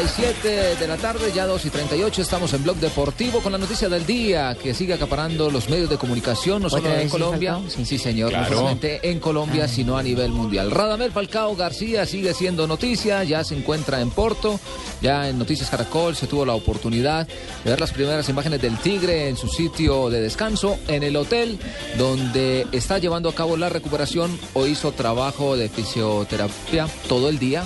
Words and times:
37 0.00 0.76
de 0.76 0.88
la 0.88 0.96
tarde, 0.96 1.30
ya 1.34 1.46
2 1.46 1.66
y 1.66 1.68
38, 1.68 2.22
estamos 2.22 2.54
en 2.54 2.62
Blog 2.62 2.78
Deportivo 2.78 3.40
con 3.40 3.52
la 3.52 3.58
noticia 3.58 3.86
del 3.90 4.06
día 4.06 4.56
que 4.56 4.72
sigue 4.72 4.94
acaparando 4.94 5.50
los 5.50 5.68
medios 5.68 5.90
de 5.90 5.98
comunicación, 5.98 6.62
no 6.62 6.70
solo 6.70 6.88
¿Otra 6.88 7.02
en 7.02 7.10
sí, 7.10 7.12
Colombia, 7.12 7.60
sí, 7.68 7.98
señor, 7.98 8.32
no 8.32 8.48
solamente 8.48 9.10
en 9.10 9.20
Colombia, 9.20 9.68
sino 9.68 9.98
a 9.98 10.02
nivel 10.02 10.30
mundial. 10.30 10.70
Radamel 10.70 11.12
Falcao 11.12 11.54
García 11.54 12.06
sigue 12.06 12.32
siendo 12.32 12.66
noticia, 12.66 13.24
ya 13.24 13.44
se 13.44 13.54
encuentra 13.54 14.00
en 14.00 14.08
Porto, 14.08 14.58
ya 15.02 15.28
en 15.28 15.38
Noticias 15.38 15.68
Caracol 15.68 16.16
se 16.16 16.26
tuvo 16.26 16.46
la 16.46 16.54
oportunidad 16.54 17.28
de 17.62 17.70
ver 17.70 17.78
las 17.78 17.92
primeras 17.92 18.26
imágenes 18.30 18.62
del 18.62 18.78
Tigre 18.78 19.28
en 19.28 19.36
su 19.36 19.48
sitio 19.48 20.08
de 20.08 20.22
descanso, 20.22 20.78
en 20.88 21.02
el 21.02 21.14
hotel 21.14 21.58
donde 21.98 22.66
está 22.72 22.96
llevando 22.96 23.28
a 23.28 23.34
cabo 23.34 23.58
la 23.58 23.68
recuperación 23.68 24.40
o 24.54 24.66
hizo 24.66 24.92
trabajo 24.92 25.58
de 25.58 25.68
fisioterapia 25.68 26.88
todo 27.06 27.28
el 27.28 27.38
día. 27.38 27.64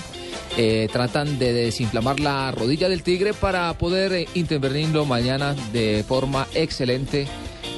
Eh, 0.57 0.89
tratan 0.93 1.39
de 1.39 1.53
desinflamar 1.53 2.21
la 2.21 2.53
rodilla 2.53 2.89
del 2.89 3.03
tigre 3.03 3.35
para 3.35 3.73
poder 3.75 4.13
eh, 4.13 4.29
intervenirlo 4.35 5.05
mañana 5.05 5.57
de 5.73 6.05
forma 6.07 6.47
excelente 6.55 7.27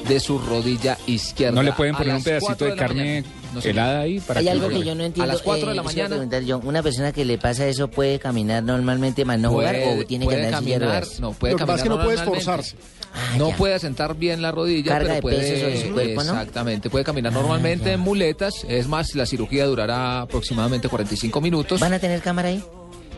de 0.07 0.19
su 0.19 0.37
rodilla 0.37 0.95
izquierda. 1.07 1.55
¿No 1.55 1.63
le 1.63 1.73
pueden 1.73 1.95
poner 1.95 2.15
un 2.15 2.23
pedacito 2.23 2.65
de 2.65 2.75
carne 2.75 3.23
mañana. 3.23 3.36
No 3.53 3.61
sé. 3.61 3.69
helada 3.71 4.01
ahí 4.01 4.19
para 4.19 4.39
Hay 4.39 4.45
que 4.45 4.51
algo 4.51 4.69
lo- 4.69 4.79
que 4.79 4.85
yo 4.85 4.95
no 4.95 5.03
entiendo. 5.03 5.31
las 5.33 5.41
cuatro 5.41 5.69
de 5.69 5.75
la 5.75 5.81
eh, 5.81 5.85
mañana. 5.85 6.09
preguntar 6.09 6.43
¿Una 6.65 6.83
persona 6.83 7.11
que 7.11 7.25
le 7.25 7.37
pasa 7.37 7.65
eso 7.67 7.87
puede 7.89 8.19
caminar 8.19 8.63
normalmente 8.63 9.25
más 9.25 9.39
no 9.39 9.49
jugar 9.49 9.75
Puede- 9.75 10.01
o 10.01 10.05
tiene 10.05 10.27
que 10.27 10.35
andar 10.35 10.47
en 10.49 10.53
caminar, 10.55 11.03
no 11.19 11.31
puede 11.33 11.53
Lo 11.53 11.57
que 11.59 11.65
pasa 11.65 11.77
caminar 11.77 11.77
es 11.77 11.83
que 11.83 11.89
no 11.89 12.03
puede 12.03 12.15
esforzarse. 12.17 12.75
Ah, 13.13 13.35
No 13.37 13.49
ya. 13.49 13.55
puede 13.57 13.79
sentar 13.79 14.15
bien 14.15 14.41
la 14.41 14.51
rodilla, 14.51 14.89
Carga 14.91 15.03
pero 15.05 15.15
de 15.15 15.21
puede 15.21 15.37
peso 15.39 15.59
sobre 15.61 15.81
su 15.81 15.93
cuerpo, 15.93 16.23
¿no? 16.23 16.31
exactamente, 16.33 16.89
puede 16.89 17.03
caminar 17.05 17.31
Ah, 17.33 17.39
normalmente 17.39 17.85
ya. 17.85 17.93
en 17.93 17.99
muletas. 18.01 18.53
Es 18.67 18.87
más, 18.87 19.15
la 19.15 19.25
cirugía 19.25 19.65
durará 19.65 20.21
aproximadamente 20.21 20.87
45 20.89 21.41
minutos. 21.41 21.79
¿Van 21.79 21.93
a 21.93 21.99
tener 21.99 22.21
cámara 22.21 22.49
ahí? 22.49 22.63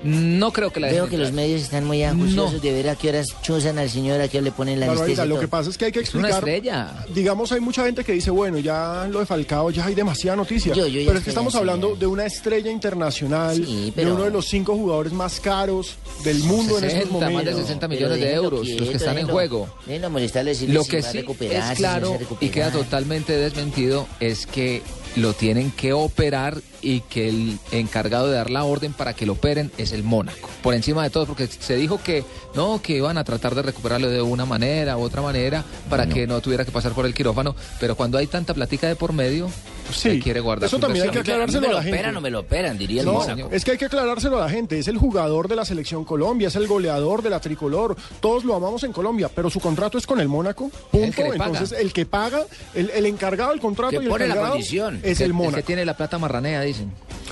No 0.04 0.52
creo 0.54 0.72
que 0.72 0.80
la 0.80 0.88
Veo 0.88 1.08
que 1.10 1.18
los 1.18 1.30
entrar. 1.30 1.46
medios 1.46 1.62
están 1.62 1.84
muy 1.86 2.04
ajuiciosos 2.04 2.54
No. 2.54 2.60
de 2.60 2.72
ver 2.72 2.90
a 2.90 2.96
qué 2.96 3.10
horas 3.10 3.28
chuzan 3.42 3.78
al 3.80 3.90
señor, 3.90 4.22
a 4.22 4.28
qué 4.28 4.38
hora 4.38 4.46
le 4.46 4.52
ponen 4.52 4.80
la 4.80 4.88
Barbarita, 4.88 5.24
anestesia. 5.24 5.26
lo 5.36 5.40
que 5.42 5.48
pasa 5.48 5.70
es 5.70 5.78
que 5.78 5.86
hay 5.86 5.92
que 5.92 6.00
Es 6.00 6.16
una 6.16 6.30
explicar. 6.30 6.50
estrella. 6.50 7.06
Digamos, 7.14 7.52
hay 7.52 7.60
mucha 7.60 7.84
gente 7.86 8.04
que 8.04 8.14
dice, 8.14 8.32
bueno, 8.32 8.60
ya 8.60 9.08
lo 9.12 9.20
de 9.20 9.26
Falcao, 9.26 9.72
ya 9.72 9.86
hay 9.86 9.96
demasiada 9.96 10.38
noticia. 10.38 10.74
Yo- 10.74 10.88
yo 10.88 11.02
ya 11.02 11.08
pero 11.08 11.18
es 11.20 11.24
que 11.24 11.32
estamos 11.32 11.54
hablando 11.56 11.96
de 11.96 12.08
una 12.08 12.26
estrella 12.26 12.72
internacional, 12.72 13.56
Sí, 13.58 13.92
pero- 13.96 14.10
de 14.10 14.16
uno 14.16 14.24
de 14.26 14.32
los 14.32 14.46
cinco 14.48 14.76
jugadores 14.76 15.12
más 15.14 15.40
caros 15.40 15.96
del 16.24 16.40
mundo 16.40 16.78
en 16.78 16.86
estos 16.86 17.04
60, 17.04 17.14
más 17.14 17.20
de 17.30 17.32
momentos. 17.34 17.56
60 17.62 17.88
Pero 17.88 17.98
millones 18.00 18.20
de 18.20 18.26
déjenlo 18.26 18.44
euros 18.44 18.60
los 18.60 18.68
quieto, 18.78 18.92
que 18.92 18.98
están 18.98 19.18
en 19.18 19.28
juego. 19.28 19.70
déjenlo 19.86 20.10
molestarle, 20.10 20.52
decirle 20.52 20.74
Lo 20.76 20.84
si 20.84 20.90
que 20.90 21.02
va 21.02 21.12
sí 21.12 21.18
es 21.18 21.24
si 21.26 21.30
no 21.30 21.76
claro 21.76 22.18
se 22.40 22.46
y 22.46 22.50
queda 22.50 22.72
totalmente 22.72 23.34
desmentido 23.36 24.08
es 24.20 24.46
que 24.46 24.82
lo 25.16 25.34
tienen 25.34 25.72
que 25.72 25.94
operar 25.94 26.58
y 26.82 27.02
que 27.02 27.30
el 27.30 27.60
encargado 27.72 28.28
de 28.28 28.36
dar 28.36 28.50
la 28.50 28.64
orden 28.64 28.94
para 28.94 29.14
que 29.14 29.26
lo 29.26 29.34
operen 29.34 29.72
es 29.78 29.92
el 29.92 30.04
Mónaco. 30.04 30.50
Por 30.62 30.74
encima 30.74 31.04
de 31.04 31.10
todo, 31.10 31.26
porque 31.26 31.48
se 31.48 31.76
dijo 31.76 32.02
que 32.02 32.24
no, 32.56 32.82
que 32.82 32.98
iban 32.98 33.18
a 33.18 33.24
tratar 33.24 33.56
de 33.56 33.62
recuperarlo 33.62 34.10
de 34.10 34.22
una 34.22 34.46
manera 34.46 34.98
u 34.98 35.02
otra 35.02 35.22
manera 35.22 35.64
para 35.90 36.08
que 36.08 36.28
no 36.28 36.42
tuviera 36.42 36.66
que 36.66 36.72
pasar 36.72 36.94
por 36.94 37.06
el 37.06 37.14
quirófano, 37.14 37.56
pero 37.80 37.96
cuando 37.96 38.18
hay 38.18 38.28
tanta 38.28 38.54
platica 38.54 38.88
de 38.88 38.96
por 38.96 39.14
medio, 39.14 39.50
Sí, 39.92 40.20
quiere 40.22 40.40
guardar 40.40 40.68
eso 40.68 40.80
también 40.80 41.06
hay 41.06 41.12
que 41.12 41.20
aclarárselo 41.20 41.62
¿Me 41.62 41.68
a 41.68 41.70
lo 41.72 41.76
la 41.78 41.84
gente. 41.84 41.98
operan 41.98 42.18
o 42.18 42.22
me 42.22 42.30
lo 42.30 42.40
operan? 42.40 42.78
Diría 42.78 43.02
el 43.02 43.08
No, 43.08 43.14
Mónaco. 43.14 43.50
es 43.52 43.64
que 43.66 43.72
hay 43.72 43.78
que 43.78 43.86
aclarárselo 43.86 44.38
a 44.38 44.42
la 44.46 44.50
gente. 44.50 44.78
Es 44.80 44.88
el 44.88 44.98
jugador 44.98 45.48
de 45.48 45.56
la 45.56 45.66
selección 45.66 46.06
Colombia, 46.06 46.48
es 46.50 46.56
el 46.56 46.68
goleador 46.68 47.22
de 47.22 47.30
la 47.30 47.40
tricolor. 47.40 47.96
Todos 48.20 48.44
lo 48.44 48.56
amamos 48.56 48.84
en 48.84 48.92
Colombia, 48.94 49.30
pero 49.34 49.50
su 49.50 49.60
contrato 49.60 49.98
es 49.98 50.06
con 50.08 50.20
el 50.20 50.28
Mónaco. 50.28 50.66
El 50.94 51.00
Punto. 51.02 51.16
que 51.16 51.24
le 51.30 51.38
paga. 51.38 51.52
Entonces, 51.52 51.80
el 51.80 51.94
que 51.94 52.06
paga, 52.06 52.44
el, 52.76 52.90
el 52.92 53.06
encargado 53.06 53.52
del 53.52 53.60
contrato 53.60 53.92
Que 53.92 53.98
y 53.98 54.00
el 54.06 54.10
pone 54.10 54.26
la 54.28 54.34
encargado 54.34 54.54
condición. 54.54 55.00
es 55.04 55.18
Que- 55.18 55.24
el 55.26 55.32
que 55.32 55.34
Mónaco. 55.38 55.64
tiene 55.64 55.86
la 55.86 55.96
plata 55.98 56.18
marranea, 56.18 56.62
dicen. 56.62 56.92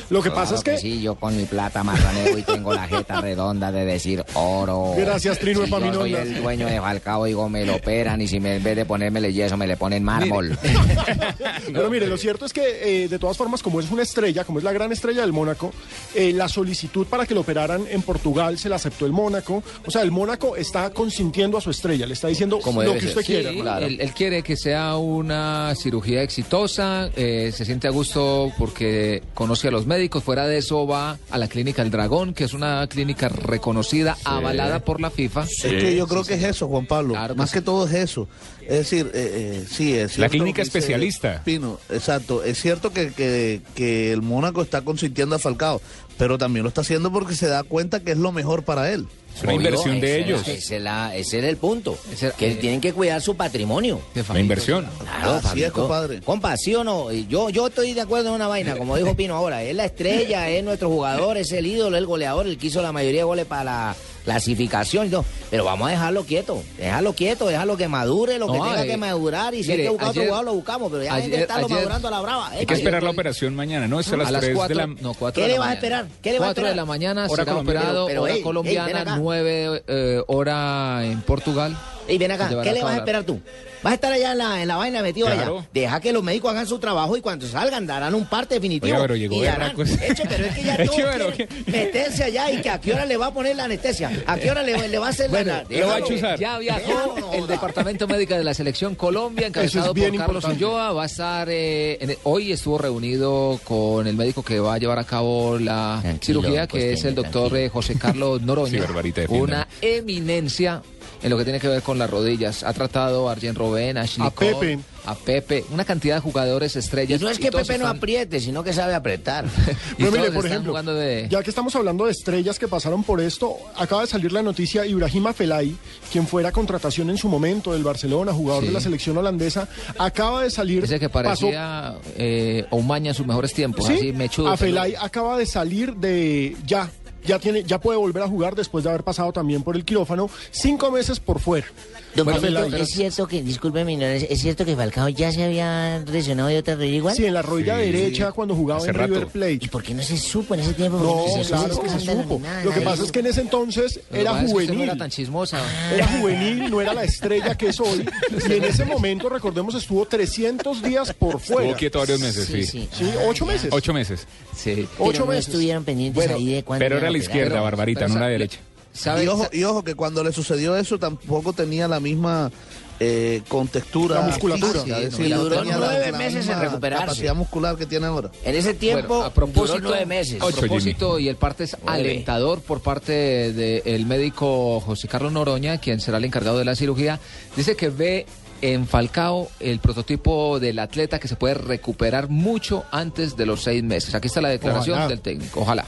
Lo 0.10 0.22
que 0.22 0.32
pasa 0.32 0.56
es 0.56 0.64
que. 0.64 0.78
sí, 0.78 1.02
yo 1.02 1.16
con 1.16 1.36
mi 1.36 1.46
plata 1.46 1.84
marraneo 1.84 2.38
y 2.38 2.44
tengo 2.44 2.74
la 2.74 2.88
jeta 2.88 3.22
redonda 3.22 3.72
de 3.72 3.86
decir 3.86 4.24
oro. 4.34 4.94
Gracias, 4.98 5.40
Trino 5.40 5.66
Si 5.66 5.72
yo 5.72 5.94
soy 5.94 6.16
el 6.16 6.42
dueño 6.42 6.68
de 6.68 6.80
Falcao, 6.80 7.26
digo, 7.26 7.50
me 7.50 7.66
lo 7.66 7.76
operan 7.76 8.22
y 8.22 8.28
si 8.28 8.40
me, 8.40 8.56
en 8.56 8.64
vez 8.64 8.76
de 8.76 8.86
ponérmele 8.86 9.34
yeso 9.34 9.58
me 9.58 9.68
le 9.68 9.76
ponen 9.78 10.04
mármol. 10.04 10.58
Pero 11.66 11.90
mire, 11.90 12.08
lo 12.08 12.18
cierto 12.18 12.46
es 12.46 12.54
que 12.54 13.04
eh, 13.04 13.08
de 13.08 13.20
todas 13.20 13.38
formas, 13.38 13.62
como 13.62 13.80
es 13.80 13.92
una 13.92 14.04
estrella, 14.04 14.44
como 14.44 14.60
es 14.60 14.64
la 14.64 14.72
gran 14.72 14.92
estrella 14.92 15.22
del 15.22 15.34
Mónaco, 15.34 15.74
eh, 16.16 16.32
la 16.34 16.48
solicitud 16.48 17.06
para 17.08 17.26
que 17.26 17.34
lo 17.34 17.42
operaran 17.42 17.86
en 17.90 18.02
Portugal 18.02 18.58
se 18.58 18.70
la 18.70 18.78
aceptó 18.78 19.06
el 19.06 19.12
Mónaco. 19.12 19.64
O 19.86 19.92
sea, 19.92 20.02
el 20.02 20.12
Mónaco 20.12 20.56
está 20.56 20.90
consintiendo 20.92 21.58
a 21.58 21.62
su 21.62 21.70
estrella, 21.70 22.06
le 22.06 22.14
está 22.14 22.28
diciendo 22.28 22.60
Como 22.60 22.84
lo 22.84 22.94
que 22.94 23.02
ser. 23.02 23.10
usted 23.10 23.26
quiera. 23.26 23.52
Sí, 23.52 23.62
¿no? 23.62 23.78
él, 23.80 23.98
él 24.00 24.12
quiere 24.12 24.42
que 24.44 24.56
sea 24.56 24.96
una 24.96 25.74
cirugía 25.76 26.22
exitosa, 26.22 27.10
eh, 27.16 27.52
se 27.54 27.66
siente 27.66 27.88
a 27.88 27.92
gusto 27.92 28.52
porque 28.58 29.22
conoce 29.34 29.68
a 29.68 29.72
los 29.72 29.86
médicos. 29.86 29.97
Fuera 30.24 30.46
de 30.46 30.58
eso 30.58 30.86
va 30.86 31.18
a 31.30 31.38
la 31.38 31.48
clínica 31.48 31.82
El 31.82 31.90
Dragón, 31.90 32.34
que 32.34 32.44
es 32.44 32.54
una 32.54 32.86
clínica 32.88 33.30
reconocida, 33.30 34.18
avalada 34.24 34.80
por 34.80 35.02
la 35.02 35.10
FIFA. 35.10 35.44
Es 35.44 35.62
que 35.62 35.96
yo 35.96 36.08
creo 36.08 36.24
que 36.24 36.36
es 36.36 36.44
eso, 36.44 36.68
Juan 36.68 36.86
Pablo. 36.86 37.14
Claro 37.14 37.34
que 37.34 37.38
Más 37.40 37.50
sí. 37.50 37.56
que 37.56 37.62
todo 37.62 37.88
es 37.88 37.94
eso. 37.94 38.28
Es 38.62 38.80
decir, 38.80 39.10
eh, 39.14 39.62
eh, 39.64 39.66
sí, 39.68 39.94
es 39.94 40.12
cierto 40.12 40.22
La 40.22 40.30
clínica 40.30 40.62
especialista. 40.62 41.42
Pino, 41.44 41.80
exacto. 41.90 42.44
Es 42.44 42.62
cierto 42.62 42.92
que, 42.92 43.12
que, 43.12 43.62
que 43.74 44.12
el 44.12 44.22
Mónaco 44.22 44.62
está 44.62 44.82
consintiendo 44.82 45.36
a 45.36 45.40
Falcao, 45.40 45.82
pero 46.18 46.38
también 46.38 46.64
lo 46.64 46.70
está 46.70 46.82
haciendo 46.82 47.12
porque 47.12 47.36
se 47.36 47.48
da 47.48 47.64
cuenta 47.64 48.00
que 48.00 48.12
es 48.12 48.18
lo 48.18 48.32
mejor 48.32 48.64
para 48.64 48.92
él. 48.92 49.06
Es 49.36 49.44
una 49.44 49.54
inversión 49.54 50.00
de 50.02 50.16
era- 50.16 50.26
ellos. 50.26 50.48
Ese, 50.48 50.78
es 50.78 50.82
la- 50.82 51.16
ese 51.16 51.38
era 51.38 51.48
el 51.50 51.58
punto. 51.58 51.96
Que 52.40 52.52
eh, 52.54 52.56
tienen 52.56 52.82
que 52.82 52.92
cuidar 52.92 53.22
su 53.22 53.36
patrimonio. 53.38 54.00
familia. 54.24 54.42
inversión. 54.42 54.88
Claro, 55.00 55.42
Así 55.44 55.64
es, 55.64 55.72
compadre. 55.72 56.22
Compa, 56.22 56.58
¿sí 56.58 56.74
o 56.74 56.84
no? 56.84 57.12
Yo, 57.12 57.50
yo 57.52 57.68
estoy 57.68 57.94
de 57.94 58.02
acuerdo 58.02 58.30
en 58.30 58.36
una 58.36 58.48
vaina, 58.48 58.76
como 58.78 58.98
dijo 58.98 59.14
Pino 59.16 59.36
ahora. 59.36 59.62
Es 59.64 59.76
la 59.76 59.86
estrella, 59.86 60.50
es 60.50 60.64
nuestro 60.64 60.90
jugador, 60.90 61.38
es 61.38 61.52
el 61.52 61.68
ídolo, 61.68 61.98
el 61.98 62.08
goleador, 62.08 62.48
el 62.48 62.58
que 62.58 62.68
hizo 62.68 62.82
la 62.82 62.92
mayoría 62.92 63.22
de 63.22 63.26
goles 63.26 63.46
para 63.46 63.64
la 63.64 63.96
clasificación 64.28 65.08
y 65.08 65.10
todo. 65.10 65.24
Pero 65.50 65.64
vamos 65.64 65.88
a 65.88 65.92
dejarlo 65.92 66.26
quieto, 66.26 66.62
déjalo 66.78 67.14
quieto, 67.14 67.48
déjalo 67.48 67.78
que 67.78 67.88
madure 67.88 68.38
lo 68.38 68.48
que 68.52 68.58
No, 68.58 68.66
tenga 68.66 68.84
eh, 68.84 68.88
que 68.88 68.98
madurar. 68.98 69.56
Y 69.56 69.64
si 69.64 69.72
hay 69.72 69.78
mire, 69.78 69.84
que 69.86 69.90
buscar 69.92 70.10
otro 70.10 70.22
ayer- 70.22 70.30
jugador, 70.30 70.46
lo 70.46 70.54
buscamos. 70.54 70.92
Pero 70.92 71.04
ya 71.04 71.14
hay 71.16 71.30
que 71.30 71.42
estarlo 71.42 71.66
ayer- 71.68 71.78
madurando 71.78 72.08
a 72.10 72.12
la 72.12 72.20
brava. 72.22 72.50
Hay 72.50 72.66
que 72.66 72.74
Eh, 72.74 72.78
esperar 72.78 73.04
la 73.04 73.10
operación 73.12 73.56
mañana, 73.56 73.88
¿no? 73.88 74.00
Es 74.02 74.12
a 74.12 74.18
las, 74.18 74.28
a 74.28 74.32
las 74.32 74.42
3 74.42 74.56
4 74.56 74.76
de 74.78 74.88
la... 74.88 74.88
no, 75.02 75.14
¿Qué 75.14 75.42
de 75.42 75.48
le 75.48 75.54
la 75.54 75.60
vas 75.60 75.70
a 75.70 75.74
esperar? 75.74 76.08
¿Qué 76.22 76.32
le 76.34 76.40
vas 76.40 76.46
a 76.46 76.50
4 76.50 76.64
de 76.64 76.70
esperar? 76.70 76.76
la 76.76 76.86
mañana 76.86 77.26
Hora 77.30 77.44
será 77.44 77.52
colombiana. 77.54 77.80
operado, 77.80 78.08
Pero, 78.08 78.24
pero, 78.24 78.34
hora 78.36 78.44
colombiana, 78.44 79.02
acá. 79.02 79.18
9 79.18 79.84
eh, 79.88 80.22
hora 80.28 81.06
en 81.06 81.22
Portugal. 81.22 81.78
Y 82.10 82.18
ven 82.18 82.32
acá, 82.32 82.50
¿qué 82.64 82.72
le 82.74 82.84
vas 82.84 82.94
a 82.96 82.98
esperar 82.98 83.24
tú? 83.24 83.40
¿Vas 83.84 83.92
a 83.92 83.96
estar 83.96 84.12
allá 84.12 84.32
en 84.32 84.38
la, 84.40 84.62
en 84.62 84.68
la 84.68 84.76
vaina 84.76 85.02
metido 85.02 85.28
Claro. 85.28 85.58
allá? 85.60 85.68
Deja 85.74 86.00
que 86.00 86.12
los 86.14 86.24
médicos 86.24 86.52
hagan 86.52 86.66
su 86.68 86.80
trabajo 86.80 87.16
y 87.18 87.22
cuando 87.22 87.48
salgan 87.48 87.86
darán 87.86 88.16
un 88.16 88.26
parte 88.26 88.56
definitivo. 88.56 88.88
Oiga, 88.96 89.02
pero 89.04 89.16
llegó 89.16 89.36
y 89.36 89.46
darán. 89.46 89.76
Eche, 89.80 90.24
pero 90.28 90.46
es 90.46 90.56
que 90.56 90.64
ya 90.64 90.78
todos 90.86 90.96
pero 90.96 91.32
meterse 91.68 92.24
allá 92.24 92.52
y 92.52 92.62
que 92.62 92.70
a 92.70 92.80
qué 92.82 92.94
hora 92.94 93.06
le 93.06 93.18
va 93.18 93.28
a 93.28 93.34
poner 93.34 93.56
la 93.56 93.66
anestesia, 93.66 94.12
a 94.26 94.38
qué 94.38 94.50
hora 94.52 94.64
le, 94.64 94.88
le 94.88 94.98
va 94.98 95.08
a 95.08 95.10
hacer 95.10 95.30
Bueno, 95.30 95.54
la... 95.70 95.80
lo 95.80 95.88
va 95.88 95.96
a 95.98 96.04
chuzar. 96.04 96.40
Ya 96.40 96.58
viajó 96.60 97.16
no 97.20 97.34
el. 97.34 97.48
Departamento 97.48 98.08
Médico 98.08 98.34
de 98.36 98.44
la 98.44 98.54
Selección 98.54 98.96
Colombia, 98.96 99.48
encabezado 99.48 99.86
Eso 99.86 99.92
es 99.92 99.96
bien 99.96 100.12
por 100.12 100.20
Carlos 100.20 100.44
importante. 100.44 100.66
Ulloa. 100.66 100.92
Va 100.94 101.04
a 101.04 101.06
estar, 101.06 101.48
eh, 101.50 101.98
en- 102.02 102.18
hoy 102.24 102.52
estuvo 102.52 102.78
reunido 102.78 103.60
con 103.64 104.06
el 104.08 104.16
médico 104.16 104.44
que 104.44 104.60
va 104.60 104.74
a 104.74 104.78
llevar 104.78 105.00
a 105.00 105.04
cabo 105.04 105.58
la 105.60 106.00
Tranquilo, 106.02 106.42
cirugía, 106.42 106.68
que 106.68 106.72
costeño, 106.72 106.94
es 106.94 107.06
el 107.06 107.16
doctor 107.16 107.34
tranquilo. 107.50 107.58
eh, 107.66 107.70
José 107.70 107.96
Carlos 107.98 108.42
Noroña. 108.48 108.86
Sí, 108.88 109.24
una 109.30 109.68
eminencia 109.82 110.82
en 111.24 111.30
lo 111.30 111.38
que 111.38 111.44
tiene 111.44 111.60
que 111.60 111.68
ver 111.68 111.82
con 111.82 111.98
las 111.98 112.10
rodillas. 112.10 112.64
Ha 112.64 112.74
tratado 112.74 113.28
a 113.30 113.32
Arjen 113.34 113.56
Robben, 113.56 113.98
a 113.98 114.02
Ashley 114.02 114.26
A 114.28 114.32
Cole, 114.32 114.54
Pepe. 114.56 114.80
a 115.06 115.16
Pepe, 115.16 115.66
una 115.72 115.84
cantidad 115.86 116.16
de 116.16 116.22
jugadores 116.22 116.76
Y 116.76 116.80
estrellas. 116.80 117.22
no 117.22 117.30
es 117.30 117.38
que 117.40 117.52
Pepe 117.52 117.78
no 117.78 117.86
están- 117.86 117.98
apriete, 117.98 118.40
sino 118.40 118.64
que 118.64 118.74
sabe 118.74 118.94
apretar. 118.94 119.46
Pero 119.98 120.12
mire, 120.12 120.32
por 120.32 120.46
ejemplo, 120.46 120.74
de... 120.84 121.28
ya 121.30 121.42
que 121.44 121.50
estamos 121.50 121.76
hablando 121.76 122.06
de 122.06 122.12
estrellas 122.12 122.60
que 122.60 122.68
pasaron 122.68 123.04
por 123.04 123.20
esto, 123.22 123.56
acaba 123.76 124.02
de 124.02 124.08
salir 124.08 124.32
la 124.32 124.42
noticia 124.44 124.86
Ibrahima 124.86 125.34
Felay, 125.34 125.76
quien 126.12 126.28
fuera 126.28 126.52
contratación 126.52 127.10
en 127.10 127.18
su 127.18 127.28
momento 127.30 127.74
del 127.74 127.84
Barcelona, 127.84 128.32
jugador 128.34 128.62
Sí. 128.64 128.68
de 128.68 128.74
la 128.74 128.82
selección 128.82 129.18
holandesa, 129.18 129.68
acaba 129.98 130.44
de 130.44 130.50
salir. 130.52 130.84
Ese 130.84 131.00
que 131.00 131.10
pasó- 131.10 131.48
parecía 131.48 131.96
eh, 132.16 132.66
Omaña 132.70 133.10
en 133.12 133.16
sus 133.16 133.26
mejores 133.26 133.54
tiempos, 133.54 133.86
así 133.90 133.98
Sí, 134.00 134.14
mechudo. 134.14 134.50
a 134.50 134.58
Felay 134.58 134.94
acaba 135.00 135.38
de 135.38 135.46
salir 135.46 135.96
de 135.96 136.56
ya. 136.66 136.90
Ya, 137.26 137.40
tiene, 137.40 137.64
ya 137.64 137.80
puede 137.80 137.98
volver 137.98 138.24
a 138.24 138.28
jugar 138.28 138.56
después 138.56 138.84
de 138.84 138.90
haber 138.90 139.04
pasado 139.04 139.34
también 139.34 139.64
por 139.64 139.76
el 139.76 139.84
quirófano 139.84 140.30
cinco 140.52 140.92
meses 140.92 141.20
por 141.20 141.40
fuera. 141.40 141.68
Don 142.16 142.26
Bueno, 142.26 142.40
Felay. 142.40 142.82
es 142.82 142.90
cierto 142.90 143.28
que, 143.28 143.44
disculpe 143.44 143.84
mi 143.84 143.94
ignorancia, 143.94 144.28
es 144.32 144.40
cierto 144.42 144.64
que 144.66 144.76
Falcao 144.76 145.10
ya 145.10 145.32
se 145.32 145.44
había 145.44 146.00
lesionado 146.00 146.50
de 146.50 146.58
otra 146.60 146.76
rodilla 146.76 146.96
igual. 146.96 147.16
Sí, 147.16 147.26
en 147.26 147.34
la 147.34 147.42
rodilla 147.42 147.78
Sí, 147.80 147.92
derecha 147.92 148.32
cuando 148.32 148.56
jugaba 148.56 148.80
hace 148.80 148.90
en 148.90 148.96
River 148.96 149.20
rato. 149.20 149.32
Plate. 149.32 149.60
¿Y 149.62 149.68
por 149.68 149.84
qué 149.84 149.94
no 149.94 150.02
se 150.04 150.18
supo 150.18 150.54
en 150.54 150.62
ese 150.62 150.74
tiempo? 150.74 150.98
No, 151.00 151.26
Porque 151.26 151.44
se 151.44 151.50
claro 151.50 151.74
supo 151.74 151.84
que 151.84 151.90
se 151.90 152.00
supo. 152.00 152.40
nada, 152.40 152.64
Lo 152.64 152.72
que 152.72 152.82
pasa 152.82 153.04
es 153.04 153.12
que 153.12 153.20
en 153.20 153.26
ese 153.28 153.42
entonces 153.42 154.00
Lo 154.10 154.18
era 154.18 154.32
pasa 154.32 154.44
es 154.44 154.48
que 154.48 154.52
juvenil. 154.54 154.78
No 154.78 154.84
era 154.84 154.96
tan 154.98 155.10
chismosa. 155.12 155.62
Era 155.94 156.08
juvenil, 156.08 156.72
no 156.72 156.82
era 156.82 156.94
la 156.94 157.04
estrella 157.04 157.56
que 157.56 157.68
es 157.68 157.80
hoy. 157.80 158.06
Y 158.50 158.54
en 158.54 158.64
ese 158.64 158.86
momento, 158.86 159.28
recordemos, 159.30 159.76
estuvo 159.76 160.06
300 160.06 160.82
días 160.82 161.14
por 161.14 161.40
fuera. 161.40 161.64
Estuvo 161.64 161.78
quieto 161.78 162.00
varios 162.00 162.20
meses, 162.20 162.46
sí. 162.48 162.64
sí. 162.66 162.90
Sí, 162.92 163.12
ocho 163.28 163.46
meses. 163.46 163.70
Ocho 163.72 163.94
meses. 163.94 164.26
Sí. 164.56 164.88
Pero 164.98 165.10
ocho 165.10 165.20
no 165.22 165.26
meses. 165.28 165.48
estuvieron 165.48 165.84
pendientes 165.84 166.16
Bueno, 166.16 166.36
ahí 166.36 166.54
de 166.54 166.64
cuándo 166.64 166.84
Pero 166.84 166.98
era 166.98 167.10
la 167.18 167.24
izquierda, 167.24 167.50
pero- 167.52 167.64
Barbarita, 167.64 168.00
pero 168.02 168.14
no 168.14 168.20
la 168.20 168.28
derecha. 168.28 168.60
¿Sabe- 168.94 169.26
Y 169.26 169.28
ojo, 169.28 169.44
sa- 169.44 169.50
y 169.56 169.64
ojo 169.64 169.84
que 169.84 169.94
cuando 169.94 170.24
le 170.24 170.32
sucedió 170.34 170.76
eso 170.76 170.98
tampoco 170.98 171.54
tenía 171.54 171.88
la 171.88 172.00
misma 172.00 172.52
eh, 173.00 173.44
contextura. 173.48 174.16
La 174.16 174.22
musculatura. 174.26 174.82
física, 174.82 174.98
Sí, 174.98 175.04
es 175.04 175.12
no, 175.12 175.18
decir, 175.18 175.26
y 175.28 175.30
la 175.30 175.36
no 175.38 175.44
nueve 175.78 176.12
la 176.12 176.18
meses 176.18 176.34
en 176.34 176.48
misma 176.50 176.62
recuperarse. 176.64 177.06
capacidad 177.06 177.36
muscular 177.36 177.76
que 177.78 177.86
tiene 177.86 178.08
ahora. 178.08 178.32
En 178.44 178.56
ese 178.56 178.74
tiempo 178.74 179.08
Bueno, 179.10 179.26
a 179.26 179.34
propósito, 179.34 179.78
duró 179.78 179.90
nueve 179.90 180.06
meses. 180.08 180.42
A 180.42 180.48
propósito, 180.48 181.20
y 181.20 181.28
el 181.28 181.36
parte 181.36 181.66
es 181.66 181.78
alentador 181.86 182.60
por 182.62 182.82
parte 182.82 183.54
del 183.54 184.06
médico 184.08 184.80
José 184.80 185.08
Carlos 185.08 185.32
Noroña, 185.32 185.78
quien 185.78 186.00
será 186.02 186.18
el 186.18 186.26
encargado 186.26 186.58
de 186.58 186.66
la 186.66 186.76
cirugía, 186.76 187.20
dice 187.56 187.76
que 187.76 187.90
ve 187.90 188.26
en 188.64 188.88
Falcao 188.88 189.48
el 189.60 189.78
prototipo 189.78 190.60
del 190.60 190.80
atleta 190.80 191.20
que 191.20 191.28
se 191.28 191.36
puede 191.36 191.54
recuperar 191.54 192.30
mucho 192.30 192.84
antes 192.90 193.38
de 193.38 193.46
los 193.46 193.62
seis 193.62 193.84
meses. 193.84 194.16
Aquí 194.16 194.26
está 194.26 194.42
la 194.42 194.50
declaración 194.50 194.96
Ojalá. 194.96 195.08
del 195.10 195.22
técnico. 195.22 195.60
Ojalá. 195.62 195.86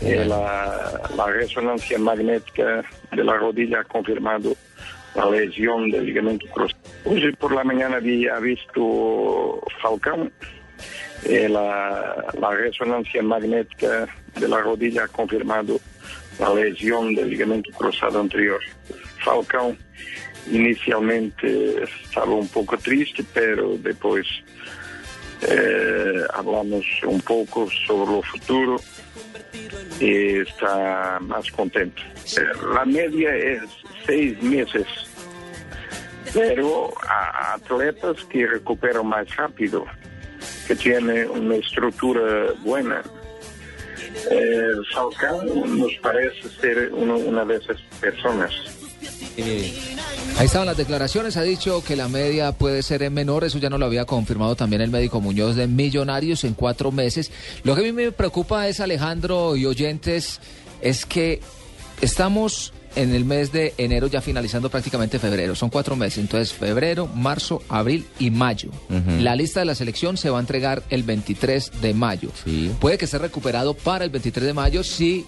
Eh, 0.00 0.24
la, 0.26 1.00
la 1.16 1.26
resonancia 1.26 1.98
magnética 1.98 2.84
de 3.12 3.24
la 3.24 3.36
rodilla 3.36 3.80
ha 3.80 3.84
confirmado 3.84 4.54
la 5.14 5.30
lesión 5.30 5.90
del 5.90 6.06
ligamento 6.06 6.46
cruzado. 6.48 6.80
Hoy 7.04 7.32
por 7.36 7.52
la 7.52 7.64
mañana 7.64 7.96
había 7.96 8.38
visto 8.38 9.62
Falcao. 9.80 10.30
Eh, 11.24 11.48
la, 11.48 12.24
la 12.38 12.50
resonancia 12.50 13.22
magnética 13.22 14.06
de 14.38 14.48
la 14.48 14.60
rodilla 14.60 15.04
ha 15.04 15.08
confirmado 15.08 15.80
la 16.38 16.54
lesión 16.54 17.14
del 17.14 17.30
ligamento 17.30 17.70
cruzado 17.72 18.20
anterior. 18.20 18.60
Falcao 19.24 19.74
inicialmente 20.50 21.82
estaba 21.82 22.32
un 22.32 22.48
poco 22.48 22.76
triste, 22.76 23.24
pero 23.32 23.76
después 23.78 24.26
eh, 25.48 26.22
hablamos 26.34 26.84
un 27.04 27.20
poco 27.20 27.68
sobre 27.86 28.12
lo 28.12 28.22
futuro 28.22 28.76
y 30.00 30.40
está 30.40 31.18
más 31.20 31.50
contento. 31.50 32.02
Eh, 32.36 32.40
La 32.74 32.84
media 32.84 33.34
es 33.34 33.62
seis 34.06 34.40
meses, 34.42 34.86
pero 36.32 36.92
a 37.08 37.54
atletas 37.54 38.16
que 38.30 38.46
recuperan 38.46 39.06
más 39.06 39.34
rápido, 39.36 39.84
que 40.66 40.74
tienen 40.74 41.30
una 41.30 41.56
estructura 41.56 42.52
buena. 42.62 43.02
Eh, 44.30 44.72
Falcao 44.92 45.44
nos 45.66 45.92
parece 46.02 46.48
ser 46.60 46.92
una 46.92 47.44
de 47.44 47.56
esas 47.56 47.80
personas. 48.00 48.75
Ahí 50.38 50.46
estaban 50.46 50.66
las 50.66 50.76
declaraciones, 50.76 51.36
ha 51.36 51.42
dicho 51.42 51.82
que 51.82 51.96
la 51.96 52.08
media 52.08 52.52
puede 52.52 52.82
ser 52.82 53.02
en 53.02 53.14
menor, 53.14 53.44
eso 53.44 53.58
ya 53.58 53.70
no 53.70 53.78
lo 53.78 53.86
había 53.86 54.04
confirmado 54.04 54.56
también 54.56 54.82
el 54.82 54.90
médico 54.90 55.20
Muñoz 55.20 55.56
de 55.56 55.66
Millonarios 55.66 56.44
en 56.44 56.54
cuatro 56.54 56.92
meses. 56.92 57.30
Lo 57.64 57.74
que 57.74 57.80
a 57.80 57.84
mí 57.84 57.92
me 57.92 58.12
preocupa 58.12 58.68
es, 58.68 58.80
Alejandro 58.80 59.56
y 59.56 59.66
oyentes, 59.66 60.40
es 60.80 61.06
que 61.06 61.40
estamos 62.00 62.72
en 62.96 63.14
el 63.14 63.24
mes 63.24 63.52
de 63.52 63.74
enero 63.78 64.08
ya 64.08 64.20
finalizando 64.20 64.70
prácticamente 64.70 65.18
febrero, 65.18 65.54
son 65.54 65.70
cuatro 65.70 65.94
meses, 65.96 66.18
entonces 66.18 66.52
febrero, 66.52 67.06
marzo, 67.06 67.62
abril 67.68 68.06
y 68.18 68.30
mayo. 68.30 68.70
La 69.20 69.36
lista 69.36 69.60
de 69.60 69.66
la 69.66 69.74
selección 69.74 70.16
se 70.16 70.30
va 70.30 70.38
a 70.38 70.40
entregar 70.40 70.82
el 70.90 71.02
23 71.02 71.72
de 71.82 71.94
mayo. 71.94 72.30
Sí. 72.44 72.72
Puede 72.80 72.98
que 72.98 73.04
esté 73.04 73.18
recuperado 73.18 73.74
para 73.74 74.04
el 74.04 74.10
23 74.10 74.46
de 74.46 74.52
mayo 74.54 74.82
si 74.82 75.26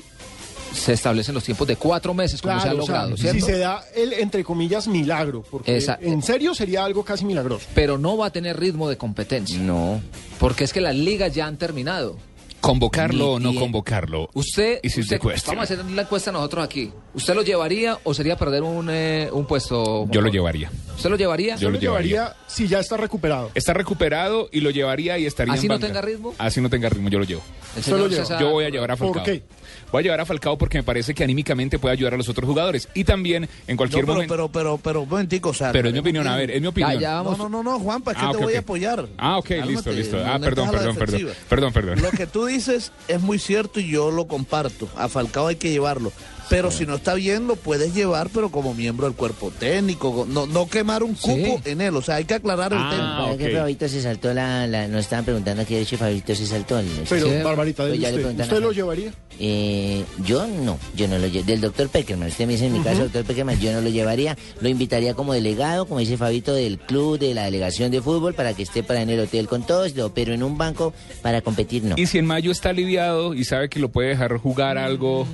se 0.73 0.93
establecen 0.93 1.35
los 1.35 1.45
tiempos 1.45 1.67
de 1.67 1.77
cuatro 1.77 2.15
meses, 2.15 2.41
como 2.43 2.55
se 2.61 2.69
ha 2.69 2.71
Claro, 2.73 2.83
o 2.83 2.87
sea, 2.87 2.95
logrado, 3.07 3.17
si 3.17 3.41
se 3.41 3.59
da 3.59 3.83
el, 3.95 4.13
entre 4.15 4.45
comillas, 4.45 4.87
milagro, 4.89 5.43
porque 5.51 5.77
Esa- 5.77 5.99
en 6.01 6.23
serio 6.23 6.55
sería 6.55 6.85
algo 6.85 7.05
casi 7.05 7.25
milagroso. 7.25 7.67
pero 7.75 7.99
no 7.99 8.17
va 8.17 8.27
a 8.27 8.31
tener 8.31 8.59
ritmo 8.59 8.89
de 8.89 8.97
competencia. 8.97 9.59
No. 9.59 10.01
Porque 10.39 10.65
es 10.65 10.73
que 10.73 10.81
las 10.81 10.95
ligas 10.95 11.35
ya 11.35 11.47
han 11.47 11.57
terminado. 11.57 12.17
¿Convocarlo 12.61 13.35
o 13.35 13.41
no 13.41 13.55
convocarlo? 13.55 14.29
Usted, 14.35 14.81
usted- 14.85 15.21
vamos 15.47 15.61
a 15.61 15.63
hacer 15.63 15.85
la 15.85 16.03
encuesta 16.03 16.33
nosotros 16.33 16.65
aquí. 16.65 16.91
¿Usted 17.15 17.33
lo 17.37 17.43
llevaría 17.43 17.97
o 18.03 18.13
sería 18.13 18.37
perder 18.37 18.65
un, 18.65 18.89
eh, 18.91 19.29
un 19.33 19.47
puesto? 19.47 20.09
Yo 20.11 20.21
lo 20.21 20.29
llevaría. 20.29 20.69
¿Usted 20.97 21.09
lo 21.09 21.17
llevaría? 21.17 21.55
Yo 21.55 21.71
lo 21.71 21.79
llevaría. 21.79 22.35
si 22.49 22.67
ya 22.67 22.81
está 22.81 22.97
recuperado. 22.97 23.53
Está 23.55 23.75
recuperado 23.75 24.49
y 24.51 24.61
lo 24.61 24.71
llevaría 24.71 25.19
y 25.19 25.27
estaría 25.27 25.55
¿Así 25.55 25.67
en 25.67 25.69
no 25.69 25.75
banca. 25.75 25.87
tenga 25.87 26.01
ritmo? 26.03 26.35
Así 26.37 26.61
no 26.61 26.69
tenga 26.69 26.89
ritmo, 26.89 27.09
yo 27.09 27.21
lo 27.21 27.25
llevo. 27.27 27.43
El 27.77 27.97
lo. 27.97 28.11
César- 28.11 28.41
Yo 28.41 28.51
voy 28.51 28.65
a 28.65 28.71
llevar 28.71 28.91
a 28.91 28.97
¿Por 28.97 29.15
Falcao. 29.15 29.25
qué? 29.25 29.45
Voy 29.93 30.01
a 30.01 30.03
llevar 30.03 30.21
a 30.21 30.27
Falcao 30.27 30.57
porque 30.59 30.79
me 30.79 30.83
parece 30.85 31.15
que 31.15 31.25
anímicamente 31.25 31.79
puede 31.79 31.93
ayudar 31.95 32.15
a 32.15 32.17
los 32.17 32.29
otros 32.29 32.47
jugadores. 32.47 32.89
Y 32.95 33.05
también 33.05 33.49
en 33.67 33.77
cualquier 33.77 34.03
No, 34.03 34.07
pero, 34.07 34.15
momento... 34.15 34.35
pero, 34.35 34.49
pero, 34.49 34.79
pero, 34.79 35.01
un 35.03 35.09
momentico, 35.09 35.51
o 35.51 35.55
sea. 35.55 35.73
Pero 35.73 35.89
es 35.89 35.93
mi 35.95 36.01
opinión, 36.01 36.27
a 36.27 36.37
ver, 36.37 36.51
es 36.51 36.61
mi 36.61 36.67
opinión. 36.67 36.93
Ya, 36.95 37.01
ya 37.01 37.15
No, 37.19 37.25
vamos. 37.25 37.39
no, 37.39 37.49
no, 37.49 37.63
no, 37.63 37.79
Juanpa, 37.79 38.13
es 38.13 38.19
que 38.19 38.25
Ah, 38.25 38.33
te 38.33 38.39
voy 38.39 38.55
a 38.55 38.59
apoyar. 38.61 39.07
Ah, 39.17 39.39
ok, 39.39 39.49
Cálmate, 39.49 39.71
listo, 39.73 39.93
listo. 39.93 40.19
Ah, 40.25 40.39
perdón, 40.39 40.71
perdón, 40.71 40.97
perdón. 40.97 41.29
Perdón, 41.49 41.73
perdón. 41.73 42.03
Lo 42.03 42.11
que 42.11 42.27
tú 42.27 42.47
dices 42.47 42.93
es 43.09 43.21
muy 43.21 43.39
cierto 43.39 43.81
y 43.81 43.89
yo 43.91 44.11
lo 44.11 44.27
comparto. 44.27 44.89
A 44.97 45.09
Falcao 45.09 45.47
hay 45.49 45.57
que 45.57 45.71
llevarlo. 45.71 46.13
Pero 46.51 46.71
si 46.71 46.87
no 46.87 46.95
está 46.97 47.13
bien, 47.15 47.47
lo 47.47 47.57
puedes 47.57 47.95
llevar, 47.95 48.31
pero 48.33 48.51
como 48.51 48.73
miembro 48.73 49.07
del 49.07 49.15
cuerpo 49.15 49.53
técnico. 49.59 50.27
No, 50.29 50.47
no 50.47 50.67
quemar 50.69 51.03
un 51.03 51.15
cupo 51.15 51.61
Sí. 51.63 51.71
en 51.71 51.81
él. 51.83 51.95
O 51.95 52.01
sea, 52.03 52.17
hay 52.17 52.25
que 52.25 52.35
aclarar 52.35 52.73
el 52.73 52.79
Ah, 52.81 52.91
tema. 52.91 53.19
¿Para 53.25 53.37
qué 53.37 53.55
ok. 53.55 53.61
Fabito 53.61 53.89
se 53.89 54.01
saltó 54.03 54.33
la, 54.33 54.67
la- 54.67 54.89
Nos 54.89 55.01
estaban 55.01 55.25
preguntando 55.27 55.63
aquí, 55.63 55.75
de 55.75 55.83
hecho, 55.83 55.99
Fabito 55.99 56.35
se 56.35 56.47
saltó. 56.47 56.79
el- 56.79 56.87
Pero, 57.09 57.27
Sí. 57.29 57.43
Barbarita, 57.45 57.83
Pues 57.85 57.99
le 58.01 58.09
usted, 58.09 58.41
¿usted 58.41 58.57
a- 58.57 58.61
lo 58.61 58.73
llevaría? 58.73 59.13
Eh, 59.41 60.05
yo 60.25 60.47
no, 60.47 60.79
yo 60.97 61.07
no 61.07 61.19
lo 61.19 61.27
llevo. 61.27 61.45
Del 61.47 61.61
doctor 61.61 61.89
Peckerman, 61.91 62.29
usted 62.29 62.47
me 62.47 62.55
dice 62.55 62.67
en 62.67 62.73
mi 62.73 62.81
caso, 62.81 63.03
doctor 63.03 63.25
Peckerman, 63.25 63.61
yo 63.61 63.71
no 63.73 63.81
lo 63.83 63.89
llevaría. 63.91 64.37
Lo 64.61 64.69
invitaría 64.69 65.15
como 65.15 65.35
delegado, 65.35 65.87
como 65.87 66.01
dice 66.01 66.17
Fabito, 66.17 66.55
del 66.55 66.79
club, 66.79 67.19
de 67.19 67.35
la 67.35 67.45
delegación 67.45 67.91
de 67.91 68.01
fútbol, 68.03 68.35
para 68.35 68.55
que 68.55 68.63
esté 68.63 68.83
para 68.83 69.03
en 69.03 69.11
el 69.11 69.21
hotel 69.21 69.47
con 69.49 69.65
todos, 69.67 69.93
pero 70.15 70.33
en 70.33 70.43
un 70.43 70.57
banco 70.59 70.93
para 71.23 71.41
competir 71.43 71.85
no. 71.85 71.95
Y 71.99 72.07
si 72.07 72.19
en 72.19 72.27
mayo 72.27 72.51
está 72.51 72.71
aliviado 72.71 73.35
y 73.35 73.45
sabe 73.45 73.69
que 73.69 73.79
lo 73.81 73.91
puede 73.91 74.09
dejar 74.09 74.37
jugar 74.39 74.79
algo... 74.79 75.27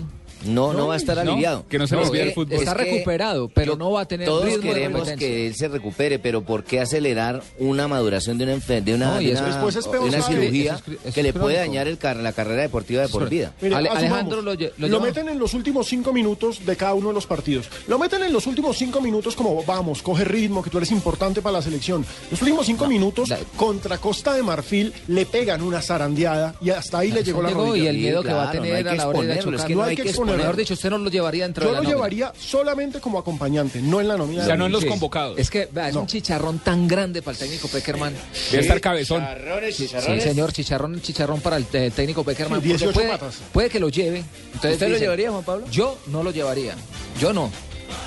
No, 0.46 0.72
no 0.72 0.88
va 0.88 0.94
a 0.94 0.96
estar 0.96 1.16
¿no? 1.24 1.32
aliviado. 1.32 1.64
Que 1.68 1.78
no 1.78 1.86
se 1.86 1.94
le 1.96 2.02
No, 2.02 2.08
olvide 2.08 2.22
es 2.22 2.26
el 2.28 2.30
que 2.30 2.34
fútbol. 2.34 2.58
está 2.58 2.72
Es 2.72 2.76
que 2.78 2.84
recuperado, 2.84 3.48
pero 3.48 3.76
no 3.76 3.90
va 3.92 4.02
a 4.02 4.04
tener 4.08 4.26
Todos 4.26 4.44
ritmo 4.44 4.62
queremos 4.62 5.10
que 5.12 5.46
él 5.46 5.54
se 5.54 5.68
recupere, 5.68 6.18
pero 6.18 6.42
¿por 6.42 6.64
qué 6.64 6.80
acelerar 6.80 7.42
una 7.58 7.88
maduración 7.88 8.38
de 8.38 8.44
una, 8.44 8.54
de 8.56 8.94
una, 8.94 9.18
de 9.18 9.30
una- 9.32 9.40
después 9.42 9.76
es 9.76 9.84
de 9.84 9.90
peor 9.90 10.04
una 10.04 10.22
cirugía 10.22 10.74
Eso 10.74 10.84
es- 10.92 10.98
eso 11.04 11.14
que 11.14 11.22
le 11.22 11.32
puede 11.32 11.56
dañar 11.56 11.88
el 11.88 11.98
car- 11.98 12.16
la 12.16 12.32
carrera 12.32 12.62
deportiva 12.62 13.02
de 13.02 13.08
por 13.08 13.28
vida? 13.28 13.52
Mire, 13.60 13.74
Ale- 13.74 13.88
asumamos, 13.88 14.12
Alejandro 14.12 14.42
lo 14.42 14.54
lo 14.54 14.88
lo 14.88 15.00
meten 15.00 15.28
en 15.28 15.38
los 15.38 15.54
últimos 15.54 15.86
cinco 15.88 16.12
minutos 16.12 16.64
de 16.64 16.76
cada 16.76 16.94
uno 16.94 17.08
de 17.08 17.14
los 17.14 17.26
partidos. 17.26 17.68
Lo 17.88 17.98
meten 17.98 18.22
en 18.22 18.32
los 18.32 18.46
últimos 18.46 18.76
cinco 18.76 19.00
minutos 19.00 19.34
como, 19.36 19.62
vamos, 19.64 20.02
coge 20.02 20.24
ritmo, 20.24 20.62
que 20.62 20.70
tú 20.70 20.78
eres 20.78 20.90
importante 20.90 21.42
para 21.42 21.54
la 21.54 21.62
selección. 21.62 22.04
Los 22.30 22.40
últimos 22.42 22.66
cinco 22.66 22.86
minutos 22.86 23.28
la- 23.28 23.38
contra 23.56 23.98
Costa 23.98 24.34
de 24.34 24.42
Marfil 24.42 24.92
le 25.08 25.26
pegan 25.26 25.62
una 25.62 25.80
zarandeada 25.80 26.54
y 26.60 26.70
hasta 26.70 26.98
ahí 26.98 27.10
le 27.12 27.22
llegó 27.22 27.42
la 27.42 27.50
rodilla. 27.50 27.84
y 27.84 27.86
el 27.88 27.96
miedo 27.98 28.22
que 28.22 28.32
va 28.32 28.48
a 28.48 28.52
tener 28.52 28.74
hay 28.74 28.82
que 28.84 28.88
a 28.90 28.94
la 28.94 29.08
hora 29.08 29.18
de 29.20 29.24
exponerlo, 29.34 29.50
es 29.50 29.56
chocar. 29.56 29.66
que 29.68 29.74
no 29.74 29.82
hay 29.82 29.96
que 29.96 30.02
exponerlo. 30.02 30.33
Mejor 30.36 30.56
dicho, 30.56 30.74
usted 30.74 30.90
no 30.90 30.98
lo 30.98 31.10
llevaría 31.10 31.44
dentro 31.44 31.62
Yo 31.64 31.68
de 31.68 31.72
la 31.74 31.78
lo 31.78 31.82
nómina. 31.84 31.96
llevaría 31.96 32.32
solamente 32.38 33.00
como 33.00 33.18
acompañante, 33.18 33.80
no 33.80 34.00
en 34.00 34.08
la 34.08 34.16
nómina. 34.16 34.42
O 34.42 34.46
sea, 34.46 34.56
no 34.56 34.66
en 34.66 34.72
los 34.72 34.82
Sí. 34.82 34.88
convocados. 34.88 35.38
Es 35.38 35.50
que 35.50 35.68
vea, 35.70 35.88
es 35.88 35.96
un 35.96 36.06
chicharrón 36.06 36.58
tan 36.58 36.86
grande 36.88 37.22
para 37.22 37.32
el 37.34 37.38
técnico 37.38 37.68
Peckerman. 37.68 38.14
Debe 38.50 38.62
estar 38.62 38.80
cabezón. 38.80 39.24
Sí, 39.72 39.88
señor, 40.20 40.52
chicharrón, 40.52 41.00
chicharrón 41.00 41.40
para 41.40 41.56
el 41.56 41.66
eh, 41.72 41.90
técnico 41.94 42.24
Peckerman. 42.24 42.60
Sí, 42.60 42.68
porque 42.68 42.78
18 42.78 42.92
puede, 42.94 43.08
patas. 43.08 43.34
puede 43.52 43.70
que 43.70 43.80
lo 43.80 43.88
lleve. 43.88 44.24
Entonces 44.46 44.72
¿Usted 44.72 44.88
lo 44.90 44.98
llevaría, 44.98 45.30
Juan 45.30 45.44
Pablo? 45.44 45.66
Yo 45.70 45.98
no 46.08 46.22
lo 46.22 46.30
llevaría. 46.30 46.74
Yo 47.20 47.32
no. 47.32 47.50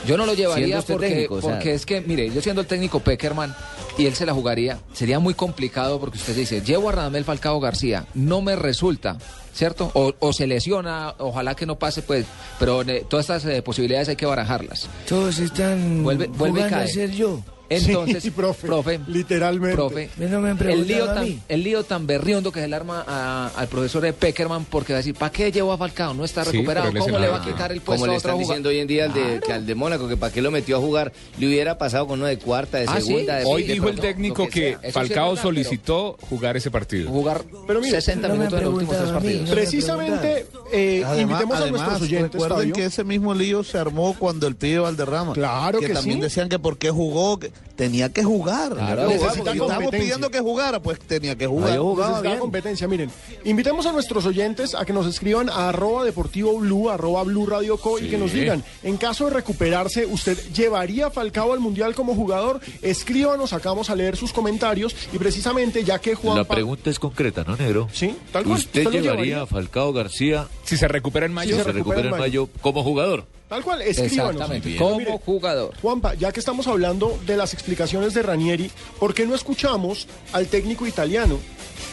Yo 0.06 0.18
no 0.18 0.26
lo 0.26 0.34
Siendo 0.36 0.56
llevaría 0.56 0.80
usted 0.80 0.94
porque, 0.94 1.10
técnico, 1.10 1.36
o 1.36 1.42
sea. 1.42 1.52
porque 1.52 1.74
es 1.74 1.86
que, 1.86 2.02
mire, 2.02 2.30
yo 2.32 2.42
siendo 2.42 2.62
el 2.62 2.68
técnico 2.68 3.00
Peckerman 3.00 3.56
y 3.98 4.06
él 4.06 4.16
se 4.16 4.26
la 4.26 4.34
jugaría, 4.34 4.80
sería 4.94 5.20
muy 5.20 5.34
complicado 5.34 6.00
porque 6.00 6.18
usted 6.18 6.36
dice, 6.36 6.62
llevo 6.62 6.90
a 6.90 6.92
Radamel 6.94 7.24
Falcao 7.24 7.60
García, 7.60 8.06
no 8.14 8.42
me 8.42 8.56
resulta. 8.56 9.18
¿Cierto? 9.58 9.90
O, 9.96 10.14
o 10.20 10.32
se 10.34 10.46
lesiona, 10.48 11.16
ojalá 11.18 11.56
que 11.56 11.66
no 11.66 11.78
pase, 11.80 12.02
pues, 12.04 12.26
pero 12.60 12.84
eh, 12.84 13.04
todas 13.10 13.26
estas 13.30 13.46
eh, 13.52 13.62
posibilidades 13.64 14.08
hay 14.10 14.16
que 14.16 14.26
barajarlas. 14.26 14.88
Todos 15.10 15.40
están 15.40 16.04
Vuelve- 16.06 16.28
vuelve 16.28 16.62
jugando 16.64 16.78
a 16.78 16.88
ser 16.88 17.12
yo. 17.12 17.42
Entonces, 17.70 18.24
Sí, 18.28 18.32
profe, 18.32 19.00
literalmente. 19.08 19.76
profe, 19.76 20.10
No 20.18 20.42
me 20.42 20.50
han 20.52 20.58
el 20.70 20.88
lío, 20.88 21.06
a 21.10 21.14
tan, 21.16 21.24
mí. 21.26 21.40
el 21.48 21.64
lío 21.64 21.84
tan 21.84 22.08
berriondo 22.08 22.52
que 22.52 22.60
se 22.62 22.68
le 22.68 22.76
arma 22.76 23.04
a- 23.08 23.52
al 23.56 23.68
profesor 23.68 24.02
de 24.04 24.14
Peckerman 24.14 24.66
porque 24.66 24.94
va 24.94 24.98
a 24.98 25.02
decir, 25.02 25.16
¿para 25.16 25.32
qué 25.32 25.52
llevó 25.52 25.72
a 25.74 25.78
Falcao? 25.78 26.14
No 26.14 26.24
está 26.26 26.44
Sí, 26.46 26.52
recuperado, 26.52 26.92
¿cómo 26.98 27.20
le 27.20 27.28
va 27.28 27.38
a 27.38 27.46
quitar 27.46 27.72
el 27.72 27.82
puesto 27.82 28.02
Como 28.02 28.08
le 28.08 28.14
a 28.14 28.18
otro 28.18 28.32
están 28.32 28.32
jugador? 28.34 28.48
diciendo 28.48 28.70
hoy 28.70 28.80
en 28.80 28.88
día 28.88 29.06
al 29.06 29.14
de, 29.14 29.40
que 29.46 29.54
al 29.54 29.66
de 29.66 29.76
Mónaco, 29.76 30.08
que 30.08 30.18
para 30.18 30.32
qué 30.34 30.42
lo 30.42 30.52
metió 30.52 30.78
a 30.78 30.80
jugar, 30.80 31.12
le 31.38 31.48
hubiera 31.48 31.78
pasado 31.78 32.08
con 32.08 32.20
uno 32.20 32.28
de 32.28 32.38
cuarta, 32.40 32.78
de 32.80 32.86
Ah, 32.88 32.96
¿sí? 33.00 33.08
segunda. 33.08 33.36
de 33.38 33.46
Hoy 33.46 33.64
de 33.64 33.74
dijo 33.74 33.90
el 33.90 34.00
técnico 34.00 34.48
que, 34.48 34.78
sí 34.84 34.92
Falcao 34.92 35.30
verdad, 35.32 35.42
solicitó 35.44 36.18
jugar 36.30 36.58
ese 36.58 36.72
partido. 36.72 37.10
Jugar 37.10 37.44
Pero 37.68 37.80
mire, 37.82 37.92
60 37.92 38.28
no 38.28 38.34
me 38.36 38.40
minutos 38.40 38.60
de 38.60 38.66
los 38.66 38.74
últimos 38.74 38.98
tres 38.98 39.10
a 39.10 39.14
partidos. 39.14 39.50
Precisamente, 39.50 40.46
eh, 40.72 41.04
Además, 41.06 41.20
invitemos 41.22 41.56
a 41.58 41.62
además, 41.62 41.82
nuestros 41.82 42.02
oyentes, 42.02 42.42
recuerden 42.42 42.72
que 42.72 42.86
ese 42.86 43.04
mismo 43.04 43.34
lío 43.34 43.64
se 43.64 43.78
armó 43.78 44.16
cuando 44.18 44.48
el 44.48 44.56
pibe 44.56 44.80
Valderrama. 44.80 45.34
Claro 45.34 45.80
que 45.80 45.90
también 45.90 46.18
sí. 46.18 46.22
decían 46.24 46.50
que 46.50 46.60
por 46.60 46.78
qué 46.78 46.90
jugó, 46.90 47.40
que 47.40 47.52
tenía 47.76 48.10
que 48.10 48.24
jugar. 48.24 48.74
Claro, 48.74 49.10
estábamos 49.10 49.92
pidiendo 49.92 50.30
que 50.30 50.40
jugara, 50.40 50.82
pues 50.82 51.00
tenía 51.00 51.38
que 51.38 51.48
jugar. 51.48 51.80
Necesitaba 51.80 52.40
competencia. 52.40 52.88
Miren, 52.88 53.12
invitemos 53.46 53.86
a 53.86 53.92
nuestros 53.92 54.26
oyentes 54.26 54.76
a 54.76 54.84
que 54.86 54.94
nos 54.94 55.08
escriban 55.08 55.50
a 55.50 55.70
arroba 55.70 56.04
deportivo 56.04 56.58
blue, 56.58 56.90
arroba 56.90 57.24
blue 57.24 57.46
radio 57.46 57.78
co 57.78 58.00
y 58.00 58.10
que 58.10 58.18
nos 58.18 58.34
digan, 58.34 58.64
en 58.84 58.98
caso 58.98 59.26
de 59.26 59.32
recuperarse, 59.32 60.06
¿usted 60.06 60.38
llevaría 60.54 61.08
a 61.08 61.12
Falcao 61.12 61.54
al 61.54 61.60
Mundial 61.60 61.96
como 61.96 62.16
jugador? 62.16 62.60
Escríbanos, 62.82 63.54
acá 63.54 63.70
vamos 63.70 63.90
a 63.90 63.96
leer 63.96 64.18
sus 64.18 64.34
comentarios 64.34 64.96
y 65.14 65.18
precisamente 65.18 65.84
ya 65.84 66.00
que 66.00 66.16
Juan 66.16 66.38
La 66.38 66.44
pregunta 66.44 66.90
es 66.90 67.00
concreta, 67.00 67.44
¿no, 67.44 67.56
Negro? 67.56 67.88
Sí, 67.94 68.16
tal 68.32 68.44
cual. 68.44 68.58
¿Usted 68.58 68.84
lo 68.84 68.92
llevaría 68.92 69.42
a 69.42 69.46
Falcao 69.46 69.94
García, 69.94 70.48
Si 70.64 70.78
se 70.78 70.88
recupera 70.88 71.26
en 71.26 71.32
si 71.32 71.36
mayo, 71.36 71.58
se, 71.58 71.64
se 71.64 71.72
recupera 71.72 72.10
en 72.10 72.18
mayo, 72.18 72.50
como 72.62 72.84
jugador? 72.84 73.26
Tal 73.48 73.64
cual, 73.64 73.82
escríbanos. 73.82 74.34
Exactamente, 74.34 74.76
como 74.76 74.98
mire, 74.98 75.20
jugador. 75.26 75.74
Juanpa, 75.82 76.14
ya 76.16 76.32
que 76.32 76.40
estamos 76.40 76.68
hablando 76.68 77.18
de 77.26 77.38
las 77.38 77.54
explicaciones 77.54 78.14
de 78.14 78.22
Ranieri, 78.22 78.70
¿por 79.00 79.14
qué 79.14 79.26
no 79.26 79.36
escuchamos 79.36 80.08
al 80.34 80.48
técnico 80.48 80.86
italiano, 80.86 81.40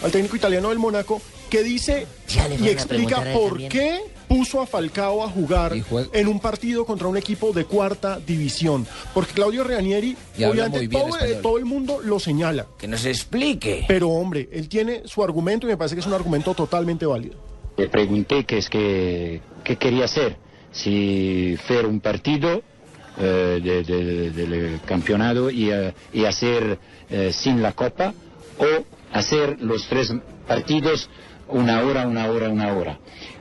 al 0.03 0.11
técnico 0.11 0.35
italiano 0.35 0.71
del 0.71 0.79
Mónaco, 0.79 1.23
que 1.49 1.63
dice 1.63 2.09
y 2.61 2.69
explica 2.69 3.23
por 3.33 3.51
también. 3.51 3.71
qué 3.71 4.01
puso 4.27 4.61
a 4.61 4.67
Falcao 4.67 5.23
a 5.23 5.29
jugar 5.29 5.73
en 6.13 6.27
un 6.27 6.41
partido 6.41 6.85
contra 6.85 7.07
un 7.07 7.17
equipo 7.17 7.53
de 7.53 7.65
cuarta 7.65 8.19
división? 8.19 8.85
Porque 9.13 9.33
Claudio 9.33 9.63
Ranieri, 9.63 10.17
obviamente 10.39 10.89
todo, 10.89 11.11
todo 11.41 11.59
el 11.59 11.67
mundo 11.67 12.01
lo 12.03 12.19
señala. 12.19 12.67
Que 12.77 12.89
nos 12.89 13.05
explique. 13.05 13.85
Pero 13.87 14.09
hombre, 14.09 14.49
él 14.51 14.69
tiene 14.69 15.03
su 15.05 15.23
argumento 15.23 15.69
y 15.69 15.71
me 15.71 15.77
parece 15.77 15.95
que 15.95 16.01
es 16.01 16.07
un 16.07 16.15
argumento 16.15 16.53
totalmente 16.55 17.07
válido. 17.07 17.37
Le 17.77 17.89
pregunté 17.89 18.45
qué 18.45 18.59
es 18.59 18.69
que, 18.69 19.41
qué 19.63 19.77
quería 19.77 20.05
hacer, 20.05 20.37
si 20.75 21.57
hacer 21.59 21.87
un 21.87 22.01
partido 22.01 22.63
eh, 23.17 23.61
de- 23.63 23.85
de- 23.85 24.31
del 24.33 24.81
campeonato 24.85 25.49
y, 25.49 25.71
eh, 25.71 25.95
y 26.13 26.25
hacer 26.25 26.79
eh, 27.09 27.31
sin 27.33 27.63
la 27.63 27.73
copa 27.73 28.13
o 28.59 28.85
hacer 29.13 29.61
los 29.61 29.87
tres 29.89 30.13
partidos 30.49 31.09
una 31.49 31.81
hora, 31.83 32.09
una 32.09 32.27
hora, 32.27 32.49
una 32.49 32.73
hora. 32.75 32.99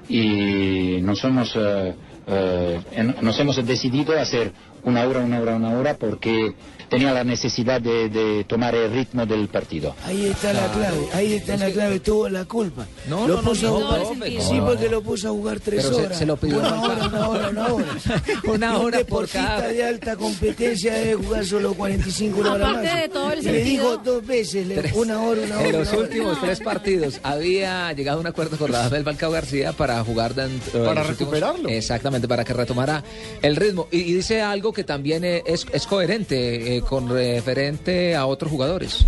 Y 0.08 1.00
nos 1.02 1.24
hemos, 1.24 1.56
eh, 1.56 1.94
eh, 2.28 3.14
nos 3.22 3.40
hemos 3.40 3.66
decidido 3.66 4.18
hacer 4.20 4.52
una 4.84 5.08
hora, 5.08 5.22
una 5.22 5.40
hora, 5.40 5.56
una 5.56 5.70
hora 5.72 5.96
porque 5.96 6.54
tenía 6.94 7.14
la 7.14 7.24
necesidad 7.24 7.82
de, 7.82 8.10
de 8.10 8.44
tomar 8.46 8.76
el 8.76 8.92
ritmo 8.92 9.26
del 9.26 9.48
partido. 9.48 9.96
Ahí 10.06 10.28
está 10.28 10.54
la 10.54 10.72
clave, 10.72 11.08
ahí 11.14 11.34
está 11.34 11.58
la 11.58 11.70
clave, 11.72 12.00
tuvo 12.00 12.30
la 12.30 12.46
culpa. 12.46 12.86
No, 13.08 13.28
lo 13.28 13.36
no, 13.38 13.42
puso 13.50 13.68
no, 13.80 13.92
a 13.92 14.00
jugar, 14.06 14.32
sí, 14.42 14.60
porque 14.66 14.90
lo 14.90 15.02
puso 15.02 15.28
a 15.30 15.32
jugar 15.32 15.60
tres 15.60 15.84
Pero 15.86 15.96
se- 15.98 16.06
horas. 16.06 16.18
se 16.18 16.26
lo 16.26 16.38
pidió 16.38 16.60
una 16.60 16.82
hora, 16.82 17.08
una 17.08 17.28
hora, 17.30 17.50
una 17.50 17.68
hora. 17.68 17.86
Una 18.46 18.74
Y 18.74 18.76
un 18.76 18.86
hora 18.86 19.00
por 19.06 19.28
cada- 19.28 19.68
de 19.68 19.84
alta 19.84 20.16
competencia 20.16 20.94
debe 20.94 21.16
jugar 21.24 21.46
solo 21.46 21.74
45 21.74 22.40
horas 22.40 22.56
Aparte 22.56 22.88
más. 22.88 23.02
de 23.02 23.10
todo 23.10 23.32
el 23.32 23.38
Le 23.38 23.44
sentido- 23.44 23.64
dijo 23.64 23.98
dos 24.04 24.26
veces, 24.28 24.68
le- 24.68 24.94
una 24.96 25.22
hora, 25.22 25.42
una 25.42 25.58
hora. 25.60 25.68
En 25.70 25.80
los 25.80 25.88
hora. 25.90 25.98
últimos 26.00 26.42
tres 26.42 26.60
partidos 26.60 27.20
había 27.24 27.92
llegado 27.94 28.18
a 28.20 28.22
un 28.22 28.28
acuerdo 28.28 28.58
con 28.58 28.72
Rafael 28.72 29.04
Falcao 29.04 29.32
García 29.32 29.72
para 29.74 30.04
jugar 30.04 30.36
dentro 30.36 30.84
Para 30.86 31.02
últimos- 31.02 31.08
recuperarlo. 31.20 31.70
exactamente, 31.70 32.28
para 32.28 32.44
que 32.44 32.54
retomara 32.54 33.04
el 33.42 33.56
ritmo. 33.56 33.88
Y, 33.92 33.98
y 34.00 34.14
dice 34.14 34.42
algo 34.42 34.72
que 34.74 34.84
también 34.84 35.24
eh, 35.24 35.44
es, 35.46 35.66
es 35.74 35.88
coherente 35.88 36.78
eh, 36.78 36.82
con 36.88 37.10
referente 37.10 38.16
a 38.16 38.26
otros 38.26 38.52
jugadores. 38.52 39.06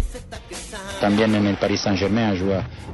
También 0.99 1.35
en 1.35 1.47
el 1.47 1.57
Paris 1.57 1.81
Saint 1.81 1.99
Germain 1.99 2.37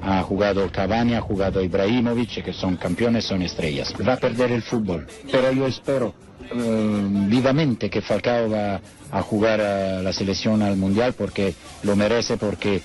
ha 0.03 0.21
jugado, 0.23 0.71
Cavani, 0.71 1.15
ha 1.15 1.21
jugado 1.21 1.61
Ibrahimovic, 1.61 2.43
que 2.43 2.53
son 2.53 2.77
campeones, 2.77 3.25
son 3.25 3.41
estrellas. 3.41 3.93
Va 4.07 4.13
a 4.13 4.17
perder 4.17 4.51
el 4.51 4.63
fútbol, 4.63 5.07
pero 5.31 5.51
yo 5.51 5.67
espero 5.67 6.13
eh, 6.53 7.07
vivamente 7.27 7.89
que 7.89 8.01
Falcao 8.01 8.49
va 8.49 8.81
a 9.11 9.21
jugar 9.21 9.61
a 9.61 10.01
la 10.01 10.11
selección 10.11 10.61
al 10.61 10.75
Mundial 10.77 11.13
porque 11.13 11.53
lo 11.83 11.95
merece, 11.95 12.37
porque 12.37 12.81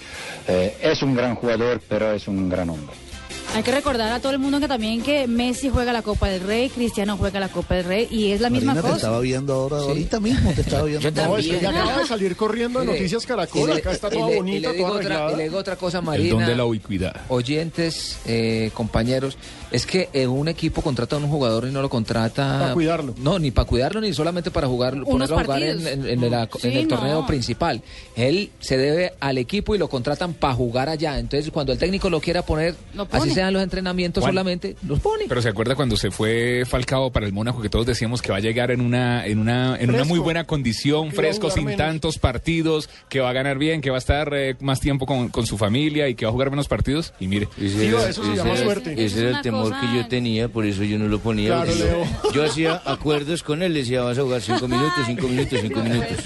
eh, 0.47 0.77
es 0.81 1.03
un 1.03 1.15
gran 1.15 1.35
jugador, 1.35 1.81
pero 1.89 2.13
es 2.13 2.29
un 2.29 2.49
gran 2.49 2.71
hombre. 2.71 3.06
Hay 3.55 3.63
que 3.63 3.71
recordar 3.73 4.13
a 4.13 4.21
todo 4.21 4.33
el 4.33 4.39
mundo 4.39 4.61
que 4.61 4.69
también 4.69 5.01
que 5.03 5.27
Messi 5.27 5.71
juega 5.71 5.91
la 5.91 6.03
Copa 6.03 6.29
del 6.29 6.43
Rey, 6.43 6.69
Cristiano 6.69 7.17
juega 7.17 7.41
la 7.41 7.49
Copa 7.49 7.77
del 7.77 7.85
Rey 7.87 8.07
y 8.11 8.33
es 8.33 8.41
la 8.43 8.51
misma 8.51 8.75
Marina, 8.75 8.83
te 8.83 8.87
cosa. 8.89 8.97
estaba 8.97 9.21
viendo 9.21 9.55
ahora, 9.55 9.77
ahorita 9.79 10.21
mismo 10.21 10.53
te 10.53 10.61
estaba 10.61 10.83
viendo. 10.85 11.11
No, 11.27 11.39
es 11.39 11.47
que 11.49 11.61
ya 11.61 11.71
acaba 11.71 11.99
de 12.01 12.07
salir 12.07 12.37
corriendo 12.37 12.81
de 12.81 12.87
Noticias 12.87 13.25
y 13.25 13.27
Caracol, 13.27 13.71
le- 13.71 13.77
acá 13.77 13.93
está 13.93 14.09
y 14.09 14.11
toda 14.11 14.27
le- 14.29 14.35
y 14.35 14.37
bonita, 14.37 14.69
le 14.71 14.77
digo 14.77 14.89
toda 14.89 15.01
otra, 15.01 15.33
y 15.33 15.37
le 15.37 15.43
digo 15.45 15.59
otra 15.59 15.77
cosa, 15.77 15.99
el 15.99 16.05
Marina. 16.05 16.31
don 16.35 16.47
de 16.47 16.55
la 16.55 16.65
ubicuidad. 16.67 17.17
oyentes, 17.29 18.19
eh, 18.27 18.71
compañeros, 18.75 19.39
es 19.77 19.87
que 19.87 20.09
eh, 20.13 20.27
un 20.27 20.49
equipo 20.49 20.81
contrata 20.83 21.17
a 21.17 21.19
un 21.19 21.29
jugador 21.29 21.67
y 21.69 21.73
no 21.73 21.83
lo 21.83 21.89
contrata... 21.89 22.59
Pa' 22.69 22.73
cuidarlo. 22.75 23.15
No, 23.19 23.39
ni 23.39 23.51
para 23.51 23.67
cuidarlo, 23.67 24.01
ni 24.01 24.13
solamente 24.13 24.51
para 24.51 24.67
jugar, 24.67 24.95
ponerlo 25.05 25.39
a 25.39 25.45
jugar 25.45 25.63
en, 25.63 25.83
partidos. 25.83 26.07
en- 26.07 26.25
en 26.25 26.31
la- 26.31 26.49
Sí, 26.59 26.69
en 26.69 26.77
el 26.79 26.89
torneo 26.89 27.21
no. 27.21 27.27
principal. 27.27 27.83
Él 28.15 28.51
se 28.61 28.77
debe 28.79 29.13
al 29.21 29.39
equipo 29.39 29.75
y 29.75 29.79
lo 29.79 29.89
contratan 29.89 30.33
para 30.35 30.55
jugar 30.55 30.89
allá. 30.89 31.19
Entonces, 31.19 31.51
cuando 31.51 31.73
el 31.73 31.79
técnico 31.79 32.09
lo 32.11 32.21
quiera 32.21 32.43
poner, 32.43 32.75
Lo 32.95 33.07
así 33.11 33.31
sean 33.31 33.53
los 33.53 33.63
entrenamientos 33.63 34.25
solamente, 34.25 34.77
los 34.87 35.01
pone. 35.01 35.25
Pero 35.29 35.43
se 35.43 35.49
acuerda 35.49 35.75
cuando 35.75 35.97
se 35.97 36.11
fue 36.11 36.65
Falcao 36.67 37.11
para 37.13 37.27
el 37.27 37.33
Mónaco 37.33 37.61
que 37.61 37.69
todos 37.69 37.87
decíamos 37.87 38.23
que 38.23 38.31
va 38.33 38.39
a 38.39 38.41
llegar 38.41 38.71
en 38.71 38.81
una 38.81 39.27
en 39.27 39.39
una 39.39 39.77
en 39.79 39.91
una 39.91 40.05
muy 40.05 40.19
buena 40.19 40.45
condición, 40.45 41.11
Que 41.11 41.17
fresco, 41.17 41.51
sin 41.51 41.65
menos. 41.67 41.79
tantos 41.79 42.19
partidos, 42.19 42.89
que 43.09 43.21
va 43.21 43.31
a 43.31 43.33
ganar 43.33 43.59
bien, 43.59 43.81
que 43.81 43.91
va 43.91 43.97
a 43.97 43.99
estar 43.99 44.33
eh, 44.35 44.57
más 44.61 44.81
tiempo 44.81 45.07
con, 45.07 45.29
con 45.29 45.47
su 45.47 45.59
familia 45.59 46.09
y 46.09 46.15
que 46.15 46.25
va 46.25 46.31
a 46.31 46.33
jugar 46.33 46.51
menos 46.51 46.69
partidos. 46.69 47.13
Y 47.21 47.27
mire, 47.29 47.49
Sí, 47.59 47.87
eso 47.87 48.25
se 48.25 48.37
llama 48.37 48.57
suerte. 48.57 48.95
ese 49.05 49.27
una 49.29 49.37
el 49.39 49.43
temor 49.43 49.66
cosa- 49.71 49.81
que 49.81 49.97
yo 49.97 50.09
tenía, 50.09 50.49
por 50.49 50.65
eso 50.67 50.83
yo 50.85 50.99
no 50.99 51.09
lo 51.09 51.19
ponía. 51.19 51.49
Claro, 51.63 51.73
yo, 51.75 52.33
yo 52.33 52.45
hacía 52.45 52.81
acuerdos 52.85 53.43
con 53.43 53.63
él, 53.63 53.73
le 53.75 53.81
decía, 53.81 54.03
vas 54.03 54.19
a 54.19 54.23
jugar 54.23 54.41
cinco 54.43 54.67
minutos, 54.69 54.93
cinco 55.07 55.29
minutos, 55.29 55.59
cinco 55.63 55.81
minutos. 55.81 56.17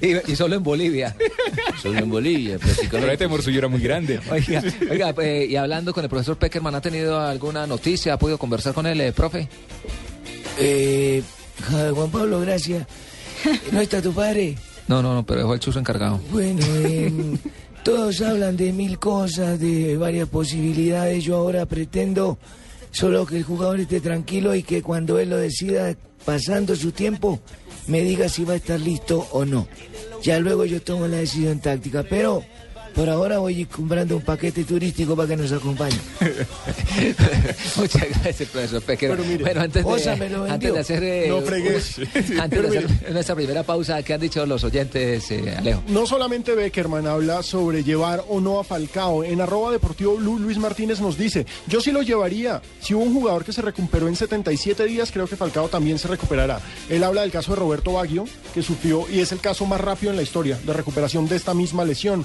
y, 0.26 0.32
y 0.32 0.36
solo 0.36 0.56
en 0.56 0.62
Bolivia. 0.62 1.14
Solo 1.80 1.98
en 1.98 2.10
Bolivia, 2.10 2.58
pero 2.60 2.74
prácticamente. 2.74 3.16
temor 3.16 3.42
suyo 3.42 3.58
era 3.58 3.68
muy 3.68 3.80
grande. 3.80 4.20
Oiga, 4.30 4.62
oiga, 4.90 5.14
eh, 5.22 5.46
y 5.50 5.56
hablando 5.56 5.92
con 5.92 6.04
el 6.04 6.10
profesor 6.10 6.36
Peckerman, 6.36 6.74
¿ha 6.74 6.80
tenido 6.80 7.20
alguna 7.20 7.66
noticia? 7.66 8.14
¿Ha 8.14 8.18
podido 8.18 8.38
conversar 8.38 8.72
con 8.74 8.86
él, 8.86 9.00
eh, 9.00 9.12
profe? 9.12 9.48
Eh, 10.58 11.22
Juan 11.94 12.10
Pablo, 12.10 12.40
gracias. 12.40 12.86
¿No 13.72 13.80
está 13.80 14.00
tu 14.02 14.12
padre? 14.12 14.56
No, 14.88 15.02
no, 15.02 15.14
no, 15.14 15.24
pero 15.24 15.40
dejó 15.40 15.54
el 15.54 15.60
chuzo 15.60 15.78
encargado. 15.78 16.20
Bueno, 16.30 16.64
em, 16.84 17.36
todos 17.82 18.20
hablan 18.20 18.56
de 18.56 18.72
mil 18.72 18.98
cosas, 18.98 19.58
de 19.58 19.96
varias 19.96 20.28
posibilidades. 20.28 21.24
Yo 21.24 21.36
ahora 21.36 21.66
pretendo 21.66 22.38
solo 22.90 23.26
que 23.26 23.38
el 23.38 23.42
jugador 23.42 23.80
esté 23.80 24.00
tranquilo 24.00 24.54
y 24.54 24.62
que 24.62 24.82
cuando 24.82 25.18
él 25.18 25.30
lo 25.30 25.36
decida, 25.36 25.96
pasando 26.24 26.76
su 26.76 26.92
tiempo, 26.92 27.40
me 27.86 28.02
diga 28.02 28.28
si 28.28 28.44
va 28.44 28.54
a 28.54 28.56
estar 28.56 28.80
listo 28.80 29.26
o 29.32 29.44
no. 29.44 29.66
Ya 30.22 30.38
luego 30.38 30.64
yo 30.64 30.80
tomo 30.80 31.08
la 31.08 31.16
decisión 31.18 31.58
táctica, 31.60 32.04
pero 32.08 32.44
por 32.94 33.08
ahora 33.08 33.38
voy 33.38 33.64
comprando 33.66 34.16
un 34.16 34.22
paquete 34.22 34.64
turístico 34.64 35.16
para 35.16 35.28
que 35.28 35.36
nos 35.36 35.52
acompañe. 35.52 35.96
Muchas 37.76 38.08
gracias, 38.22 38.48
profesor 38.48 38.82
Peckerman. 38.82 39.18
Pero 39.18 39.28
mire, 39.28 39.44
bueno, 39.44 39.60
antes 39.60 39.84
de, 39.84 40.36
antes 40.48 40.72
de 40.72 40.78
hacer, 40.78 41.02
eh, 41.02 41.26
No 41.28 41.40
fregué. 41.42 41.76
antes 42.40 42.62
de 42.62 42.68
hacer 42.78 43.12
nuestra 43.12 43.34
primera 43.34 43.62
pausa, 43.62 44.02
¿qué 44.02 44.14
han 44.14 44.20
dicho 44.20 44.44
los 44.46 44.64
oyentes, 44.64 45.30
eh, 45.30 45.54
Alejo? 45.56 45.82
No 45.88 46.06
solamente 46.06 46.54
Beckerman 46.54 47.06
habla 47.06 47.42
sobre 47.42 47.82
llevar 47.84 48.24
o 48.28 48.40
no 48.40 48.58
a 48.58 48.64
Falcao. 48.64 49.24
En 49.24 49.40
arroba 49.40 49.72
deportivo 49.72 50.16
Blue, 50.16 50.38
Luis 50.38 50.58
Martínez 50.58 51.00
nos 51.00 51.16
dice, 51.16 51.46
yo 51.66 51.80
sí 51.80 51.92
lo 51.92 52.02
llevaría. 52.02 52.60
Si 52.80 52.94
hubo 52.94 53.02
un 53.02 53.14
jugador 53.14 53.44
que 53.44 53.52
se 53.52 53.62
recuperó 53.62 54.08
en 54.08 54.16
77 54.16 54.84
días, 54.84 55.10
creo 55.12 55.26
que 55.26 55.36
Falcao 55.36 55.68
también 55.68 55.98
se 55.98 56.08
recuperará. 56.08 56.60
Él 56.88 57.04
habla 57.04 57.22
del 57.22 57.30
caso 57.30 57.52
de 57.52 57.56
Roberto 57.56 57.92
Baggio, 57.94 58.24
que 58.54 58.62
sufrió 58.62 59.06
y 59.10 59.20
es 59.20 59.32
el 59.32 59.40
caso 59.40 59.66
más 59.66 59.80
rápido 59.80 60.10
en 60.10 60.16
la 60.16 60.22
historia 60.22 60.58
de 60.64 60.72
recuperación 60.72 61.28
de 61.28 61.36
esta 61.36 61.54
misma 61.54 61.84
lesión. 61.84 62.24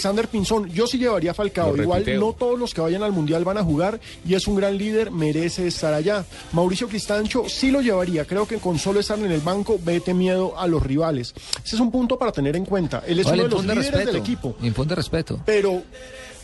Alexander 0.00 0.28
Pinzón, 0.28 0.70
yo 0.70 0.86
sí 0.86 0.96
llevaría 0.96 1.32
a 1.32 1.34
Falcao. 1.34 1.76
Lo 1.76 1.82
Igual 1.82 2.18
no 2.18 2.32
todos 2.32 2.58
los 2.58 2.72
que 2.72 2.80
vayan 2.80 3.02
al 3.02 3.12
Mundial 3.12 3.44
van 3.44 3.58
a 3.58 3.62
jugar 3.62 4.00
y 4.26 4.32
es 4.32 4.46
un 4.48 4.56
gran 4.56 4.78
líder, 4.78 5.10
merece 5.10 5.66
estar 5.66 5.92
allá. 5.92 6.24
Mauricio 6.52 6.88
Cristancho 6.88 7.44
sí 7.50 7.70
lo 7.70 7.82
llevaría. 7.82 8.24
Creo 8.24 8.48
que 8.48 8.56
con 8.56 8.78
solo 8.78 9.00
estar 9.00 9.18
en 9.18 9.30
el 9.30 9.42
banco, 9.42 9.78
vete 9.84 10.14
miedo 10.14 10.58
a 10.58 10.66
los 10.66 10.82
rivales. 10.82 11.34
Ese 11.62 11.76
es 11.76 11.80
un 11.80 11.90
punto 11.90 12.18
para 12.18 12.32
tener 12.32 12.56
en 12.56 12.64
cuenta. 12.64 13.02
Él 13.06 13.20
es 13.20 13.26
Oye, 13.26 13.34
uno 13.34 13.42
de 13.44 13.50
los 13.50 13.62
líderes 13.62 13.86
respeto, 13.88 14.06
del 14.06 14.16
equipo. 14.16 14.56
Respeto. 14.96 15.40
Pero 15.44 15.82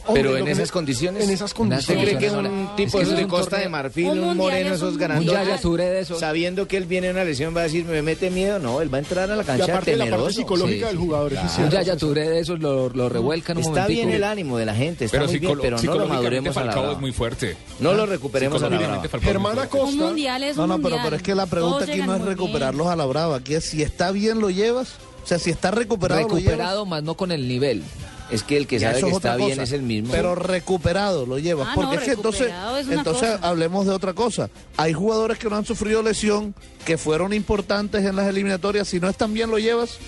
Hombre, 0.06 0.22
Pero 0.22 0.36
en 0.36 0.48
esas 0.48 0.70
condiciones. 0.70 1.24
En 1.24 1.30
esas 1.30 1.50
¿Usted 1.50 1.56
condiciones. 1.56 2.04
cree 2.04 2.18
que 2.18 2.30
un 2.30 2.46
Es 2.46 2.76
tipo 2.76 2.92
que 2.92 2.98
de 2.98 3.02
eso 3.02 3.12
es 3.12 3.16
de 3.18 3.24
un 3.24 3.30
Costa 3.30 3.58
de 3.58 3.68
Marfil, 3.68 4.06
Un 4.08 4.18
un, 4.20 4.36
moreno, 4.36 4.70
es 4.70 4.76
esos 4.76 4.94
un- 4.94 5.02
Un 5.02 5.80
esos. 5.80 6.20
sabiendo 6.20 6.68
que 6.68 6.76
él 6.76 6.84
viene 6.84 7.08
de 7.08 7.12
una 7.14 7.24
lesión, 7.24 7.56
va 7.56 7.60
a 7.60 7.64
decir, 7.64 7.84
me 7.84 8.02
mete 8.02 8.30
miedo? 8.30 8.58
No, 8.58 8.80
él 8.80 8.92
va 8.92 8.98
a 8.98 9.00
entrar 9.00 9.30
a 9.30 9.36
la 9.36 9.42
Y 9.42 9.46
cancha 9.46 9.64
aparte 9.64 9.90
de 9.92 9.96
la 9.96 10.04
parte 10.04 10.16
temeroso. 10.16 10.36
psicológica 10.40 10.86
Sí, 10.88 10.96
del 10.96 10.96
jugador, 10.96 11.32
eso 11.32 11.42
es 11.46 11.58
Un. 11.58 11.70
Yaya 11.70 11.96
Touré 11.96 12.28
de 12.28 12.38
esos 12.40 12.60
lo, 12.60 12.88
lo 12.90 13.08
revuelcan 13.08 13.56
un 13.56 13.62
Está 13.64 13.82
momentico. 13.82 14.06
bien 14.06 14.16
el 14.16 14.24
ánimo 14.24 14.58
de 14.58 14.66
la 14.66 14.74
gente, 14.74 15.06
está 15.06 15.18
Pero, 15.18 15.28
muy 15.30 15.38
bien, 15.38 15.58
pero 15.60 15.76
no 15.82 15.94
lo 15.94 16.06
maduremos 16.08 16.56
a 16.56 16.64
la 16.64 16.92
es 16.92 16.98
muy 17.00 17.12
fuerte. 17.12 17.56
No 17.80 17.94
lo 17.94 18.06
recuperemos 18.06 18.62
a 18.62 18.68
la 18.70 18.78
brava. 18.78 19.02
Germán 19.20 19.56
fuerte. 19.56 19.78
Un 19.80 19.96
mundial 19.98 20.42
es 20.44 20.56
No, 20.56 20.62
un 20.64 20.68
no, 20.68 20.76
pero, 20.76 20.82
mundial. 20.90 21.00
pero 21.04 21.16
es 21.16 21.22
que 21.22 21.34
la 21.34 21.46
pregunta 21.46 21.84
aquí 21.84 22.00
no 22.02 22.14
es 22.14 22.22
recuperarlos 22.22 22.86
a 22.86 22.96
la 22.96 23.06
brava. 23.06 23.36
Aquí 23.36 23.54
es 23.54 23.64
si 23.64 23.82
está 23.82 24.12
bien 24.12 24.40
lo 24.40 24.50
llevas. 24.50 24.94
O 25.24 25.26
sea, 25.28 25.38
si 25.40 25.50
está 25.50 25.72
recuperado. 25.72 26.22
Recuperado, 26.22 26.86
más 26.86 27.02
no 27.02 27.16
con 27.16 27.32
el 27.32 27.48
nivel. 27.48 27.82
Es 28.30 28.42
que 28.42 28.56
el 28.56 28.66
que 28.66 28.78
Ya, 28.78 28.90
sabe 28.90 29.02
que 29.02 29.08
es 29.10 29.16
está 29.16 29.36
bien 29.36 29.60
es 29.60 29.72
el 29.72 29.82
mismo. 29.82 30.12
Pero 30.12 30.34
recuperado 30.34 31.26
lo 31.26 31.38
llevas. 31.38 31.68
Ah, 31.70 31.72
porque 31.74 31.94
no, 31.96 32.00
es 32.00 32.06
que 32.08 32.12
entonces, 32.12 32.52
es 32.80 32.88
entonces 32.88 33.30
cosa. 33.32 33.48
hablemos 33.48 33.86
de 33.86 33.92
otra 33.92 34.14
cosa. 34.14 34.50
Hay 34.76 34.92
jugadores 34.92 35.38
que 35.38 35.48
no 35.48 35.56
han 35.56 35.64
sufrido 35.64 36.02
lesión, 36.02 36.54
que 36.84 36.98
fueron 36.98 37.32
importantes 37.32 38.04
en 38.04 38.16
las 38.16 38.26
eliminatorias. 38.28 38.88
Si 38.88 38.98
no 38.98 39.08
están 39.08 39.32
bien, 39.32 39.50
lo 39.50 39.58
llevas. 39.58 39.98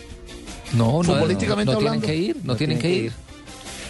No, 0.72 0.86
no, 0.86 1.02
no, 1.02 1.14
Futbolísticamente 1.14 1.72
no 1.72 1.78
tienen 1.78 1.88
hablando. 1.94 2.06
que 2.06 2.16
ir, 2.16 2.36
no, 2.42 2.56
tienen 2.56 2.78
que 2.78 2.90
ir. 2.90 3.12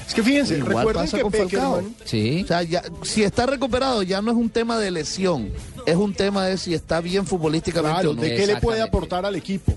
Es 0.06 0.14
que 0.14 0.23
fíjense, 0.23 0.56
Igual 0.56 0.76
recuerden 0.76 1.02
pasa 1.04 1.16
que 1.18 1.23
con 1.23 1.32
Falcao. 1.32 1.75
Peckerman, 1.76 1.97
Sí. 2.04 2.40
O 2.44 2.47
sea, 2.47 2.62
ya, 2.62 2.82
si 3.02 3.23
está 3.25 3.44
recuperado, 3.47 4.02
ya 4.02 4.23
no 4.23 4.30
es 4.30 4.37
un 4.38 4.49
tema 4.49 4.78
de 4.78 4.90
lesión. 4.90 5.50
Es 5.85 5.97
un 5.97 6.14
tema 6.14 6.47
de 6.47 6.56
si 6.56 6.73
está 6.73 7.00
bien 7.00 7.26
futbolísticamente 7.26 7.94
claro, 7.94 8.11
o 8.12 8.14
no. 8.14 8.23
de 8.23 8.35
qué 8.35 8.47
le 8.47 8.56
puede 8.56 8.80
aportar 8.80 9.26
al 9.26 9.37
equipo. 9.37 9.73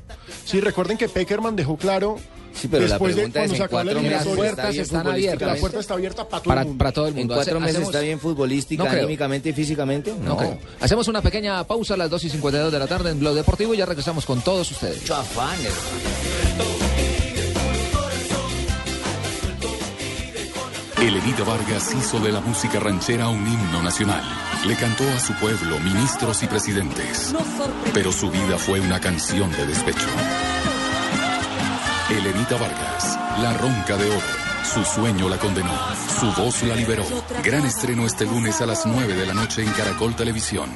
Sí, 0.46 0.62
recuerden 0.62 0.98
que 0.98 1.10
Peckerman 1.10 1.56
dejó 1.56 1.76
claro 1.78 2.18
Sí, 2.54 2.68
pero 2.68 2.84
la 2.84 2.90
después 2.90 3.16
de 3.16 3.22
pregunta 3.30 3.44
es 3.44 3.70
cuando 3.70 3.92
en 3.92 4.12
la 4.12 4.18
cuatro 4.24 4.32
meses 4.42 4.58
Las 4.58 4.68
está 4.76 4.82
están 4.82 5.08
abiertas. 5.08 5.48
la 5.48 5.56
puerta 5.56 5.80
está 5.80 5.94
abierta 5.94 6.28
para 6.28 6.42
todo 6.44 6.50
Para, 6.50 6.62
el 6.62 6.68
mundo. 6.68 6.78
para 6.78 6.92
todo 6.92 7.06
el 7.08 7.12
¿En 7.14 7.18
mundo. 7.20 7.34
cuatro 7.36 7.52
Hace- 7.54 7.60
meses 7.62 7.76
hacemos- 7.78 7.90
está 7.96 8.00
bien 8.02 8.20
futbolística, 8.20 8.84
No 8.84 8.90
anímicamente 8.90 9.50
y 9.50 9.54
físicamente? 9.54 10.14
No 10.24 10.38
creo. 10.38 10.58
Hacemos 10.80 11.08
una 11.08 11.22
pequeña 11.22 11.64
pausa 11.66 11.94
a 11.94 11.98
las 11.98 12.10
2 12.10 12.24
y 12.26 12.30
52 12.30 12.72
de 12.72 12.80
la 12.80 12.88
tarde 12.88 13.12
en 13.12 13.20
Blog 13.20 13.36
Deportivo 13.36 13.74
y 13.74 13.78
ya 13.78 13.86
regresamos 13.86 14.26
con 14.26 14.42
todos 14.42 14.70
ustedes. 14.72 15.02
Mucho 15.02 15.16
afán, 15.16 15.56
hermano. 15.60 16.82
Elenita 21.02 21.44
Vargas 21.44 21.94
hizo 21.98 22.20
de 22.20 22.32
la 22.32 22.42
música 22.42 22.80
ranchera 22.80 23.28
un 23.28 23.46
himno 23.48 23.82
nacional. 23.82 24.24
Le 24.68 24.76
cantó 24.76 25.04
a 25.10 25.20
su 25.20 25.34
pueblo, 25.34 25.80
ministros 25.80 26.44
y 26.44 26.48
presidentes. 26.48 27.34
Pero 27.94 28.12
su 28.12 28.30
vida 28.30 28.58
fue 28.60 28.80
una 28.80 29.00
canción 29.00 29.52
de 29.54 29.66
despecho. 29.66 30.06
Elenita 32.18 32.58
Vargas, 32.58 33.18
la 33.42 33.54
ronca 33.58 33.96
de 33.98 34.10
oro. 34.10 34.22
Su 34.74 34.84
sueño 34.84 35.30
la 35.30 35.38
condenó, 35.38 35.74
su 36.20 36.32
voz 36.42 36.62
la 36.64 36.76
liberó. 36.76 37.04
Gran 37.44 37.66
estreno 37.66 38.06
este 38.06 38.26
lunes 38.26 38.60
a 38.62 38.66
las 38.66 38.86
9 38.86 39.14
de 39.16 39.26
la 39.26 39.34
noche 39.34 39.64
en 39.64 39.72
Caracol 39.72 40.16
Televisión. 40.16 40.70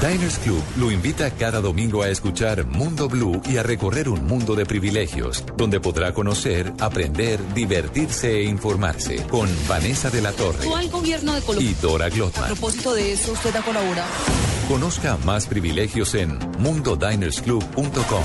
Diners 0.00 0.38
Club 0.40 0.62
lo 0.76 0.90
invita 0.90 1.30
cada 1.30 1.60
domingo 1.60 2.02
a 2.02 2.08
escuchar 2.08 2.66
Mundo 2.66 3.08
Blue 3.08 3.40
y 3.48 3.56
a 3.56 3.62
recorrer 3.62 4.08
un 4.10 4.26
mundo 4.26 4.54
de 4.54 4.66
privilegios, 4.66 5.44
donde 5.56 5.80
podrá 5.80 6.12
conocer, 6.12 6.72
aprender, 6.80 7.40
divertirse 7.54 8.40
e 8.40 8.44
informarse 8.44 9.22
con 9.30 9.48
Vanessa 9.68 10.10
de 10.10 10.20
la 10.22 10.32
Torre 10.32 10.66
gobierno 10.90 11.34
de 11.34 11.40
Colombia. 11.42 11.70
y 11.70 11.74
Dora 11.74 12.06
A 12.06 12.10
Glotman. 12.10 12.46
propósito 12.46 12.94
de 12.94 13.12
eso, 13.12 13.32
usted 13.32 13.54
ha 13.56 13.62
colaborado. 13.62 14.08
Conozca 14.68 15.16
más 15.24 15.46
privilegios 15.46 16.14
en 16.14 16.38
mundodinersclub.com. 16.58 18.24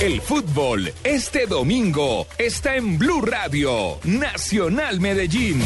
El 0.00 0.20
fútbol 0.20 0.92
este 1.02 1.46
domingo 1.46 2.28
está 2.38 2.76
en 2.76 2.98
Blue 2.98 3.20
Radio, 3.20 3.98
Nacional 4.04 5.00
Medellín. 5.00 5.60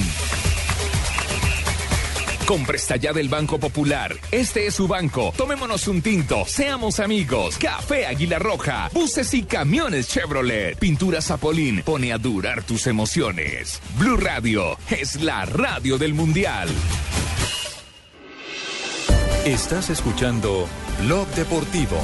Compre 2.46 2.78
ya 2.98 3.12
del 3.12 3.28
Banco 3.28 3.58
Popular. 3.58 4.16
Este 4.30 4.66
es 4.66 4.74
su 4.74 4.88
banco. 4.88 5.34
Tomémonos 5.36 5.86
un 5.86 6.00
tinto. 6.00 6.46
Seamos 6.46 6.98
amigos. 6.98 7.58
Café 7.58 8.06
Águila 8.06 8.38
Roja. 8.38 8.88
Buses 8.94 9.34
y 9.34 9.42
camiones 9.42 10.08
Chevrolet. 10.08 10.78
Pintura 10.78 11.20
Zapolín. 11.20 11.82
Pone 11.82 12.10
a 12.14 12.16
durar 12.16 12.62
tus 12.62 12.86
emociones. 12.86 13.82
Blue 13.98 14.16
Radio 14.16 14.78
es 14.88 15.20
la 15.20 15.44
radio 15.44 15.98
del 15.98 16.14
Mundial. 16.14 16.70
Estás 19.44 19.90
escuchando 19.90 20.66
Blog 21.02 21.28
Deportivo. 21.34 21.98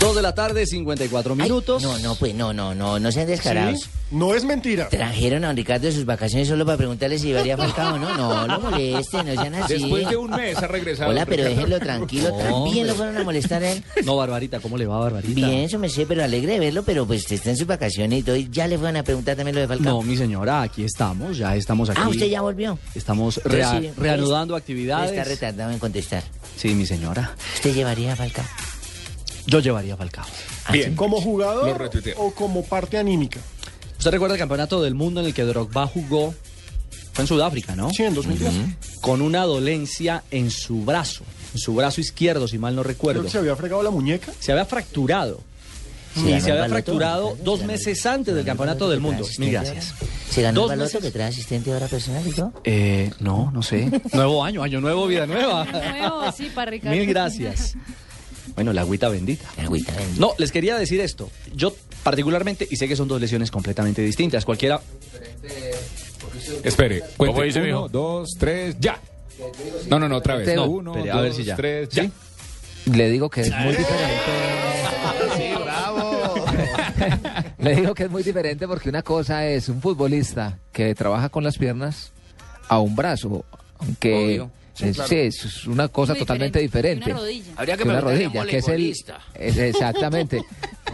Dos 0.00 0.16
de 0.16 0.22
la 0.22 0.34
tarde, 0.34 0.66
54 0.66 1.34
minutos. 1.36 1.82
no, 1.82 1.98
no, 1.98 2.14
pues 2.14 2.34
no, 2.34 2.52
no, 2.54 2.74
no, 2.74 2.98
no 2.98 3.12
sean 3.12 3.26
descarados. 3.26 3.80
Sí, 3.82 3.86
no 4.12 4.34
es 4.34 4.44
mentira. 4.44 4.88
Trajeron 4.88 5.44
a 5.44 5.48
don 5.48 5.56
Ricardo 5.56 5.86
de 5.86 5.92
sus 5.92 6.06
vacaciones 6.06 6.48
solo 6.48 6.64
para 6.64 6.78
preguntarle 6.78 7.18
si 7.18 7.26
llevaría 7.28 7.54
a 7.54 7.58
Falcao, 7.58 7.98
¿no? 7.98 8.16
No, 8.16 8.46
lo 8.46 8.60
molesten, 8.60 9.26
no 9.26 9.34
sean 9.40 9.54
así. 9.56 9.74
Después 9.74 10.08
de 10.08 10.16
un 10.16 10.30
mes 10.30 10.56
ha 10.56 10.66
regresado. 10.66 11.10
Hola, 11.10 11.26
pero 11.26 11.42
Ricardo. 11.44 11.54
déjenlo 11.56 11.80
tranquilo. 11.80 12.32
También 12.32 12.86
lo 12.86 12.94
fueron 12.94 13.16
a 13.18 13.22
molestar 13.24 13.62
a 13.62 13.72
él. 13.72 13.84
No, 14.04 14.16
Barbarita, 14.16 14.58
¿cómo 14.60 14.78
le 14.78 14.86
va, 14.86 14.98
Barbarita? 15.00 15.34
Bien, 15.34 15.50
eso 15.60 15.78
me 15.78 15.90
sé, 15.90 16.06
pero 16.06 16.24
alegre 16.24 16.54
de 16.54 16.60
verlo, 16.60 16.82
pero 16.82 17.06
pues 17.06 17.30
está 17.30 17.50
en 17.50 17.56
sus 17.58 17.66
vacaciones 17.66 18.20
y 18.20 18.22
todo. 18.22 18.36
Y 18.36 18.48
ya 18.50 18.66
le 18.66 18.78
fueron 18.78 18.96
a 18.96 19.02
preguntar 19.02 19.36
también 19.36 19.54
lo 19.54 19.60
de 19.60 19.68
Falcao. 19.68 20.00
No, 20.00 20.02
mi 20.02 20.16
señora, 20.16 20.62
aquí 20.62 20.82
estamos, 20.82 21.36
ya 21.36 21.54
estamos 21.54 21.90
aquí. 21.90 22.00
Ah, 22.02 22.08
usted 22.08 22.26
ya 22.26 22.40
volvió. 22.40 22.78
Estamos 22.94 23.36
rea- 23.44 23.78
sí, 23.78 23.90
reanudando 23.98 24.54
pues, 24.54 24.62
actividades. 24.62 25.10
Está 25.10 25.24
retardado 25.24 25.70
en 25.72 25.78
contestar. 25.78 26.22
Sí, 26.56 26.74
mi 26.74 26.86
señora. 26.86 27.34
¿Usted 27.54 27.74
llevaría 27.74 28.14
a 28.14 28.16
Falcao? 28.16 28.44
Yo 29.46 29.60
llevaría 29.60 29.94
a 29.94 29.96
Falcao. 29.96 30.24
Bien, 30.72 30.94
¿como 30.94 31.20
jugador 31.20 31.90
o 32.16 32.30
como 32.32 32.64
parte 32.64 32.98
anímica? 32.98 33.40
¿Usted 33.98 34.10
recuerda 34.12 34.34
el 34.34 34.38
campeonato 34.38 34.82
del 34.82 34.94
mundo 34.94 35.20
en 35.20 35.26
el 35.26 35.34
que 35.34 35.42
Drogba 35.44 35.86
jugó? 35.86 36.34
Fue 37.12 37.22
en 37.24 37.26
Sudáfrica, 37.28 37.74
¿no? 37.74 37.90
Sí, 37.90 38.04
en 38.04 38.14
2010. 38.14 38.52
Con 39.00 39.20
una 39.20 39.42
dolencia 39.44 40.22
en 40.30 40.50
su 40.50 40.84
brazo, 40.84 41.24
en 41.52 41.58
su 41.58 41.74
brazo 41.74 42.00
izquierdo, 42.00 42.46
si 42.48 42.56
mal 42.58 42.74
no 42.76 42.82
Creo 42.82 42.92
recuerdo. 42.92 43.22
que 43.24 43.30
se 43.30 43.38
había 43.38 43.56
fregado 43.56 43.82
la 43.82 43.90
muñeca. 43.90 44.32
Se 44.38 44.52
había 44.52 44.64
fracturado. 44.64 45.40
Se 46.14 46.28
y 46.36 46.40
se 46.40 46.50
había 46.50 46.68
fracturado 46.68 47.36
dos 47.44 47.62
meses 47.64 48.04
antes 48.06 48.34
del 48.34 48.44
campeonato 48.44 48.88
del 48.88 49.00
mundo. 49.00 49.24
Mil 49.38 49.50
gracias. 49.52 49.94
¿Se 50.30 50.42
ganó 50.42 50.62
Dos 50.62 50.72
el 50.72 50.78
baloto 50.78 50.94
meses- 50.98 51.02
que 51.02 51.10
trae 51.12 51.28
asistente 51.28 51.72
ahora 51.72 51.86
personal 51.88 52.26
y 52.26 52.30
todo? 52.32 52.52
Eh, 52.64 53.10
no, 53.20 53.50
no 53.52 53.62
sé. 53.62 53.90
Nuevo 54.12 54.42
año, 54.44 54.62
año 54.62 54.80
nuevo, 54.80 55.06
vida 55.06 55.26
nueva. 55.26 55.64
Nuevo, 55.64 56.32
sí, 56.32 56.50
para 56.54 56.70
Ricardo. 56.70 56.96
Mil 56.96 57.06
gracias. 57.06 57.74
Bueno, 58.54 58.72
la 58.72 58.82
agüita 58.82 59.08
bendita. 59.08 59.48
agüita 59.58 59.92
bendita. 59.94 60.20
No, 60.20 60.32
les 60.38 60.50
quería 60.52 60.76
decir 60.78 61.00
esto. 61.00 61.30
Yo 61.54 61.74
particularmente, 62.02 62.66
y 62.70 62.76
sé 62.76 62.88
que 62.88 62.96
son 62.96 63.08
dos 63.08 63.20
lesiones 63.20 63.50
completamente 63.50 64.02
distintas, 64.02 64.44
cualquiera... 64.44 64.80
Espere, 66.62 67.02
¿Cómo 67.16 67.32
cuente. 67.34 67.60
dice, 67.60 67.72
Uno, 67.72 67.88
dos, 67.88 68.30
tres, 68.38 68.76
ya. 68.78 69.00
No, 69.88 69.98
no, 69.98 70.08
no, 70.08 70.16
otra 70.16 70.36
vez. 70.36 70.54
No, 70.54 70.66
Uno, 70.66 70.92
espere, 70.94 71.10
a 71.10 71.14
dos, 71.14 71.22
ver 71.22 71.32
si 71.34 71.44
ya. 71.44 71.56
tres, 71.56 71.88
ya. 71.90 72.10
Le 72.92 73.10
digo 73.10 73.28
que 73.30 73.42
es 73.42 73.50
muy 73.50 73.74
diferente. 73.76 74.14
Sí, 75.36 75.62
bravo. 75.62 76.44
Le 77.58 77.76
digo 77.76 77.94
que 77.94 78.04
es 78.04 78.10
muy 78.10 78.22
diferente 78.22 78.66
porque 78.66 78.88
una 78.88 79.02
cosa 79.02 79.46
es 79.46 79.68
un 79.68 79.80
futbolista 79.80 80.58
que 80.72 80.94
trabaja 80.94 81.28
con 81.28 81.44
las 81.44 81.56
piernas 81.58 82.12
a 82.68 82.78
un 82.80 82.94
brazo, 82.96 83.44
aunque 83.78 84.14
Obvio. 84.14 84.50
Sí, 84.74 84.88
es, 84.88 84.94
claro. 84.96 85.08
sí, 85.08 85.16
es 85.16 85.66
una 85.66 85.88
cosa 85.88 86.12
Muy 86.12 86.20
totalmente 86.20 86.58
diferente. 86.60 87.04
diferente. 87.06 87.12
Una 87.12 87.20
rodilla. 87.20 87.52
Habría 87.56 87.76
que 87.76 87.82
una 87.82 88.00
preguntarle 88.00 88.24
a 88.24 88.28
un 88.28 88.34
rodilla, 88.34 88.50
que 88.50 88.58
es 88.58 88.68
el 88.68 88.94
es 89.34 89.56
exactamente 89.58 90.42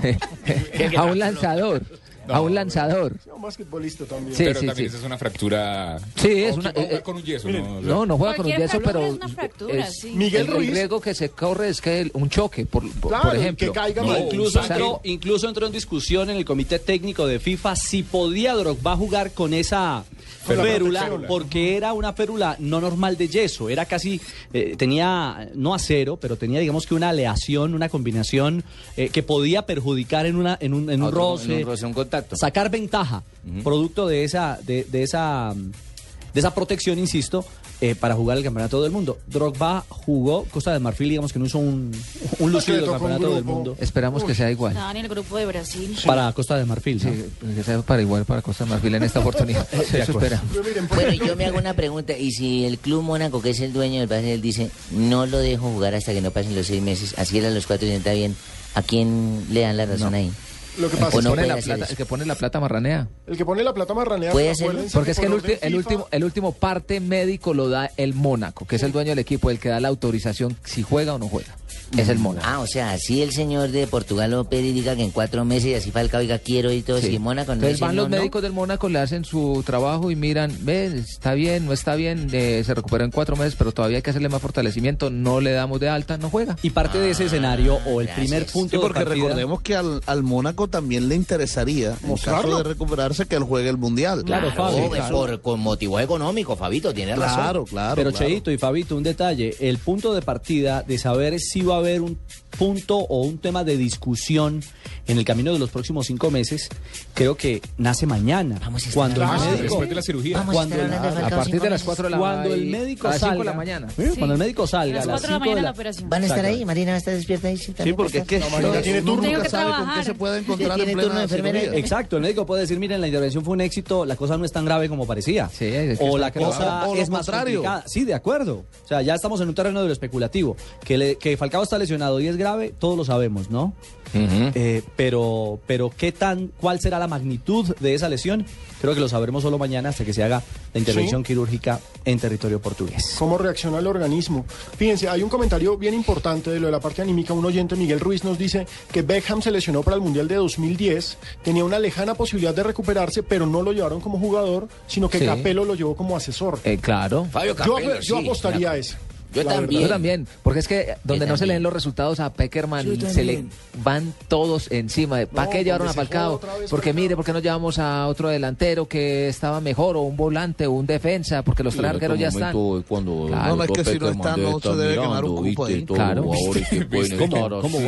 a 0.96 1.04
un 1.04 1.18
lanzador. 1.18 1.82
A 2.28 2.40
un 2.40 2.54
lanzador. 2.54 3.12
Sí, 3.22 3.30
un 3.34 3.42
basquetbolista 3.42 4.04
también. 4.04 4.36
Sí, 4.36 4.44
pero 4.44 4.60
sí, 4.60 4.66
también 4.66 4.88
sí. 4.88 4.94
esa 4.96 4.98
es 5.00 5.04
una 5.06 5.18
fractura. 5.18 5.98
Sí, 6.16 6.42
es 6.44 6.56
una- 6.56 6.70
eh, 6.74 7.00
con 7.04 7.16
un 7.16 7.22
yeso, 7.22 7.46
miren, 7.48 7.64
¿no? 7.64 7.76
O 7.78 7.80
sea, 7.82 7.88
No, 7.90 8.06
no 8.06 8.16
juega 8.18 8.34
con 8.36 8.46
un 8.46 8.52
yeso, 8.56 8.78
pero 8.84 9.00
es 9.06 9.14
una 9.14 9.28
fractura, 9.28 9.74
es- 9.86 9.98
sí. 10.00 10.10
Miguel 10.10 10.48
el, 10.48 10.56
riesgo 10.68 11.00
que 11.00 11.14
se 11.14 11.30
corre 11.30 11.68
es 11.68 11.80
que 11.80 12.00
el- 12.00 12.10
un 12.14 12.28
choque, 12.28 12.66
por, 12.66 12.82
por, 13.00 13.10
Claro, 13.10 13.28
por 13.30 13.36
ejemplo. 13.36 13.66
que 13.72 13.72
caiga 13.78 14.02
No, 14.02 14.08
mal. 14.08 14.22
incluso, 14.24 14.60
o 14.60 14.62
sea, 14.64 14.76
entró, 14.76 15.00
incluso 15.04 15.48
entró 15.48 15.66
en 15.66 15.72
discusión 15.72 16.30
en 16.30 16.36
el 16.36 16.44
comité 16.44 16.78
técnico 16.78 17.26
de 17.26 17.38
FIFA 17.38 17.76
si 17.76 18.02
podía 18.02 18.54
Drogba 18.54 18.96
jugar 18.96 19.32
con 19.32 19.54
esa 19.54 20.04
férula, 20.44 21.10
porque 21.26 21.76
era 21.76 21.92
una 21.92 22.12
férula 22.12 22.56
no 22.60 22.80
normal 22.80 23.16
de 23.16 23.28
yeso, 23.28 23.68
era 23.68 23.84
casi, 23.84 24.20
eh, 24.52 24.74
tenía, 24.78 25.48
no 25.54 25.74
acero, 25.74 26.16
pero 26.16 26.36
tenía 26.36 26.60
digamos 26.60 26.86
que 26.86 26.94
una 26.94 27.08
aleación, 27.08 27.74
una 27.74 27.88
combinación 27.88 28.62
eh, 28.96 29.08
que 29.08 29.22
podía 29.22 29.66
perjudicar 29.66 30.24
en, 30.26 30.36
una, 30.36 30.56
en 30.60 30.72
un, 30.74 30.88
en 30.90 31.02
un 31.02 31.08
Otro- 31.08 31.18
roce, 31.32 31.52
en 31.52 31.58
un 31.60 31.64
roce, 31.72 31.86
un 31.86 31.94
contacto. 31.94 32.15
Sacar 32.32 32.70
ventaja, 32.70 33.22
producto 33.62 34.06
de 34.06 34.24
esa, 34.24 34.58
de, 34.62 34.84
de 34.84 35.02
esa, 35.02 35.54
de 35.54 36.40
esa 36.40 36.54
protección, 36.54 36.98
insisto, 36.98 37.44
eh, 37.82 37.94
para 37.94 38.14
jugar 38.14 38.38
el 38.38 38.44
campeonato 38.44 38.82
del 38.82 38.90
mundo. 38.90 39.18
Drogba 39.26 39.84
jugó 39.90 40.44
Costa 40.44 40.72
de 40.72 40.78
Marfil, 40.78 41.10
digamos 41.10 41.30
que 41.30 41.38
no 41.38 41.44
hizo 41.44 41.58
un, 41.58 41.92
un 42.38 42.52
lucido 42.52 42.82
un 42.84 42.90
campeonato 42.90 43.34
del 43.34 43.44
mundo. 43.44 43.76
Esperamos 43.78 44.24
que 44.24 44.34
sea 44.34 44.50
igual. 44.50 44.72
Estaban 44.72 44.96
en 44.96 45.04
el 45.04 45.10
grupo 45.10 45.36
de 45.36 45.44
Brasil. 45.44 45.94
Para 46.06 46.32
Costa 46.32 46.56
de 46.56 46.64
Marfil, 46.64 47.04
¿no? 47.04 47.12
Sí, 47.12 47.54
que 47.54 47.62
sea 47.62 47.82
para 47.82 48.00
igual 48.00 48.24
para 48.24 48.40
Costa 48.40 48.64
de 48.64 48.70
Marfil 48.70 48.94
en 48.94 49.02
esta 49.02 49.20
oportunidad. 49.20 49.68
Eso 49.94 50.14
Bueno, 50.14 50.38
ejemplo, 50.66 51.26
yo 51.26 51.36
me 51.36 51.44
hago 51.44 51.58
una 51.58 51.74
pregunta. 51.74 52.16
¿Y 52.16 52.30
si 52.32 52.64
el 52.64 52.78
Club 52.78 53.02
Mónaco, 53.02 53.42
que 53.42 53.50
es 53.50 53.60
el 53.60 53.74
dueño 53.74 54.00
del 54.00 54.08
Basel, 54.08 54.40
dice 54.40 54.70
no 54.92 55.26
lo 55.26 55.36
dejo 55.38 55.70
jugar 55.70 55.94
hasta 55.94 56.14
que 56.14 56.22
no 56.22 56.30
pasen 56.30 56.56
los 56.56 56.68
seis 56.68 56.80
meses, 56.80 57.14
así 57.18 57.36
eran 57.36 57.54
los 57.54 57.66
cuatro 57.66 57.86
y 57.86 57.90
está 57.90 58.14
bien, 58.14 58.34
¿a 58.74 58.80
quién 58.80 59.44
le 59.50 59.60
dan 59.60 59.76
la 59.76 59.84
razón 59.84 60.14
ahí? 60.14 60.32
Lo 60.78 60.88
que 60.88 60.96
El 60.96 61.00
pasa 61.00 61.12
que, 61.12 61.18
es 61.18 61.24
no 61.24 61.30
pone 61.30 61.46
la 61.46 61.56
plata, 61.56 61.86
el 61.88 61.96
que 61.96 62.04
pone 62.06 62.26
la 62.26 62.34
plata 62.34 62.60
marranea. 62.60 63.08
el 63.26 63.36
que 63.36 63.44
pone 63.44 63.62
la 63.64 63.74
plata 63.74 63.94
marranea, 63.94 64.32
¿Puede 64.32 64.50
acuérdense 64.50 64.92
Porque 64.94 65.10
es 65.12 65.18
que 65.20 65.26
el, 65.26 65.32
ulti- 65.32 65.58
el 65.60 65.74
último 65.76 66.08
el 66.10 66.24
último 66.24 66.52
parte 66.52 67.00
médico 67.00 67.54
lo 67.54 67.68
da 67.68 67.90
el 67.96 68.14
Mónaco, 68.14 68.66
que 68.66 68.76
es 68.76 68.82
el 68.82 68.92
dueño 68.92 69.10
del 69.10 69.18
equipo, 69.20 69.50
el 69.50 69.58
que 69.58 69.68
da 69.68 69.80
la 69.80 69.88
autorización 69.88 70.56
si 70.64 70.82
juega 70.82 71.14
o 71.14 71.18
no 71.18 71.28
juega. 71.28 71.56
Es 71.96 72.08
el 72.08 72.18
Mónaco. 72.18 72.46
Ah, 72.48 72.58
o 72.60 72.66
sea, 72.66 72.90
así 72.92 73.22
el 73.22 73.32
señor 73.32 73.70
de 73.70 73.86
Portugal 73.86 74.32
o 74.34 74.44
Pérez 74.44 74.74
diga 74.74 74.96
que 74.96 75.02
en 75.04 75.10
cuatro 75.10 75.44
meses 75.44 75.66
y 75.70 75.74
así 75.74 75.90
Falcao 75.90 76.20
diga 76.20 76.38
quiero 76.38 76.72
y 76.72 76.82
todo, 76.82 77.00
Sí. 77.00 77.08
si 77.12 77.18
Mónaco 77.18 77.48
no 77.52 77.54
Entonces 77.54 77.80
van 77.80 77.96
los 77.96 78.08
no. 78.10 78.16
médicos 78.16 78.42
del 78.42 78.52
Mónaco, 78.52 78.88
le 78.88 78.98
hacen 78.98 79.24
su 79.24 79.62
trabajo 79.64 80.10
y 80.10 80.16
miran, 80.16 80.52
ven, 80.62 80.98
está 80.98 81.34
bien, 81.34 81.64
no 81.66 81.72
está 81.72 81.94
bien, 81.94 82.28
eh, 82.32 82.62
se 82.66 82.74
recuperó 82.74 83.04
en 83.04 83.10
cuatro 83.10 83.36
meses, 83.36 83.54
pero 83.56 83.72
todavía 83.72 83.98
hay 83.98 84.02
que 84.02 84.10
hacerle 84.10 84.28
más 84.28 84.42
fortalecimiento, 84.42 85.10
no 85.10 85.40
le 85.40 85.52
damos 85.52 85.78
de 85.80 85.88
alta, 85.88 86.18
no 86.18 86.28
juega. 86.30 86.56
Y 86.62 86.70
parte 86.70 86.98
de 86.98 87.10
ese 87.10 87.26
escenario 87.26 87.78
o 87.86 88.00
el 88.00 88.06
gracias. 88.08 88.26
primer 88.26 88.46
punto 88.46 88.76
Sí, 88.76 88.82
porque 88.82 88.98
de 89.00 89.04
partida, 89.04 89.24
recordemos 89.26 89.60
que 89.62 89.76
al, 89.76 90.00
al 90.06 90.22
Mónaco 90.22 90.68
también 90.68 91.08
le 91.08 91.14
interesaría, 91.14 91.96
en 92.02 92.08
Mostrarlo. 92.08 92.42
caso 92.50 92.56
de 92.58 92.62
recuperarse, 92.64 93.26
que 93.26 93.36
él 93.36 93.44
juegue 93.44 93.68
el 93.68 93.76
Mundial. 93.76 94.24
Claro, 94.24 94.50
Fabio, 94.52 94.86
Oh, 94.90 94.94
es 94.94 95.04
por, 95.04 95.40
con 95.40 95.60
motivo 95.60 95.98
económico, 96.00 96.56
Fabito, 96.56 96.92
tiene 96.92 97.14
razón. 97.16 97.36
Claro, 97.42 97.64
claro. 97.64 97.94
Pero 97.96 98.10
claro. 98.10 98.26
Cheito 98.26 98.50
y 98.50 98.58
Fabito, 98.58 98.96
un 98.96 99.02
detalle, 99.02 99.54
el 99.60 99.78
punto 99.78 100.14
de 100.14 100.22
partida 100.22 100.82
de 100.86 100.98
saber 100.98 101.38
si 101.40 101.62
va 101.62 101.75
a 101.76 101.80
haber 101.80 102.00
un 102.00 102.18
punto 102.58 102.96
o 102.98 103.22
un 103.22 103.38
tema 103.38 103.64
de 103.64 103.76
discusión 103.76 104.62
en 105.06 105.18
el 105.18 105.24
camino 105.24 105.52
de 105.52 105.58
los 105.58 105.70
próximos 105.70 106.06
cinco 106.06 106.30
meses, 106.30 106.68
creo 107.14 107.36
que 107.36 107.62
nace 107.78 108.06
mañana. 108.06 108.58
Vamos 108.60 108.86
a 108.88 108.90
cuando 108.92 109.22
el 109.22 109.28
médico, 109.28 109.62
Después 109.62 109.88
de 109.88 109.94
la 109.94 110.02
cirugía. 110.02 110.42
Cuando 110.50 110.74
el- 110.76 110.92
A 110.92 111.28
partir 111.30 111.60
de 111.60 111.70
las 111.70 111.80
meses. 111.80 111.84
4 111.84 112.04
de 112.04 112.10
la 112.10 112.18
cuando 112.18 112.54
el 112.54 112.66
médico 112.66 113.06
a 113.06 113.10
las 113.10 113.20
cinco 113.20 113.28
salga, 113.30 113.44
de 113.44 113.50
la 113.50 113.56
mañana. 113.56 113.88
¿eh? 113.98 114.12
cuando 114.18 114.34
el 114.34 114.38
médico 114.38 114.66
salga, 114.66 115.02
a 115.02 115.06
las 115.06 115.06
4 115.06 115.26
de 115.28 115.32
la 115.32 115.38
mañana 115.38 115.62
la 115.62 115.70
operación. 115.70 116.08
¿Van 116.10 116.22
a 116.22 116.26
estar 116.26 116.44
ahí? 116.44 116.64
¿Marina 116.64 116.90
va 116.92 116.94
a 116.96 116.98
estar 116.98 117.14
despierta 117.14 117.48
ahí? 117.48 117.56
Sí, 117.56 117.72
porque 117.96 118.18
es 118.18 118.26
que. 118.26 118.40
Marina 118.50 118.82
tiene 118.82 119.02
turno. 119.02 119.22
Nunca 119.28 119.42
que 119.42 119.48
sabe 119.48 119.72
con 119.72 119.94
qué 119.94 120.04
se 120.04 120.14
puede 120.14 120.38
encontrar 120.38 120.74
Tiene 120.76 120.92
en 120.92 120.98
plena 120.98 121.28
cirugía. 121.28 121.74
Exacto, 121.76 122.16
el 122.16 122.22
médico 122.22 122.46
puede 122.46 122.62
decir, 122.62 122.78
miren, 122.78 123.00
la 123.00 123.06
intervención 123.06 123.44
fue 123.44 123.54
un 123.54 123.60
éxito, 123.60 124.04
la 124.04 124.16
cosa 124.16 124.36
no 124.36 124.44
es 124.44 124.52
tan 124.52 124.64
grave 124.64 124.88
como 124.88 125.06
parecía. 125.06 125.48
Sí, 125.52 125.66
es 125.66 125.98
que 125.98 126.04
o 126.04 126.18
la 126.18 126.32
cosa 126.32 126.86
es 126.96 127.08
más 127.10 127.26
complicada. 127.26 127.84
Sí, 127.86 128.04
de 128.04 128.14
acuerdo. 128.14 128.64
O 128.84 128.88
sea, 128.88 129.02
ya 129.02 129.14
estamos 129.14 129.40
en 129.40 129.48
un 129.48 129.54
terreno 129.54 129.80
de 129.82 129.86
lo 129.86 129.92
especulativo. 129.92 130.56
Que, 130.84 130.98
le- 130.98 131.16
que 131.16 131.36
Falcao 131.36 131.62
está 131.62 131.78
lesionado 131.78 132.20
y 132.20 132.26
es 132.28 132.36
grave, 132.46 132.74
todos 132.78 132.96
lo 132.96 133.04
sabemos, 133.04 133.50
¿no? 133.50 133.72
Eh, 134.14 134.82
pero, 134.94 135.58
pero 135.66 135.90
¿qué 135.94 136.10
tan, 136.12 136.50
cuál 136.58 136.80
será 136.80 136.98
la 136.98 137.06
magnitud 137.08 137.74
de 137.80 137.94
esa 137.94 138.08
lesión? 138.08 138.46
Creo 138.80 138.94
que 138.94 139.00
lo 139.00 139.08
sabremos 139.08 139.42
solo 139.42 139.58
mañana 139.58 139.90
hasta 139.90 140.04
que 140.06 140.12
se 140.14 140.22
haga 140.22 140.42
la 140.72 140.78
intervención 140.80 141.22
quirúrgica 141.22 141.80
en 142.04 142.18
territorio 142.18 142.60
portugués. 142.60 143.16
cómo 143.18 143.36
reacciona 143.36 143.78
el 143.78 143.86
organismo. 143.86 144.46
Fíjense, 144.78 145.08
hay 145.08 145.22
un 145.22 145.28
comentario 145.28 145.76
bien 145.76 145.92
importante 145.92 146.50
de 146.50 146.60
lo 146.60 146.66
de 146.66 146.72
la 146.72 146.80
parte 146.80 147.02
anímica. 147.02 147.34
Un 147.34 147.44
oyente, 147.44 147.74
Miguel 147.76 148.00
Ruiz, 148.00 148.24
nos 148.24 148.38
dice 148.38 148.66
que 148.92 149.02
Beckham 149.02 149.42
se 149.42 149.50
lesionó 149.50 149.82
para 149.82 149.96
el 149.96 150.02
Mundial 150.02 150.28
de 150.28 150.36
2010, 150.36 151.18
tenía 151.42 151.64
una 151.64 151.78
lejana 151.78 152.14
posibilidad 152.14 152.54
de 152.54 152.62
recuperarse, 152.62 153.22
pero 153.22 153.44
no 153.46 153.60
lo 153.62 153.72
llevaron 153.72 154.00
como 154.00 154.18
jugador, 154.18 154.68
sino 154.86 155.10
que 155.10 155.18
Sí. 155.18 155.26
Capello 155.26 155.64
lo 155.64 155.74
llevó 155.74 155.94
como 155.96 156.16
asesor. 156.16 156.58
Eh, 156.64 156.78
claro. 156.80 157.26
Fabio 157.30 157.52
yo, 157.52 157.56
Capello, 157.56 158.00
yo 158.00 158.18
sí, 158.18 158.24
apostaría 158.24 158.70
a 158.70 158.72
la- 158.74 158.78
eso. 158.78 158.96
Yo 159.32 159.42
la 159.42 159.54
también. 159.54 159.82
Yo 159.82 159.88
también, 159.88 160.26
porque 160.42 160.60
es 160.60 160.68
que 160.68 160.94
donde 161.04 161.26
Yo 161.26 161.32
no 161.32 161.36
se 161.36 161.46
leen 161.46 161.62
los 161.62 161.72
resultados 161.72 162.20
a 162.20 162.32
Peckerman 162.32 162.86
se 163.08 163.24
le 163.24 163.44
van 163.82 164.14
todos 164.28 164.70
encima 164.70 165.18
de 165.18 165.26
¿para 165.26 165.46
No, 165.46 165.50
qué 165.50 165.64
llevaron 165.64 165.88
a 165.88 165.92
Falcao? 165.92 166.40
Porque 166.70 166.92
mire, 166.92 167.16
¿por 167.16 167.24
qué 167.24 167.32
no 167.32 167.40
llevamos 167.40 167.78
a 167.78 168.06
otro 168.06 168.28
delantero 168.28 168.86
que 168.86 169.28
estaba 169.28 169.60
mejor 169.60 169.96
o 169.96 170.02
un 170.02 170.16
volante 170.16 170.66
o 170.66 170.72
un 170.72 170.86
defensa? 170.86 171.42
Porque 171.42 171.62
los 171.62 171.74
tres 171.74 171.90
arqueros 171.90 172.18
ya 172.18 172.28
están. 172.28 172.52
Cuando 172.88 173.26
Claro. 173.26 173.48
No, 173.48 173.56
no, 173.56 173.64
es 173.64 173.70
que 173.70 173.84
si 173.84 173.98
no 173.98 174.08
está, 174.08 174.36
no 174.36 174.60
se 174.60 174.74
debe 174.74 174.94
quemar 174.94 175.24
un 175.24 175.36
cupo 175.48 175.64
ahí. 175.64 175.84
Claro. 175.84 176.24
¿Cómo? 177.60 177.78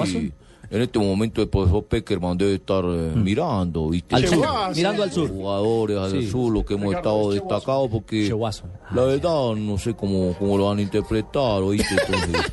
En 0.70 0.83
este 0.83 0.98
momento 0.98 1.40
el 1.40 1.48
profesor 1.48 1.85
Peckerman 1.85 2.37
debe 2.37 2.54
estar 2.57 2.85
eh, 2.85 3.12
mirando, 3.14 3.88
¿viste? 3.88 4.14
Al 4.14 4.28
sur, 4.28 4.46
mirando 4.76 5.02
al 5.02 5.12
sur. 5.12 5.28
Jugadores 5.31 5.96
al 5.98 6.11
Sí. 6.11 6.31
sur, 6.31 6.52
los 6.52 6.64
que 6.66 6.74
hemos 6.74 6.88
Ricardo, 6.88 7.33
estado 7.33 7.48
destacados, 7.48 7.88
porque 7.90 8.28
la 8.94 9.02
verdad 9.04 9.54
no 9.54 9.78
sé 9.78 9.94
cómo, 9.94 10.35
cómo 10.38 10.59
lo 10.59 10.66
van 10.66 10.78
a 10.78 10.83
interpretar, 10.83 11.62
¿oíste? 11.62 11.94
Entonces, 12.07 12.52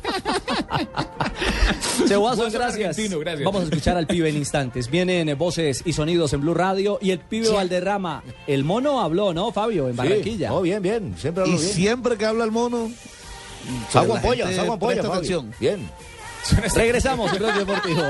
Che 2.08 2.14
gracias. 2.16 2.54
argentino, 2.54 3.18
gracias. 3.18 3.44
Vamos 3.44 3.62
a 3.62 3.64
escuchar 3.64 3.96
al 3.96 4.06
pibe 4.06 4.28
en 4.28 4.36
instantes. 4.36 4.90
Vienen 4.90 5.28
eh, 5.28 5.34
voces 5.34 5.82
y 5.84 5.92
sonidos 5.92 6.32
en 6.32 6.40
Blue 6.40 6.54
Radio 6.54 6.98
y 7.02 7.10
el 7.10 7.18
pibe 7.20 7.48
Valderrama. 7.48 8.22
El 8.46 8.64
mono 8.64 9.00
habló, 9.00 9.34
¿no, 9.34 9.50
Fabio? 9.52 9.88
En 9.88 9.96
Barranquilla. 9.96 10.52
Oh, 10.52 10.62
bien, 10.62 10.82
bien, 10.82 11.14
siempre 11.18 11.44
Y 11.44 11.46
hablo 11.48 11.58
bien. 11.60 11.72
siempre 11.72 12.16
que 12.16 12.24
habla 12.26 12.44
el 12.44 12.50
mono, 12.52 12.90
Salgo 13.90 14.14
la 14.14 14.20
ampolla, 14.20 14.44
gente 14.44 14.56
salgo 14.56 14.72
ampolla, 14.74 14.94
presta 15.00 15.08
Fabio. 15.14 15.38
atención. 15.40 15.54
Bien. 15.60 15.90
Regresamos 16.74 17.32
en 17.32 17.42
Radio 17.42 17.64
Deportivo. 17.64 18.02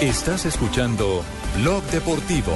Estás 0.00 0.44
escuchando 0.44 1.24
Blog 1.56 1.82
Deportivo. 1.84 2.52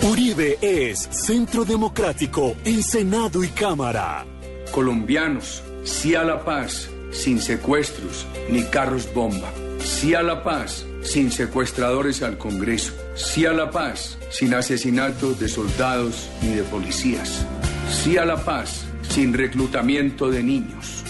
Uribe 0.00 0.58
es 0.62 1.00
Centro 1.10 1.64
Democrático 1.66 2.56
en 2.64 2.82
Senado 2.82 3.44
y 3.44 3.48
Cámara. 3.48 4.24
Colombianos, 4.70 5.62
sí 5.84 6.14
a 6.14 6.24
la 6.24 6.44
paz, 6.44 6.88
sin 7.10 7.40
secuestros 7.40 8.26
ni 8.50 8.62
carros 8.64 9.12
bomba. 9.14 9.52
Sí 9.80 10.14
a 10.14 10.22
la 10.22 10.42
paz, 10.42 10.86
sin 11.02 11.30
secuestradores 11.30 12.22
al 12.22 12.38
Congreso. 12.38 12.92
Sí 13.14 13.46
a 13.46 13.52
la 13.52 13.70
paz, 13.70 14.18
sin 14.30 14.54
asesinatos 14.54 15.38
de 15.38 15.48
soldados 15.48 16.28
ni 16.42 16.54
de 16.54 16.62
policías. 16.64 17.46
Sí 17.90 18.16
a 18.16 18.24
la 18.24 18.42
paz, 18.44 18.86
sin 19.08 19.34
reclutamiento 19.34 20.30
de 20.30 20.42
niños. 20.42 21.04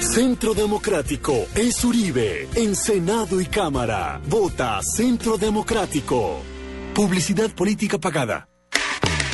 Centro 0.00 0.52
Democrático 0.52 1.46
es 1.54 1.84
Uribe 1.84 2.48
en 2.54 2.74
Senado 2.74 3.40
y 3.40 3.46
Cámara. 3.46 4.20
Vota 4.28 4.80
Centro 4.82 5.38
Democrático. 5.38 6.42
Publicidad 6.94 7.50
política 7.54 7.98
pagada. 7.98 8.51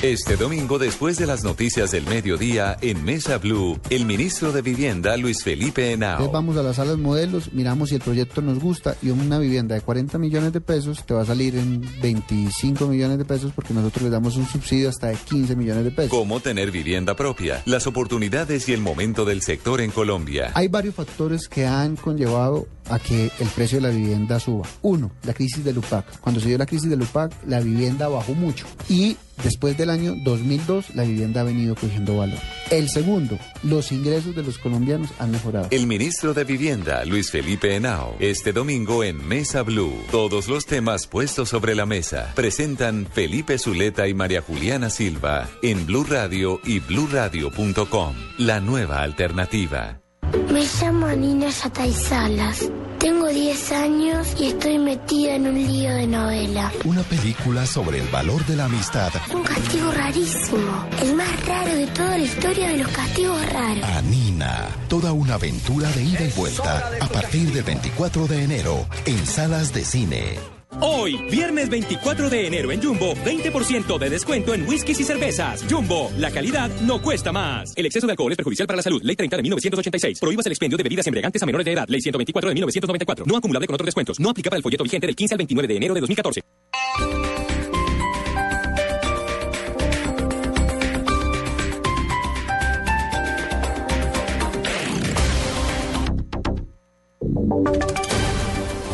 Este 0.03 0.37
domingo, 0.37 0.79
después 0.79 1.19
de 1.19 1.27
las 1.27 1.43
noticias 1.43 1.91
del 1.91 2.07
mediodía, 2.07 2.77
en 2.83 3.05
Mesa 3.05 3.39
Blue, 3.39 3.81
el 3.91 4.07
ministro 4.07 4.53
de 4.53 4.63
Vivienda, 4.63 5.17
Luis 5.17 5.43
Felipe 5.43 5.93
Henao. 5.93 6.31
vamos 6.31 6.57
a 6.57 6.63
las 6.63 6.77
salas 6.77 6.99
modelos, 6.99 7.53
miramos 7.53 7.89
si 7.89 7.97
el 7.97 8.01
proyecto 8.01 8.41
nos 8.41 8.61
gusta 8.61 8.95
y 9.03 9.11
una 9.11 9.41
vivienda 9.41 9.75
de 9.75 9.81
40 9.81 10.17
millones 10.19 10.53
de 10.53 10.61
pesos 10.61 11.05
te 11.05 11.15
va 11.15 11.23
a 11.23 11.25
salir 11.25 11.57
en 11.57 11.85
25 12.01 12.87
millones 12.87 13.19
de 13.19 13.25
pesos 13.25 13.51
porque 13.53 13.75
nosotros 13.75 14.05
le 14.05 14.11
damos 14.11 14.37
un 14.37 14.47
subsidio 14.47 14.89
hasta 14.89 15.09
de 15.09 15.17
15 15.17 15.57
millones 15.57 15.83
de 15.83 15.91
pesos. 15.91 16.11
Cómo 16.11 16.39
tener 16.39 16.71
vivienda 16.71 17.17
propia, 17.17 17.61
las 17.67 17.89
oportunidades 17.89 18.69
y 18.69 18.75
el 18.75 18.81
momento 18.81 19.25
del 19.25 19.43
sector 19.43 19.81
en 19.81 19.91
Colombia. 19.91 20.53
Hay 20.55 20.69
varios 20.69 20.95
factores 20.95 21.49
que 21.49 21.67
han 21.67 21.97
conllevado 21.97 22.69
a 22.89 22.99
que 22.99 23.31
el 23.39 23.49
precio 23.49 23.81
de 23.81 23.89
la 23.89 23.95
vivienda 23.95 24.41
suba. 24.41 24.67
Uno, 24.83 25.11
la 25.25 25.35
crisis 25.35 25.65
del 25.65 25.79
UPAC. 25.79 26.21
Cuando 26.21 26.41
se 26.41 26.49
dio 26.49 26.59
la 26.59 26.67
crisis 26.67 26.91
del 26.91 27.03
UPAC, 27.03 27.33
la 27.47 27.61
vivienda 27.61 28.09
bajó 28.09 28.35
mucho. 28.35 28.67
Y 28.89 29.17
después 29.43 29.77
del 29.77 29.91
año 29.91 30.15
2002, 30.25 30.95
la 30.95 31.05
vivienda 31.05 31.43
ha 31.43 31.45
venido 31.45 31.75
cogiendo 31.75 32.17
valor. 32.17 32.39
El 32.71 32.89
segundo, 32.89 33.39
los 33.63 33.93
ingresos 33.93 34.35
de 34.35 34.43
los 34.43 34.59
colombianos 34.59 35.11
han 35.19 35.31
mejorado. 35.31 35.69
El 35.71 35.87
ministro 35.87 36.35
de 36.35 36.45
Vivienda, 36.45 37.05
Luis 37.05 37.31
Felipe 37.31 37.75
Henao, 37.75 38.17
este 38.21 38.53
domingo 38.53 39.05
en 39.05 39.27
Mesa 39.27 39.63
Blue. 39.63 39.95
Todos 40.11 40.49
los 40.49 40.67
temas 40.67 41.07
puestos 41.07 41.49
sobre 41.49 41.75
la 41.75 41.87
mesa 41.87 42.33
presentan 42.35 43.07
Felipe 43.13 43.59
Zuleta 43.59 44.09
y 44.09 44.15
María 44.15 44.43
Juliana 44.43 44.91
Silva 44.91 45.49
en 45.63 45.87
Blue 45.87 46.05
Radio 46.05 46.61
y 46.65 46.81
bluradio.com. 46.81 48.15
La 48.39 48.61
nueva 48.61 49.03
alternativa. 49.03 50.01
Me 50.53 50.65
llamo 50.81 51.09
Nina 51.09 51.49
Yatay 51.51 51.93
Salas. 51.93 52.71
Tengo 52.99 53.29
10 53.29 53.73
años 53.73 54.27
y 54.41 54.47
estoy 54.47 54.79
metida 54.79 55.37
en 55.37 55.47
un 55.47 55.55
lío 55.55 55.95
de 55.95 56.07
novela. 56.07 56.73
Una 56.85 57.03
película 57.03 57.65
sobre 57.65 58.01
el 58.01 58.09
valor 58.09 58.45
de 58.47 58.57
la 58.57 58.65
amistad. 58.65 59.13
Un 59.33 59.45
castigo 59.45 59.93
rarísimo. 59.93 60.87
El 61.01 61.15
más 61.15 61.47
raro 61.47 61.75
de 61.75 61.87
toda 61.87 62.19
la 62.19 62.25
historia 62.25 62.69
de 62.71 62.79
los 62.79 62.89
castigos 62.89 63.53
raros. 63.53 63.85
Anina. 63.85 64.67
Toda 64.89 65.13
una 65.13 65.35
aventura 65.35 65.89
de 65.93 66.03
ida 66.03 66.25
y 66.25 66.33
vuelta 66.33 66.91
a 67.01 67.07
partir 67.07 67.53
del 67.53 67.63
24 67.63 68.27
de 68.27 68.43
enero 68.43 68.87
en 69.07 69.25
salas 69.27 69.73
de 69.73 69.85
cine. 69.85 70.58
Hoy, 70.81 71.17
viernes 71.31 71.71
24 71.71 72.31
de 72.31 72.47
enero 72.47 72.71
en 72.71 72.83
Jumbo, 72.83 73.15
20% 73.25 73.99
de 73.99 74.11
descuento 74.11 74.55
en 74.55 74.69
whiskies 74.69 75.01
y 75.01 75.05
cervezas. 75.05 75.65
Jumbo, 75.69 76.13
la 76.19 76.31
calidad 76.31 76.71
no 76.83 77.01
cuesta 77.01 77.33
más. 77.33 77.73
El 77.75 77.87
exceso 77.87 78.07
de 78.07 78.13
alcohol 78.13 78.33
es 78.33 78.37
perjudicial 78.37 78.67
para 78.67 78.77
la 78.77 78.83
salud. 78.83 79.01
Ley 79.03 79.17
30 79.17 79.37
de 79.37 79.43
1986. 79.43 80.21
Prohíbas 80.21 80.47
el 80.47 80.53
expendio 80.53 80.77
de 80.77 80.85
bebidas 80.85 81.07
embriagantes 81.07 81.43
a 81.43 81.47
menores 81.47 81.65
de 81.65 81.73
edad. 81.73 81.87
Ley 81.89 82.01
124 82.01 82.51
de 82.51 82.55
1994. 82.55 83.25
No 83.27 83.37
acumulable 83.37 83.67
con 83.67 83.75
otros 83.75 83.87
descuentos. 83.87 84.21
No 84.21 84.31
aplica 84.31 84.51
para 84.51 84.59
el 84.59 84.63
folleto 84.63 84.85
vigente 84.85 85.07
del 85.07 85.17
15 85.17 85.35
al 85.35 85.39
29 85.39 85.69
de 85.69 85.77
enero 85.77 85.95
de 85.95 86.01
2014. 86.01 86.43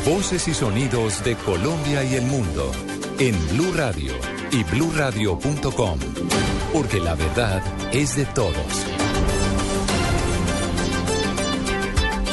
Voces 0.05 0.49
y 0.49 0.55
sonidos 0.55 1.25
de 1.25 1.35
Colombia 1.35 2.05
y 2.05 2.17
el 2.17 2.27
mundo 2.27 2.71
en 3.19 3.35
Blue 3.49 3.73
Radio 3.75 4.13
y 4.53 4.63
bluradio.com, 4.65 5.99
porque 6.75 7.01
la 7.01 7.15
verdad 7.15 7.63
es 7.91 8.15
de 8.15 8.27
todos. 8.27 8.55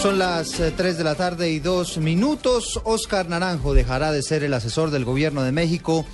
Son 0.02 0.20
las 0.20 0.50
3 0.76 0.98
de 0.98 1.04
la 1.06 1.16
tarde 1.16 1.50
y 1.52 1.60
dos 1.60 1.98
minutos. 1.98 2.82
Oscar 2.84 3.30
Naranjo 3.30 3.74
dejará 3.74 4.12
de 4.12 4.22
ser 4.22 4.44
el 4.44 4.54
asesor 4.54 4.92
del 4.92 5.06
gobierno 5.06 5.44
de 5.44 5.54
México 5.54 6.06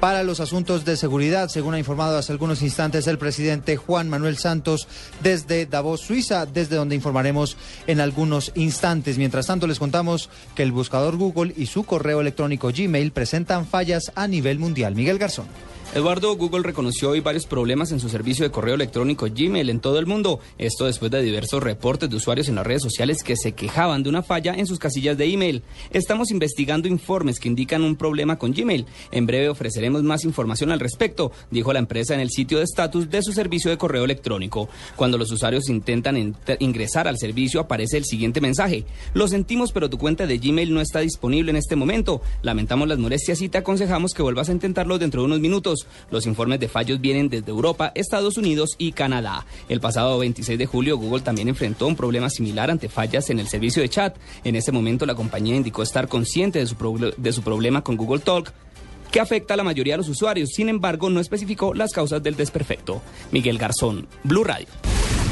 para 0.00 0.22
los 0.22 0.40
asuntos 0.40 0.84
de 0.84 0.96
seguridad, 0.96 1.48
según 1.48 1.74
ha 1.74 1.78
informado 1.78 2.16
hace 2.16 2.32
algunos 2.32 2.62
instantes 2.62 3.06
el 3.06 3.18
presidente 3.18 3.76
Juan 3.76 4.08
Manuel 4.08 4.36
Santos 4.36 4.86
desde 5.22 5.66
Davos, 5.66 6.00
Suiza, 6.00 6.46
desde 6.46 6.76
donde 6.76 6.94
informaremos 6.94 7.56
en 7.86 8.00
algunos 8.00 8.52
instantes. 8.54 9.18
Mientras 9.18 9.46
tanto, 9.46 9.66
les 9.66 9.78
contamos 9.78 10.30
que 10.54 10.62
el 10.62 10.72
buscador 10.72 11.16
Google 11.16 11.52
y 11.56 11.66
su 11.66 11.84
correo 11.84 12.20
electrónico 12.20 12.70
Gmail 12.74 13.12
presentan 13.12 13.66
fallas 13.66 14.12
a 14.14 14.28
nivel 14.28 14.58
mundial. 14.58 14.94
Miguel 14.94 15.18
Garzón. 15.18 15.46
Eduardo, 15.94 16.36
Google 16.36 16.62
reconoció 16.64 17.08
hoy 17.08 17.20
varios 17.20 17.46
problemas 17.46 17.92
en 17.92 17.98
su 17.98 18.10
servicio 18.10 18.44
de 18.44 18.50
correo 18.50 18.74
electrónico 18.74 19.26
Gmail 19.26 19.70
en 19.70 19.80
todo 19.80 19.98
el 19.98 20.04
mundo. 20.04 20.38
Esto 20.58 20.84
después 20.84 21.10
de 21.10 21.22
diversos 21.22 21.62
reportes 21.62 22.10
de 22.10 22.16
usuarios 22.16 22.50
en 22.50 22.56
las 22.56 22.66
redes 22.66 22.82
sociales 22.82 23.22
que 23.22 23.36
se 23.36 23.52
quejaban 23.52 24.02
de 24.02 24.10
una 24.10 24.22
falla 24.22 24.52
en 24.52 24.66
sus 24.66 24.78
casillas 24.78 25.16
de 25.16 25.24
email. 25.24 25.62
Estamos 25.90 26.30
investigando 26.30 26.88
informes 26.88 27.40
que 27.40 27.48
indican 27.48 27.82
un 27.82 27.96
problema 27.96 28.38
con 28.38 28.52
Gmail. 28.52 28.84
En 29.12 29.24
breve 29.24 29.48
ofreceremos 29.48 30.02
más 30.02 30.24
información 30.24 30.72
al 30.72 30.78
respecto, 30.78 31.32
dijo 31.50 31.72
la 31.72 31.78
empresa 31.78 32.12
en 32.12 32.20
el 32.20 32.28
sitio 32.28 32.58
de 32.58 32.64
estatus 32.64 33.08
de 33.08 33.22
su 33.22 33.32
servicio 33.32 33.70
de 33.70 33.78
correo 33.78 34.04
electrónico. 34.04 34.68
Cuando 34.94 35.16
los 35.16 35.32
usuarios 35.32 35.70
intentan 35.70 36.36
ingresar 36.58 37.08
al 37.08 37.16
servicio 37.16 37.60
aparece 37.60 37.96
el 37.96 38.04
siguiente 38.04 38.42
mensaje. 38.42 38.84
Lo 39.14 39.26
sentimos, 39.26 39.72
pero 39.72 39.88
tu 39.88 39.96
cuenta 39.96 40.26
de 40.26 40.36
Gmail 40.36 40.72
no 40.72 40.82
está 40.82 41.00
disponible 41.00 41.50
en 41.50 41.56
este 41.56 41.76
momento. 41.76 42.20
Lamentamos 42.42 42.88
las 42.88 42.98
molestias 42.98 43.40
y 43.40 43.48
te 43.48 43.56
aconsejamos 43.56 44.12
que 44.12 44.22
vuelvas 44.22 44.50
a 44.50 44.52
intentarlo 44.52 44.98
dentro 44.98 45.22
de 45.22 45.26
unos 45.26 45.40
minutos. 45.40 45.77
Los 46.10 46.26
informes 46.26 46.60
de 46.60 46.68
fallos 46.68 47.00
vienen 47.00 47.28
desde 47.28 47.50
Europa, 47.50 47.92
Estados 47.94 48.36
Unidos 48.36 48.70
y 48.78 48.92
Canadá. 48.92 49.46
El 49.68 49.80
pasado 49.80 50.18
26 50.18 50.58
de 50.58 50.66
julio, 50.66 50.96
Google 50.96 51.22
también 51.22 51.48
enfrentó 51.48 51.86
un 51.86 51.96
problema 51.96 52.30
similar 52.30 52.70
ante 52.70 52.88
fallas 52.88 53.30
en 53.30 53.40
el 53.40 53.48
servicio 53.48 53.82
de 53.82 53.88
chat. 53.88 54.16
En 54.44 54.56
ese 54.56 54.72
momento, 54.72 55.06
la 55.06 55.14
compañía 55.14 55.56
indicó 55.56 55.82
estar 55.82 56.08
consciente 56.08 56.58
de 56.58 56.66
su, 56.66 57.12
de 57.16 57.32
su 57.32 57.42
problema 57.42 57.82
con 57.82 57.96
Google 57.96 58.20
Talk 58.20 58.52
que 59.10 59.20
afecta 59.20 59.54
a 59.54 59.56
la 59.56 59.64
mayoría 59.64 59.94
de 59.94 59.98
los 59.98 60.08
usuarios. 60.08 60.50
Sin 60.50 60.68
embargo, 60.68 61.10
no 61.10 61.20
especificó 61.20 61.74
las 61.74 61.92
causas 61.92 62.22
del 62.22 62.36
desperfecto. 62.36 63.02
Miguel 63.32 63.58
Garzón, 63.58 64.06
Blue 64.24 64.44
Radio. 64.44 64.68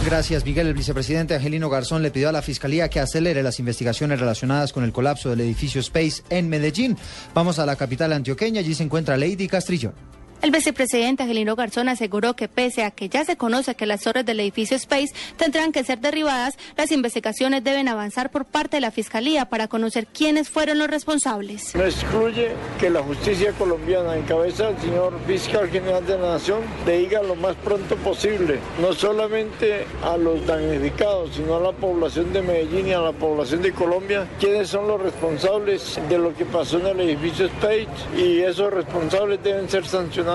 Gracias, 0.05 0.45
Miguel. 0.45 0.69
El 0.69 0.75
vicepresidente 0.75 1.35
Angelino 1.35 1.69
Garzón 1.69 2.03
le 2.03 2.13
pidió 2.13 2.29
a 2.29 2.33
la 2.33 2.41
Fiscalía 2.41 2.89
que 2.89 3.01
acelere 3.01 3.43
las 3.43 3.59
investigaciones 3.59 4.21
relacionadas 4.21 4.73
con 4.73 4.85
el 4.85 4.93
colapso 4.93 5.31
del 5.31 5.41
edificio 5.41 5.81
Space 5.81 6.23
en 6.31 6.49
Medellín. 6.49 6.97
Vamos 7.35 7.59
a 7.59 7.67
la 7.67 7.75
capital 7.75 8.13
antioqueña. 8.13 8.61
Allí 8.61 8.75
se 8.75 8.85
encuentra 8.85 9.17
Lady 9.17 9.49
Castrillón. 9.49 9.95
El 10.43 10.51
vicepresidente 10.51 11.23
Angelino 11.23 11.57
Garzón 11.57 11.89
aseguró 11.89 12.37
que 12.37 12.47
pese 12.47 12.85
a 12.85 12.91
que 12.91 13.09
ya 13.09 13.25
se 13.25 13.37
conoce 13.37 13.75
que 13.75 13.87
las 13.87 14.03
torres 14.03 14.25
del 14.27 14.39
edificio 14.39 14.77
Space 14.77 15.15
tendrán 15.37 15.73
que 15.73 15.83
ser 15.83 15.99
derribadas, 15.99 16.59
las 16.77 16.93
investigaciones 16.93 17.65
deben 17.65 17.89
avanzar 17.89 18.31
por 18.31 18.45
parte 18.45 18.77
de 18.77 18.83
la 18.83 18.91
Fiscalía 18.91 19.47
para 19.47 19.67
conocer 19.67 20.07
quiénes 20.07 20.51
fueron 20.51 20.79
los 20.79 20.89
responsables. 20.89 21.75
No 21.75 21.85
excluye 21.85 22.51
que 22.79 22.91
la 22.91 23.03
justicia 23.03 23.53
colombiana, 23.53 24.15
en 24.15 24.25
cabeza 24.25 24.67
del 24.67 24.79
señor 24.79 25.19
fiscal 25.27 25.71
general 25.71 26.07
de 26.07 26.19
la 26.19 26.33
Nación, 26.35 26.61
le 26.85 26.99
diga 26.99 27.23
lo 27.23 27.35
más 27.35 27.57
pronto 27.57 27.97
posible, 27.97 28.61
no 28.81 28.93
solamente 28.93 29.87
a 30.05 30.17
los 30.19 30.47
damnificados, 30.47 31.35
sino 31.35 31.57
a 31.57 31.61
la 31.61 31.73
población 31.73 32.33
de 32.33 32.43
Medellín 32.43 32.89
y 32.89 32.93
a 32.93 33.01
la 33.01 33.13
población 33.13 33.63
de 33.63 33.73
Colombia, 33.73 34.29
quiénes 34.39 34.69
son 34.69 34.87
los 34.87 35.01
responsables 35.01 35.99
de 36.09 36.19
lo 36.19 36.35
que 36.35 36.45
pasó 36.45 36.79
en 36.79 36.87
el 36.89 37.01
edificio 37.01 37.47
Space 37.47 37.89
y 38.17 38.41
esos 38.41 38.73
responsables 38.73 39.43
deben 39.43 39.69
ser 39.69 39.87
sancionados 39.87 40.26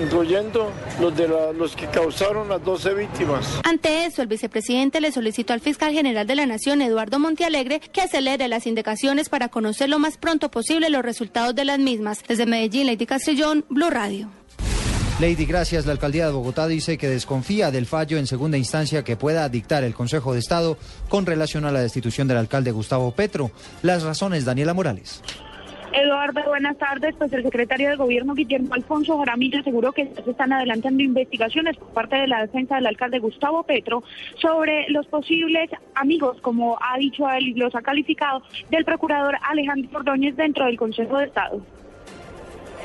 incluyendo 0.00 0.70
los, 1.00 1.16
de 1.16 1.28
los 1.28 1.74
que 1.76 1.86
causaron 1.86 2.48
las 2.48 2.64
12 2.64 2.94
víctimas. 2.94 3.60
Ante 3.64 4.06
eso, 4.06 4.22
el 4.22 4.28
vicepresidente 4.28 5.00
le 5.00 5.12
solicitó 5.12 5.52
al 5.52 5.60
fiscal 5.60 5.92
general 5.92 6.26
de 6.26 6.36
la 6.36 6.46
Nación, 6.46 6.82
Eduardo 6.82 7.18
Montealegre, 7.18 7.80
que 7.80 8.00
acelere 8.00 8.48
las 8.48 8.66
indicaciones 8.66 9.28
para 9.28 9.48
conocer 9.48 9.88
lo 9.88 9.98
más 9.98 10.16
pronto 10.18 10.50
posible 10.50 10.90
los 10.90 11.02
resultados 11.02 11.54
de 11.54 11.64
las 11.64 11.78
mismas. 11.78 12.22
Desde 12.26 12.46
Medellín, 12.46 12.86
Lady 12.86 13.06
Castellón, 13.06 13.64
Blue 13.68 13.90
Radio. 13.90 14.30
Lady, 15.20 15.44
gracias. 15.44 15.84
La 15.84 15.92
alcaldía 15.92 16.26
de 16.26 16.32
Bogotá 16.32 16.66
dice 16.66 16.96
que 16.96 17.06
desconfía 17.06 17.70
del 17.70 17.84
fallo 17.84 18.16
en 18.16 18.26
segunda 18.26 18.56
instancia 18.56 19.04
que 19.04 19.16
pueda 19.16 19.46
dictar 19.50 19.84
el 19.84 19.92
Consejo 19.92 20.32
de 20.32 20.38
Estado 20.38 20.78
con 21.10 21.26
relación 21.26 21.66
a 21.66 21.72
la 21.72 21.80
destitución 21.80 22.26
del 22.26 22.38
alcalde 22.38 22.70
Gustavo 22.70 23.10
Petro. 23.10 23.50
Las 23.82 24.02
razones, 24.02 24.46
Daniela 24.46 24.72
Morales. 24.72 25.20
Eduardo, 25.92 26.42
buenas 26.46 26.78
tardes. 26.78 27.14
Pues 27.16 27.32
el 27.32 27.42
secretario 27.42 27.90
de 27.90 27.96
Gobierno, 27.96 28.34
Guillermo 28.34 28.74
Alfonso 28.74 29.18
Jaramillo, 29.18 29.60
aseguró 29.60 29.92
que 29.92 30.06
se 30.06 30.30
están 30.30 30.52
adelantando 30.52 31.02
investigaciones 31.02 31.76
por 31.76 31.88
parte 31.88 32.16
de 32.16 32.28
la 32.28 32.42
defensa 32.42 32.76
del 32.76 32.86
alcalde 32.86 33.18
Gustavo 33.18 33.64
Petro 33.64 34.02
sobre 34.40 34.88
los 34.88 35.06
posibles 35.06 35.70
amigos, 35.94 36.40
como 36.40 36.78
ha 36.80 36.96
dicho 36.98 37.28
él 37.30 37.54
los 37.56 37.74
ha 37.74 37.82
calificado, 37.82 38.42
del 38.70 38.84
procurador 38.84 39.36
Alejandro 39.42 39.98
Ordóñez 39.98 40.36
dentro 40.36 40.66
del 40.66 40.76
Consejo 40.76 41.18
de 41.18 41.26
Estado. 41.26 41.60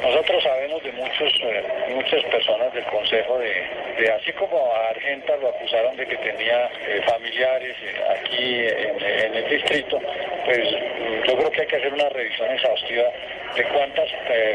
Nosotros 0.02 0.44
sabemos 0.44 0.84
de 0.84 0.92
muchos, 0.92 1.34
eh, 1.42 1.64
muchas 1.90 2.24
personas 2.26 2.74
del 2.74 2.84
Consejo 2.86 3.40
de, 3.40 4.12
así 4.12 4.32
como 4.34 4.58
a 4.74 4.90
Argenta 4.90 5.36
lo 5.38 5.50
acusaron 5.50 5.96
de 5.96 6.06
que 6.06 6.18
tenía 6.18 6.70
eh, 6.88 7.02
familiares 7.08 7.76
eh, 7.82 8.04
aquí 8.10 8.60
en, 8.68 9.36
el 9.36 9.50
distrito, 9.50 10.00
pues 10.46 10.70
yo 11.28 11.38
creo 11.38 11.52
que 11.52 11.62
hay 11.62 11.68
que 11.68 11.76
hacer 11.78 11.94
una 11.94 12.10
revisión 12.10 12.52
exhaustiva 12.52 13.10
de 13.56 13.64
cuántas 13.70 14.10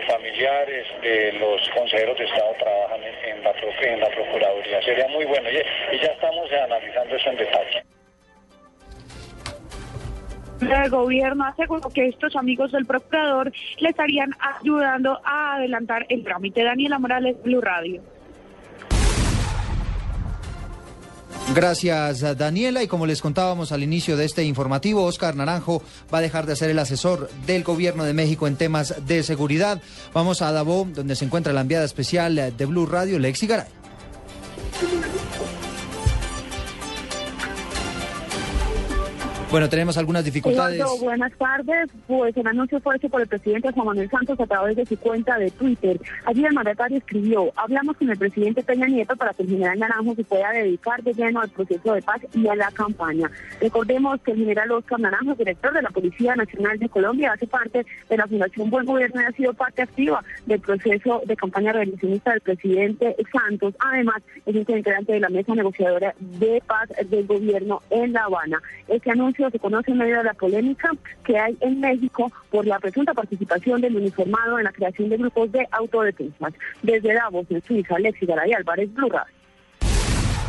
familiares 0.07 0.87
de 1.00 1.33
los 1.33 1.68
consejeros 1.70 2.18
de 2.18 2.24
Estado 2.24 2.55
trabajan 2.59 3.00
en, 3.03 3.42
la, 3.42 4.09
Procuraduría. 4.11 4.83
Sería 4.83 5.09
muy 5.09 5.24
bueno 5.24 5.48
y 5.50 5.98
ya 5.98 6.12
estamos 6.12 6.53
analizando 6.53 7.16
eso 7.16 7.31
en 7.31 7.37
detalle. 7.37 7.83
El 10.61 10.90
gobierno 10.90 11.44
aseguró 11.44 11.88
que 11.88 12.09
estos 12.09 12.37
amigos 12.37 12.73
del 12.73 12.87
procurador 12.87 13.53
le 13.79 13.88
estarían 13.88 14.31
ayudando 14.59 15.18
a 15.25 15.55
adelantar 15.55 16.07
el 16.09 16.23
trámite. 16.23 16.62
Daniela 16.62 16.99
Morales, 16.99 17.37
Blue 17.42 17.61
Radio. 17.61 18.03
Gracias, 21.55 22.20
Daniela. 22.38 22.83
Y 22.83 22.87
como 22.87 23.07
les 23.07 23.20
contábamos 23.20 23.73
al 23.73 23.83
inicio 23.83 24.16
de 24.16 24.25
este 24.25 24.44
informativo, 24.44 25.03
Oscar 25.03 25.35
Naranjo 25.35 25.83
va 26.12 26.18
a 26.18 26.20
dejar 26.20 26.46
de 26.46 26.55
ser 26.55 26.70
el 26.70 26.79
asesor 26.79 27.29
del 27.44 27.64
gobierno 27.64 28.05
de 28.05 28.14
México 28.14 28.46
en 28.46 28.57
temas 28.57 28.94
de 29.07 29.23
seguridad. 29.25 29.83
Vamos 30.14 30.42
a 30.42 30.53
Davó, 30.53 30.87
donde 30.94 31.16
se 31.16 31.25
encuentra 31.25 31.53
la 31.53 31.62
enviada 31.62 31.85
especial 31.85 32.55
de 32.57 32.66
Blue 32.66 32.87
Radio, 32.87 33.18
Lexi 33.18 33.49
Garay. 33.49 33.66
Bueno, 39.51 39.69
tenemos 39.69 39.99
algunas 39.99 40.25
dificultades. 40.25 40.81
Buenas 41.01 41.33
tardes. 41.33 41.91
Pues 42.07 42.37
el 42.37 42.47
anuncio 42.47 42.79
fue 42.79 42.95
hecho 42.95 43.09
por 43.09 43.21
el 43.21 43.27
presidente 43.27 43.73
Juan 43.73 43.87
Manuel 43.87 44.09
Santos 44.09 44.39
a 44.39 44.47
través 44.47 44.77
de 44.77 44.87
su 44.87 44.97
cuenta 44.97 45.39
de 45.39 45.51
Twitter. 45.51 46.01
Allí 46.25 46.45
el 46.45 46.53
mandatario 46.53 46.99
escribió, 46.99 47.51
hablamos 47.57 47.97
con 47.97 48.09
el 48.11 48.17
presidente 48.17 48.63
Peña 48.63 48.87
Nieto 48.87 49.17
para 49.17 49.35
que 49.35 49.43
el 49.43 49.49
general 49.49 49.81
Naranjo 49.81 50.15
se 50.15 50.23
pueda 50.23 50.53
dedicar 50.53 51.03
de 51.03 51.15
lleno 51.15 51.41
al 51.41 51.49
proceso 51.51 51.95
de 51.95 52.01
paz 52.01 52.21
y 52.33 52.47
a 52.47 52.55
la 52.55 52.71
campaña. 52.71 53.29
Recordemos 53.61 54.21
que 54.21 54.31
el 54.31 54.39
general 54.39 54.71
Oscar 54.71 55.01
Naranjo, 55.01 55.35
director 55.35 55.73
de 55.73 55.83
la 55.83 55.91
Policía 55.91 56.37
Nacional 56.37 56.79
de 56.79 56.89
Colombia, 56.89 57.33
hace 57.33 57.49
parte 57.49 57.85
de 58.09 58.17
la 58.17 58.29
Fundación 58.29 58.71
Buen 58.71 58.87
Gobierno 58.87 59.21
y 59.21 59.25
ha 59.25 59.33
sido 59.33 59.53
parte 59.55 59.83
activa 59.83 60.23
del 60.47 60.61
proceso 60.61 61.23
de 61.27 61.35
campaña 61.35 61.73
revolucionista 61.73 62.31
del 62.31 62.41
presidente 62.41 63.17
Santos. 63.33 63.75
Además, 63.81 64.23
es 64.47 64.55
integrante 64.55 65.13
de 65.13 65.21
la 65.21 65.29
mesa 65.29 65.57
negociadora 65.57 66.15
de 66.21 66.63
paz 66.65 66.89
del 67.09 67.27
gobierno 67.27 67.83
en 67.91 68.13
La 68.13 68.25
Habana. 68.25 68.63
Este 68.87 69.11
anuncio 69.11 69.39
se 69.48 69.59
conoce 69.59 69.92
en 69.92 69.98
medio 69.98 70.18
de 70.18 70.24
la 70.24 70.35
polémica 70.35 70.90
que 71.24 71.38
hay 71.38 71.57
en 71.61 71.81
México 71.81 72.31
por 72.50 72.66
la 72.66 72.79
presunta 72.79 73.14
participación 73.14 73.81
del 73.81 73.96
uniformado 73.96 74.59
en 74.59 74.64
la 74.64 74.72
creación 74.72 75.09
de 75.09 75.16
grupos 75.16 75.50
de 75.53 75.66
autodefensas. 75.70 76.53
Desde 76.83 77.14
Davos, 77.14 77.46
en 77.48 77.62
Suiza, 77.62 77.94
Alexis 77.96 78.29
Garay 78.29 78.53
Álvarez, 78.53 78.92
Blue. 78.92 79.09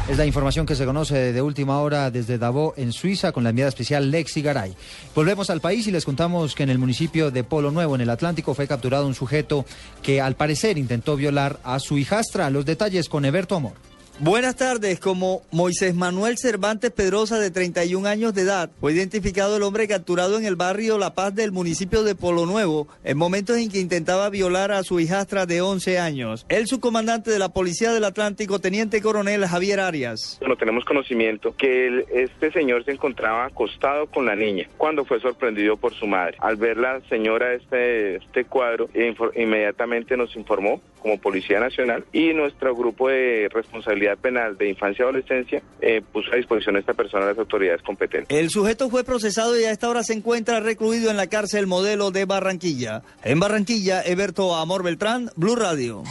Es 0.10 0.18
la 0.18 0.26
información 0.26 0.66
que 0.66 0.76
se 0.76 0.86
conoce 0.86 1.32
de 1.32 1.42
última 1.42 1.80
hora 1.80 2.12
desde 2.12 2.38
Davos, 2.38 2.74
en 2.76 2.92
Suiza, 2.92 3.32
con 3.32 3.44
la 3.44 3.52
enviada 3.52 3.70
especial 3.70 4.12
Lexi 4.12 4.42
Garay. 4.42 4.76
Volvemos 5.16 5.50
al 5.50 5.62
país 5.62 5.88
y 5.88 5.92
les 5.92 6.06
contamos 6.06 6.56
que 6.56 6.64
en 6.64 6.70
el 6.70 6.80
municipio 6.80 7.32
de 7.32 7.44
Polo 7.44 7.72
Nuevo, 7.72 7.96
en 7.96 8.02
el 8.02 8.10
Atlántico, 8.10 8.54
fue 8.54 8.68
capturado 8.68 9.08
un 9.08 9.14
sujeto 9.14 9.64
que 10.02 10.20
al 10.20 10.36
parecer 10.36 10.78
intentó 10.78 11.16
violar 11.16 11.60
a 11.64 11.80
su 11.80 11.98
hijastra. 11.98 12.50
Los 12.50 12.66
detalles 12.66 13.08
con 13.08 13.26
Eberto 13.26 13.56
Amor. 13.56 13.91
Buenas 14.20 14.56
tardes. 14.56 15.00
Como 15.00 15.42
Moisés 15.52 15.96
Manuel 15.96 16.38
Cervantes 16.38 16.92
Pedrosa, 16.92 17.40
de 17.40 17.50
31 17.50 18.08
años 18.08 18.34
de 18.34 18.44
edad, 18.44 18.70
fue 18.80 18.94
identificado 18.94 19.58
el 19.58 19.64
hombre 19.64 19.88
capturado 19.88 20.38
en 20.38 20.46
el 20.46 20.56
barrio 20.56 20.98
La 20.98 21.16
Paz 21.16 21.34
del 21.34 21.52
municipio 21.52 22.04
de 22.04 22.14
Polo 22.14 22.46
Nuevo, 22.46 22.88
en 23.04 23.18
momentos 23.18 23.58
en 23.58 23.72
que 23.72 23.80
intentaba 23.80 24.30
violar 24.30 24.72
a 24.72 24.84
su 24.84 25.00
hijastra 25.00 25.46
de 25.46 25.62
11 25.62 25.98
años. 25.98 26.46
El 26.50 26.68
subcomandante 26.68 27.32
de 27.32 27.40
la 27.40 27.50
Policía 27.50 27.94
del 27.94 28.04
Atlántico, 28.04 28.60
teniente 28.60 29.02
coronel 29.02 29.46
Javier 29.46 29.80
Arias. 29.80 30.40
No 30.46 30.56
tenemos 30.56 30.86
conocimiento 30.86 31.56
que 31.56 32.06
este 32.14 32.52
señor 32.52 32.86
se 32.86 32.92
encontraba 32.92 33.46
acostado 33.46 34.08
con 34.08 34.26
la 34.26 34.36
niña 34.36 34.68
cuando 34.78 35.06
fue 35.06 35.20
sorprendido 35.20 35.78
por 35.78 35.94
su 35.94 36.06
madre. 36.06 36.38
Al 36.40 36.58
ver 36.58 36.78
la 36.78 37.02
señora 37.10 37.54
este, 37.54 38.18
este 38.18 38.46
cuadro, 38.46 38.90
inmediatamente 39.36 40.18
nos 40.18 40.36
informó 40.36 40.82
como 41.02 41.20
Policía 41.20 41.60
Nacional 41.60 42.06
y 42.14 42.34
nuestro 42.34 42.76
grupo 42.76 43.10
de 43.10 43.50
responsabilidad 43.52 44.01
penal 44.22 44.58
de 44.58 44.70
infancia 44.70 45.04
y 45.04 45.04
adolescencia 45.04 45.62
eh, 45.82 46.02
puso 46.12 46.32
a 46.32 46.36
disposición 46.36 46.76
a 46.76 46.80
esta 46.80 46.94
persona 46.94 47.26
a 47.26 47.30
las 47.30 47.38
autoridades 47.38 47.82
competentes. 47.82 48.38
El 48.38 48.50
sujeto 48.50 48.90
fue 48.90 49.04
procesado 49.04 49.60
y 49.60 49.64
a 49.64 49.72
esta 49.72 49.90
hora 49.90 50.04
se 50.04 50.14
encuentra 50.14 50.60
recluido 50.60 51.12
en 51.12 51.18
la 51.18 51.28
cárcel 51.28 51.68
modelo 51.68 52.12
de 52.12 52.26
Barranquilla. 52.26 53.04
En 53.24 53.40
Barranquilla, 53.40 54.02
Eberto 54.04 54.56
Amor 54.56 54.84
Beltrán, 54.84 55.30
Blue 55.36 55.56
Radio. 55.56 56.04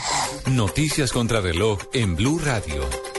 Noticias 0.51 1.13
contra 1.13 1.41
reloj 1.41 1.81
en 1.93 2.17
Blue 2.17 2.41
Radio. 2.45 3.10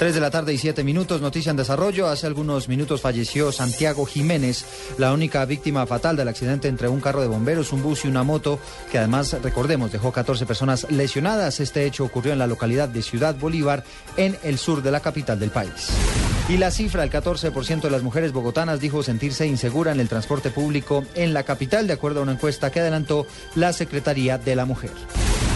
3 0.00 0.14
de 0.14 0.20
la 0.20 0.30
tarde 0.30 0.54
y 0.54 0.56
7 0.56 0.82
minutos, 0.82 1.20
noticia 1.20 1.50
en 1.50 1.58
desarrollo. 1.58 2.08
Hace 2.08 2.26
algunos 2.26 2.70
minutos 2.70 3.02
falleció 3.02 3.52
Santiago 3.52 4.06
Jiménez, 4.06 4.64
la 4.96 5.12
única 5.12 5.44
víctima 5.44 5.84
fatal 5.84 6.16
del 6.16 6.28
accidente 6.28 6.68
entre 6.68 6.88
un 6.88 7.02
carro 7.02 7.20
de 7.20 7.26
bomberos, 7.26 7.70
un 7.70 7.82
bus 7.82 8.06
y 8.06 8.08
una 8.08 8.22
moto, 8.22 8.58
que 8.90 8.96
además, 8.96 9.36
recordemos, 9.42 9.92
dejó 9.92 10.10
14 10.10 10.46
personas 10.46 10.90
lesionadas. 10.90 11.60
Este 11.60 11.84
hecho 11.84 12.06
ocurrió 12.06 12.32
en 12.32 12.38
la 12.38 12.46
localidad 12.46 12.88
de 12.88 13.02
Ciudad 13.02 13.34
Bolívar, 13.34 13.84
en 14.16 14.38
el 14.42 14.56
sur 14.56 14.82
de 14.82 14.90
la 14.90 15.00
capital 15.00 15.38
del 15.38 15.50
país. 15.50 15.90
Y 16.48 16.56
la 16.56 16.70
cifra, 16.70 17.04
el 17.04 17.10
14% 17.10 17.82
de 17.82 17.90
las 17.90 18.02
mujeres 18.02 18.32
bogotanas 18.32 18.80
dijo 18.80 19.02
sentirse 19.02 19.46
insegura 19.46 19.92
en 19.92 20.00
el 20.00 20.08
transporte 20.08 20.48
público 20.48 21.04
en 21.14 21.34
la 21.34 21.42
capital, 21.42 21.86
de 21.86 21.92
acuerdo 21.92 22.20
a 22.20 22.22
una 22.22 22.32
encuesta 22.32 22.72
que 22.72 22.80
adelantó 22.80 23.26
la 23.54 23.74
Secretaría 23.74 24.38
de 24.38 24.56
la 24.56 24.64
Mujer. 24.64 24.92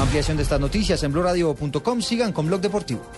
Ampliación 0.01 0.37
de 0.37 0.43
estas 0.43 0.61
noticias 0.61 1.03
en 1.03 1.13
blurradio.com. 1.13 2.03
Sigan 2.03 2.33
con 2.35 2.47
Blog 2.47 2.61
Deportivo. 2.61 3.11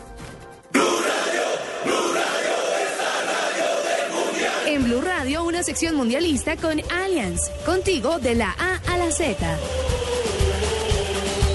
Blue 4.86 5.00
Radio, 5.00 5.42
una 5.42 5.64
sección 5.64 5.96
mundialista 5.96 6.56
con 6.56 6.80
Allianz. 6.92 7.50
Contigo 7.64 8.20
de 8.20 8.36
la 8.36 8.54
A 8.56 8.92
a 8.92 8.96
la 8.96 9.10
Z. 9.10 9.36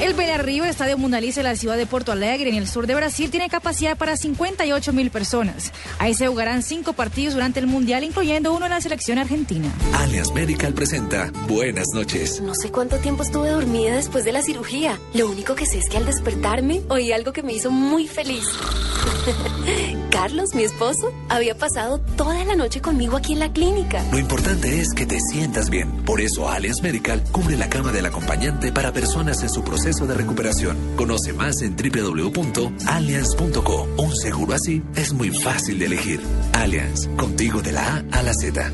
El 0.02 0.16
Beira-Rio, 0.16 0.64
el 0.64 0.72
estadio 0.72 0.98
mundialista 0.98 1.42
de 1.42 1.50
la 1.50 1.56
ciudad 1.56 1.78
de 1.78 1.86
Porto 1.86 2.12
Alegre, 2.12 2.50
en 2.50 2.56
el 2.56 2.68
sur 2.68 2.88
de 2.88 2.96
Brasil, 2.96 3.30
tiene 3.30 3.50
capacidad 3.50 3.96
para 3.96 4.18
58 4.18 4.94
mil 4.94 5.12
personas. 5.12 5.72
Ahí 6.00 6.16
se 6.16 6.26
jugarán 6.28 6.64
cinco 6.64 6.94
partidos 6.94 7.36
durante 7.36 7.60
el 7.60 7.68
mundial, 7.68 8.04
incluyendo 8.04 8.52
uno 8.52 8.66
en 8.66 8.72
la 8.72 8.82
selección 8.82 9.20
argentina. 9.20 9.72
Allianz 9.94 10.34
Medical 10.34 10.74
presenta 10.74 11.32
Buenas 11.48 11.86
noches. 11.94 12.42
No 12.42 12.56
sé 12.56 12.72
cuánto 12.72 12.98
tiempo 12.98 13.22
estuve 13.22 13.52
dormida 13.52 13.96
después 13.96 14.26
de 14.26 14.32
la 14.32 14.42
cirugía. 14.42 15.00
Lo 15.14 15.30
único 15.30 15.54
que 15.54 15.68
sé 15.68 15.78
es 15.78 15.88
que 15.88 15.98
al 15.98 16.08
despertarme 16.08 16.82
oí 16.90 17.12
algo 17.12 17.32
que 17.32 17.44
me 17.44 17.54
hizo 17.54 17.70
muy 17.70 18.08
feliz. 18.08 18.46
Carlos, 20.12 20.56
mi 20.56 20.64
esposo, 20.64 21.14
había 21.30 21.56
pasado 21.56 22.00
toda 22.00 22.44
la 22.44 22.56
noche 22.56 22.82
conmigo 22.82 23.18
aquí 23.18 23.34
en 23.34 23.40
la 23.40 23.54
clínica. 23.54 24.04
Lo 24.12 24.18
importante 24.18 24.82
es 24.82 24.94
que 24.96 25.06
te 25.06 25.20
sientas 25.20 25.70
bien. 25.70 26.04
Por 26.06 26.22
eso 26.22 26.50
Allianz 26.50 26.82
Medical 26.82 27.24
cubre 27.32 27.56
la 27.56 27.70
cama 27.70 27.92
del 27.92 28.08
acompañante 28.08 28.72
para 28.72 28.92
personas 28.92 29.42
en 29.44 29.50
su 29.50 29.64
proceso 29.64 29.91
de 30.00 30.14
recuperación. 30.14 30.78
Conoce 30.96 31.34
más 31.34 31.62
en 31.62 31.76
www.allianz.co. 31.76 33.88
Un 33.98 34.16
seguro 34.16 34.54
así 34.54 34.82
es 34.96 35.12
muy 35.12 35.32
fácil 35.32 35.80
de 35.80 35.86
elegir. 35.86 36.22
Allianz, 36.54 37.10
contigo 37.18 37.62
de 37.62 37.74
la 37.74 37.98
A 37.98 38.04
a 38.20 38.24
la 38.24 38.34
Z. 38.34 38.72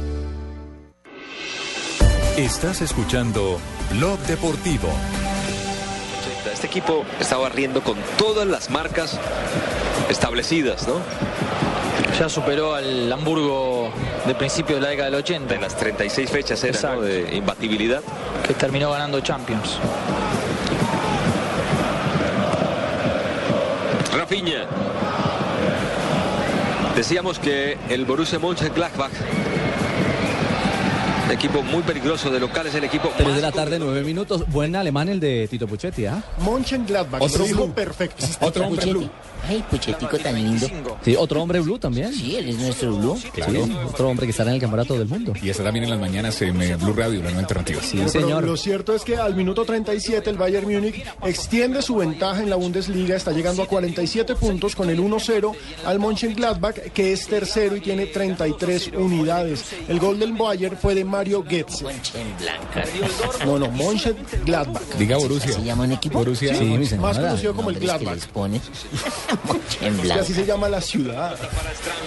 Estás 2.37 2.81
escuchando 2.81 3.57
Blog 3.93 4.19
Deportivo. 4.27 4.89
Este 6.53 6.67
equipo 6.67 7.03
está 7.19 7.37
barriendo 7.37 7.81
con 7.81 7.97
todas 8.17 8.47
las 8.47 8.69
marcas 8.69 9.19
establecidas, 10.09 10.87
¿no? 10.87 11.01
Ya 12.19 12.29
superó 12.29 12.75
al 12.75 13.11
Hamburgo 13.11 13.91
de 14.25 14.35
principio 14.35 14.75
de 14.75 14.81
la 14.81 14.89
década 14.89 15.09
del 15.09 15.19
80. 15.19 15.53
De 15.53 15.59
las 15.59 15.75
36 15.75 16.29
fechas 16.29 16.63
era, 16.63 16.95
¿no? 16.95 17.01
de 17.01 17.35
imbatibilidad. 17.35 18.01
Que 18.45 18.53
terminó 18.53 18.91
ganando 18.91 19.19
Champions. 19.19 19.79
Rafinha. 24.27 24.65
Decíamos 26.97 27.39
que 27.39 27.77
el 27.89 28.03
Borussia 28.05 28.39
Mönchengladbach, 28.39 29.11
equipo 31.31 31.63
muy 31.63 31.81
peligroso 31.83 32.29
de 32.29 32.39
locales, 32.41 32.75
el 32.75 32.83
equipo 32.83 33.09
3 33.15 33.25
más 33.25 33.37
de 33.37 33.41
la 33.41 33.51
tarde, 33.53 33.79
9 33.79 34.03
minutos. 34.03 34.43
Buen 34.49 34.75
alemán 34.75 35.07
el 35.07 35.21
de 35.21 35.47
Tito 35.47 35.65
Puchetti, 35.65 36.07
¿ah? 36.07 36.21
Mönchengladbach, 36.43 37.21
Otro 37.21 37.45
perfecto. 37.73 38.25
Otro 38.41 38.67
Puchetti. 38.67 39.09
Ay, 39.47 39.63
Puchetico 39.69 40.17
tan 40.17 40.35
lindo. 40.35 40.67
Sí, 41.03 41.15
otro 41.17 41.41
hombre 41.41 41.59
blue 41.59 41.79
también. 41.79 42.13
Sí, 42.13 42.35
él 42.35 42.49
es 42.49 42.57
nuestro 42.57 42.95
blue. 42.95 43.17
Claro. 43.33 43.67
otro 43.87 44.09
hombre 44.09 44.25
que 44.25 44.31
estará 44.31 44.49
en 44.49 44.55
el 44.55 44.61
campeonato 44.61 44.97
del 44.97 45.07
mundo. 45.07 45.33
Y 45.41 45.49
está 45.49 45.63
también 45.63 45.85
en 45.85 45.91
las 45.91 45.99
mañanas 45.99 46.41
en 46.41 46.61
eh, 46.61 46.75
Blue 46.75 46.93
Radio, 46.93 47.19
la 47.19 47.25
nueva 47.25 47.39
alternativa. 47.39 47.81
Sí, 47.81 47.97
Pero 47.97 48.09
señor. 48.09 48.43
Lo 48.43 48.57
cierto 48.57 48.93
es 48.93 49.03
que 49.03 49.17
al 49.17 49.35
minuto 49.35 49.63
37 49.65 50.29
el 50.29 50.37
Bayern 50.37 50.71
Múnich 50.71 51.03
extiende 51.23 51.81
su 51.81 51.95
ventaja 51.95 52.41
en 52.41 52.49
la 52.49 52.55
Bundesliga, 52.55 53.15
está 53.15 53.31
llegando 53.31 53.63
a 53.63 53.67
47 53.67 54.35
puntos 54.35 54.75
con 54.75 54.89
el 54.89 54.99
1-0 54.99 55.55
al 55.85 55.99
Mönchengladbach, 55.99 56.75
que 56.93 57.13
es 57.13 57.27
tercero 57.27 57.75
y 57.75 57.81
tiene 57.81 58.07
33 58.07 58.91
unidades. 58.95 59.65
El 59.87 59.99
gol 59.99 60.19
del 60.19 60.33
Bayern 60.33 60.77
fue 60.77 60.95
de 60.95 61.05
Mario 61.05 61.43
Götze. 61.43 61.85
No, 63.45 63.59
no, 63.59 63.71
Mönchengladbach. 63.71 64.81
Diga 64.97 65.17
Borussia. 65.17 65.53
¿Se 65.53 65.63
llama 65.63 65.85
un 65.85 65.93
equipo? 65.93 66.19
Borussia. 66.19 66.55
Sí, 66.55 66.65
mi 66.65 66.85
señora. 66.85 67.07
Más 67.07 67.17
conocido 67.19 67.53
como 67.55 67.69
el 67.69 67.79
Gladbach. 67.79 68.19
Así 70.19 70.33
se 70.33 70.45
llama 70.45 70.69
la 70.69 70.81
ciudad. 70.81 71.35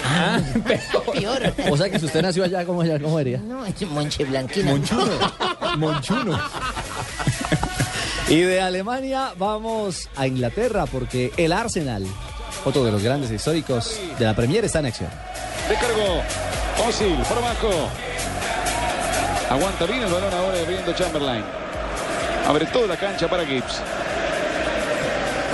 Ah, 0.04 0.40
peor. 1.12 1.54
O 1.70 1.76
sea 1.76 1.90
que 1.90 1.98
si 1.98 2.06
usted 2.06 2.22
nació 2.22 2.44
allá, 2.44 2.64
¿cómo, 2.64 2.82
allá, 2.82 2.98
cómo 3.00 3.18
sería? 3.18 3.38
No, 3.38 3.64
es 3.64 3.80
Monche 3.82 4.24
Blanquina. 4.24 4.72
Monchuno. 4.72 5.12
Monchuno. 5.76 6.40
Y 8.30 8.42
de 8.42 8.60
Alemania 8.60 9.32
vamos 9.36 10.08
a 10.14 10.24
Inglaterra 10.24 10.86
porque 10.86 11.32
el 11.36 11.50
Arsenal, 11.52 12.06
otro 12.64 12.84
de 12.84 12.92
los 12.92 13.02
grandes 13.02 13.28
históricos 13.32 13.98
de 14.20 14.24
la 14.24 14.36
Premier, 14.36 14.64
está 14.64 14.78
en 14.78 14.86
acción. 14.86 15.10
Descargó. 15.68 16.22
Fósil, 16.76 17.16
por 17.28 17.38
abajo. 17.38 17.88
Aguanta 19.50 19.84
bien 19.84 20.04
el 20.04 20.12
balón 20.12 20.32
ahora 20.32 20.58
de 20.58 20.64
Brindo 20.64 20.92
Chamberlain. 20.92 21.42
Abre 22.46 22.66
toda 22.66 22.86
la 22.86 22.96
cancha 22.96 23.28
para 23.28 23.44
Gibbs. 23.44 23.82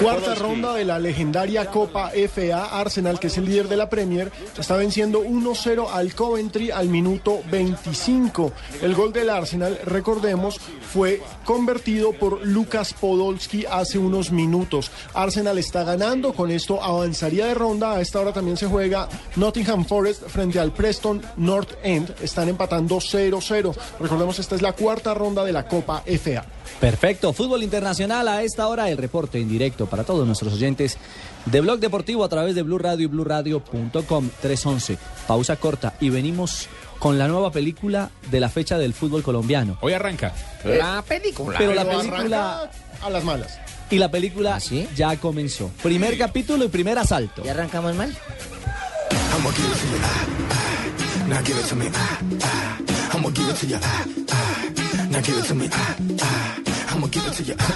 Cuarta 0.02 0.35
ronda 0.35 0.74
de 0.74 0.85
la 0.85 0.98
legendaria 0.98 1.70
Copa 1.70 2.11
FA. 2.11 2.80
Arsenal, 2.80 3.18
que 3.18 3.28
es 3.28 3.38
el 3.38 3.46
líder 3.46 3.66
de 3.66 3.78
la 3.78 3.88
Premier, 3.88 4.30
está 4.59 4.76
venciendo 4.76 5.22
1-0 5.22 5.88
al 5.90 6.14
Coventry 6.14 6.70
al 6.70 6.88
minuto 6.88 7.40
25. 7.50 8.52
El 8.82 8.94
gol 8.94 9.14
del 9.14 9.30
Arsenal, 9.30 9.78
recordemos, 9.87 10.59
fue 10.59 11.22
convertido 11.46 12.12
por 12.12 12.46
Lucas 12.46 12.92
Podolski 12.92 13.64
hace 13.64 13.98
unos 13.98 14.30
minutos. 14.32 14.90
Arsenal 15.14 15.56
está 15.56 15.82
ganando, 15.82 16.35
con 16.35 16.50
esto 16.50 16.82
avanzaría 16.82 17.46
de 17.46 17.54
ronda. 17.54 17.92
A 17.92 18.02
esta 18.02 18.20
hora 18.20 18.35
también 18.35 18.59
se 18.59 18.66
juega 18.66 19.09
Nottingham 19.37 19.87
Forest 19.87 20.28
frente 20.28 20.61
al 20.61 20.72
Preston 20.72 21.22
North 21.38 21.72
End. 21.82 22.14
Están 22.20 22.50
empatando 22.50 22.96
0-0. 22.96 23.74
Recordemos, 23.98 24.38
esta 24.38 24.56
es 24.56 24.62
la 24.62 24.72
cuarta 24.72 25.14
ronda 25.14 25.42
de 25.42 25.52
la 25.52 25.66
Copa 25.66 26.02
FA. 26.06 26.56
Perfecto, 26.81 27.33
fútbol 27.33 27.62
internacional 27.62 28.29
a 28.29 28.42
esta 28.42 28.66
hora, 28.66 28.90
el 28.90 28.98
reporte 28.98 29.38
en 29.40 29.48
directo 29.48 29.87
para 29.87 30.05
todos 30.05 30.26
nuestros 30.26 30.52
oyentes 30.55 30.98
de 31.46 31.61
Blog 31.61 31.79
Deportivo 31.79 32.24
a 32.24 32.29
través 32.29 32.55
de 32.55 32.62
Blue 32.62 32.78
Radio 32.78 33.05
y 33.05 33.07
BlueRadio.com 33.07 34.30
311. 34.41 34.99
Pausa 35.26 35.57
corta 35.57 35.95
y 36.01 36.11
venimos 36.11 36.68
con 36.99 37.18
la 37.18 37.28
nueva 37.28 37.51
película 37.51 38.11
de 38.30 38.41
la 38.41 38.49
fecha 38.49 38.78
del 38.78 38.95
fútbol 38.95 39.22
colombiano. 39.22 39.78
Hoy 39.80 39.93
arranca. 39.93 40.32
La 40.64 41.03
película. 41.07 41.59
Pero 41.59 41.74
la 41.74 41.84
película 41.84 42.70
a 43.03 43.11
las 43.11 43.24
malas. 43.24 43.59
y 43.91 43.99
la 43.99 44.11
película 44.11 44.59
ya 44.95 45.16
comenzó. 45.16 45.70
Primer 45.82 46.16
capítulo 46.18 46.64
y 46.64 46.68
primer 46.68 46.99
asalto. 46.99 47.43
¿Ya 47.45 47.53
arrancamos 47.53 47.95
mal? 47.95 48.16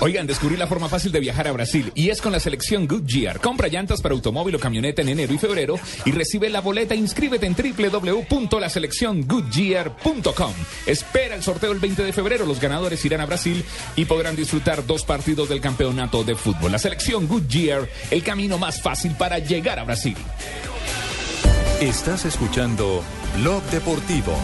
Oigan, 0.00 0.26
descubrí 0.26 0.56
la 0.56 0.66
forma 0.66 0.88
fácil 0.88 1.12
de 1.12 1.20
viajar 1.20 1.46
a 1.48 1.52
Brasil 1.52 1.92
y 1.94 2.10
es 2.10 2.20
con 2.20 2.32
la 2.32 2.40
selección 2.40 2.86
Goodyear. 2.86 3.40
Compra 3.40 3.68
llantas 3.68 4.00
para 4.00 4.14
automóvil 4.14 4.56
o 4.56 4.58
camioneta 4.58 5.02
en 5.02 5.10
enero 5.10 5.32
y 5.32 5.38
febrero 5.38 5.78
y 6.04 6.12
recibe 6.12 6.48
la 6.48 6.60
boleta. 6.60 6.94
Inscríbete 6.94 7.46
en 7.46 7.54
www.laselecciongoodyear.com. 7.54 10.52
Espera 10.86 11.34
el 11.34 11.42
sorteo 11.42 11.72
el 11.72 11.78
20 11.78 12.02
de 12.02 12.12
febrero. 12.12 12.46
Los 12.46 12.60
ganadores 12.60 13.04
irán 13.04 13.20
a 13.20 13.26
Brasil 13.26 13.64
y 13.96 14.04
podrán 14.04 14.36
disfrutar 14.36 14.86
dos 14.86 15.04
partidos 15.04 15.48
del 15.48 15.60
campeonato 15.60 16.24
de 16.24 16.36
fútbol. 16.36 16.72
La 16.72 16.78
selección 16.78 17.26
Goodyear, 17.26 17.88
el 18.10 18.22
camino 18.22 18.58
más 18.58 18.80
fácil 18.80 19.12
para 19.12 19.38
llegar 19.38 19.78
a 19.78 19.84
Brasil. 19.84 20.16
Estás 21.80 22.26
escuchando 22.26 23.02
Blog 23.38 23.62
Deportivo. 23.64 24.36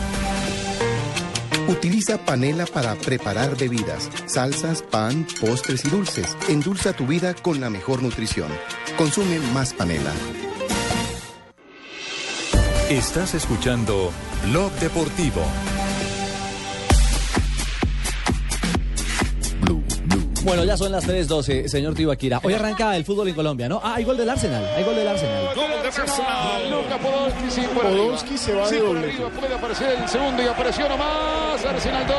Utiliza 1.68 2.18
panela 2.18 2.64
para 2.64 2.94
preparar 2.94 3.56
bebidas, 3.56 4.08
salsas, 4.26 4.82
pan, 4.82 5.26
postres 5.40 5.84
y 5.84 5.88
dulces. 5.88 6.36
Endulza 6.48 6.92
tu 6.92 7.06
vida 7.06 7.34
con 7.34 7.60
la 7.60 7.70
mejor 7.70 8.04
nutrición. 8.04 8.50
Consume 8.96 9.40
más 9.52 9.74
panela. 9.74 10.12
Estás 12.88 13.34
escuchando 13.34 14.12
Blog 14.48 14.70
Deportivo. 14.74 15.42
Bueno, 20.46 20.64
ya 20.64 20.76
son 20.76 20.92
las 20.92 21.04
3.12, 21.08 21.66
señor 21.66 21.94
Tibaquira. 21.94 22.38
Hoy 22.42 22.54
arranca 22.54 22.96
el 22.96 23.04
fútbol 23.04 23.26
en 23.28 23.34
Colombia, 23.34 23.68
¿no? 23.68 23.80
Ah, 23.82 23.94
hay 23.96 24.04
gol 24.04 24.16
del 24.16 24.30
Arsenal, 24.30 24.64
hay 24.76 24.84
gol 24.84 24.94
del 24.94 25.08
Arsenal. 25.08 25.44
Luca 26.70 26.98
Podolski, 26.98 27.50
sí, 27.50 27.62
por 27.74 27.82
Podolski 27.82 28.26
arriba. 28.34 28.38
se 28.38 28.54
va 28.54 28.62
de 28.62 28.68
Sí, 28.70 28.76
por 28.76 28.86
doblete. 28.86 29.12
arriba 29.14 29.30
puede 29.30 29.54
aparecer 29.54 29.98
el 30.00 30.08
segundo 30.08 30.42
y 30.42 30.46
apareció 30.46 30.88
nomás. 30.88 31.64
Arsenal 31.64 32.06
2, 32.06 32.16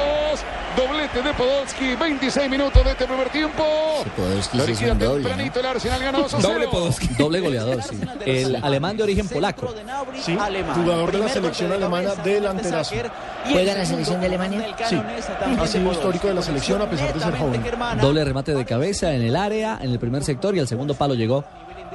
doblete 0.77 1.21
de 1.23 1.33
Podolski, 1.33 1.95
26 1.95 2.49
minutos 2.49 2.83
de 2.83 2.91
este 2.91 3.05
primer 3.05 3.29
tiempo. 3.29 3.63
Podolski 4.15 4.59
es 4.59 4.99
doble, 4.99 5.23
tempranito 5.23 5.59
el 5.59 5.65
Arsenal 5.65 6.03
ganó 6.03 6.19
2 6.19 6.33
a 6.33 6.37
0. 6.41 6.53
Doble 6.53 6.67
Podolski. 6.67 7.07
Doble 7.17 7.39
goleador, 7.39 7.81
sí. 7.81 7.99
El 8.25 8.55
alemán 8.57 8.95
de 8.95 9.03
origen 9.03 9.27
polaco. 9.27 9.73
Sí, 10.21 10.37
jugador 10.75 11.11
de 11.11 11.17
la 11.17 11.29
selección 11.29 11.71
alemana 11.71 12.15
delanterazo. 12.15 12.95
¿Juega 13.49 13.71
en 13.71 13.77
la 13.79 13.85
selección 13.85 14.19
de 14.21 14.27
Alemania? 14.27 14.75
Sí, 14.87 15.01
ha 15.59 15.67
sido 15.67 15.91
histórico 15.91 16.27
de 16.27 16.33
la 16.35 16.41
selección 16.41 16.81
a 16.81 16.89
pesar 16.89 17.13
de 17.13 17.19
ser 17.19 17.37
joven. 17.37 17.63
Doble 17.99 18.23
remate 18.23 18.53
de 18.53 18.65
cabeza 18.65 19.13
en 19.13 19.23
el 19.23 19.35
área, 19.35 19.79
en 19.81 19.91
el 19.91 19.99
primer 19.99 20.23
sector 20.23 20.55
y 20.55 20.59
al 20.59 20.67
segundo 20.67 20.93
palo 20.93 21.15
llegó 21.15 21.43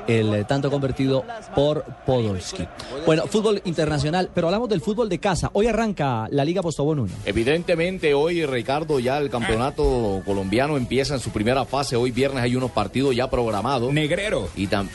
el 0.07 0.35
eh, 0.35 0.45
tanto 0.45 0.71
convertido 0.71 1.25
por 1.55 1.85
Podolski. 2.07 2.67
Bueno, 3.07 3.27
fútbol 3.27 3.61
internacional, 3.65 4.31
pero 4.35 4.49
hablamos 4.49 4.69
del 4.69 4.81
fútbol 4.81 5.09
de 5.09 5.19
casa. 5.19 5.51
Hoy 5.53 5.67
arranca 5.67 6.29
la 6.31 6.45
Liga 6.45 6.63
Postobón 6.63 7.01
1. 7.01 7.13
Evidentemente 7.25 8.15
hoy, 8.15 8.45
Ricardo, 8.47 8.99
ya 9.01 9.19
el 9.19 9.31
campeonato 9.31 10.23
colombiano 10.25 10.77
empieza 10.77 11.15
en 11.15 11.21
su 11.21 11.31
primera 11.31 11.65
fase. 11.65 11.97
Hoy 11.97 12.11
viernes 12.11 12.43
hay 12.43 12.57
unos 12.57 12.71
partidos 12.71 13.15
ya 13.15 13.29
programados. 13.31 13.93
Negrero. 13.93 14.49
Y 14.57 14.67
tam 14.67 14.89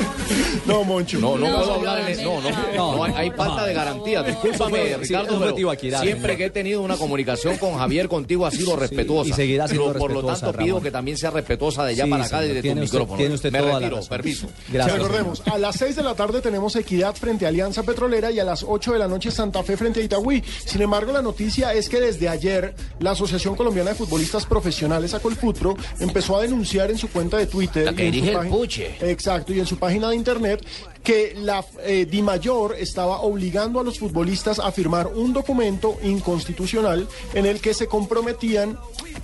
No, 0.66 0.84
Moncho. 0.84 1.20
No, 1.20 1.38
no, 1.38 1.48
No, 1.50 1.56
puedo 1.58 1.68
no, 1.68 1.74
hablar 1.76 2.10
en 2.10 2.24
no, 2.24 2.42
no, 2.42 2.50
no, 2.50 2.58
no. 2.76 2.96
no, 2.98 3.04
hay, 3.16 3.32
falta 3.32 3.66
de 3.66 3.74
garantía. 3.74 4.24
Discúlpame, 4.24 4.98
Ricardo, 4.98 5.40
pero 5.40 6.00
siempre 6.02 6.38
que 6.38 6.46
he 6.46 6.50
tenido 6.50 6.82
una 6.82 6.98
comunicación 6.98 7.58
con 7.58 7.78
Javier 7.78 8.08
contigo 8.08 8.46
ha 8.46 8.52
sido 8.52 8.76
respetuosa. 8.76 9.30
y 9.30 9.34
seguirá 9.34 9.68
siendo 9.68 9.88
Por- 9.94 9.98
Por 10.00 10.12
lo 10.12 10.24
tanto, 10.24 10.54
pido 10.54 10.82
que 10.82 10.92
también 10.92 11.18
sea 11.18 11.32
respetuosa 11.32 11.84
de 11.86 11.92
allá 11.94 12.08
para 12.08 12.26
acá, 12.26 12.42
desde 12.42 12.62
tu 12.62 12.76
micrófono. 12.80 13.18
tiene 13.18 13.36
usted 13.36 13.52
Me 13.52 13.60
toda 13.60 13.74
la 13.74 13.80
retiro, 13.80 13.96
razón. 13.98 14.10
permiso. 14.10 14.48
Recordemos, 14.72 15.42
a 15.46 15.58
las 15.58 15.76
6 15.76 15.96
de 15.96 16.04
la 16.04 16.16
tarde 16.16 16.42
tenemos 16.42 16.76
Equidad 16.76 17.16
frente 17.16 17.46
a 17.46 17.50
Alianza 17.50 17.84
Petrolera 17.84 18.32
y 18.32 18.40
a 18.40 18.44
las 18.44 18.64
8 18.68 18.94
de 18.94 19.00
la 19.00 19.08
noche 19.08 19.32
Santa 19.32 19.64
Fe 19.64 19.78
frente 19.78 20.02
a 20.02 20.04
Itagüí. 20.04 20.44
Sin 20.66 20.82
embargo, 20.82 21.12
la 21.12 21.22
noticia 21.22 21.74
es 21.74 21.90
que 21.90 22.00
desde 22.00 22.30
ayer 22.30 22.74
la 23.00 23.12
Asociación 23.12 23.56
Colombiana 23.56 23.90
de 23.92 23.96
Futbolistas 23.96 24.46
Profesionales, 24.46 25.14
Acolfutro, 25.14 25.76
empezó 26.00 26.38
a 26.38 26.42
denunciar 26.42 26.90
en 26.92 26.98
su 26.98 27.10
cuenta 27.10 27.38
de 27.38 27.48
Twitter. 27.48 27.86
La 27.86 27.94
que 27.94 28.04
y 28.04 28.08
en 28.08 28.14
su 28.14 28.16
dirige 28.16 28.32
el 28.32 28.38
página- 28.38 28.56
Puche. 28.56 28.96
Exacto, 29.02 29.54
y 29.54 29.60
en 29.60 29.66
su 29.66 29.78
página 29.78 30.10
de 30.10 30.16
internet 30.20 30.66
que 31.04 31.34
la 31.36 31.66
eh, 31.84 32.06
DIMAYOR 32.06 32.76
estaba 32.78 33.22
obligando 33.22 33.80
a 33.80 33.84
los 33.84 33.98
futbolistas 33.98 34.60
a 34.60 34.72
firmar 34.72 35.08
un 35.08 35.34
documento 35.34 35.98
inconstitucional 36.04 37.08
en 37.34 37.46
el 37.46 37.60
que 37.60 37.74
se 37.74 37.88
comprometían 37.88 38.78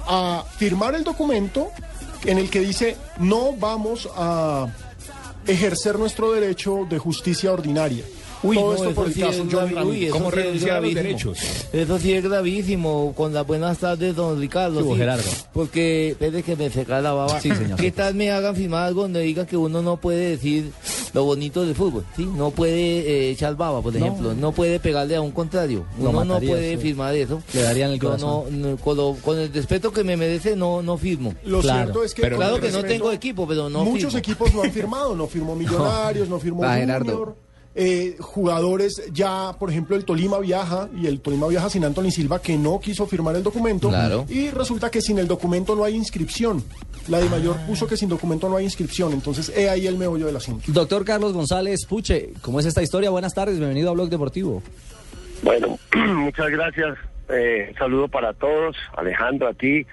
a 0.08 0.44
firmar 0.58 0.96
el 0.96 1.04
documento 1.04 1.70
en 2.26 2.38
el 2.38 2.50
que 2.50 2.62
dice 2.62 2.98
no 3.20 3.54
vamos 3.54 4.10
a 4.16 4.68
ejercer 5.46 6.00
nuestro 6.00 6.32
derecho 6.32 6.88
de 6.90 6.98
justicia 6.98 7.54
ordinaria. 7.54 8.04
Uy, 8.46 8.56
Todo 8.56 8.66
no, 8.68 8.74
esto 8.74 8.86
eso 8.86 8.96
por 8.96 9.08
el 9.08 9.14
sí 9.14 9.20
caso 9.22 9.32
es 9.44 9.48
John 9.52 9.70
Ramírez. 9.76 9.86
uy, 9.86 10.06
eso 10.06 10.14
¿Cómo 10.14 10.32
sí 10.32 10.38
es 10.40 10.44
renunciar 10.46 10.78
a 10.78 10.82
los 10.82 10.94
derechos? 10.94 11.40
Eso 11.74 12.00
sí 12.00 12.14
es 12.14 12.24
gravísimo. 12.24 13.14
Con 13.16 13.34
las 13.34 13.46
buenas 13.48 13.78
tardes, 13.78 14.16
don 14.16 14.40
Ricardo. 14.40 14.78
¿Qué 14.78 14.84
hubo, 14.84 14.94
sí. 14.94 15.00
Gerardo? 15.00 15.24
Porque, 15.54 16.10
espere 16.10 16.44
que 16.44 16.56
me 16.56 16.70
seca 16.70 17.02
la 17.02 17.14
baba. 17.14 17.40
Sí, 17.40 17.52
señor. 17.54 17.80
¿Qué 17.80 17.92
tal 17.92 18.16
me 18.16 18.32
hagan 18.32 18.56
firmar 18.56 18.84
algo 18.88 19.02
donde 19.04 19.22
digan 19.22 19.46
que 19.46 19.58
uno 19.58 19.82
no 19.82 19.98
puede 19.98 20.30
decir 20.32 20.72
lo 21.14 21.24
bonito 21.24 21.64
del 21.66 21.76
fútbol? 21.76 22.04
¿sí? 22.16 22.26
No 22.26 22.52
puede 22.52 23.00
eh, 23.00 23.30
echar 23.32 23.56
baba, 23.56 23.82
por 23.82 23.96
ejemplo. 23.96 24.34
No 24.34 24.52
puede 24.52 24.80
pegarle 24.80 25.16
a 25.16 25.22
un 25.22 25.32
contrario. 25.32 25.86
Lo 26.00 26.10
Uno 26.10 26.20
no 26.24 26.34
mataría, 26.34 26.50
puede 26.50 26.76
sí. 26.76 26.82
firmar 26.82 27.16
eso. 27.16 27.42
Le 27.54 27.62
darían 27.62 27.92
el 27.92 28.00
corazón. 28.00 28.62
no- 28.62 28.70
no, 28.72 28.78
con, 28.78 28.98
lo- 28.98 29.16
con 29.22 29.38
el 29.40 29.52
respeto 29.54 29.92
que 29.92 30.04
me 30.04 30.18
merece, 30.18 30.56
no, 30.56 30.82
no 30.82 30.98
firmo. 30.98 31.34
Lo 31.46 31.62
cierto 31.62 32.04
es 32.04 32.14
que 32.14 32.22
Pero, 32.22 32.38
claro 32.38 32.60
que 32.60 32.72
no 32.72 32.84
tengo 32.84 33.12
equipo, 33.12 33.48
pero 33.48 33.70
no 33.70 33.84
muchos 33.86 34.14
firmo. 34.14 34.20
equipos 34.20 34.54
no 34.54 34.62
han 34.64 34.72
firmado, 34.72 35.16
no 35.16 35.28
firmó 35.28 35.56
Millonarios, 35.66 36.28
no 36.30 36.40
firmó 36.40 36.64
Junior. 36.64 37.36
Eh, 37.78 38.16
jugadores 38.22 39.04
ya, 39.12 39.52
por 39.60 39.70
ejemplo, 39.70 39.98
el 39.98 40.06
Tolima 40.06 40.40
viaja 40.40 40.88
y 40.96 41.08
el 41.08 41.20
Tolima 41.20 41.48
viaja 41.48 41.70
sin 41.70 41.84
Anthony 41.84 42.10
Silva 42.10 42.42
que 42.42 42.58
no 42.58 42.80
quiso 42.80 43.06
firmar 43.06 43.36
el 43.36 43.44
documento 43.44 43.90
Claro. 43.90 44.26
y 44.30 44.50
resulta 44.50 44.90
que 44.90 45.02
sin 45.02 45.20
el 45.20 45.28
documento 45.28 45.76
no 45.76 45.84
hay 45.84 45.94
inscripción. 45.96 46.64
La 47.10 47.20
de 47.20 47.28
mayor 47.30 47.58
puso 47.68 47.86
que 47.86 47.98
sin 47.98 48.08
documento 48.08 48.48
no 48.48 48.56
hay 48.56 48.64
inscripción, 48.64 49.12
entonces 49.12 49.52
he 49.56 49.70
ahí 49.70 49.88
el 49.88 49.98
meollo 49.98 50.26
del 50.26 50.38
asunto. 50.38 50.64
Doctor 50.72 51.04
Carlos 51.04 51.34
González 51.34 51.86
Puche, 51.86 52.30
¿cómo 52.42 52.62
es 52.62 52.66
esta 52.66 52.82
historia? 52.82 53.10
Buenas 53.10 53.34
tardes, 53.34 53.58
bienvenido 53.58 53.90
a 53.90 53.94
Blog 53.94 54.10
Deportivo. 54.10 54.64
Bueno, 55.44 55.78
muchas 56.16 56.50
gracias. 56.50 56.98
Eh, 57.28 57.68
un 57.72 57.78
saludo 57.78 58.08
para 58.08 58.34
todos, 58.34 58.78
Alejandro, 58.96 59.50
a 59.50 59.54
ti 59.54 59.86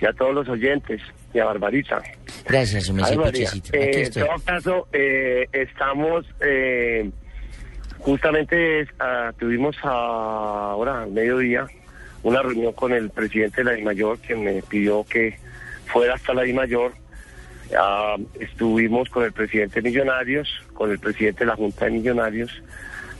y 0.00 0.06
a 0.06 0.12
todos 0.12 0.34
los 0.34 0.48
oyentes 0.48 1.00
y 1.32 1.38
a 1.38 1.44
Barbarita. 1.44 2.02
Gracias, 2.46 2.90
Puchecito. 2.90 3.70
eh, 3.74 4.02
en 4.06 4.12
todo 4.12 4.28
caso, 4.44 4.88
eh, 4.92 5.46
estamos, 5.52 6.24
eh, 6.40 7.10
justamente 8.12 8.86
ah, 8.98 9.32
tuvimos 9.38 9.76
ahora 9.82 11.02
al 11.02 11.10
mediodía 11.12 11.66
una 12.22 12.40
reunión 12.42 12.72
con 12.72 12.92
el 12.92 13.10
presidente 13.10 13.58
de 13.62 13.64
la 13.64 13.72
DIMAYOR 13.72 14.18
que 14.18 14.34
me 14.34 14.62
pidió 14.62 15.04
que 15.04 15.36
fuera 15.86 16.14
hasta 16.14 16.32
la 16.34 16.42
DIMAYOR. 16.42 16.92
Ah, 17.78 18.16
estuvimos 18.40 19.10
con 19.10 19.24
el 19.24 19.32
presidente 19.32 19.80
de 19.82 19.90
Millonarios, 19.90 20.48
con 20.72 20.90
el 20.90 20.98
presidente 20.98 21.40
de 21.40 21.46
la 21.46 21.56
Junta 21.56 21.84
de 21.84 21.90
Millonarios, 21.92 22.50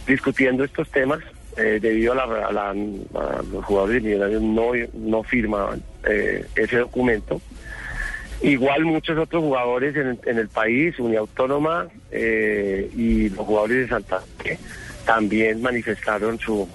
discutiendo 0.06 0.64
estos 0.64 0.88
temas. 0.90 1.20
eh, 1.60 1.80
debido 1.82 2.12
a 2.12 2.14
la- 2.14 2.70
a 2.70 3.42
los 3.52 3.64
jugadores 3.64 4.00
de 4.00 4.08
Millonarios 4.10 4.40
no, 4.42 4.70
no 4.94 5.22
firmaban 5.24 5.82
eh, 6.04 6.46
ese 6.54 6.76
documento. 6.78 7.40
Igual 8.40 8.84
muchos 8.84 9.18
otros 9.18 9.42
jugadores 9.42 9.96
en, 9.96 10.18
en 10.24 10.38
el 10.38 10.48
país, 10.48 10.98
Unia 10.98 11.18
Autónoma 11.20 11.88
eh, 12.12 12.88
y 12.96 13.30
los 13.30 13.44
jugadores 13.44 13.78
de 13.78 13.88
Santa 13.88 14.22
también 15.04 15.60
manifestaron 15.60 16.38
su 16.38 16.68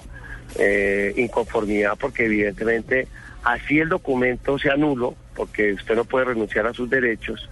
eh, 0.58 1.14
inconformidad 1.16 1.96
porque 1.98 2.26
evidentemente 2.26 3.08
así 3.42 3.78
el 3.78 3.88
documento 3.88 4.58
sea 4.58 4.76
nulo, 4.76 5.14
porque 5.34 5.72
usted 5.72 5.96
no 5.96 6.04
puede 6.04 6.26
renunciar 6.26 6.66
a 6.66 6.74
sus 6.74 6.90
derechos, 6.90 7.48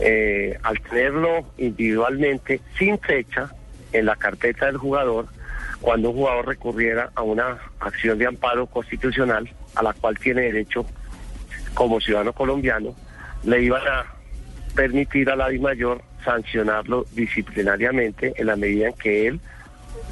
eh, 0.00 0.58
al 0.62 0.80
tenerlo 0.80 1.46
individualmente, 1.56 2.60
sin 2.78 2.98
fecha, 2.98 3.50
en 3.92 4.04
la 4.04 4.16
carpeta 4.16 4.66
del 4.66 4.76
jugador, 4.76 5.26
cuando 5.80 6.10
un 6.10 6.16
jugador 6.16 6.48
recurriera 6.48 7.10
a 7.14 7.22
una 7.22 7.58
acción 7.80 8.18
de 8.18 8.26
amparo 8.26 8.66
constitucional 8.66 9.48
a 9.74 9.82
la 9.82 9.92
cual 9.94 10.18
tiene 10.18 10.42
derecho 10.42 10.84
como 11.72 12.00
ciudadano 12.00 12.32
colombiano, 12.32 12.94
le 13.46 13.62
iban 13.62 13.82
a 13.86 14.04
permitir 14.74 15.30
a 15.30 15.36
la 15.36 15.48
DIMAYOR 15.48 16.02
sancionarlo 16.24 17.06
disciplinariamente 17.12 18.34
en 18.36 18.48
la 18.48 18.56
medida 18.56 18.88
en 18.88 18.94
que 18.94 19.28
él 19.28 19.40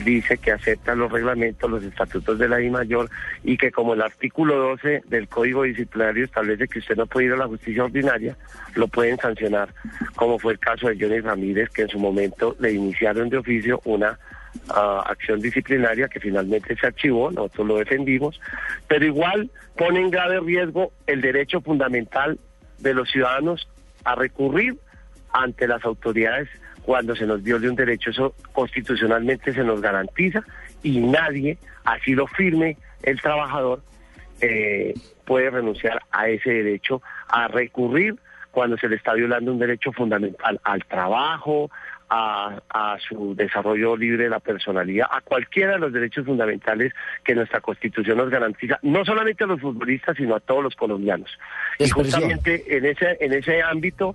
dice 0.04 0.38
que 0.38 0.52
acepta 0.52 0.94
los 0.94 1.10
reglamentos, 1.12 1.70
los 1.70 1.82
estatutos 1.84 2.38
de 2.38 2.48
la 2.48 2.56
DIMAYOR 2.56 3.10
y 3.42 3.56
que 3.56 3.70
como 3.70 3.94
el 3.94 4.02
artículo 4.02 4.56
12 4.56 5.02
del 5.06 5.28
Código 5.28 5.64
Disciplinario 5.64 6.24
establece 6.24 6.68
que 6.68 6.78
usted 6.78 6.96
no 6.96 7.06
puede 7.06 7.26
ir 7.26 7.32
a 7.32 7.36
la 7.36 7.46
justicia 7.46 7.84
ordinaria, 7.84 8.36
lo 8.74 8.88
pueden 8.88 9.18
sancionar, 9.18 9.74
como 10.16 10.38
fue 10.38 10.52
el 10.54 10.58
caso 10.58 10.88
de 10.88 10.98
Johnny 10.98 11.20
Ramírez, 11.20 11.70
que 11.70 11.82
en 11.82 11.88
su 11.88 11.98
momento 11.98 12.56
le 12.60 12.72
iniciaron 12.72 13.28
de 13.28 13.38
oficio 13.38 13.80
una 13.84 14.18
ah, 14.70 15.04
acción 15.06 15.40
disciplinaria 15.40 16.08
que 16.08 16.20
finalmente 16.20 16.76
se 16.76 16.86
archivó, 16.86 17.30
nosotros 17.30 17.66
lo 17.66 17.76
defendimos, 17.76 18.40
pero 18.88 19.04
igual 19.04 19.50
pone 19.76 20.00
en 20.00 20.10
grave 20.10 20.40
riesgo 20.40 20.92
el 21.06 21.20
derecho 21.20 21.60
fundamental 21.60 22.38
de 22.78 22.94
los 22.94 23.10
ciudadanos 23.10 23.68
a 24.04 24.14
recurrir 24.14 24.76
ante 25.32 25.66
las 25.66 25.84
autoridades 25.84 26.48
cuando 26.82 27.16
se 27.16 27.26
nos 27.26 27.42
viole 27.42 27.68
un 27.68 27.76
derecho. 27.76 28.10
Eso 28.10 28.34
constitucionalmente 28.52 29.52
se 29.52 29.64
nos 29.64 29.80
garantiza 29.80 30.44
y 30.82 31.00
nadie, 31.00 31.58
así 31.84 32.14
lo 32.14 32.26
firme 32.26 32.76
el 33.02 33.20
trabajador, 33.20 33.82
eh, 34.40 34.94
puede 35.24 35.50
renunciar 35.50 36.02
a 36.10 36.28
ese 36.28 36.50
derecho 36.50 37.02
a 37.28 37.48
recurrir 37.48 38.16
cuando 38.50 38.76
se 38.76 38.88
le 38.88 38.96
está 38.96 39.14
violando 39.14 39.52
un 39.52 39.58
derecho 39.58 39.92
fundamental 39.92 40.60
al 40.62 40.84
trabajo, 40.84 41.70
a, 42.16 42.62
a 42.68 42.96
su 43.08 43.34
desarrollo 43.34 43.96
libre 43.96 44.24
de 44.24 44.30
la 44.30 44.38
personalidad, 44.38 45.08
a 45.10 45.20
cualquiera 45.20 45.72
de 45.72 45.78
los 45.80 45.92
derechos 45.92 46.24
fundamentales 46.24 46.92
que 47.24 47.34
nuestra 47.34 47.60
Constitución 47.60 48.18
nos 48.18 48.30
garantiza, 48.30 48.78
no 48.82 49.04
solamente 49.04 49.42
a 49.42 49.48
los 49.48 49.60
futbolistas, 49.60 50.16
sino 50.16 50.36
a 50.36 50.40
todos 50.40 50.62
los 50.62 50.76
colombianos. 50.76 51.28
Y 51.78 51.88
justamente 51.88 52.76
en 52.76 52.86
ese, 52.86 53.16
en 53.20 53.32
ese 53.32 53.62
ámbito, 53.62 54.14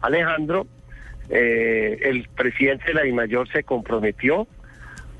Alejandro, 0.00 0.68
eh, 1.28 1.98
el 2.02 2.28
presidente 2.28 2.86
de 2.86 2.94
la 2.94 3.02
DIMAYOR 3.02 3.48
se 3.48 3.64
comprometió 3.64 4.46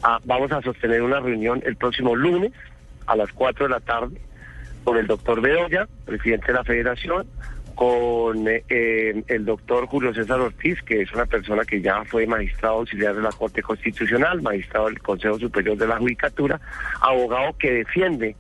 a, 0.03 0.21
vamos 0.25 0.53
a 0.53 0.63
sostener 0.63 1.03
una 1.03 1.19
reunión 1.19 1.63
el 1.67 1.77
próximo 1.77 2.15
lunes 2.15 2.53
a 3.07 3.17
las 3.17 3.33
4 3.33 3.67
de 3.67 3.71
la 3.71 3.81
tarde 3.81 4.21
con 4.85 4.97
el 4.97 5.07
doctor 5.07 5.41
Bedoya, 5.41 5.89
presidente 6.07 6.47
de 6.49 6.53
la 6.53 6.65
federación, 6.65 7.27
con 7.81 8.45
eh, 8.47 9.23
el 9.27 9.47
doctor 9.47 9.87
Julio 9.87 10.13
César 10.13 10.39
Ortiz, 10.39 10.83
que 10.83 11.01
es 11.01 11.11
una 11.15 11.25
persona 11.25 11.65
que 11.65 11.81
ya 11.81 12.05
fue 12.05 12.27
magistrado 12.27 12.75
auxiliar 12.75 13.15
de 13.15 13.23
la 13.23 13.33
Corte 13.33 13.63
Constitucional, 13.63 14.43
magistrado 14.43 14.89
del 14.89 15.01
Consejo 15.01 15.39
Superior 15.39 15.79
de 15.79 15.87
la 15.87 15.97
Judicatura, 15.97 16.61
abogado 17.01 17.57
que 17.59 17.73
defiende 17.73 18.37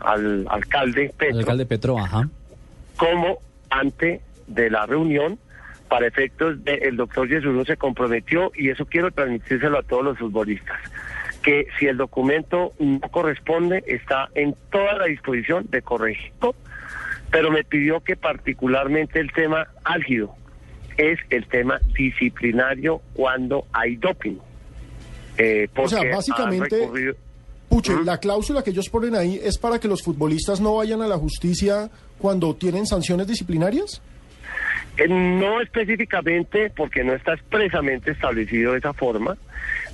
al 0.00 0.46
alcalde 0.50 1.10
Petro 1.16 1.36
El 1.36 1.38
alcalde 1.38 1.64
Petro, 1.64 1.98
ajá. 1.98 2.28
como 2.98 3.38
ante 3.70 4.20
de 4.46 4.68
la 4.68 4.84
reunión 4.84 5.38
para 5.88 6.06
efectos 6.06 6.62
del 6.62 6.94
doctor 6.98 7.26
Yesurum 7.30 7.64
se 7.64 7.78
comprometió 7.78 8.52
y 8.54 8.68
eso 8.68 8.84
quiero 8.84 9.10
transmitírselo 9.10 9.78
a 9.78 9.82
todos 9.84 10.04
los 10.04 10.18
futbolistas 10.18 10.78
que 11.42 11.66
si 11.78 11.86
el 11.86 11.96
documento 11.96 12.74
no 12.78 13.00
corresponde 13.10 13.82
está 13.86 14.28
en 14.34 14.54
toda 14.70 14.98
la 14.98 15.06
disposición 15.06 15.66
de 15.70 15.80
corregirlo 15.80 16.54
pero 17.32 17.50
me 17.50 17.64
pidió 17.64 18.00
que 18.00 18.14
particularmente 18.14 19.18
el 19.18 19.32
tema 19.32 19.66
álgido 19.82 20.36
es 20.98 21.18
el 21.30 21.46
tema 21.48 21.80
disciplinario 21.94 23.00
cuando 23.14 23.64
hay 23.72 23.96
doping 23.96 24.36
Eh, 25.38 25.66
O 25.74 25.88
sea, 25.88 26.02
básicamente, 26.14 26.88
Puche, 27.70 27.94
la 28.04 28.18
cláusula 28.18 28.62
que 28.62 28.68
ellos 28.70 28.90
ponen 28.90 29.14
ahí 29.14 29.40
es 29.42 29.56
para 29.56 29.80
que 29.80 29.88
los 29.88 30.02
futbolistas 30.02 30.60
no 30.60 30.76
vayan 30.76 31.00
a 31.00 31.08
la 31.08 31.16
justicia 31.16 31.90
cuando 32.18 32.54
tienen 32.54 32.86
sanciones 32.86 33.26
disciplinarias. 33.26 34.02
Eh, 34.98 35.08
No 35.08 35.62
específicamente, 35.62 36.68
porque 36.76 37.02
no 37.02 37.14
está 37.14 37.32
expresamente 37.32 38.10
establecido 38.10 38.72
de 38.72 38.78
esa 38.78 38.92
forma, 38.92 39.38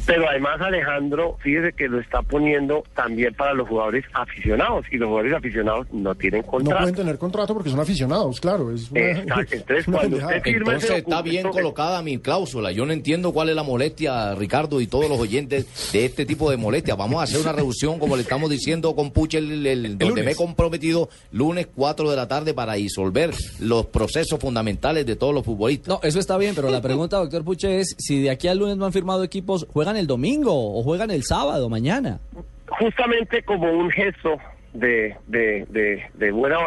pero 0.08 0.28
además 0.28 0.58
Alejandro, 0.60 1.36
fíjese 1.40 1.72
que 1.74 1.86
lo 1.86 2.00
está 2.00 2.22
poniendo 2.22 2.82
también 2.96 3.32
para 3.34 3.52
los 3.54 3.68
jugadores 3.68 4.04
aficionados, 4.14 4.86
y 4.90 4.96
los 4.96 5.06
jugadores 5.08 5.34
aficionados 5.36 5.86
no 5.92 6.14
tienen 6.14 6.40
No 6.40 6.46
contrato. 6.46 6.78
pueden 6.80 6.94
tener 6.96 7.18
contrato 7.18 7.54
porque 7.54 7.70
son 7.70 7.78
aficionados, 7.78 8.40
claro. 8.40 8.70
Es 8.72 8.90
una, 8.90 9.00
Exacto, 9.10 9.54
entonces, 9.54 9.78
es 9.80 9.88
una 9.88 9.96
cuando 9.98 10.16
pendejada. 10.16 10.36
usted 10.38 10.50
firma 10.50 10.72
Entonces 10.72 10.96
está 10.98 11.22
bien 11.22 11.48
colocada 11.50 12.02
mi 12.02 12.18
cláusula. 12.18 12.72
Yo 12.72 12.86
no 12.86 12.92
entiendo 12.94 13.32
cuál 13.32 13.50
es 13.50 13.54
la 13.56 13.62
molestia, 13.62 14.34
Ricardo, 14.34 14.80
y 14.80 14.86
todos 14.86 15.08
los 15.10 15.20
oyentes 15.20 15.92
de 15.92 16.06
este 16.06 16.24
tipo 16.24 16.50
de 16.50 16.56
molestias. 16.56 16.96
Vamos 16.96 17.20
a 17.20 17.24
hacer 17.24 17.40
una 17.40 17.52
reducción, 17.52 17.98
como 17.98 18.16
le 18.16 18.22
estamos 18.22 18.48
diciendo 18.48 18.94
con 18.96 19.10
Puche, 19.10 19.38
el, 19.38 19.66
el- 19.66 19.98
donde 19.98 20.22
me 20.22 20.30
he 20.30 20.34
comprometido 20.34 21.10
lunes 21.32 21.68
4 21.74 22.08
de 22.10 22.16
la 22.16 22.26
tarde 22.26 22.54
para 22.54 22.72
disolver 22.74 23.34
los 23.60 23.84
procesos 23.86 24.38
fundamentales 24.40 25.04
de 25.04 25.16
todos 25.16 25.34
los 25.34 25.44
futbolistas. 25.44 25.88
No, 25.88 26.00
eso 26.02 26.18
está 26.18 26.38
bien, 26.38 26.54
pero 26.54 26.70
la 26.70 26.80
pregunta, 26.80 27.18
doctor 27.18 27.44
Puche, 27.44 27.80
es 27.80 27.94
si 27.98 28.22
de 28.22 28.30
aquí 28.30 28.48
al 28.48 28.56
lunes 28.58 28.78
no 28.78 28.86
han 28.86 28.92
firmado 28.94 29.22
equipos, 29.22 29.66
¿juegan 29.70 29.97
el 29.98 30.06
domingo 30.06 30.78
o 30.78 30.82
juegan 30.82 31.10
el 31.10 31.22
sábado, 31.22 31.68
mañana? 31.68 32.18
Justamente 32.66 33.42
como 33.42 33.70
un 33.72 33.90
gesto 33.90 34.38
de, 34.72 35.14
de, 35.26 35.66
de, 35.68 36.04
de 36.14 36.30
buena 36.30 36.58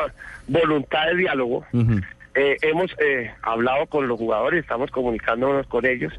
voluntad 0.48 1.08
de 1.08 1.18
diálogo, 1.18 1.66
Eh, 2.34 2.56
hemos 2.62 2.90
eh, 2.98 3.30
hablado 3.42 3.88
con 3.88 4.08
los 4.08 4.18
jugadores, 4.18 4.62
estamos 4.62 4.90
comunicándonos 4.90 5.68
con 5.68 5.86
ellos. 5.86 6.14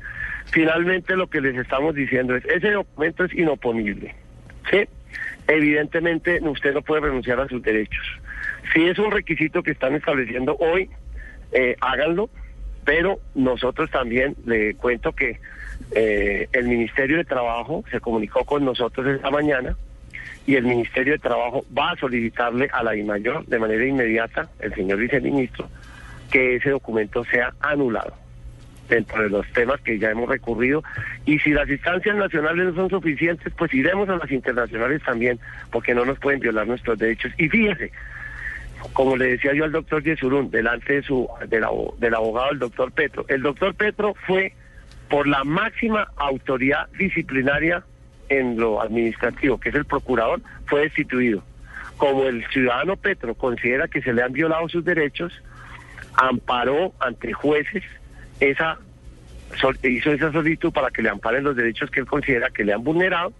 Finalmente 0.50 1.16
lo 1.16 1.26
que 1.28 1.40
les 1.40 1.56
estamos 1.56 1.94
diciendo 1.94 2.36
es, 2.36 2.44
ese 2.44 2.70
documento 2.70 3.24
es 3.24 3.32
inoponible. 3.32 4.14
¿sí? 4.70 4.86
Evidentemente 5.48 6.38
usted 6.42 6.74
no 6.74 6.82
puede 6.82 7.00
renunciar 7.00 7.40
a 7.40 7.48
sus 7.48 7.62
derechos. 7.62 8.04
Si 8.74 8.84
es 8.84 8.98
un 8.98 9.10
requisito 9.10 9.62
que 9.62 9.70
están 9.70 9.94
estableciendo 9.94 10.54
hoy, 10.56 10.90
eh, 11.52 11.76
háganlo, 11.80 12.28
pero 12.84 13.18
nosotros 13.34 13.90
también 13.90 14.36
le 14.44 14.74
cuento 14.74 15.12
que 15.12 15.40
eh, 15.94 16.48
el 16.52 16.68
Ministerio 16.68 17.18
de 17.18 17.24
Trabajo 17.24 17.84
se 17.90 18.00
comunicó 18.00 18.44
con 18.44 18.64
nosotros 18.64 19.06
esta 19.06 19.30
mañana 19.30 19.76
y 20.46 20.56
el 20.56 20.64
Ministerio 20.64 21.14
de 21.14 21.18
Trabajo 21.18 21.64
va 21.76 21.92
a 21.92 21.96
solicitarle 21.96 22.68
a 22.72 22.82
la 22.82 22.92
DIMAYOR 22.92 23.46
de 23.46 23.58
manera 23.58 23.84
inmediata, 23.84 24.48
el 24.60 24.74
señor 24.74 24.98
viceministro, 24.98 25.68
que 26.30 26.56
ese 26.56 26.70
documento 26.70 27.24
sea 27.24 27.52
anulado 27.60 28.14
dentro 28.88 29.22
de 29.22 29.30
los 29.30 29.46
temas 29.52 29.80
que 29.80 29.98
ya 29.98 30.10
hemos 30.10 30.28
recurrido 30.28 30.82
y 31.24 31.38
si 31.38 31.50
las 31.50 31.68
instancias 31.68 32.16
nacionales 32.16 32.66
no 32.66 32.74
son 32.74 32.90
suficientes, 32.90 33.52
pues 33.56 33.72
iremos 33.72 34.08
a 34.08 34.16
las 34.16 34.30
internacionales 34.30 35.02
también, 35.04 35.38
porque 35.70 35.94
no 35.94 36.04
nos 36.04 36.18
pueden 36.18 36.40
violar 36.40 36.66
nuestros 36.66 36.98
derechos. 36.98 37.32
Y 37.38 37.48
fíjese, 37.48 37.92
como 38.92 39.16
le 39.16 39.28
decía 39.28 39.54
yo 39.54 39.64
al 39.64 39.72
doctor 39.72 40.02
Yesurún, 40.02 40.50
delante 40.50 40.94
de 40.94 41.02
su, 41.02 41.28
del, 41.48 41.64
del 41.98 42.14
abogado, 42.14 42.50
el 42.50 42.58
doctor 42.58 42.92
Petro, 42.92 43.24
el 43.28 43.42
doctor 43.42 43.74
Petro 43.74 44.14
fue 44.26 44.52
por 45.12 45.28
la 45.28 45.44
máxima 45.44 46.08
autoridad 46.16 46.88
disciplinaria 46.98 47.84
en 48.30 48.58
lo 48.58 48.80
administrativo, 48.80 49.60
que 49.60 49.68
es 49.68 49.74
el 49.74 49.84
procurador, 49.84 50.40
fue 50.64 50.84
destituido. 50.84 51.44
Como 51.98 52.24
el 52.24 52.46
ciudadano 52.48 52.96
Petro 52.96 53.34
considera 53.34 53.88
que 53.88 54.00
se 54.00 54.14
le 54.14 54.22
han 54.22 54.32
violado 54.32 54.70
sus 54.70 54.82
derechos, 54.82 55.30
amparó 56.14 56.94
ante 56.98 57.30
jueces 57.34 57.84
esa 58.40 58.78
hizo 59.82 60.12
esa 60.12 60.32
solicitud 60.32 60.72
para 60.72 60.90
que 60.90 61.02
le 61.02 61.10
amparen 61.10 61.44
los 61.44 61.56
derechos 61.56 61.90
que 61.90 62.00
él 62.00 62.06
considera 62.06 62.48
que 62.48 62.64
le 62.64 62.72
han 62.72 62.82
vulnerado 62.82 63.34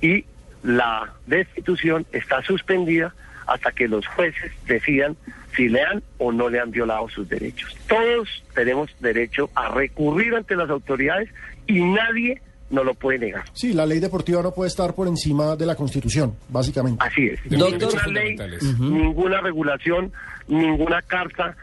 y 0.00 0.24
la 0.62 1.12
destitución 1.26 2.06
está 2.12 2.42
suspendida 2.42 3.14
hasta 3.46 3.72
que 3.72 3.88
los 3.88 4.06
jueces 4.06 4.52
decidan 4.66 5.16
si 5.56 5.68
le 5.68 5.82
han 5.82 6.02
o 6.18 6.32
no 6.32 6.48
le 6.48 6.60
han 6.60 6.70
violado 6.70 7.08
sus 7.08 7.28
derechos. 7.28 7.76
Todos 7.88 8.42
tenemos 8.54 8.90
derecho 9.00 9.50
a 9.54 9.68
recurrir 9.68 10.34
ante 10.34 10.56
las 10.56 10.70
autoridades 10.70 11.28
y 11.66 11.80
nadie 11.80 12.40
nos 12.70 12.86
lo 12.86 12.94
puede 12.94 13.18
negar. 13.18 13.44
Sí, 13.52 13.74
la 13.74 13.84
ley 13.84 14.00
deportiva 14.00 14.42
no 14.42 14.52
puede 14.52 14.68
estar 14.68 14.94
por 14.94 15.06
encima 15.06 15.56
de 15.56 15.66
la 15.66 15.74
Constitución, 15.74 16.34
básicamente. 16.48 17.04
Así 17.04 17.26
es. 17.26 17.38
ninguna 17.50 18.06
ley, 18.06 18.36
ninguna 18.80 19.40
regulación, 19.42 20.12
ninguna 20.48 21.02
carta, 21.02 21.54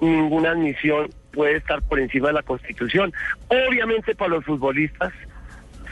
ninguna 0.00 0.50
admisión 0.50 1.08
puede 1.32 1.58
estar 1.58 1.82
por 1.82 2.00
encima 2.00 2.28
de 2.28 2.34
la 2.34 2.42
Constitución. 2.42 3.12
Obviamente 3.48 4.14
para 4.16 4.30
los 4.30 4.44
futbolistas 4.44 5.12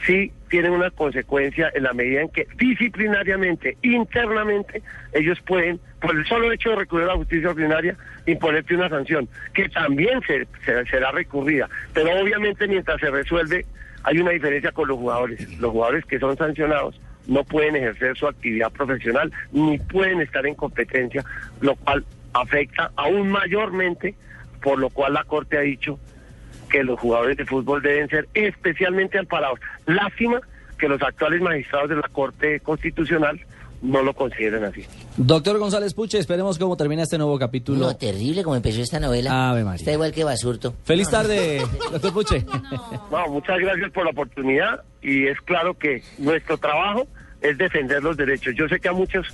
sí 0.07 0.33
tienen 0.49 0.73
una 0.73 0.91
consecuencia 0.91 1.71
en 1.75 1.83
la 1.85 1.93
medida 1.93 2.21
en 2.23 2.29
que 2.29 2.47
disciplinariamente, 2.59 3.77
internamente, 3.83 4.83
ellos 5.13 5.41
pueden, 5.41 5.81
por 6.01 6.17
el 6.17 6.25
solo 6.27 6.53
hecho 6.53 6.71
de 6.71 6.77
recurrir 6.77 7.05
a 7.05 7.13
la 7.13 7.17
justicia 7.17 7.51
ordinaria, 7.51 7.97
imponerte 8.27 8.75
una 8.75 8.89
sanción, 8.89 9.29
que 9.53 9.69
también 9.69 10.21
se- 10.27 10.47
se- 10.65 10.85
será 10.87 11.11
recurrida. 11.11 11.69
Pero 11.93 12.11
obviamente 12.21 12.67
mientras 12.69 13.01
se 13.01 13.11
resuelve, 13.11 13.67
hay 14.05 14.19
una 14.19 14.31
diferencia 14.33 14.73
con 14.73 14.89
los 14.89 14.99
jugadores. 14.99 15.59
Los 15.61 15.73
jugadores 15.73 16.05
que 16.05 16.19
son 16.19 16.37
sancionados 16.37 17.01
no 17.27 17.43
pueden 17.45 17.75
ejercer 17.77 18.17
su 18.17 18.27
actividad 18.29 18.71
profesional 18.71 19.33
ni 19.53 19.79
pueden 19.79 20.21
estar 20.21 20.47
en 20.47 20.55
competencia, 20.55 21.25
lo 21.61 21.75
cual 21.77 22.05
afecta 22.35 22.91
aún 22.97 23.31
mayormente, 23.31 24.15
por 24.63 24.79
lo 24.79 24.91
cual 24.91 25.15
la 25.15 25.25
Corte 25.25 25.57
ha 25.57 25.63
dicho 25.63 25.99
que 26.75 26.83
los 26.83 26.99
jugadores 26.99 27.37
de 27.37 27.47
fútbol 27.47 27.81
deben 27.81 28.09
ser 28.09 28.27
especialmente 28.35 29.17
amparados. 29.17 29.61
Lástima 29.87 30.41
que 30.77 30.89
los 30.89 31.01
actuales 31.01 31.41
magistrados 31.41 31.89
de 31.89 31.95
la 31.95 32.09
Corte 32.09 32.59
Constitucional 32.59 33.41
no 33.81 34.03
lo 34.03 34.13
consideren 34.13 34.65
así. 34.65 34.85
Doctor 35.17 35.57
González 35.59 35.95
Puche, 35.95 36.19
esperemos 36.19 36.59
cómo 36.59 36.77
termina 36.77 37.05
este 37.05 37.17
nuevo 37.17 37.39
capítulo. 37.39 37.79
No, 37.79 37.97
terrible 37.97 38.43
como 38.43 38.57
empezó 38.57 38.81
esta 38.81 38.99
novela. 38.99 39.51
Ave 39.51 39.63
María. 39.63 39.77
Está 39.77 39.93
igual 39.93 40.11
que 40.11 40.25
Basurto. 40.25 40.75
Feliz 40.83 41.09
tarde, 41.09 41.63
doctor 41.93 42.13
Puche. 42.13 42.45
No, 43.09 43.29
muchas 43.29 43.61
gracias 43.61 43.93
por 43.93 44.03
la 44.07 44.11
oportunidad 44.11 44.83
y 45.01 45.29
es 45.29 45.41
claro 45.43 45.75
que 45.75 46.03
nuestro 46.19 46.59
trabajo 46.59 47.07
es 47.41 47.57
defender 47.57 48.03
los 48.03 48.17
derechos. 48.17 48.53
Yo 48.57 48.67
sé 48.67 48.81
que 48.81 48.89
a 48.89 48.93
muchos 48.93 49.29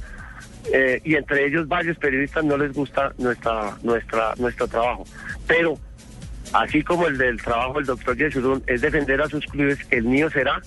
eh, 0.74 1.00
y 1.04 1.14
entre 1.14 1.46
ellos 1.46 1.66
varios 1.66 1.96
periodistas 1.96 2.44
no 2.44 2.58
les 2.58 2.74
gusta 2.74 3.14
nuestra 3.16 3.78
nuestra 3.82 4.34
nuestro 4.36 4.68
trabajo, 4.68 5.04
pero 5.46 5.78
así 6.52 6.82
como 6.82 7.06
el 7.06 7.18
del 7.18 7.40
trabajo 7.40 7.74
del 7.74 7.86
doctor 7.86 8.16
Yesurún 8.16 8.62
es 8.66 8.80
defender 8.80 9.20
a 9.20 9.28
sus 9.28 9.44
clubes, 9.46 9.78
el 9.90 10.04
mío 10.04 10.30
será 10.30 10.60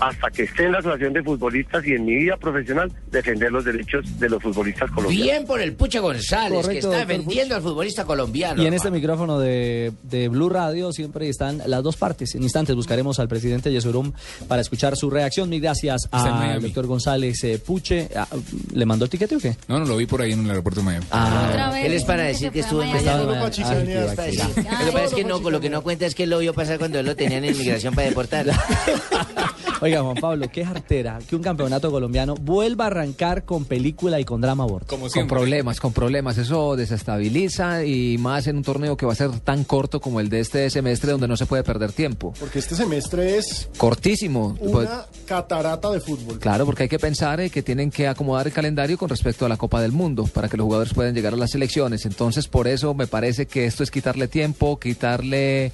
hasta 0.00 0.30
que 0.30 0.44
esté 0.44 0.64
en 0.64 0.72
la 0.72 0.78
Asociación 0.78 1.12
de 1.12 1.22
Futbolistas 1.22 1.86
y 1.86 1.94
en 1.94 2.04
mi 2.04 2.16
vida 2.16 2.36
profesional 2.36 2.90
defender 3.10 3.50
los 3.50 3.64
derechos 3.64 4.18
de 4.18 4.28
los 4.28 4.42
futbolistas 4.42 4.90
colombianos. 4.90 5.26
Bien 5.26 5.46
por 5.46 5.60
el 5.60 5.72
Puche 5.74 5.98
González, 5.98 6.68
que 6.68 6.78
está 6.78 6.98
defendiendo 6.98 7.54
al 7.56 7.62
futbolista 7.62 8.04
colombiano. 8.04 8.62
Y 8.62 8.66
en 8.66 8.74
este 8.74 8.90
micrófono 8.90 9.38
de, 9.38 9.92
de 10.02 10.28
Blue 10.28 10.48
Radio 10.48 10.92
siempre 10.92 11.28
están 11.28 11.60
las 11.66 11.82
dos 11.82 11.96
partes. 11.96 12.34
En 12.34 12.42
instantes 12.42 12.76
buscaremos 12.76 13.18
al 13.18 13.28
presidente 13.28 13.72
Yesurum 13.72 14.12
para 14.46 14.62
escuchar 14.62 14.96
su 14.96 15.10
reacción. 15.10 15.48
Mil 15.48 15.60
gracias 15.60 16.08
al 16.10 16.60
doctor 16.60 16.86
González 16.86 17.42
eh, 17.44 17.58
Puche. 17.58 18.08
Ah, 18.14 18.26
¿Le 18.72 18.86
mandó 18.86 19.04
el 19.04 19.10
tiquete 19.10 19.36
o 19.36 19.38
qué? 19.38 19.56
No, 19.66 19.78
no, 19.78 19.84
lo 19.84 19.96
vi 19.96 20.06
por 20.06 20.22
ahí 20.22 20.32
en 20.32 20.44
el 20.44 20.50
aeropuerto 20.50 20.80
de 20.80 20.86
Miami. 20.86 21.06
Ah, 21.10 21.72
Él 21.82 21.92
es 21.92 22.04
para 22.04 22.24
decir 22.24 22.50
que 22.50 22.60
estuvo 22.60 22.82
en. 22.82 22.92
Lo 22.92 23.34
que 23.34 24.92
pasa 24.92 25.04
es 25.04 25.14
que 25.14 25.24
no, 25.24 25.38
lo 25.38 25.60
que 25.60 25.70
no 25.70 25.82
cuenta 25.82 26.06
es 26.06 26.14
que 26.14 26.24
él 26.24 26.30
lo 26.30 26.38
vio 26.38 26.54
pasar 26.54 26.78
cuando 26.78 26.98
él 26.98 27.06
lo 27.06 27.16
tenían 27.16 27.44
en 27.44 27.54
inmigración 27.54 27.94
para 27.94 28.08
deportar. 28.08 28.46
Oiga, 29.80 30.02
Juan 30.02 30.16
Pablo, 30.16 30.50
qué 30.50 30.64
jartera 30.64 31.20
que 31.28 31.36
un 31.36 31.42
campeonato 31.42 31.90
colombiano 31.92 32.34
vuelva 32.34 32.84
a 32.84 32.86
arrancar 32.88 33.44
con 33.44 33.64
película 33.64 34.18
y 34.18 34.24
con 34.24 34.40
drama 34.40 34.64
a 34.64 34.66
bordo. 34.66 34.86
Con 34.86 35.28
problemas, 35.28 35.78
con 35.78 35.92
problemas. 35.92 36.36
Eso 36.36 36.74
desestabiliza 36.74 37.84
y 37.84 38.18
más 38.18 38.48
en 38.48 38.56
un 38.56 38.64
torneo 38.64 38.96
que 38.96 39.06
va 39.06 39.12
a 39.12 39.16
ser 39.16 39.38
tan 39.40 39.62
corto 39.62 40.00
como 40.00 40.18
el 40.18 40.28
de 40.30 40.40
este 40.40 40.68
semestre 40.70 41.12
donde 41.12 41.28
no 41.28 41.36
se 41.36 41.46
puede 41.46 41.62
perder 41.62 41.92
tiempo. 41.92 42.34
Porque 42.40 42.58
este 42.58 42.74
semestre 42.74 43.38
es 43.38 43.68
Cortísimo. 43.76 44.56
Pues, 44.56 44.88
una 44.88 45.06
catarata 45.26 45.90
de 45.90 46.00
fútbol. 46.00 46.40
Claro, 46.40 46.66
porque 46.66 46.84
hay 46.84 46.88
que 46.88 46.98
pensar 46.98 47.40
eh, 47.40 47.50
que 47.50 47.62
tienen 47.62 47.92
que 47.92 48.08
acomodar 48.08 48.48
el 48.48 48.52
calendario 48.52 48.98
con 48.98 49.08
respecto 49.08 49.46
a 49.46 49.48
la 49.48 49.56
Copa 49.56 49.80
del 49.80 49.92
Mundo 49.92 50.24
para 50.24 50.48
que 50.48 50.56
los 50.56 50.64
jugadores 50.64 50.92
puedan 50.92 51.14
llegar 51.14 51.34
a 51.34 51.36
las 51.36 51.52
selecciones. 51.52 52.04
Entonces, 52.04 52.48
por 52.48 52.66
eso 52.66 52.94
me 52.94 53.06
parece 53.06 53.46
que 53.46 53.66
esto 53.66 53.84
es 53.84 53.92
quitarle 53.92 54.26
tiempo, 54.26 54.80
quitarle 54.80 55.72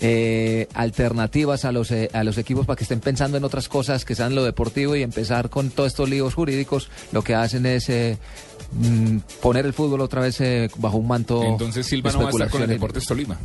eh, 0.00 0.66
alternativas 0.74 1.64
a 1.64 1.72
los, 1.72 1.90
eh, 1.90 2.08
a 2.12 2.24
los 2.24 2.38
equipos 2.38 2.66
para 2.66 2.76
que 2.76 2.84
estén 2.84 3.00
pensando 3.00 3.36
en 3.36 3.44
otras 3.44 3.68
cosas 3.68 4.04
que 4.04 4.14
sean 4.14 4.34
lo 4.34 4.42
deportivo 4.44 4.96
y 4.96 5.02
empezar 5.02 5.50
con 5.50 5.70
todos 5.70 5.88
estos 5.88 6.08
líos 6.08 6.34
jurídicos. 6.34 6.88
Lo 7.12 7.22
que 7.22 7.34
hacen 7.34 7.66
es 7.66 7.88
eh, 7.90 8.16
mm, 8.72 9.18
poner 9.42 9.66
el 9.66 9.72
fútbol 9.72 10.00
otra 10.00 10.22
vez 10.22 10.40
eh, 10.40 10.68
bajo 10.76 10.96
un 10.96 11.08
manto. 11.08 11.42
Entonces 11.44 11.86
Silva 11.86 12.10
de 12.10 12.16
no 12.18 12.22
va 12.24 12.28
a 12.28 12.32
estar 12.32 12.50
con 12.50 12.62
el. 12.62 12.68
Deportes 12.68 13.06
Tolima. 13.06 13.38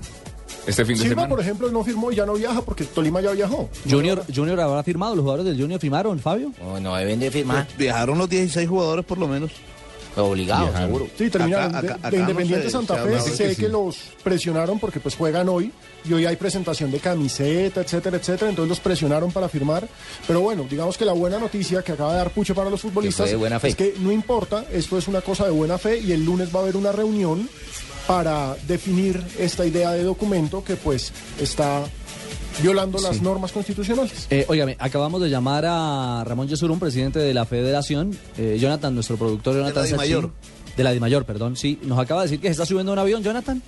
Este 0.67 0.83
fin 0.83 0.95
de 0.95 1.01
Silva, 1.03 1.09
semana. 1.23 1.29
por 1.29 1.41
ejemplo, 1.41 1.69
no 1.71 1.83
firmó 1.83 2.11
y 2.11 2.15
ya 2.15 2.25
no 2.25 2.33
viaja 2.33 2.61
porque 2.61 2.85
Tolima 2.85 3.21
ya 3.21 3.31
viajó. 3.33 3.69
Junior, 3.87 4.23
Junior 4.33 4.59
habrá 4.61 4.81
firmado, 4.81 5.13
los 5.15 5.21
jugadores 5.23 5.45
del 5.45 5.61
Junior 5.61 5.79
firmaron, 5.79 6.17
Fabio. 6.19 6.51
No, 6.59 6.79
no 6.79 6.95
deben 6.95 7.19
de 7.19 7.29
firmar. 7.29 7.67
Viajaron 7.77 8.17
los 8.17 8.27
16 8.29 8.67
jugadores 8.67 9.05
por 9.05 9.17
lo 9.19 9.27
menos. 9.27 9.51
Obligado, 10.15 10.63
Viajaron. 10.63 10.87
seguro. 10.87 11.07
Sí, 11.17 11.29
terminaron. 11.29 11.67
Acá- 11.75 11.81
de, 11.81 11.87
acá- 11.89 11.97
de 11.97 12.07
acá 12.07 12.15
no 12.17 12.21
Independiente 12.21 12.69
Santa 12.71 12.95
Fe 12.95 13.19
sé 13.19 13.49
que, 13.49 13.55
que 13.57 13.69
los 13.69 13.97
presionaron 14.23 14.79
porque 14.79 14.99
pues 14.99 15.15
juegan 15.15 15.49
hoy 15.49 15.71
y 16.07 16.13
hoy 16.13 16.25
hay 16.25 16.35
presentación 16.35 16.91
de 16.91 16.99
camiseta, 16.99 17.81
etcétera, 17.81 18.17
etcétera. 18.17 18.49
Entonces 18.49 18.69
los 18.69 18.79
presionaron 18.79 19.31
para 19.31 19.49
firmar. 19.49 19.87
Pero 20.27 20.41
bueno, 20.41 20.65
digamos 20.69 20.97
que 20.97 21.05
la 21.05 21.13
buena 21.13 21.39
noticia 21.39 21.81
que 21.81 21.91
acaba 21.93 22.11
de 22.11 22.17
dar 22.17 22.29
Puche 22.31 22.53
para 22.53 22.69
los 22.69 22.81
futbolistas 22.81 23.25
Que 23.25 23.29
fue 23.29 23.31
de 23.31 23.35
buena 23.37 23.59
fe. 23.59 23.67
es 23.69 23.75
que 23.75 23.95
no 23.99 24.11
importa, 24.11 24.65
esto 24.71 24.97
es 24.97 25.07
una 25.07 25.21
cosa 25.21 25.45
de 25.45 25.51
buena 25.51 25.77
fe 25.77 25.99
y 25.99 26.11
el 26.11 26.23
lunes 26.25 26.49
va 26.53 26.59
a 26.59 26.63
haber 26.63 26.75
una 26.77 26.91
reunión 26.91 27.49
para 28.07 28.55
definir 28.67 29.21
esta 29.39 29.65
idea 29.65 29.91
de 29.91 30.03
documento 30.03 30.63
que 30.63 30.75
pues 30.75 31.11
está 31.39 31.83
violando 32.61 32.99
las 32.99 33.17
Sí. 33.17 33.21
normas 33.21 33.51
constitucionales. 33.51 34.27
Eh, 34.29 34.45
óigame, 34.47 34.77
acabamos 34.79 35.21
de 35.21 35.29
llamar 35.29 35.65
a 35.67 36.23
Ramón 36.25 36.47
Yesurum, 36.47 36.79
presidente 36.79 37.19
de 37.19 37.33
la 37.33 37.45
federación. 37.45 38.17
Eh, 38.37 38.57
Jonathan, 38.59 38.93
nuestro 38.93 39.17
productor 39.17 39.55
Jonathan 39.55 39.83
la 39.83 39.89
Dimayor. 39.89 40.31
De 40.77 40.83
la 40.83 40.91
Dimayor, 40.91 41.25
perdón. 41.25 41.55
Sí, 41.55 41.79
nos 41.83 41.99
acaba 41.99 42.21
de 42.21 42.27
decir 42.27 42.39
que 42.41 42.47
se 42.47 42.51
está 42.51 42.65
subiendo 42.65 42.91
un 42.91 42.99
avión, 42.99 43.23
Jonathan. 43.23 43.61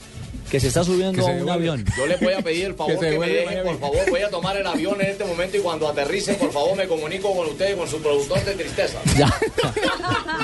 Que 0.49 0.61
se 0.61 0.67
está 0.67 0.83
subiendo 0.83 1.27
a 1.27 1.31
un 1.31 1.49
avión. 1.49 1.83
Yo 1.97 2.07
les 2.07 2.19
voy 2.21 2.33
a 2.33 2.41
pedir 2.41 2.67
el 2.67 2.73
favor 2.73 2.97
Que 2.99 3.19
me 3.19 3.27
dejen, 3.27 3.63
por 3.63 3.79
favor, 3.79 4.09
voy 4.09 4.21
a 4.21 4.29
tomar 4.29 4.55
el 4.55 4.65
avión 4.65 4.99
en 5.01 5.07
este 5.07 5.25
momento 5.25 5.57
y 5.57 5.59
cuando 5.59 5.87
aterrice, 5.89 6.35
por 6.35 6.51
favor, 6.51 6.77
me 6.77 6.87
comunico 6.87 7.35
con 7.35 7.47
ustedes, 7.47 7.75
con 7.75 7.87
su 7.87 7.97
productor 8.01 8.43
de 8.43 8.53
tristeza. 8.53 8.99
Ya. 9.17 9.33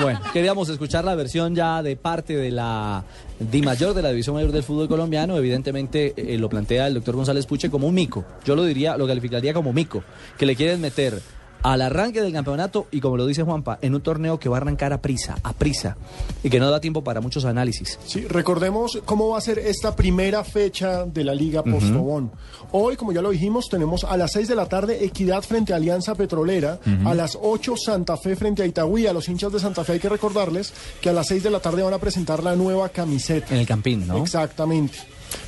bueno, 0.02 0.20
queríamos 0.32 0.68
escuchar 0.68 1.04
la 1.04 1.14
versión 1.14 1.54
ya 1.54 1.82
de 1.82 1.96
parte 1.96 2.36
de 2.36 2.50
la 2.50 3.04
Di 3.38 3.62
Mayor, 3.62 3.94
de 3.94 4.02
la 4.02 4.10
División 4.10 4.34
Mayor 4.34 4.52
del 4.52 4.62
Fútbol 4.62 4.88
Colombiano. 4.88 5.38
Evidentemente 5.38 6.12
eh, 6.16 6.36
lo 6.38 6.48
plantea 6.48 6.88
el 6.88 6.94
doctor 6.94 7.14
González 7.14 7.46
Puche 7.46 7.70
como 7.70 7.86
un 7.86 7.94
mico. 7.94 8.24
Yo 8.44 8.56
lo 8.56 8.64
diría, 8.64 8.96
lo 8.96 9.06
calificaría 9.06 9.54
como 9.54 9.72
mico. 9.72 10.02
Que 10.36 10.44
le 10.44 10.56
quieren 10.56 10.80
meter 10.80 11.20
al 11.64 11.80
arranque 11.80 12.20
del 12.20 12.32
campeonato 12.32 12.86
y 12.90 13.00
como 13.00 13.16
lo 13.16 13.26
dice 13.26 13.42
Juanpa, 13.42 13.78
en 13.80 13.94
un 13.94 14.02
torneo 14.02 14.38
que 14.38 14.50
va 14.50 14.58
a 14.58 14.60
arrancar 14.60 14.92
a 14.92 15.00
prisa, 15.00 15.36
a 15.42 15.54
prisa. 15.54 15.96
Y 16.42 16.50
que 16.50 16.60
no 16.60 16.70
da 16.70 16.78
tiempo 16.78 17.02
para 17.02 17.22
muchos 17.22 17.46
análisis. 17.46 17.98
Sí, 18.06 18.26
recordemos 18.28 19.00
cómo 19.06 19.30
va 19.30 19.38
a 19.38 19.40
ser 19.40 19.58
esta 19.58 19.96
primera 19.96 20.44
fecha 20.44 21.04
de 21.06 21.24
la 21.24 21.34
Liga. 21.34 21.62
Postobón. 21.62 22.30
Hoy, 22.72 22.96
como 22.96 23.12
ya 23.12 23.22
lo 23.22 23.30
dijimos, 23.30 23.68
tenemos 23.70 24.04
a 24.04 24.16
las 24.18 24.32
6 24.32 24.48
de 24.48 24.54
la 24.54 24.66
tarde 24.66 25.04
Equidad 25.04 25.42
frente 25.42 25.72
a 25.72 25.76
Alianza 25.76 26.14
Petrolera, 26.14 26.78
a 27.06 27.14
las 27.14 27.38
8 27.40 27.74
Santa 27.78 28.18
Fe 28.18 28.36
frente 28.36 28.62
a 28.62 28.66
Itagüí. 28.66 29.06
A 29.06 29.14
los 29.14 29.26
hinchas 29.28 29.50
de 29.50 29.58
Santa 29.58 29.84
Fe 29.84 29.94
hay 29.94 30.00
que 30.00 30.10
recordarles 30.10 30.74
que 31.00 31.08
a 31.08 31.14
las 31.14 31.28
6 31.28 31.42
de 31.44 31.50
la 31.50 31.60
tarde 31.60 31.82
van 31.82 31.94
a 31.94 31.98
presentar 31.98 32.42
la 32.42 32.54
nueva 32.54 32.90
camiseta. 32.90 33.54
En 33.54 33.60
el 33.60 33.66
Campín, 33.66 34.06
¿no? 34.06 34.18
Exactamente. 34.18 34.98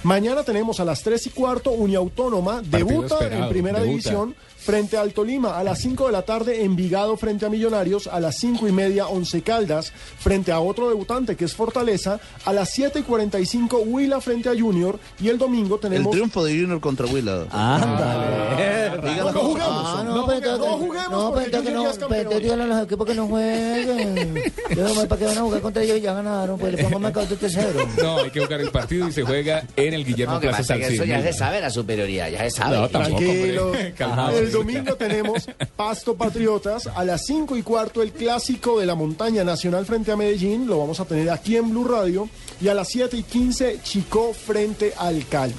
Mañana 0.02 0.42
tenemos 0.42 0.80
a 0.80 0.84
las 0.84 1.02
3 1.02 1.26
y 1.26 1.30
cuarto 1.30 1.70
Uniautónoma, 1.72 2.62
debuta 2.62 3.14
esperado, 3.14 3.44
en 3.44 3.48
Primera 3.48 3.80
debuta. 3.80 3.90
División 3.90 4.34
frente 4.66 4.96
al 4.96 5.12
Tolima. 5.12 5.56
A 5.58 5.62
las 5.64 5.78
5 5.78 6.06
de 6.06 6.12
la 6.12 6.22
tarde 6.22 6.64
Envigado 6.64 7.16
frente 7.16 7.46
a 7.46 7.48
Millonarios. 7.48 8.08
A 8.08 8.18
las 8.18 8.36
5 8.38 8.66
y 8.66 8.72
media 8.72 9.06
Once 9.06 9.40
Caldas 9.42 9.92
frente 10.18 10.50
a 10.50 10.58
otro 10.60 10.88
debutante 10.88 11.36
que 11.36 11.44
es 11.44 11.54
Fortaleza. 11.54 12.18
A 12.44 12.52
las 12.52 12.70
7 12.70 12.98
y 12.98 13.02
45 13.02 13.78
Huila 13.78 14.20
frente 14.20 14.48
a 14.48 14.58
Junior. 14.58 14.98
Y 15.20 15.28
el 15.28 15.38
domingo 15.38 15.76
El 15.76 15.80
tenemos... 15.80 16.10
triunfo 16.10 16.44
de 16.44 16.58
Junior 16.58 16.80
contra 16.80 17.06
Huila. 17.06 17.46
Ándale. 17.50 19.16
No, 19.18 19.32
no 19.32 19.40
jugamos. 19.40 19.84
Ah, 19.86 20.02
no, 20.04 20.14
no, 20.16 20.26
pero 20.26 20.58
no 20.58 20.66
juguemos 20.78 21.10
no, 21.10 21.32
porque 21.32 21.50
pero 21.50 21.58
entonces 21.58 22.00
no, 22.00 22.08
pero 22.08 22.22
entonces 22.32 22.52
a 22.52 22.56
los 22.56 22.84
equipos 22.84 23.06
que 23.06 23.14
no 23.14 23.26
jueguen. 23.28 24.34
Yo, 24.76 25.06
¿Para 25.08 25.18
qué 25.18 25.26
van 25.26 25.38
a 25.38 25.40
jugar 25.42 25.60
contra 25.60 25.82
ellos? 25.82 26.02
Ya 26.02 26.12
ganaron, 26.12 26.58
pues 26.58 26.74
le 26.74 26.82
pongo 26.82 26.98
marcador 26.98 27.28
de 27.28 27.36
tercero. 27.36 27.86
No, 28.02 28.18
hay 28.18 28.30
que 28.30 28.40
jugar 28.40 28.60
el 28.60 28.70
partido 28.70 29.06
y 29.08 29.12
se 29.12 29.22
juega 29.22 29.64
en 29.76 29.94
el 29.94 30.04
Guillermo 30.04 30.34
No, 30.34 30.40
Plaza 30.40 30.74
eso 30.76 31.04
ya 31.04 31.22
se 31.22 31.32
sabe 31.32 31.60
la 31.60 31.70
superioridad, 31.70 32.30
ya 32.30 32.38
se 32.44 32.50
sabe. 32.50 32.76
No, 32.76 32.88
tampoco, 32.88 33.18
Tranquilo. 33.18 33.66
hombre. 33.66 33.94
Calmado. 33.98 34.38
El 34.38 34.50
domingo 34.50 34.94
tenemos 34.96 35.46
Pasto 35.76 36.16
Patriotas 36.16 36.86
a 36.86 37.04
las 37.04 37.26
5 37.26 37.56
y 37.56 37.62
cuarto 37.62 38.02
el 38.02 38.12
clásico 38.12 38.80
de 38.80 38.86
la 38.86 38.94
montaña 38.94 39.44
nacional 39.44 39.86
frente 39.86 40.12
a 40.12 40.16
Medellín. 40.16 40.66
Lo 40.66 40.78
vamos 40.78 41.00
a 41.00 41.04
tener 41.04 41.30
aquí 41.30 41.56
en 41.56 41.70
Blue 41.70 41.84
Radio. 41.86 42.28
Y 42.60 42.68
a 42.68 42.74
las 42.74 42.88
7 42.88 43.16
y 43.16 43.22
15 43.22 43.80
Chico 43.82 44.32
frente 44.32 44.94
al 44.96 45.26
Cali. 45.26 45.54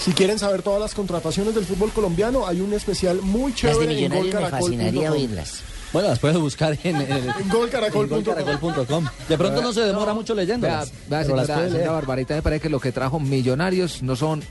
Si 0.00 0.12
quieren 0.12 0.38
saber 0.38 0.62
todas 0.62 0.80
las 0.80 0.94
contrataciones 0.94 1.54
del 1.54 1.64
fútbol 1.64 1.90
colombiano, 1.90 2.46
hay 2.46 2.60
un 2.60 2.72
especial 2.74 3.20
muy 3.22 3.52
Las 3.52 3.60
chévere 3.60 3.94
de 3.94 4.04
en 4.04 4.12
Millonarios 4.12 4.42
me 4.42 4.48
fascinaría 4.50 5.12
oírlas. 5.12 5.62
Bueno, 5.92 6.08
las 6.08 6.18
puedes 6.18 6.36
buscar 6.38 6.76
en, 6.84 6.96
en, 6.96 7.10
En 7.40 7.48
golcaracol.com. 7.50 9.04
De 9.28 9.38
pronto 9.38 9.62
no 9.62 9.72
se 9.72 9.80
demora 9.82 10.12
mucho 10.14 10.34
leyendo. 10.34 10.66
Vea, 10.66 10.84
vea, 11.08 11.22
pero 11.22 11.36
las 11.36 11.46
señora, 11.46 11.68
señora 11.70 11.92
Barbarita, 11.92 12.34
me 12.34 12.42
parece 12.42 12.60
que 12.62 12.68
lo 12.68 12.80
que 12.80 12.92
trajo 12.92 13.18
Millonarios 13.20 14.02
no 14.02 14.16
son 14.16 14.42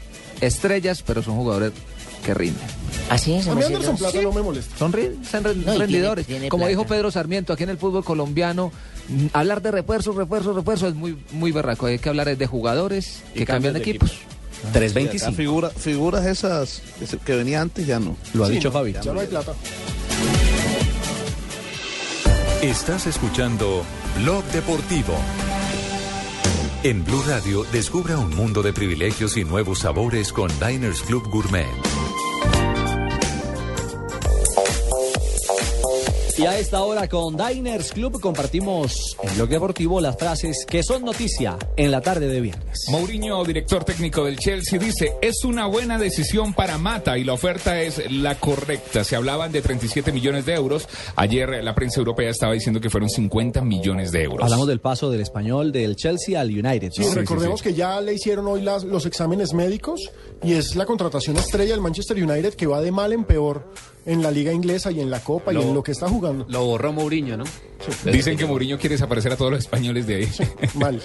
estrellas, 0.41 1.03
pero 1.05 1.21
son 1.21 1.35
jugadores 1.35 1.71
que 2.25 2.33
rinden. 2.33 2.63
Así 3.09 3.33
es, 3.33 3.47
A 3.47 3.53
mí. 3.53 3.63
Anderson 3.63 3.97
Plata 3.97 4.19
no 4.21 4.31
me 4.31 4.41
molesta. 4.41 4.75
Son, 4.77 4.91
son 4.91 5.43
No, 5.43 5.51
y 5.51 5.55
tiene- 5.63 5.77
rendidores. 5.77 6.25
tiene 6.25 6.49
Como 6.49 6.61
plata. 6.61 6.69
dijo 6.69 6.85
Pedro 6.87 7.11
Sarmiento, 7.11 7.53
aquí 7.53 7.63
en 7.63 7.69
el 7.69 7.77
fútbol 7.77 8.03
colombiano, 8.03 8.71
mm, 9.09 9.27
hablar 9.33 9.61
de 9.61 9.69
refuerzos, 9.71 10.15
refuerzos, 10.15 10.55
refuerzos 10.55 10.89
es 10.89 10.95
muy, 10.95 11.15
muy 11.31 11.51
berraco. 11.51 11.85
Hay 11.85 11.99
que 11.99 12.09
hablar 12.09 12.35
de 12.35 12.47
jugadores 12.47 13.21
que 13.35 13.45
cambian 13.45 13.73
de 13.75 13.79
equipos. 13.81 14.11
Acá 14.63 14.71
325. 14.79 15.33
figura, 15.35 15.69
figuras 15.69 16.25
esas 16.25 16.81
que 17.23 17.35
venía 17.35 17.61
antes 17.61 17.85
ya 17.85 17.99
no. 17.99 18.15
Lo 18.33 18.45
ha 18.45 18.47
Sí, 18.47 18.53
dicho 18.53 18.69
no, 18.69 18.73
Fabi. 18.73 18.93
Ya 18.93 19.13
no 19.13 19.19
hay 19.19 19.27
plata. 19.27 19.53
Estás 22.65 23.05
escuchando 23.05 23.85
Blog 24.17 24.43
Deportivo. 24.45 25.13
En 26.81 27.05
Blue 27.05 27.21
Radio, 27.27 27.63
descubra 27.71 28.17
un 28.17 28.35
mundo 28.35 28.63
de 28.63 28.73
privilegios 28.73 29.37
y 29.37 29.43
nuevos 29.43 29.81
sabores 29.81 30.33
con 30.33 30.49
Diners 30.59 31.03
Club 31.03 31.29
Gourmet. 31.29 31.67
Y 36.37 36.43
a 36.45 36.59
esta 36.59 36.83
hora 36.83 37.07
con 37.07 37.37
Diners 37.37 37.93
Club 37.93 38.19
compartimos 38.19 39.15
en 39.23 39.35
Blog 39.35 39.47
Deportivo 39.47 40.01
las 40.01 40.17
frases 40.17 40.65
que 40.67 40.83
son 40.83 41.05
noticia 41.05 41.57
en 41.77 41.91
la 41.91 42.01
tarde 42.01 42.27
de 42.27 42.41
viernes. 42.41 42.87
Mourinho, 42.89 43.41
director 43.45 43.85
técnico 43.85 44.25
del 44.25 44.37
Chelsea, 44.37 44.77
dice, 44.77 45.13
es 45.21 45.45
una 45.45 45.65
buena 45.67 45.97
decisión 45.97 46.53
para 46.53 46.77
Mata 46.77 47.17
y 47.17 47.23
la 47.23 47.31
oferta 47.31 47.81
es 47.81 48.11
la 48.11 48.35
correcta. 48.35 49.05
Se 49.05 49.15
hablaban 49.15 49.53
de 49.53 49.61
37 49.61 50.11
millones 50.11 50.45
de 50.45 50.55
euros. 50.55 50.89
Ayer 51.15 51.63
la 51.63 51.73
prensa 51.73 52.01
europea 52.01 52.29
estaba 52.31 52.51
diciendo 52.51 52.81
que 52.81 52.89
fueron 52.89 53.09
50 53.09 53.61
millones 53.61 54.11
de 54.11 54.23
euros. 54.23 54.43
Hablamos 54.43 54.67
del 54.67 54.81
paso 54.81 55.09
del 55.09 55.21
español 55.21 55.71
del 55.71 55.95
Chelsea 55.95 56.39
al 56.39 56.49
United. 56.49 56.91
Sí, 56.91 57.03
recordemos 57.13 57.61
que 57.61 57.73
ya 57.73 58.01
le 58.01 58.13
hicieron 58.13 58.45
hoy 58.47 58.61
las- 58.61 58.83
los 58.83 59.05
exámenes 59.05 59.53
médicos 59.53 60.01
y 60.43 60.51
es 60.53 60.75
la 60.75 60.85
contratación 60.85 61.37
estrella 61.37 61.71
del 61.71 61.81
Manchester 61.81 62.21
United 62.21 62.55
que 62.55 62.67
va 62.67 62.81
de 62.81 62.91
mal 62.91 63.13
en 63.13 63.23
peor 63.23 63.71
en 64.05 64.21
la 64.21 64.31
liga 64.31 64.53
inglesa 64.53 64.91
y 64.91 65.01
en 65.01 65.09
la 65.09 65.19
Copa 65.19 65.53
y 65.53 65.57
en 65.57 65.73
lo 65.73 65.83
que 65.83 65.91
está 65.91 66.07
jugando. 66.07 66.45
Lo 66.47 66.65
borró 66.65 66.93
Mourinho, 66.93 67.37
¿no? 67.37 67.43
Dicen 68.05 68.37
que 68.37 68.45
Mourinho 68.45 68.77
quiere 68.77 68.95
desaparecer 68.95 69.33
a 69.33 69.37
todos 69.37 69.51
los 69.51 69.59
españoles 69.59 70.07
de 70.07 70.15
ahí. 70.15 70.31
Mal. 70.75 71.01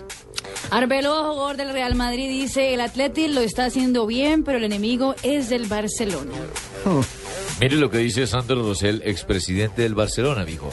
Arbeloa, 0.71 1.33
jugador 1.33 1.57
del 1.57 1.73
Real 1.73 1.95
Madrid, 1.95 2.29
dice, 2.29 2.75
el 2.75 2.81
Atleti 2.81 3.29
lo 3.29 3.41
está 3.41 3.65
haciendo 3.65 4.07
bien, 4.07 4.45
pero 4.45 4.59
el 4.59 4.65
enemigo 4.65 5.15
es 5.23 5.49
del 5.49 5.67
Barcelona. 5.67 6.33
Mire 7.61 7.77
lo 7.77 7.91
que 7.91 7.99
dice 7.99 8.27
Sandro 8.27 8.63
Rosell, 8.63 9.03
expresidente 9.05 9.83
del 9.83 9.95
Barcelona, 9.95 10.45
dijo. 10.45 10.71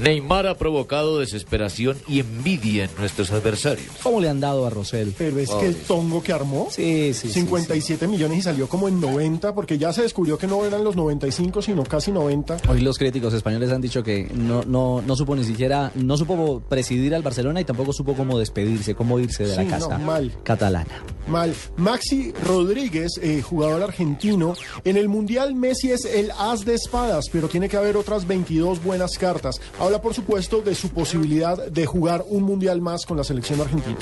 Neymar 0.00 0.46
ha 0.46 0.56
provocado 0.56 1.18
desesperación 1.18 1.96
y 2.06 2.20
envidia 2.20 2.84
en 2.84 2.90
nuestros 2.98 3.30
adversarios. 3.32 3.88
¿Cómo 4.02 4.20
le 4.20 4.28
han 4.28 4.40
dado 4.40 4.66
a 4.66 4.70
Rosell? 4.70 5.12
Pero 5.16 5.38
es 5.38 5.50
que 5.50 5.66
el 5.66 5.76
tongo 5.76 6.22
que 6.22 6.32
armó, 6.32 6.68
sí, 6.70 7.12
sí, 7.14 7.30
57 7.30 8.06
millones 8.06 8.38
y 8.38 8.42
salió 8.42 8.68
como 8.68 8.88
en 8.88 9.00
90, 9.00 9.54
porque 9.54 9.78
ya 9.78 9.92
se 9.92 10.02
descubrió 10.02 10.38
que 10.38 10.46
no 10.46 10.64
eran 10.64 10.84
los 10.84 10.96
95, 10.96 11.62
sino 11.62 11.84
casi 11.84 12.12
90. 12.12 12.58
Hoy 12.68 12.80
los 12.80 12.98
críticos 12.98 13.34
españoles 13.34 13.70
han 13.70 13.80
dicho 13.80 14.02
que 14.02 14.30
no, 14.34 14.62
no, 14.64 15.02
no 15.02 15.16
supo 15.16 15.34
ni 15.34 15.44
siquiera, 15.44 15.90
no 15.94 16.16
supo 16.16 16.60
presidir 16.68 17.14
al 17.14 17.22
Barcelona 17.22 17.60
y 17.60 17.64
tampoco 17.64 17.92
supo 17.92 18.14
cómo 18.14 18.38
despedirse, 18.38 18.94
cómo 18.94 19.18
irse 19.18 19.44
de 19.46 19.56
la 19.56 19.62
Sí, 19.62 19.68
no, 19.68 19.70
casa 19.88 19.98
mal. 19.98 20.32
catalana. 20.42 21.02
Mal. 21.26 21.54
Maxi 21.76 22.32
Rodríguez, 22.46 23.12
eh, 23.22 23.42
jugador 23.42 23.82
argentino. 23.82 24.54
En 24.84 24.96
el 24.96 25.08
Mundial 25.08 25.54
Messi 25.54 25.90
es 25.90 26.04
el 26.04 26.30
as 26.38 26.64
de 26.64 26.74
espadas, 26.74 27.26
pero 27.30 27.48
tiene 27.48 27.68
que 27.68 27.76
haber 27.76 27.96
otras 27.96 28.26
22 28.26 28.82
buenas 28.82 29.18
cartas. 29.18 29.60
Habla, 29.88 30.02
por 30.02 30.12
supuesto, 30.12 30.60
de 30.60 30.74
su 30.74 30.90
posibilidad 30.90 31.56
de 31.66 31.86
jugar 31.86 32.22
un 32.28 32.42
Mundial 32.42 32.82
más 32.82 33.06
con 33.06 33.16
la 33.16 33.24
selección 33.24 33.58
argentina. 33.58 33.96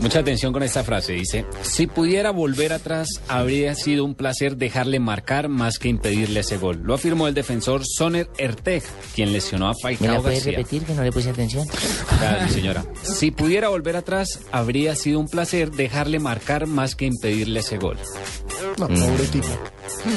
Mucha 0.00 0.18
atención 0.18 0.52
con 0.52 0.64
esta 0.64 0.82
frase. 0.82 1.12
Dice, 1.12 1.44
si 1.62 1.86
pudiera 1.86 2.32
volver 2.32 2.72
atrás, 2.72 3.08
habría 3.28 3.76
sido 3.76 4.04
un 4.04 4.16
placer 4.16 4.56
dejarle 4.56 4.98
marcar 4.98 5.48
más 5.48 5.78
que 5.78 5.88
impedirle 5.88 6.40
ese 6.40 6.56
gol. 6.56 6.80
Lo 6.82 6.94
afirmó 6.94 7.28
el 7.28 7.34
defensor 7.34 7.82
Soner 7.86 8.28
Erteg, 8.36 8.82
quien 9.14 9.32
lesionó 9.32 9.68
a 9.68 9.74
¿Me 9.84 9.92
la 9.92 9.96
Falcao 9.96 10.22
puedes 10.22 10.38
García. 10.40 10.58
repetir 10.58 10.82
que 10.82 10.94
no 10.94 11.04
le 11.04 11.12
puse 11.12 11.30
atención? 11.30 11.68
Claro, 12.18 12.48
señora. 12.48 12.84
Si 13.02 13.30
pudiera 13.30 13.68
volver 13.68 13.94
atrás, 13.94 14.40
habría 14.50 14.96
sido 14.96 15.20
un 15.20 15.28
placer 15.28 15.70
dejarle 15.70 16.18
marcar 16.18 16.66
más 16.66 16.96
que 16.96 17.06
impedirle 17.06 17.60
ese 17.60 17.78
gol. 17.78 17.96
No, 18.76 18.88
pobre 18.88 19.26
tipo. 19.30 19.48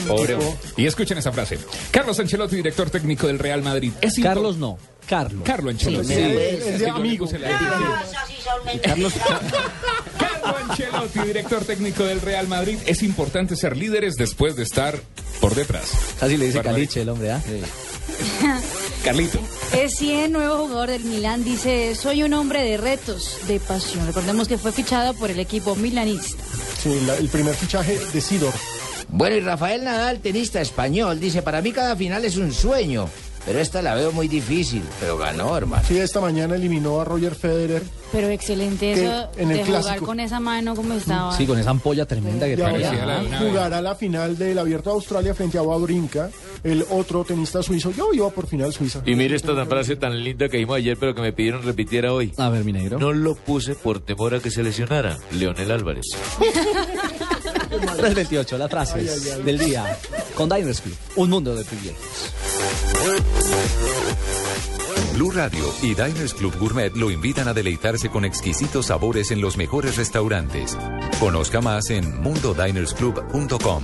Pobre. 0.07 0.37
Y 0.77 0.87
escuchen 0.87 1.19
esa 1.19 1.31
frase. 1.31 1.59
Carlos 1.91 2.19
Ancelotti, 2.19 2.55
director 2.55 2.89
técnico 2.89 3.27
del 3.27 3.37
Real 3.37 3.61
Madrid. 3.61 3.91
Es 4.01 4.15
Carlos 4.19 4.57
no, 4.57 4.79
Carlos. 5.07 5.41
Carlos 5.45 5.73
Ancelotti. 5.75 6.07
Sí, 6.07 6.13
Sí, 6.15 6.21
es 6.21 6.53
es 6.53 6.65
de 6.65 6.71
que 6.71 6.79
yo 6.79 6.85
le 6.85 6.89
amigo. 6.91 7.25
puse 7.25 7.39
la 7.39 7.49
Y 8.73 8.79
Carlos, 8.79 9.13
Carlo 10.17 10.57
Ancelotti, 10.69 11.19
director 11.19 11.63
técnico 11.65 12.03
del 12.03 12.21
Real 12.21 12.47
Madrid. 12.47 12.77
Es 12.85 13.03
importante 13.03 13.55
ser 13.55 13.77
líderes 13.77 14.15
después 14.15 14.55
de 14.55 14.63
estar 14.63 14.99
por 15.39 15.53
detrás. 15.55 15.91
Así 16.21 16.37
le 16.37 16.47
dice. 16.47 16.61
Caliche 16.61 17.01
el 17.01 17.09
hombre, 17.09 17.31
¿ah? 17.31 17.41
Carlito. 19.03 19.39
Es 19.73 19.95
100, 19.97 20.31
nuevo 20.31 20.57
jugador 20.67 20.89
del 20.89 21.03
Milán, 21.03 21.43
dice, 21.43 21.95
soy 21.95 22.23
un 22.23 22.33
hombre 22.33 22.63
de 22.63 22.77
retos, 22.77 23.37
de 23.47 23.59
pasión. 23.59 24.05
Recordemos 24.07 24.47
que 24.47 24.57
fue 24.57 24.71
fichado 24.71 25.13
por 25.13 25.29
el 25.29 25.39
equipo 25.39 25.75
milanista. 25.75 26.37
Sí, 26.81 27.01
la- 27.05 27.15
el 27.17 27.27
primer 27.29 27.55
fichaje 27.55 27.99
de 28.13 28.21
Sidor. 28.21 28.53
Bueno, 29.09 29.35
y 29.35 29.39
Rafael 29.41 29.83
Nadal, 29.83 30.19
tenista 30.19 30.59
español, 30.61 31.19
dice, 31.19 31.41
para 31.43 31.61
mí 31.61 31.71
cada 31.71 31.95
final 31.95 32.25
es 32.25 32.37
un 32.37 32.51
sueño, 32.51 33.07
pero 33.45 33.59
esta 33.59 33.81
la 33.81 33.95
veo 33.95 34.11
muy 34.11 34.27
difícil, 34.27 34.83
pero 34.99 35.17
ganó, 35.17 35.55
hermano. 35.55 35.83
Sí, 35.87 35.97
esta 35.97 36.19
mañana 36.19 36.55
eliminó 36.55 36.99
a 37.01 37.05
Roger 37.05 37.35
Federer. 37.35 37.83
Pero 38.11 38.29
excelente 38.29 38.93
eso 38.93 39.29
en 39.37 39.51
el 39.51 39.57
de 39.57 39.65
jugar 39.65 39.99
con 39.99 40.19
esa 40.19 40.39
mano 40.39 40.75
como 40.75 40.93
estaba. 40.93 41.35
Sí, 41.35 41.45
con 41.45 41.59
esa 41.59 41.71
ampolla 41.71 42.05
tremenda 42.05 42.45
que 42.45 42.63
ahora 42.63 43.21
jugará 43.39 43.81
la 43.81 43.95
final 43.95 44.37
del 44.37 44.57
Abierto 44.57 44.89
de 44.91 44.95
Australia 44.95 45.33
frente 45.33 45.57
a 45.57 45.61
Wawrinka, 45.63 46.29
el 46.63 46.85
otro 46.89 47.23
tenista 47.23 47.61
suizo. 47.61 47.91
Yo 47.91 48.13
iba 48.13 48.29
por 48.29 48.47
final 48.47 48.71
Suiza. 48.73 49.01
Y 49.05 49.15
mire 49.15 49.35
esta 49.35 49.55
tan 49.55 49.67
frase 49.67 49.95
tan 49.95 50.23
linda 50.23 50.49
que 50.49 50.57
dijimos 50.57 50.77
ayer, 50.77 50.97
pero 50.97 51.13
que 51.13 51.21
me 51.21 51.33
pidieron 51.33 51.63
repitiera 51.63 52.13
hoy. 52.13 52.31
A 52.37 52.49
ver, 52.49 52.63
mi 52.63 52.71
negro. 52.71 52.97
No 52.99 53.13
lo 53.13 53.35
puse 53.35 53.75
por 53.75 53.99
temor 53.99 54.35
a 54.35 54.39
que 54.39 54.49
se 54.49 54.63
lesionara. 54.63 55.17
Leonel 55.31 55.71
Álvarez. 55.71 56.05
328, 57.69 58.57
las 58.57 58.69
frases 58.69 59.45
del 59.45 59.57
día 59.57 59.97
con 60.35 60.49
Diners 60.49 60.81
Club. 60.81 60.95
Un 61.15 61.29
mundo 61.29 61.55
de 61.55 61.63
privilegios. 61.63 62.33
Blue 65.13 65.31
Radio 65.31 65.63
y 65.81 65.93
Diners 65.93 66.33
Club 66.33 66.57
Gourmet 66.59 66.93
lo 66.95 67.09
invitan 67.09 67.47
a 67.47 67.53
deleitarse 67.53 68.09
con 68.09 68.25
exquisitos 68.25 68.87
sabores 68.87 69.31
en 69.31 69.39
los 69.39 69.55
mejores 69.55 69.95
restaurantes. 69.95 70.77
Conozca 71.19 71.61
más 71.61 71.89
en 71.89 72.21
mundodinersclub.com. 72.21 73.83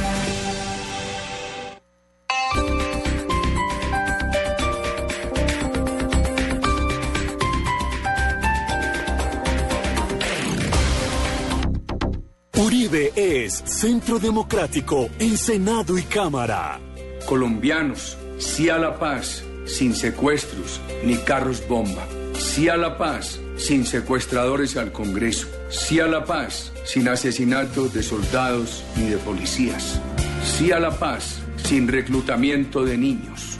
Uribe 12.71 13.11
es 13.17 13.61
Centro 13.65 14.17
Democrático 14.17 15.09
en 15.19 15.37
Senado 15.37 15.97
y 15.97 16.03
Cámara. 16.03 16.79
Colombianos, 17.25 18.17
sí 18.37 18.69
a 18.69 18.77
la 18.77 18.97
paz, 18.97 19.43
sin 19.65 19.93
secuestros 19.93 20.79
ni 21.03 21.17
carros 21.17 21.67
bomba. 21.67 22.07
Sí 22.39 22.69
a 22.69 22.77
la 22.77 22.97
paz, 22.97 23.41
sin 23.57 23.85
secuestradores 23.85 24.77
al 24.77 24.93
Congreso. 24.93 25.49
Sí 25.69 25.99
a 25.99 26.07
la 26.07 26.23
paz, 26.23 26.71
sin 26.85 27.09
asesinatos 27.09 27.93
de 27.93 28.03
soldados 28.03 28.85
ni 28.95 29.09
de 29.09 29.17
policías. 29.17 29.99
Sí 30.41 30.71
a 30.71 30.79
la 30.79 30.97
paz, 30.97 31.39
sin 31.65 31.89
reclutamiento 31.89 32.85
de 32.85 32.97
niños. 32.97 33.57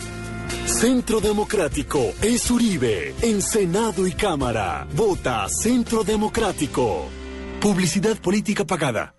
Centro 0.66 1.20
Democrático 1.20 2.14
es 2.22 2.50
Uribe 2.50 3.14
en 3.22 3.42
Senado 3.42 4.08
y 4.08 4.14
Cámara. 4.14 4.88
Vota 4.96 5.50
Centro 5.50 6.06
Democrático. 6.06 7.10
Publicidad 7.62 8.18
política 8.18 8.66
pagada. 8.66 9.14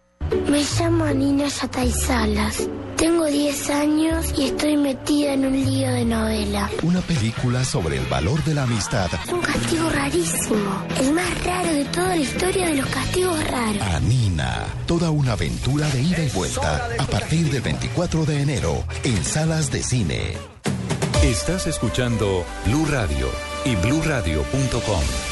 Me 0.50 0.64
llamo 0.64 1.04
Anina 1.04 1.46
Yatay 1.46 1.92
Salas. 1.92 2.68
Tengo 2.96 3.26
10 3.26 3.70
años 3.70 4.34
y 4.36 4.46
estoy 4.46 4.76
metida 4.76 5.34
en 5.34 5.46
un 5.46 5.52
lío 5.52 5.92
de 5.92 6.04
novela. 6.04 6.68
Una 6.82 7.00
película 7.02 7.64
sobre 7.64 7.98
el 7.98 8.06
valor 8.06 8.42
de 8.42 8.54
la 8.54 8.64
amistad. 8.64 9.08
Un 9.32 9.40
castigo 9.42 9.88
rarísimo. 9.90 10.84
El 11.00 11.12
más 11.12 11.44
raro 11.44 11.72
de 11.72 11.84
toda 11.84 12.08
la 12.08 12.16
historia 12.16 12.66
de 12.66 12.74
los 12.74 12.86
castigos 12.86 13.44
raros. 13.48 13.82
Anina, 13.82 14.64
toda 14.86 15.10
una 15.10 15.34
aventura 15.34 15.88
de 15.90 16.02
ida 16.02 16.24
y 16.24 16.30
vuelta 16.30 16.88
a 16.98 17.06
partir 17.06 17.48
del 17.48 17.62
24 17.62 18.24
de 18.24 18.42
enero 18.42 18.84
en 19.04 19.24
salas 19.24 19.70
de 19.70 19.84
cine. 19.84 20.32
Estás 21.22 21.68
escuchando 21.68 22.44
Blue 22.66 22.86
Radio 22.86 23.28
y 23.64 23.76
bluradio.com. 23.76 25.31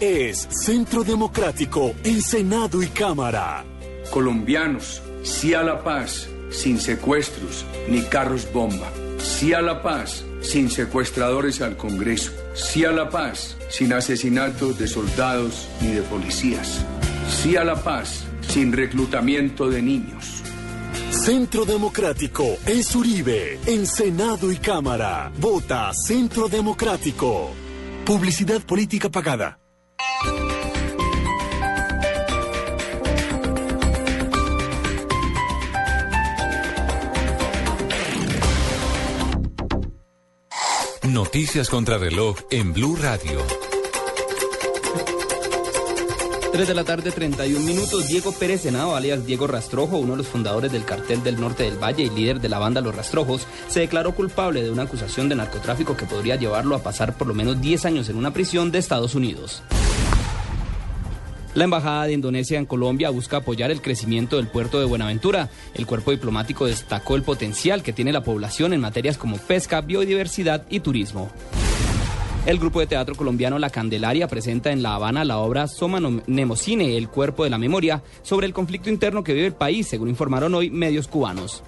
es 0.00 0.48
Centro 0.50 1.04
Democrático 1.04 1.94
en 2.04 2.20
Senado 2.22 2.82
y 2.82 2.88
Cámara. 2.88 3.64
Colombianos, 4.10 5.02
sí 5.22 5.54
a 5.54 5.62
la 5.62 5.84
paz, 5.84 6.28
sin 6.50 6.80
secuestros 6.80 7.64
ni 7.88 8.02
carros 8.02 8.52
bomba. 8.52 8.90
Sí 9.18 9.52
a 9.52 9.62
la 9.62 9.82
paz, 9.82 10.24
sin 10.40 10.70
secuestradores 10.70 11.60
al 11.60 11.76
Congreso. 11.76 12.32
Sí 12.54 12.84
a 12.84 12.92
la 12.92 13.10
paz, 13.10 13.56
sin 13.68 13.92
asesinatos 13.92 14.78
de 14.78 14.88
soldados 14.88 15.68
ni 15.80 15.88
de 15.88 16.02
policías. 16.02 16.84
Sí 17.28 17.56
a 17.56 17.64
la 17.64 17.76
paz, 17.82 18.24
sin 18.48 18.72
reclutamiento 18.72 19.68
de 19.68 19.82
niños. 19.82 20.42
Centro 21.10 21.64
Democrático 21.64 22.44
es 22.66 22.94
Uribe 22.94 23.58
en 23.66 23.86
Senado 23.86 24.52
y 24.52 24.56
Cámara. 24.56 25.32
Vota 25.38 25.92
Centro 25.92 26.48
Democrático. 26.48 27.50
Publicidad 28.04 28.62
política 28.62 29.08
pagada. 29.08 29.58
Noticias 41.16 41.70
contra 41.70 41.96
reloj 41.96 42.36
en 42.50 42.74
Blue 42.74 42.94
Radio. 42.94 43.40
3 46.52 46.68
de 46.68 46.74
la 46.74 46.84
tarde, 46.84 47.10
31 47.10 47.64
minutos. 47.64 48.06
Diego 48.08 48.32
Pérez 48.32 48.60
Senado, 48.60 48.94
alias 48.94 49.24
Diego 49.24 49.46
Rastrojo, 49.46 49.96
uno 49.96 50.12
de 50.12 50.18
los 50.18 50.26
fundadores 50.26 50.70
del 50.72 50.84
cartel 50.84 51.22
del 51.22 51.40
norte 51.40 51.62
del 51.62 51.82
Valle 51.82 52.02
y 52.02 52.10
líder 52.10 52.42
de 52.42 52.50
la 52.50 52.58
banda 52.58 52.82
Los 52.82 52.94
Rastrojos, 52.94 53.46
se 53.66 53.80
declaró 53.80 54.14
culpable 54.14 54.62
de 54.62 54.70
una 54.70 54.82
acusación 54.82 55.30
de 55.30 55.36
narcotráfico 55.36 55.96
que 55.96 56.04
podría 56.04 56.36
llevarlo 56.36 56.76
a 56.76 56.82
pasar 56.82 57.16
por 57.16 57.26
lo 57.26 57.32
menos 57.32 57.62
10 57.62 57.86
años 57.86 58.10
en 58.10 58.16
una 58.16 58.34
prisión 58.34 58.70
de 58.70 58.78
Estados 58.78 59.14
Unidos. 59.14 59.62
La 61.56 61.64
Embajada 61.64 62.04
de 62.04 62.12
Indonesia 62.12 62.58
en 62.58 62.66
Colombia 62.66 63.08
busca 63.08 63.38
apoyar 63.38 63.70
el 63.70 63.80
crecimiento 63.80 64.36
del 64.36 64.46
puerto 64.46 64.78
de 64.78 64.84
Buenaventura. 64.84 65.48
El 65.72 65.86
cuerpo 65.86 66.10
diplomático 66.10 66.66
destacó 66.66 67.16
el 67.16 67.22
potencial 67.22 67.82
que 67.82 67.94
tiene 67.94 68.12
la 68.12 68.22
población 68.22 68.74
en 68.74 68.82
materias 68.82 69.16
como 69.16 69.38
pesca, 69.38 69.80
biodiversidad 69.80 70.66
y 70.68 70.80
turismo. 70.80 71.30
El 72.44 72.58
grupo 72.58 72.80
de 72.80 72.86
teatro 72.86 73.14
colombiano 73.14 73.58
La 73.58 73.70
Candelaria 73.70 74.28
presenta 74.28 74.70
en 74.70 74.82
La 74.82 74.96
Habana 74.96 75.24
la 75.24 75.38
obra 75.38 75.66
Soma 75.66 75.98
Nemocine, 76.26 76.94
el 76.94 77.08
cuerpo 77.08 77.44
de 77.44 77.50
la 77.50 77.56
memoria, 77.56 78.02
sobre 78.22 78.46
el 78.46 78.52
conflicto 78.52 78.90
interno 78.90 79.24
que 79.24 79.32
vive 79.32 79.46
el 79.46 79.54
país, 79.54 79.88
según 79.88 80.10
informaron 80.10 80.54
hoy 80.54 80.68
medios 80.68 81.08
cubanos. 81.08 81.62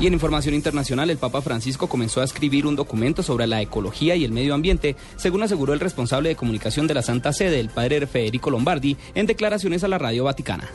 Y 0.00 0.06
en 0.06 0.12
información 0.12 0.54
internacional, 0.54 1.08
el 1.10 1.18
Papa 1.18 1.40
Francisco 1.40 1.88
comenzó 1.88 2.20
a 2.20 2.24
escribir 2.24 2.66
un 2.66 2.76
documento 2.76 3.22
sobre 3.22 3.46
la 3.46 3.62
ecología 3.62 4.16
y 4.16 4.24
el 4.24 4.32
medio 4.32 4.54
ambiente, 4.54 4.96
según 5.16 5.42
aseguró 5.42 5.72
el 5.72 5.80
responsable 5.80 6.30
de 6.30 6.36
comunicación 6.36 6.86
de 6.86 6.94
la 6.94 7.02
Santa 7.02 7.32
Sede, 7.32 7.60
el 7.60 7.70
padre 7.70 8.06
Federico 8.06 8.50
Lombardi, 8.50 8.96
en 9.14 9.26
declaraciones 9.26 9.84
a 9.84 9.88
la 9.88 9.98
Radio 9.98 10.24
Vaticana. 10.24 10.70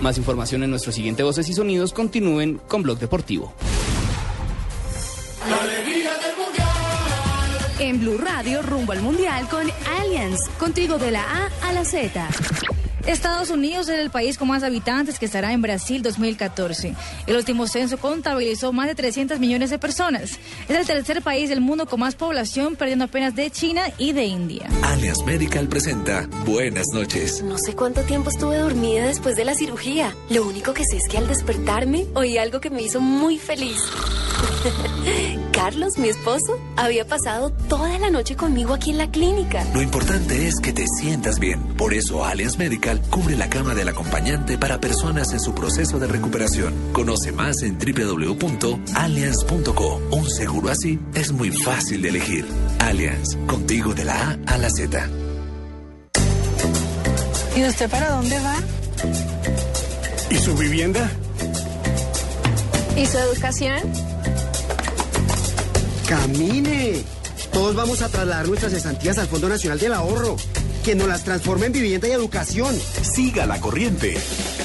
Más 0.00 0.18
información 0.18 0.62
en 0.62 0.70
nuestro 0.70 0.92
siguiente 0.92 1.22
Voces 1.22 1.48
y 1.48 1.54
Sonidos. 1.54 1.92
Continúen 1.92 2.60
con 2.68 2.82
Blog 2.82 2.98
Deportivo. 2.98 3.54
En 7.78 8.00
Blue 8.00 8.18
Radio, 8.18 8.62
rumbo 8.62 8.92
al 8.92 9.02
Mundial 9.02 9.48
con 9.48 9.66
Allianz, 10.00 10.38
contigo 10.58 10.98
de 10.98 11.10
la 11.10 11.22
A 11.22 11.68
a 11.68 11.72
la 11.72 11.84
Z. 11.84 12.28
Estados 13.06 13.50
Unidos 13.50 13.88
es 13.88 14.00
el 14.00 14.10
país 14.10 14.36
con 14.36 14.48
más 14.48 14.64
habitantes 14.64 15.20
que 15.20 15.26
estará 15.26 15.52
en 15.52 15.62
Brasil 15.62 16.02
2014. 16.02 16.94
El 17.28 17.36
último 17.36 17.68
censo 17.68 17.98
contabilizó 17.98 18.72
más 18.72 18.88
de 18.88 18.96
300 18.96 19.38
millones 19.38 19.70
de 19.70 19.78
personas. 19.78 20.40
Es 20.68 20.76
el 20.76 20.86
tercer 20.86 21.22
país 21.22 21.48
del 21.48 21.60
mundo 21.60 21.86
con 21.86 22.00
más 22.00 22.16
población, 22.16 22.74
perdiendo 22.74 23.04
apenas 23.04 23.36
de 23.36 23.48
China 23.50 23.82
y 23.96 24.12
de 24.12 24.24
India. 24.24 24.68
Alias 24.82 25.18
Medical 25.24 25.68
presenta 25.68 26.28
Buenas 26.44 26.88
noches. 26.92 27.42
No 27.44 27.58
sé 27.58 27.74
cuánto 27.76 28.02
tiempo 28.02 28.30
estuve 28.30 28.58
dormida 28.58 29.06
después 29.06 29.36
de 29.36 29.44
la 29.44 29.54
cirugía. 29.54 30.12
Lo 30.28 30.44
único 30.44 30.74
que 30.74 30.84
sé 30.84 30.96
es 30.96 31.08
que 31.08 31.18
al 31.18 31.28
despertarme 31.28 32.06
oí 32.14 32.38
algo 32.38 32.60
que 32.60 32.70
me 32.70 32.82
hizo 32.82 33.00
muy 33.00 33.38
feliz. 33.38 33.78
Carlos, 35.52 35.96
mi 35.96 36.08
esposo, 36.08 36.58
había 36.76 37.06
pasado 37.06 37.50
toda 37.50 37.98
la 37.98 38.10
noche 38.10 38.36
conmigo 38.36 38.74
aquí 38.74 38.90
en 38.90 38.98
la 38.98 39.10
clínica. 39.10 39.64
Lo 39.72 39.80
importante 39.80 40.46
es 40.46 40.60
que 40.60 40.72
te 40.72 40.84
sientas 40.86 41.38
bien. 41.38 41.62
Por 41.76 41.94
eso 41.94 42.24
Allianz 42.24 42.58
Medical 42.58 42.95
cubre 43.00 43.36
la 43.36 43.48
cama 43.48 43.74
del 43.74 43.88
acompañante 43.88 44.58
para 44.58 44.80
personas 44.80 45.32
en 45.32 45.40
su 45.40 45.54
proceso 45.54 45.98
de 45.98 46.06
recuperación. 46.06 46.74
Conoce 46.92 47.32
más 47.32 47.62
en 47.62 47.78
www.allianz.co. 47.78 50.02
Un 50.10 50.30
seguro 50.30 50.68
así 50.70 50.98
es 51.14 51.32
muy 51.32 51.50
fácil 51.50 52.02
de 52.02 52.08
elegir. 52.08 52.46
Allianz, 52.80 53.36
contigo 53.46 53.94
de 53.94 54.04
la 54.04 54.14
A 54.14 54.38
a 54.54 54.58
la 54.58 54.68
Z. 54.70 55.08
¿Y 57.56 57.64
usted 57.64 57.88
para 57.90 58.10
dónde 58.10 58.38
va? 58.40 58.56
¿Y 60.30 60.36
su 60.36 60.54
vivienda? 60.56 61.08
¿Y 62.96 63.06
su 63.06 63.18
educación? 63.18 63.80
Camine. 66.08 67.04
Todos 67.52 67.74
vamos 67.74 68.02
a 68.02 68.08
trasladar 68.08 68.48
nuestras 68.48 68.72
cesantías 68.72 69.18
al 69.18 69.26
Fondo 69.28 69.48
Nacional 69.48 69.78
del 69.78 69.94
Ahorro, 69.94 70.36
que 70.86 70.94
nos 70.94 71.08
las 71.08 71.24
transforme 71.24 71.66
en 71.66 71.72
vivienda 71.72 72.06
y 72.06 72.12
educación. 72.12 72.72
Siga 73.02 73.44
la 73.44 73.60
corriente. 73.60 74.16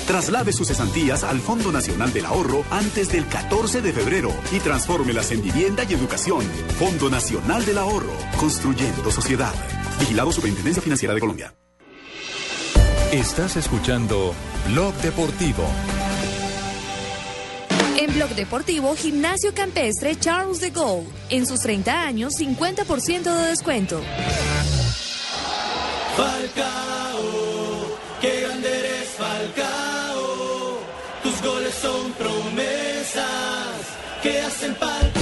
Traslade 0.05 0.53
sus 0.53 0.67
cesantías 0.67 1.23
al 1.23 1.39
Fondo 1.39 1.71
Nacional 1.71 2.13
del 2.13 2.27
Ahorro 2.27 2.63
antes 2.69 3.11
del 3.11 3.25
14 3.25 3.81
de 3.81 3.91
febrero 3.91 4.31
y 4.51 4.59
transfórmelas 4.59 5.31
en 5.31 5.41
vivienda 5.41 5.83
y 5.83 5.93
educación. 5.95 6.45
Fondo 6.77 7.09
Nacional 7.09 7.65
del 7.65 7.79
Ahorro, 7.79 8.13
construyendo 8.39 9.09
sociedad. 9.09 9.51
Vigilado 9.99 10.31
Superintendencia 10.31 10.83
Financiera 10.83 11.15
de 11.15 11.21
Colombia. 11.21 11.55
Estás 13.11 13.57
escuchando 13.57 14.35
Blog 14.67 14.93
Deportivo. 14.97 15.63
En 17.97 18.13
Blog 18.13 18.29
Deportivo, 18.35 18.95
Gimnasio 18.95 19.55
Campestre 19.55 20.15
Charles 20.19 20.61
de 20.61 20.69
Gaulle. 20.69 21.07
En 21.31 21.47
sus 21.47 21.61
30 21.61 22.03
años, 22.03 22.33
50% 22.39 23.23
de 23.23 23.47
descuento. 23.47 24.01
Falcao, 26.15 27.97
qué 28.19 28.41
grande 28.41 28.69
eres 28.79 29.09
Falcao. 29.17 30.79
Tus 31.23 31.41
goles 31.41 31.73
son 31.75 32.11
promesas 32.13 33.75
que 34.21 34.41
hacen 34.41 34.75
palpitar 34.75 35.20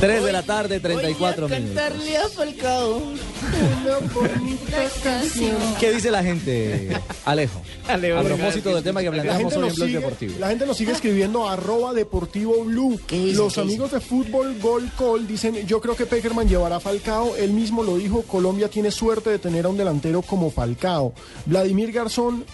3 0.00 0.24
de 0.24 0.32
la 0.32 0.42
tarde, 0.42 0.78
34 0.78 1.48
minutos. 1.48 1.74
Cantarle 1.74 2.16
a 2.18 2.28
Falcao. 2.28 2.96
Una 2.98 3.98
bonita 4.12 4.90
canción. 5.02 5.56
¿Qué 5.80 5.90
dice 5.92 6.10
la 6.10 6.22
gente, 6.22 6.90
Alejo? 7.24 7.62
Alejo, 7.88 8.18
a 8.18 8.22
propósito 8.22 8.74
del 8.74 8.84
tema 8.84 9.00
que 9.00 9.06
La 9.06 9.12
planteamos 9.12 9.52
gente, 9.52 9.56
hoy 9.56 9.62
en 9.62 9.68
nos 9.68 9.76
Blog 9.76 9.88
sigue, 9.88 9.98
Deportivo. 10.00 10.34
la 10.38 10.48
gente 10.48 10.66
nos 10.66 10.76
sigue 10.76 10.92
escribiendo 10.92 11.48
arroba 11.48 11.94
deportivo 11.94 12.62
blue. 12.64 13.00
Los 13.34 13.56
amigos 13.56 13.92
de 13.92 14.00
fútbol 14.00 14.58
Gol 14.60 14.90
Call 14.98 15.26
dicen, 15.26 15.66
yo 15.66 15.80
creo 15.80 15.96
que 15.96 16.04
Peckerman 16.04 16.46
llevará 16.48 16.76
a 16.76 16.80
Falcao. 16.80 17.34
Él 17.36 17.52
mismo 17.52 17.82
lo 17.82 17.96
dijo, 17.96 18.22
Colombia 18.22 18.68
tiene 18.68 18.90
suerte 18.90 19.30
de 19.30 19.38
tener 19.38 19.64
a 19.64 19.70
un 19.70 19.78
delantero 19.78 20.20
como 20.20 20.50
Falcao. 20.50 21.14
Vladimir 21.46 21.90
Garzón 21.92 22.44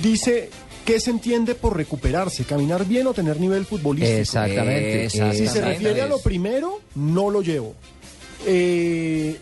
dice... 0.00 0.48
¿Qué 0.88 1.00
se 1.00 1.10
entiende 1.10 1.54
por 1.54 1.76
recuperarse? 1.76 2.44
¿Caminar 2.44 2.86
bien 2.86 3.06
o 3.06 3.12
tener 3.12 3.38
nivel 3.38 3.66
futbolístico? 3.66 4.20
Exactamente, 4.20 5.10
Si 5.10 5.18
se 5.18 5.28
exactamente. 5.28 5.60
refiere 5.60 6.00
a 6.00 6.06
lo 6.06 6.18
primero, 6.18 6.80
no 6.94 7.28
lo 7.30 7.42
llevo. 7.42 7.74
Eh, 8.46 9.36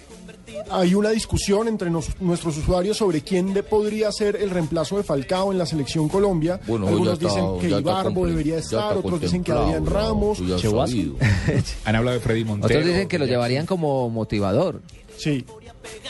hay 0.71 0.95
una 0.97 1.11
discusión 1.11 1.69
entre 1.69 1.89
nos- 1.89 2.21
nuestros 2.21 2.57
usuarios 2.59 2.97
sobre 2.97 3.21
quién 3.21 3.55
de- 3.55 3.63
podría 3.63 4.11
ser 4.11 4.35
el 4.35 4.51
reemplazo 4.51 4.97
de 4.97 5.05
Falcao 5.05 5.53
en 5.53 5.59
la 5.59 5.67
selección 5.67 6.09
Colombia. 6.09 6.59
Bueno, 6.67 6.89
Algunos 6.89 7.13
está- 7.13 7.27
dicen 7.29 7.59
que 7.61 7.69
Ibarbo 7.79 8.27
debería 8.27 8.59
estar, 8.59 8.97
otros 8.97 9.21
dicen 9.21 9.45
que 9.45 9.53
Adrián 9.53 9.87
Ramos. 9.87 10.41
Han 11.85 11.95
hablado 11.97 12.17
de 12.17 12.21
Freddy 12.21 12.45
Montero. 12.45 12.67
Otros 12.81 12.87
dicen 12.93 13.07
que 13.07 13.19
lo 13.21 13.27
llevarían 13.27 13.67
como 13.67 14.11
motivador. 14.11 14.83
Sí. 15.17 15.45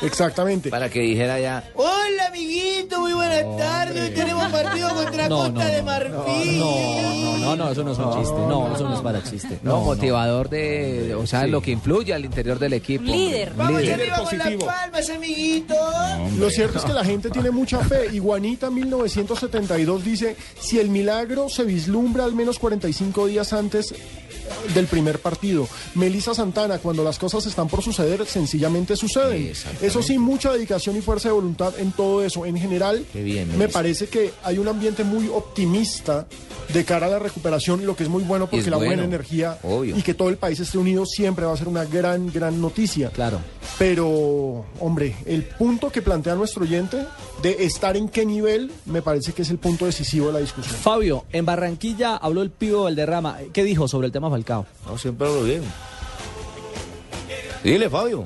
Exactamente. 0.03 0.71
Para 0.71 0.89
que 0.89 1.01
dijera 1.01 1.41
ya. 1.41 1.71
Hola, 1.75 2.27
amiguito, 2.29 3.01
muy 3.01 3.13
buenas 3.13 3.57
tardes. 3.57 4.09
Hoy 4.09 4.15
tenemos 4.15 4.51
partido 4.51 4.89
contra 4.95 5.29
No, 5.29 5.37
Costa 5.39 5.53
no, 5.53 5.65
de 5.65 5.79
no. 5.79 5.85
Marfil. 5.85 6.59
No, 6.59 7.09
no, 7.11 7.39
no, 7.39 7.57
no, 7.57 7.71
eso 7.71 7.85
no 7.85 7.93
es 7.93 7.99
un 7.99 8.13
chiste. 8.19 8.39
No, 8.49 8.75
eso 8.75 8.89
no 8.89 8.95
es 8.97 9.01
para 9.01 9.23
chiste. 9.23 9.59
No, 9.63 9.81
motivador 9.81 10.49
de, 10.49 11.15
o 11.15 11.27
sea, 11.27 11.47
lo 11.47 11.61
que 11.61 11.71
influye 11.71 12.13
al 12.13 12.25
interior 12.25 12.59
del 12.59 12.75
equipo. 12.75 13.05
Líder. 13.05 13.53
Vamos 13.57 13.81
líder. 13.81 13.95
arriba 13.95 14.17
con 14.25 14.39
las 14.39 14.55
palmas, 14.65 15.11
amiguito. 15.11 15.75
Lo 16.39 16.51
cierto 16.51 16.79
es 16.79 16.85
que 16.85 16.93
la 16.93 17.05
gente 17.05 17.31
tiene 17.31 17.51
mucha 17.51 17.79
fe. 17.81 18.09
Iguanita 18.13 18.71
1972 18.71 20.05
dice, 20.05 20.37
si 20.61 20.79
el 20.79 20.91
milagro 20.91 21.49
se 21.49 21.65
vislumbra 21.65 22.25
al 22.25 22.35
menos 22.35 22.59
45 22.59 23.27
días 23.27 23.53
antes 23.53 23.95
del 24.75 24.87
primer 24.87 25.21
partido. 25.21 25.69
Melissa 25.95 26.35
Santana, 26.35 26.79
cuando 26.79 27.03
las 27.05 27.19
cosas 27.19 27.47
están 27.47 27.69
por 27.69 27.83
suceder, 27.83 28.27
sencillamente 28.27 28.97
suceden. 28.97 29.53
Eso 29.81 30.03
sí, 30.03 30.19
mucha 30.19 30.53
dedicación 30.53 30.97
y 30.97 31.01
fuerza 31.01 31.29
de 31.29 31.35
voluntad 31.35 31.79
en 31.79 31.93
todo 31.93 32.25
eso. 32.25 32.47
En 32.47 32.57
general, 32.57 33.05
Qué 33.13 33.23
bien, 33.23 33.57
me 33.59 33.69
parece 33.69 34.09
que 34.09 34.33
hay 34.43 34.59
un 34.59 34.69
ambiente 34.69 35.05
muy 35.05 35.29
optimista 35.29 36.27
de 36.73 36.85
cara 36.85 37.07
a 37.07 37.11
la 37.11 37.19
recuperación, 37.19 37.87
lo 37.87 37.95
que 37.97 38.03
es 38.03 38.09
muy 38.09 38.25
bueno 38.25 38.49
porque 38.51 38.69
la 38.71 38.77
buena 38.77 39.05
energía 39.05 39.59
obvio. 39.63 39.97
y 39.97 40.03
que 40.03 40.15
todo 40.15 40.29
el 40.29 40.37
país 40.37 40.59
esté 40.59 40.79
unido 40.79 41.07
siempre 41.07 41.45
va 41.47 41.53
a 41.53 41.57
ser 41.57 41.69
una 41.69 41.85
gran, 41.85 42.33
gran 42.33 42.61
noticia. 42.61 43.11
Claro. 43.11 43.39
Pero, 43.79 44.65
hombre, 44.81 45.15
el 45.27 45.45
punto 45.45 45.91
que 45.91 46.03
plantea 46.03 46.35
nuestro 46.35 46.65
oyente 46.65 46.99
de 47.43 47.65
estar 47.65 47.97
en 47.97 48.09
qué 48.09 48.25
nivel 48.25 48.71
me 48.87 49.03
parece 49.03 49.33
que 49.33 49.43
es 49.43 49.51
el 49.51 49.59
punto 49.59 49.85
decisivo 49.87 50.29
de 50.29 50.33
la 50.33 50.39
discusión. 50.41 50.75
Fabio, 50.77 51.25
en 51.33 51.45
Barranquilla 51.45 52.17
habló 52.17 52.43
el 52.43 52.51
pivo 52.51 52.85
Valderrama. 52.85 53.39
¿Qué 53.53 53.65
dijo 53.65 53.87
sobre 53.87 54.07
el 54.07 54.13
tema 54.13 54.29
Falcao? 54.37 54.67
No, 54.87 54.99
siempre 54.99 55.27
hablo 55.27 55.45
bien. 55.45 55.63
Dile, 57.65 57.89
Fabio. 57.89 58.25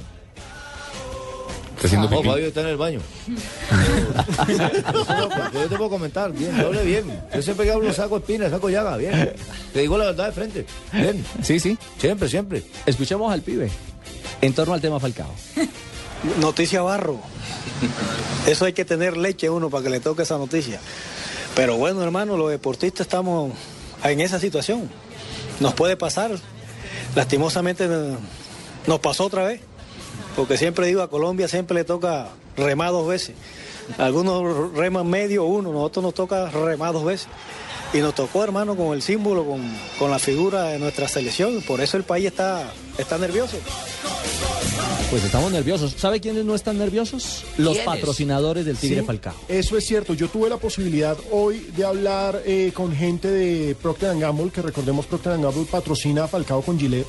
Está 1.77 1.87
haciendo 1.87 2.11
No, 2.11 2.17
pipí. 2.17 2.29
Fabio 2.29 2.47
está 2.49 2.61
en 2.63 2.67
el 2.67 2.77
baño. 2.77 3.01
No, 5.53 5.53
yo 5.63 5.69
te 5.69 5.77
puedo 5.77 5.91
comentar, 5.91 6.33
bien, 6.33 6.57
yo 6.57 6.67
hablé 6.67 6.85
bien. 6.85 7.23
Yo 7.35 7.43
siempre 7.43 7.67
que 7.67 7.73
hablo 7.73 7.93
saco 7.93 8.19
espinas, 8.19 8.51
saco 8.51 8.69
llaga, 8.69 8.97
bien. 8.97 9.33
Te 9.73 9.81
digo 9.81 9.97
la 9.99 10.07
verdad 10.07 10.27
de 10.27 10.33
frente. 10.33 10.67
Bien. 10.93 11.25
Sí, 11.43 11.59
sí. 11.59 11.79
Siempre, 11.99 12.29
siempre. 12.29 12.63
Escuchemos 12.87 13.33
al 13.33 13.43
pibe 13.43 13.71
en 14.41 14.53
torno 14.53 14.75
al 14.75 14.81
tema 14.81 15.01
Falcao. 15.01 15.31
Noticia 16.41 16.83
barro. 16.83 17.19
Eso 18.47 18.65
hay 18.65 18.73
que 18.73 18.85
tener 18.85 19.17
leche 19.17 19.49
uno 19.51 19.71
para 19.71 19.85
que 19.85 19.91
le 19.91 20.01
toque 20.01 20.23
esa 20.23 20.39
noticia. 20.39 20.81
Pero 21.55 21.77
bueno, 21.77 22.03
hermano, 22.03 22.37
los 22.37 22.51
deportistas 22.51 23.07
estamos 23.07 23.53
en 24.05 24.21
esa 24.21 24.39
situación. 24.39 24.89
Nos 25.61 25.75
puede 25.75 25.97
pasar. 25.97 26.33
Lastimosamente 27.15 27.85
eh, 27.85 28.17
nos 28.87 29.01
pasó 29.01 29.27
otra 29.27 29.45
vez. 29.45 29.61
Porque 30.37 30.57
siempre 30.57 30.87
digo, 30.87 31.03
a 31.03 31.11
Colombia 31.11 31.49
siempre 31.49 31.75
le 31.75 31.85
toca 31.85 32.29
remar 32.57 32.91
dos 32.91 33.07
veces. 33.07 33.35
Algunos 33.99 34.73
reman 34.75 35.09
medio, 35.09 35.45
uno, 35.45 35.73
nosotros 35.73 36.05
nos 36.05 36.15
toca 36.15 36.51
remar 36.51 36.93
dos 36.93 37.05
veces. 37.05 37.29
Y 37.93 37.99
nos 37.99 38.15
tocó, 38.15 38.45
hermano, 38.45 38.77
con 38.77 38.95
el 38.95 39.03
símbolo, 39.03 39.45
con, 39.45 39.61
con 39.99 40.11
la 40.11 40.19
figura 40.19 40.65
de 40.65 40.79
nuestra 40.79 41.09
selección. 41.09 41.61
Por 41.63 41.81
eso 41.81 41.97
el 41.97 42.05
país 42.05 42.27
está, 42.27 42.73
está 42.99 43.19
nervioso. 43.19 43.57
Pues 45.11 45.25
estamos 45.25 45.51
nerviosos. 45.51 45.93
¿Sabe 45.99 46.21
quiénes 46.21 46.45
no 46.45 46.55
están 46.55 46.79
nerviosos? 46.79 47.43
Los 47.59 47.73
¿Quiénes? 47.73 47.85
patrocinadores 47.85 48.65
del 48.65 48.77
Tigre 48.77 49.01
Sí, 49.01 49.07
Falcao. 49.07 49.35
Eso 49.49 49.77
es 49.77 49.85
cierto. 49.85 50.15
Yo 50.15 50.29
tuve 50.29 50.49
la 50.49 50.57
posibilidad 50.57 51.17
hoy 51.33 51.67
de 51.77 51.85
hablar 51.85 52.41
eh, 52.47 52.71
con 52.73 52.95
gente 52.95 53.29
de 53.29 53.75
Procter 53.75 54.17
Gamble, 54.17 54.51
que 54.53 54.63
recordemos 54.63 55.07
Procter 55.07 55.41
Gamble 55.41 55.65
patrocina 55.69 56.25
a 56.25 56.29
Falcao 56.29 56.63
con 56.63 56.79
Gillette, 56.79 57.09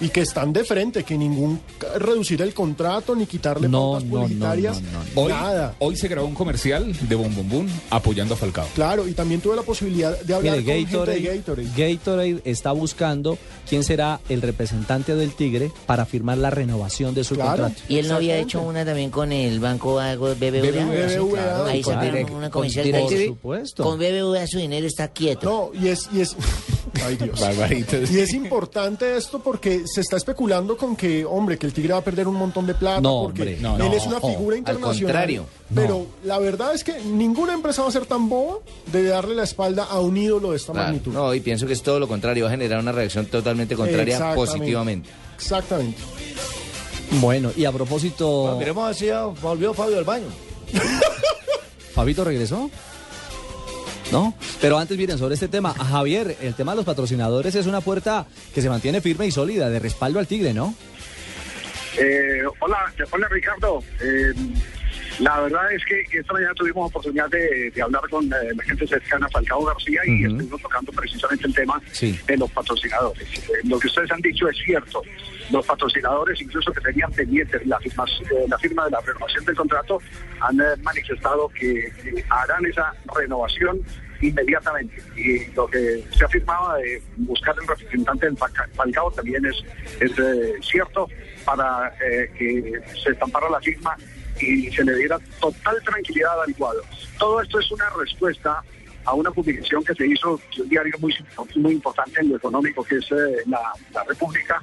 y 0.00 0.08
que 0.08 0.22
están 0.22 0.54
de 0.54 0.64
frente, 0.64 1.04
que 1.04 1.18
ningún 1.18 1.60
reducir 1.98 2.40
el 2.40 2.54
contrato 2.54 3.14
ni 3.14 3.26
quitarle 3.26 3.68
No, 3.68 3.92
pautas 3.92 4.04
no, 4.04 4.14
no, 4.14 4.20
publicitarias, 4.22 4.80
no, 4.80 4.90
no. 4.92 5.22
Hoy, 5.22 5.32
nada. 5.32 5.74
hoy 5.78 5.96
se 5.96 6.08
grabó 6.08 6.26
un 6.26 6.34
comercial 6.34 6.90
de 7.06 7.14
Bom 7.16 7.34
Bom 7.34 7.48
Bum 7.50 7.66
apoyando 7.90 8.32
a 8.32 8.38
Falcao. 8.38 8.66
Claro, 8.74 9.06
y 9.06 9.12
también 9.12 9.42
tuve 9.42 9.56
la 9.56 9.62
posibilidad 9.62 10.18
de 10.18 10.34
hablar 10.34 10.56
Mire, 10.56 10.64
con 10.84 10.84
Gatorade, 10.84 11.20
gente 11.20 11.30
de 11.30 11.36
Gatorade. 11.66 11.92
Gatorade 11.94 12.40
está 12.46 12.72
buscando 12.72 13.36
quién 13.68 13.84
será 13.84 14.20
el 14.30 14.40
representante 14.40 15.14
del 15.14 15.32
Tigre 15.34 15.70
para 15.84 16.06
firmar 16.06 16.38
la 16.38 16.48
renovación 16.48 17.14
de 17.14 17.25
su 17.26 17.34
Claro. 17.34 17.64
contrato. 17.64 17.82
Y 17.88 17.98
él 17.98 18.08
no 18.08 18.14
había 18.16 18.36
hecho 18.38 18.62
una 18.62 18.84
también 18.84 19.10
con 19.10 19.32
el 19.32 19.60
banco 19.60 19.98
algo 19.98 20.28
BBVA. 20.34 20.60
BBVA, 20.84 21.08
Sí, 21.10 21.18
claro. 21.32 21.64
Ahí 21.66 21.82
con 21.82 21.94
sacaron 21.94 22.14
direct- 22.14 22.30
una 22.30 22.50
con 22.50 22.50
comercial 22.50 22.86
direct- 22.86 23.08
de- 23.10 23.26
por 23.26 23.26
supuesto. 23.36 23.82
Con 23.84 23.98
BBVA 23.98 24.46
su 24.46 24.58
dinero 24.58 24.86
está 24.86 25.08
quieto. 25.08 25.70
No, 25.74 25.80
y 25.80 25.88
es, 25.88 26.08
y 26.12 26.20
es, 26.20 26.36
ay 27.04 27.16
Dios. 27.16 28.10
Y 28.10 28.20
es 28.20 28.32
importante 28.32 29.16
esto 29.16 29.40
porque 29.40 29.82
se 29.86 30.00
está 30.00 30.16
especulando 30.16 30.76
con 30.76 30.96
que, 30.96 31.24
hombre, 31.24 31.58
que 31.58 31.66
el 31.66 31.72
Tigre 31.72 31.92
va 31.92 31.98
a 31.98 32.04
perder 32.04 32.28
un 32.28 32.36
montón 32.36 32.66
de 32.66 32.74
plata 32.74 33.00
No, 33.00 33.24
porque 33.24 33.42
hombre, 33.42 33.58
no, 33.60 33.74
él 33.76 33.78
no. 33.90 33.92
es 33.94 34.06
una 34.06 34.20
figura 34.20 34.54
Al 34.54 34.58
internacional. 34.60 35.02
contrario. 35.12 35.46
Pero 35.74 36.06
la 36.24 36.38
verdad 36.38 36.74
es 36.74 36.84
que 36.84 37.00
ninguna 37.04 37.52
empresa 37.52 37.82
va 37.82 37.88
a 37.88 37.92
ser 37.92 38.06
tan 38.06 38.28
boba 38.28 38.58
de 38.92 39.02
darle 39.04 39.34
la 39.34 39.42
espalda 39.42 39.84
a 39.84 39.98
un 40.00 40.16
ídolo 40.16 40.52
de 40.52 40.56
esta 40.58 40.72
Claro. 40.72 40.86
magnitud. 40.88 41.12
No, 41.12 41.34
y 41.34 41.40
pienso 41.40 41.66
que 41.66 41.72
es 41.72 41.82
todo 41.82 41.98
lo 41.98 42.06
contrario, 42.06 42.44
va 42.44 42.50
a 42.50 42.52
generar 42.52 42.78
una 42.78 42.92
reacción 42.92 43.26
totalmente 43.26 43.74
contraria 43.74 44.34
positivamente. 44.34 45.10
Exactamente. 45.34 45.98
Bueno, 47.12 47.52
y 47.56 47.64
a 47.64 47.72
propósito. 47.72 48.28
Bueno, 48.42 48.58
miremos 48.58 48.84
a 48.84 48.86
ver 48.88 48.96
si 48.96 49.06
ya 49.06 49.24
volvió 49.24 49.72
Fabio 49.74 49.98
al 49.98 50.04
baño. 50.04 50.26
¿Fabito 51.94 52.24
regresó? 52.24 52.70
¿No? 54.12 54.34
Pero 54.60 54.78
antes, 54.78 54.96
miren, 54.96 55.18
sobre 55.18 55.34
este 55.34 55.48
tema, 55.48 55.70
a 55.76 55.84
Javier, 55.84 56.36
el 56.40 56.54
tema 56.54 56.72
de 56.72 56.76
los 56.76 56.84
patrocinadores 56.84 57.54
es 57.54 57.66
una 57.66 57.80
puerta 57.80 58.26
que 58.54 58.62
se 58.62 58.68
mantiene 58.68 59.00
firme 59.00 59.26
y 59.26 59.30
sólida, 59.30 59.68
de 59.68 59.78
respaldo 59.80 60.18
al 60.18 60.26
Tigre, 60.26 60.52
¿no? 60.52 60.74
Eh, 61.98 62.42
hola, 62.60 62.92
hola 63.10 63.28
Ricardo. 63.28 63.82
Eh, 64.00 64.32
la 65.18 65.40
verdad 65.40 65.72
es 65.72 65.82
que 65.86 66.18
esta 66.18 66.32
mañana 66.34 66.52
tuvimos 66.54 66.88
oportunidad 66.90 67.28
de, 67.30 67.70
de 67.74 67.82
hablar 67.82 68.02
con 68.10 68.26
eh, 68.26 68.36
la 68.54 68.62
gente 68.64 68.86
cercana 68.86 69.26
a 69.26 69.30
Falcao 69.30 69.64
García 69.64 70.00
y 70.06 70.24
estuvimos 70.24 70.60
tocando 70.60 70.92
precisamente 70.92 71.46
el 71.46 71.54
tema 71.54 71.80
Sí. 71.90 72.16
de 72.26 72.36
los 72.36 72.50
patrocinadores. 72.50 73.26
Eh, 73.38 73.52
lo 73.64 73.78
que 73.78 73.86
ustedes 73.88 74.10
han 74.12 74.20
dicho 74.20 74.46
es 74.48 74.56
cierto. 74.64 75.02
Los 75.50 75.64
patrocinadores, 75.66 76.40
incluso 76.40 76.72
que 76.72 76.80
tenían 76.80 77.10
pendientes 77.12 77.64
la 77.66 77.78
firma, 77.78 78.04
eh, 78.30 78.46
la 78.48 78.58
firma 78.58 78.84
de 78.86 78.90
la 78.90 79.00
renovación 79.00 79.44
del 79.44 79.54
contrato, 79.54 80.00
han 80.40 80.60
eh, 80.60 80.64
manifestado 80.82 81.48
que 81.50 81.92
harán 82.28 82.66
esa 82.66 82.92
renovación 83.14 83.80
inmediatamente. 84.20 84.96
Y 85.16 85.46
lo 85.54 85.66
que 85.68 86.04
se 86.16 86.24
afirmaba 86.24 86.78
de 86.78 87.00
buscar 87.18 87.54
el 87.60 87.68
representante 87.68 88.26
del 88.26 88.36
Falca- 88.36 88.68
Falcao 88.74 89.10
también 89.12 89.44
es, 89.46 89.56
es 90.00 90.18
eh, 90.18 90.54
cierto 90.62 91.08
para 91.44 91.92
que 92.36 92.80
se 93.04 93.10
estampara 93.10 93.48
la 93.48 93.60
firma 93.60 93.96
y 94.40 94.68
se 94.72 94.82
le 94.84 94.96
diera 94.96 95.18
total 95.40 95.80
tranquilidad 95.84 96.42
al 96.42 96.52
cuadro. 96.56 96.82
Todo 97.18 97.40
esto 97.40 97.60
es 97.60 97.70
una 97.70 97.88
respuesta 97.90 98.62
a 99.04 99.14
una 99.14 99.30
publicación 99.30 99.84
que 99.84 99.94
se 99.94 100.06
hizo 100.08 100.40
un 100.58 100.68
diario 100.68 100.94
muy, 100.98 101.14
muy 101.54 101.72
importante 101.74 102.20
en 102.20 102.30
lo 102.30 102.36
económico, 102.36 102.82
que 102.82 102.96
es 102.96 103.08
la, 103.46 103.60
la 103.94 104.02
República, 104.02 104.60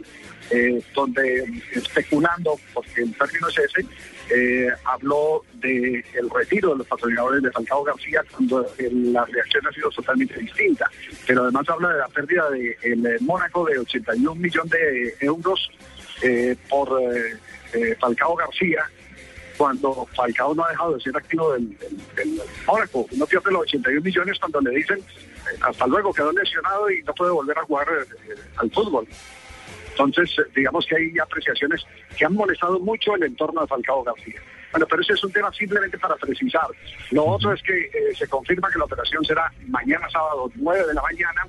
eh, 0.54 0.84
donde 0.94 1.46
especulando, 1.72 2.60
porque 2.74 3.02
el 3.02 3.14
término 3.16 3.48
es 3.48 3.58
ese, 3.58 3.86
eh, 4.30 4.68
habló 4.86 5.44
del 5.56 6.30
retiro 6.30 6.70
de 6.72 6.78
los 6.78 6.88
patrocinadores 6.88 7.42
de 7.42 7.52
Falcao 7.52 7.84
García 7.84 8.24
cuando 8.32 8.64
eh, 8.78 8.90
la 8.92 9.26
reacción 9.26 9.66
ha 9.68 9.72
sido 9.72 9.90
totalmente 9.90 10.40
distinta. 10.40 10.90
Pero 11.26 11.44
además 11.44 11.68
habla 11.70 11.90
de 11.90 12.00
la 12.00 12.08
pérdida 12.08 12.50
de 12.52 12.78
el 12.84 13.06
eh, 13.06 13.18
Mónaco 13.22 13.66
de 13.66 13.80
81 13.80 14.36
millones 14.36 14.72
de 14.72 15.16
euros 15.22 15.72
eh, 16.22 16.56
por 16.70 17.02
Falcao 18.00 18.36
García 18.36 18.84
cuando 19.58 20.08
Falcao 20.16 20.54
no 20.54 20.64
ha 20.66 20.70
dejado 20.70 20.96
de 20.96 21.02
ser 21.02 21.18
activo 21.18 21.54
del, 21.54 21.76
del, 21.80 21.98
del 22.16 22.42
Mónaco. 22.68 23.08
Uno 23.12 23.26
pierde 23.26 23.52
los 23.52 23.62
81 23.62 24.02
millones 24.02 24.38
cuando 24.40 24.62
le 24.62 24.72
dicen 24.72 25.00
hasta 25.62 25.88
luego, 25.88 26.14
quedó 26.14 26.32
lesionado 26.32 26.90
y 26.90 27.02
no 27.04 27.14
puede 27.14 27.32
volver 27.32 27.58
a 27.58 27.64
jugar 27.64 27.88
al 28.58 28.72
fútbol. 28.72 29.08
Entonces, 29.94 30.30
eh, 30.40 30.44
digamos 30.56 30.86
que 30.86 30.96
hay 30.96 31.18
apreciaciones 31.20 31.82
que 32.18 32.26
han 32.26 32.34
molestado 32.34 32.80
mucho 32.80 33.16
el 33.16 33.24
entorno 33.24 33.62
de 33.62 33.68
Falcao 33.68 34.04
García. 34.04 34.42
Bueno, 34.72 34.88
pero 34.90 35.02
ese 35.04 35.14
es 35.14 35.24
un 35.24 35.32
tema 35.32 35.52
simplemente 35.54 35.98
para 36.00 36.16
precisar. 36.16 36.66
Lo 37.12 37.26
otro 37.26 37.54
es 37.54 37.62
que 37.62 37.80
eh, 37.80 37.90
se 38.18 38.28
confirma 38.28 38.70
que 38.72 38.80
la 38.80 38.86
operación 38.86 39.24
será 39.24 39.52
mañana 39.68 40.08
sábado 40.12 40.52
9 40.56 40.88
de 40.88 40.94
la 40.96 41.02
mañana 41.04 41.48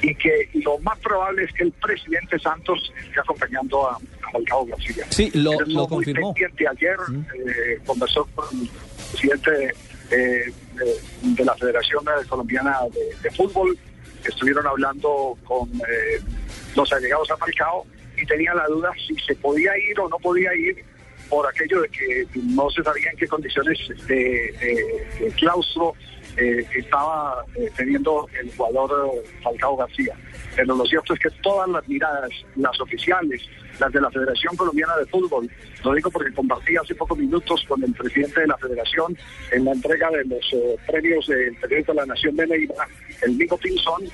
y 0.00 0.14
que 0.14 0.48
lo 0.64 0.78
más 0.78 0.98
probable 1.00 1.44
es 1.44 1.52
que 1.52 1.64
el 1.64 1.72
presidente 1.72 2.38
Santos 2.38 2.92
esté 3.04 3.20
acompañando 3.20 3.90
a, 3.90 3.96
a 3.96 4.30
Falcao 4.32 4.64
García. 4.64 5.04
Sí, 5.10 5.30
lo- 5.34 5.52
Él 5.60 5.74
lo 5.74 5.86
confirmó. 5.88 6.32
ayer, 6.70 6.96
eh, 7.34 7.80
conversó 7.84 8.24
con 8.34 8.46
el 8.60 8.68
presidente 9.10 9.74
eh, 10.10 10.52
de, 10.74 11.32
de 11.34 11.44
la 11.44 11.54
Federación 11.56 12.02
Colombiana 12.28 12.78
de, 12.94 13.14
de 13.22 13.30
Fútbol, 13.36 13.76
estuvieron 14.24 14.66
hablando 14.66 15.36
con 15.44 15.68
eh, 15.74 16.20
los 16.76 16.92
allegados 16.92 17.30
a 17.30 17.36
Falcao 17.36 17.86
y 18.16 18.26
tenía 18.26 18.54
la 18.54 18.66
duda 18.66 18.90
si 19.06 19.14
se 19.22 19.34
podía 19.36 19.76
ir 19.78 19.98
o 20.00 20.08
no 20.08 20.18
podía 20.18 20.54
ir 20.54 20.84
por 21.28 21.46
aquello 21.46 21.82
de 21.82 21.88
que 21.90 22.26
no 22.54 22.70
se 22.70 22.82
sabía 22.82 23.10
en 23.10 23.16
qué 23.18 23.26
condiciones 23.28 23.78
de, 24.06 24.14
de- 24.60 25.06
de 25.24 25.30
claustro 25.32 25.92
eh, 26.36 26.64
estaba 26.76 27.44
eh, 27.56 27.68
teniendo 27.76 28.28
el 28.40 28.50
jugador 28.56 29.10
eh, 29.14 29.28
Falcao 29.42 29.76
García. 29.76 30.14
Pero 30.56 30.76
lo 30.76 30.84
cierto 30.86 31.12
es 31.14 31.20
que 31.20 31.30
todas 31.42 31.68
las 31.68 31.86
miradas, 31.88 32.30
las 32.56 32.80
oficiales, 32.80 33.42
las 33.80 33.92
de 33.92 34.00
la 34.00 34.10
Federación 34.10 34.56
Colombiana 34.56 34.96
de 34.96 35.06
Fútbol, 35.06 35.50
lo 35.84 35.94
digo 35.94 36.10
porque 36.10 36.32
compartí 36.32 36.76
hace 36.76 36.94
pocos 36.94 37.18
minutos 37.18 37.64
con 37.68 37.82
el 37.82 37.92
presidente 37.92 38.40
de 38.40 38.46
la 38.46 38.56
Federación 38.56 39.16
en 39.52 39.64
la 39.64 39.72
entrega 39.72 40.10
de 40.10 40.24
los 40.24 40.52
eh, 40.52 40.76
premios 40.86 41.26
del 41.26 41.54
periódico 41.56 41.92
de 41.92 41.96
la 42.00 42.06
Nación 42.06 42.36
de 42.36 42.46
Neiva, 42.46 42.86
el 43.22 43.36
Nico 43.36 43.58
Pinzón, 43.58 44.04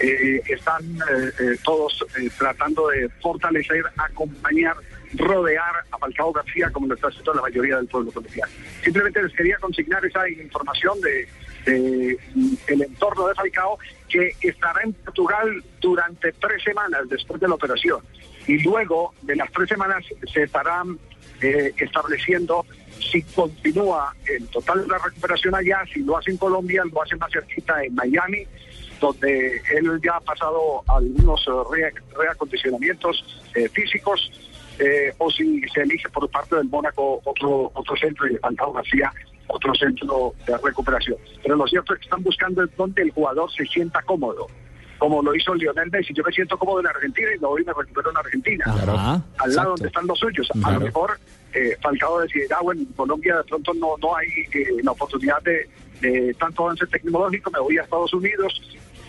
eh, 0.00 0.42
están 0.48 0.82
eh, 0.84 1.30
eh, 1.40 1.56
todos 1.62 2.04
eh, 2.18 2.30
tratando 2.38 2.88
de 2.88 3.08
fortalecer, 3.20 3.84
acompañar, 3.96 4.76
rodear 5.14 5.84
a 5.90 5.98
Falcao 5.98 6.32
García 6.32 6.70
como 6.70 6.86
lo 6.86 6.94
está 6.94 7.08
haciendo 7.08 7.34
la 7.34 7.42
mayoría 7.42 7.76
del 7.76 7.86
pueblo 7.86 8.10
colombiano. 8.10 8.52
Simplemente 8.82 9.22
les 9.22 9.32
quería 9.34 9.58
consignar 9.58 10.04
esa 10.04 10.28
información 10.28 10.98
de, 11.00 11.28
mm, 12.34 12.54
el 12.68 12.82
entorno 12.82 13.28
de 13.28 13.34
Falcao 13.34 13.78
que 14.08 14.34
estará 14.40 14.82
en 14.82 14.92
Portugal 14.92 15.62
durante 15.80 16.32
tres 16.32 16.62
semanas 16.62 17.08
después 17.08 17.40
de 17.40 17.48
la 17.48 17.54
operación 17.54 18.00
y 18.46 18.58
luego 18.62 19.14
de 19.22 19.36
las 19.36 19.50
tres 19.52 19.68
semanas 19.68 20.04
se 20.32 20.44
estarán 20.44 20.98
estableciendo 21.40 22.66
si 23.00 23.22
continúa 23.22 24.14
el 24.26 24.46
total 24.48 24.86
la 24.86 24.98
recuperación 24.98 25.54
allá, 25.54 25.82
si 25.92 26.00
lo 26.00 26.18
hace 26.18 26.30
en 26.30 26.36
Colombia, 26.36 26.82
lo 26.92 27.02
hace 27.02 27.16
más 27.16 27.32
cerquita 27.32 27.82
en 27.82 27.94
Miami, 27.94 28.46
donde 29.00 29.62
él 29.74 30.00
ya 30.04 30.16
ha 30.16 30.20
pasado 30.20 30.82
algunos 30.88 31.40
eh, 31.46 31.50
re- 31.72 31.94
reacondicionamientos 32.16 33.24
eh, 33.54 33.68
físicos, 33.68 34.30
eh, 34.78 35.12
o 35.18 35.30
si 35.30 35.60
se 35.74 35.82
elige 35.82 36.08
por 36.08 36.28
parte 36.30 36.56
del 36.56 36.68
Mónaco 36.68 37.20
otro, 37.24 37.70
otro 37.74 37.96
centro 37.96 38.26
y 38.26 38.34
de 38.34 38.38
Falcao 38.38 38.72
García 38.72 39.12
otro 39.52 39.74
centro 39.74 40.32
de 40.46 40.56
recuperación. 40.58 41.16
Pero 41.42 41.56
lo 41.56 41.66
cierto 41.66 41.92
es 41.94 41.98
que 41.98 42.04
están 42.04 42.22
buscando 42.22 42.64
donde 42.76 43.02
el 43.02 43.10
jugador 43.10 43.50
se 43.52 43.66
sienta 43.66 44.00
cómodo, 44.02 44.46
como 44.96 45.20
lo 45.22 45.34
hizo 45.34 45.52
Lionel 45.54 45.90
Messi. 45.90 46.14
Yo 46.14 46.22
me 46.24 46.30
siento 46.30 46.56
cómodo 46.56 46.78
en 46.80 46.86
Argentina 46.86 47.28
y 47.36 47.40
me 47.40 47.46
voy 47.48 47.62
y 47.62 47.64
me 47.64 47.72
recupero 47.72 48.10
en 48.12 48.16
Argentina, 48.16 48.64
Ajá, 48.68 49.22
al 49.38 49.54
lado 49.56 49.70
donde 49.70 49.88
están 49.88 50.06
los 50.06 50.18
suyos. 50.20 50.48
A 50.50 50.58
Claro. 50.60 50.78
lo 50.78 50.86
mejor 50.86 51.18
eh, 51.52 51.76
Falcao 51.82 52.20
decidirá, 52.20 52.60
bueno, 52.62 52.82
en 52.82 52.92
Colombia 52.92 53.38
de 53.38 53.44
pronto 53.44 53.74
no, 53.74 53.96
no 54.00 54.16
hay 54.16 54.28
eh, 54.54 54.66
la 54.84 54.92
oportunidad 54.92 55.42
de, 55.42 55.68
de 56.00 56.32
tanto 56.34 56.62
avance 56.66 56.86
tecnológico, 56.86 57.50
me 57.50 57.58
voy 57.58 57.76
a 57.78 57.82
Estados 57.82 58.14
Unidos 58.14 58.62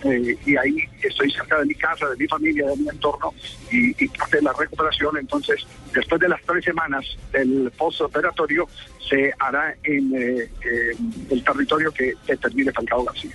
eh, 0.03 0.37
y 0.45 0.57
ahí 0.57 0.75
estoy 1.01 1.31
cerca 1.31 1.59
de 1.59 1.65
mi 1.65 1.75
casa, 1.75 2.07
de 2.09 2.17
mi 2.17 2.27
familia, 2.27 2.67
de 2.67 2.75
mi 2.77 2.89
entorno 2.89 3.33
y, 3.71 4.03
y 4.03 4.07
parte 4.09 4.37
de 4.37 4.43
la 4.43 4.53
recuperación. 4.53 5.17
Entonces, 5.17 5.65
después 5.93 6.19
de 6.21 6.29
las 6.29 6.41
tres 6.43 6.63
semanas 6.63 7.05
del 7.31 7.71
postoperatorio, 7.77 8.67
se 9.09 9.33
hará 9.39 9.75
en 9.83 10.13
eh, 10.15 10.49
eh, 10.65 10.95
el 11.29 11.43
territorio 11.43 11.91
que 11.91 12.13
determine 12.27 12.71
Falcao 12.71 13.03
García. 13.03 13.31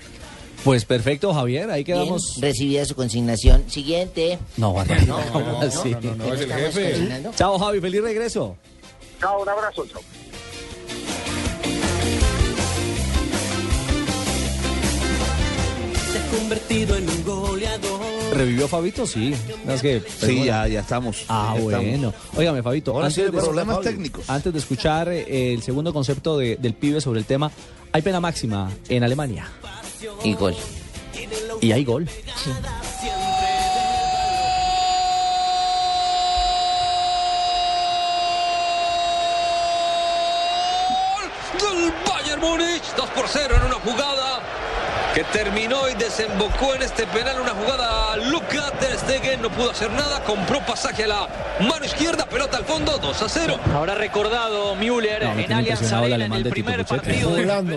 Pues 0.64 0.84
perfecto, 0.84 1.32
Javier, 1.32 1.70
ahí 1.70 1.84
Bien, 1.84 1.98
quedamos. 1.98 2.38
recibida 2.40 2.84
su 2.84 2.96
consignación. 2.96 3.70
Siguiente. 3.70 4.38
No. 4.56 4.72
No, 4.74 4.84
no, 4.84 5.06
no, 5.06 5.40
no, 5.40 5.40
no, 5.40 5.52
no, 5.60 5.62
es 6.34 6.40
el 6.40 6.52
jefe. 6.52 6.90
consignando? 6.90 7.32
Chao, 7.36 7.58
Javi, 7.58 7.80
feliz 7.80 8.02
regreso. 8.02 8.56
Chao, 9.20 9.42
un 9.42 9.48
convertido 16.38 16.96
en 16.96 17.08
un 17.08 17.24
goleador. 17.24 18.00
¿Revivió 18.34 18.68
Fabito? 18.68 19.06
Sí. 19.06 19.34
Es 19.68 19.80
que, 19.82 20.02
Sí, 20.20 20.44
ya, 20.44 20.66
ya 20.68 20.80
estamos. 20.80 21.24
Ah, 21.28 21.54
Ya 21.56 21.64
estamos. 21.64 21.86
bueno. 21.86 22.14
Óigame, 22.36 22.62
Fabito. 22.62 22.92
Ahora 22.92 23.10
sí, 23.10 23.22
de- 23.22 23.32
problemas 23.32 23.80
técnicos. 23.80 24.28
Antes 24.28 24.52
de 24.52 24.58
escuchar 24.58 25.08
eh, 25.08 25.54
el 25.54 25.62
segundo 25.62 25.92
concepto 25.92 26.36
de- 26.38 26.56
del 26.56 26.74
pibe 26.74 27.00
sobre 27.00 27.20
el 27.20 27.26
tema, 27.26 27.50
hay 27.92 28.02
pena 28.02 28.20
máxima 28.20 28.70
en 28.88 29.04
Alemania. 29.04 29.48
Y 30.24 30.34
gol. 30.34 30.54
Y 31.60 31.72
hay 31.72 31.84
gol. 31.84 32.06
del 41.60 41.92
Bayern 42.08 42.40
Múnich, 42.40 42.82
2 42.96 43.08
por 43.10 43.24
0 43.28 43.54
en 43.56 43.62
una 43.66 43.74
jugada 43.76 44.35
que 45.16 45.24
terminó 45.24 45.88
y 45.88 45.94
desembocó 45.94 46.74
en 46.74 46.82
este 46.82 47.06
penal, 47.06 47.40
una 47.40 47.52
jugada 47.52 48.18
Luka 48.18 48.70
Ter 48.78 48.98
Stegen 48.98 49.40
no 49.40 49.48
pudo 49.48 49.70
hacer 49.70 49.90
nada, 49.92 50.22
compró 50.24 50.60
pasaje 50.66 51.04
a 51.04 51.06
la 51.06 51.28
mano 51.58 51.86
izquierda, 51.86 52.28
pelota 52.28 52.58
al 52.58 52.66
fondo, 52.66 52.98
2 52.98 53.22
a 53.22 53.26
0. 53.26 53.58
Habrá 53.74 53.94
recordado 53.94 54.74
Müller 54.74 55.24
No, 55.24 55.40
en 55.40 55.50
Allianz 55.54 55.90
Arena 55.90 56.06
en 56.06 56.12
alemán 56.12 56.36
el 56.36 56.44
de 56.44 56.50
primer 56.50 56.84
Puchetti. 56.84 57.06
partido 57.06 57.30
Volando, 57.30 57.76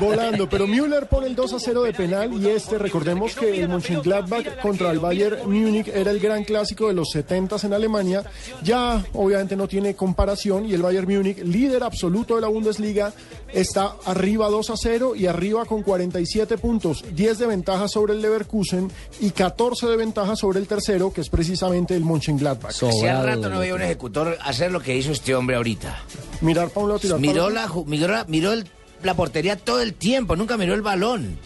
volando, 0.00 0.48
pero 0.48 0.66
Müller 0.66 1.06
pone 1.06 1.28
el 1.28 1.36
2 1.36 1.52
a 1.52 1.60
0 1.60 1.82
de 1.84 1.92
penal 1.92 2.32
y 2.32 2.48
este, 2.48 2.78
recordemos 2.78 3.36
que 3.36 3.60
el 3.60 3.68
Mönchengladbach 3.68 4.58
contra 4.60 4.90
el 4.90 4.98
Bayern 4.98 5.48
Múnich 5.48 5.86
era 5.86 6.10
el 6.10 6.18
gran 6.18 6.42
clásico 6.42 6.88
de 6.88 6.94
los 6.94 7.10
70 7.12 7.58
en 7.62 7.74
Alemania, 7.74 8.24
ya 8.64 9.04
obviamente 9.12 9.54
no 9.54 9.68
tiene 9.68 9.94
comparación 9.94 10.66
y 10.66 10.74
el 10.74 10.82
Bayern 10.82 11.06
Múnich, 11.06 11.38
líder 11.44 11.84
absoluto 11.84 12.34
de 12.34 12.40
la 12.40 12.48
Bundesliga, 12.48 13.12
está 13.52 13.92
arriba 14.04 14.48
2 14.48 14.70
a 14.70 14.76
0 14.76 15.14
y 15.14 15.28
arriba 15.28 15.64
con 15.64 15.84
47 15.84 16.55
puntos, 16.58 17.04
10 17.14 17.38
de 17.38 17.46
ventaja 17.46 17.88
sobre 17.88 18.14
el 18.14 18.22
Leverkusen 18.22 18.90
y 19.20 19.30
14 19.30 19.86
de 19.86 19.96
ventaja 19.96 20.36
sobre 20.36 20.58
el 20.60 20.66
tercero, 20.66 21.12
que 21.12 21.20
es 21.20 21.28
precisamente 21.28 21.94
el 21.94 22.04
Mönchengladbach. 22.04 22.82
Hace 22.82 23.12
rato 23.12 23.48
no 23.48 23.58
veía 23.60 23.74
un 23.74 23.82
ejecutor 23.82 24.36
hacer 24.42 24.70
lo 24.72 24.80
que 24.80 24.96
hizo 24.96 25.12
este 25.12 25.34
hombre 25.34 25.56
ahorita. 25.56 25.98
Mirar 26.40 26.68
para 26.70 26.82
un 26.84 26.88
lado, 26.90 27.00
tirar 27.00 27.18
para 27.18 27.20
Miró 27.32 27.44
otro. 27.44 27.54
la, 27.54 27.68
ju- 27.68 27.84
miró, 27.86 28.08
la- 28.08 28.24
miró 28.24 28.52
el- 28.52 28.66
la 29.02 29.14
portería 29.14 29.56
todo 29.56 29.80
el 29.80 29.94
tiempo, 29.94 30.36
nunca 30.36 30.56
miró 30.56 30.74
el 30.74 30.82
balón. 30.82 31.38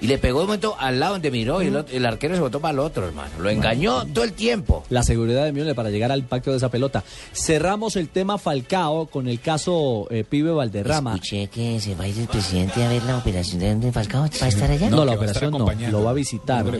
Y 0.00 0.06
le 0.06 0.18
pegó 0.18 0.40
de 0.40 0.46
momento 0.46 0.76
al 0.78 1.00
lado 1.00 1.14
donde 1.14 1.30
miró 1.30 1.60
y 1.62 1.66
el, 1.66 1.76
otro- 1.76 1.96
el 1.96 2.06
arquero 2.06 2.34
se 2.36 2.40
botó 2.40 2.60
para 2.60 2.72
el 2.72 2.78
otro, 2.78 3.06
hermano. 3.06 3.30
Lo 3.40 3.50
engañó 3.50 4.04
todo 4.06 4.24
el 4.24 4.32
tiempo. 4.32 4.84
La 4.90 5.02
seguridad 5.02 5.44
de 5.44 5.52
Müller 5.52 5.74
para 5.74 5.90
llegar 5.90 6.12
al 6.12 6.22
pacto 6.24 6.50
de 6.52 6.58
esa 6.58 6.68
pelota. 6.68 7.02
Cerramos 7.32 7.96
el 7.96 8.08
tema 8.08 8.38
Falcao 8.38 9.06
con 9.06 9.28
el 9.28 9.40
caso 9.40 10.06
eh, 10.10 10.24
Pibe 10.28 10.52
Valderrama. 10.52 11.14
Escuché 11.14 11.48
que 11.48 11.80
se 11.80 11.94
va 11.94 12.04
a 12.04 12.08
ir 12.08 12.18
el 12.18 12.28
presidente 12.28 12.84
a 12.84 12.88
ver 12.88 13.02
la 13.02 13.16
operación 13.18 13.80
de, 13.80 13.90
Falcao. 13.92 14.22
¿Va 14.40 14.46
a 14.46 14.48
estar 14.48 14.70
allá? 14.70 14.88
No, 14.90 15.04
la 15.04 15.12
operación 15.12 15.50
no, 15.52 15.66
lo 15.90 16.04
va 16.04 16.10
a 16.10 16.14
visitar. 16.14 16.64
No 16.64 16.78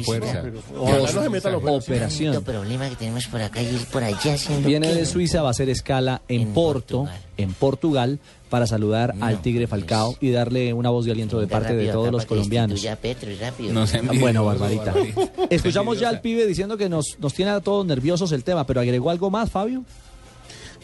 se 1.07 1.29
meta 1.29 1.51
la 1.51 1.57
operación. 1.59 2.35
El 2.35 2.43
problema 2.43 2.89
que 2.89 2.97
tenemos 2.97 3.27
por 3.27 3.41
acá 3.43 3.63
y 3.63 3.67
ir 3.67 3.85
por 3.87 4.03
allá 4.05 4.35
haciendo 4.35 4.69
Viene 4.69 4.89
qué? 4.89 4.95
de 4.95 5.07
Suiza, 5.07 5.43
va 5.43 5.49
a 5.49 5.51
hacer 5.51 5.69
escala 5.69 6.23
en, 6.29 6.53
Porto, 6.53 7.07
en 7.37 7.53
Portugal, 7.53 8.19
para 8.49 8.67
saludar 8.67 9.15
al 9.21 9.41
Tigre 9.41 9.67
Falcao 9.67 10.17
y 10.21 10.31
darle 10.31 10.73
una 10.73 10.91
voz 10.91 11.05
de 11.05 11.13
aliento 11.13 11.41
de 11.41 11.47
parte 11.47 11.75
de 11.75 11.89
todos 11.89 12.11
los 12.11 12.27
colombianos. 12.27 12.85
Petro 13.01 13.31
y 13.31 13.37
rápido. 13.37 13.73
No 13.73 13.87
bueno, 14.19 14.45
Barbarita. 14.45 14.95
Escuchamos 15.51 16.01
ya 16.01 16.09
al 16.09 16.21
pibe 16.21 16.47
diciendo 16.47 16.77
que 16.77 16.89
nos, 16.89 17.19
nos 17.19 17.35
tiene 17.35 17.53
a 17.53 17.61
todos 17.61 17.87
nerviosos 17.87 18.33
el 18.33 18.45
tema, 18.45 18.67
pero 18.67 18.81
agregó 18.81 19.11
algo 19.11 19.31
más, 19.31 19.51
Fabio. 19.51 19.85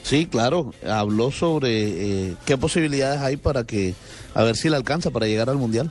Sí, 0.02 0.26
claro, 0.26 0.74
habló 0.86 1.30
sobre 1.30 2.28
eh, 2.28 2.36
qué 2.44 2.58
posibilidades 2.58 3.20
hay 3.20 3.38
para 3.38 3.64
que, 3.64 3.94
a 4.34 4.42
ver 4.42 4.54
si 4.56 4.68
le 4.68 4.76
alcanza 4.76 5.10
para 5.10 5.26
llegar 5.26 5.48
al 5.48 5.56
Mundial. 5.56 5.90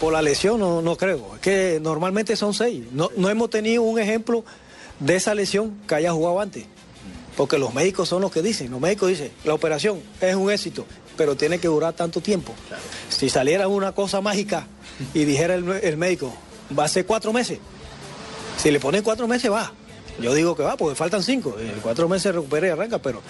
Por 0.00 0.12
la 0.12 0.20
lesión 0.20 0.58
no, 0.58 0.82
no 0.82 0.96
creo. 0.96 1.34
Es 1.36 1.40
que 1.40 1.78
normalmente 1.80 2.34
son 2.34 2.54
seis. 2.54 2.82
No, 2.92 3.10
no 3.16 3.30
hemos 3.30 3.50
tenido 3.50 3.82
un 3.82 4.00
ejemplo 4.00 4.44
de 4.98 5.14
esa 5.16 5.34
lesión 5.34 5.78
que 5.86 5.94
haya 5.94 6.12
jugado 6.12 6.40
antes. 6.40 6.66
Porque 7.36 7.58
los 7.58 7.74
médicos 7.74 8.08
son 8.08 8.22
los 8.22 8.30
que 8.30 8.42
dicen. 8.42 8.70
Los 8.70 8.80
médicos 8.80 9.08
dicen, 9.08 9.30
la 9.44 9.54
operación 9.54 10.00
es 10.20 10.34
un 10.34 10.50
éxito, 10.50 10.86
pero 11.16 11.36
tiene 11.36 11.58
que 11.58 11.68
durar 11.68 11.92
tanto 11.94 12.20
tiempo. 12.20 12.54
Si 13.08 13.28
saliera 13.28 13.68
una 13.68 13.92
cosa 13.92 14.20
mágica 14.20 14.66
y 15.12 15.24
dijera 15.24 15.54
el, 15.54 15.68
el 15.68 15.96
médico, 15.96 16.32
va 16.76 16.84
a 16.84 16.88
ser 16.88 17.06
cuatro 17.06 17.32
meses. 17.32 17.58
Si 18.56 18.70
le 18.70 18.78
ponen 18.78 19.02
cuatro 19.02 19.26
meses, 19.26 19.50
va. 19.50 19.72
Yo 20.20 20.32
digo 20.32 20.54
que 20.54 20.62
va, 20.62 20.76
porque 20.76 20.94
faltan 20.94 21.22
cinco. 21.22 21.56
En 21.58 21.80
cuatro 21.80 22.08
meses 22.08 22.32
recupera 22.34 22.68
y 22.68 22.70
arranca, 22.70 22.98
pero 22.98 23.20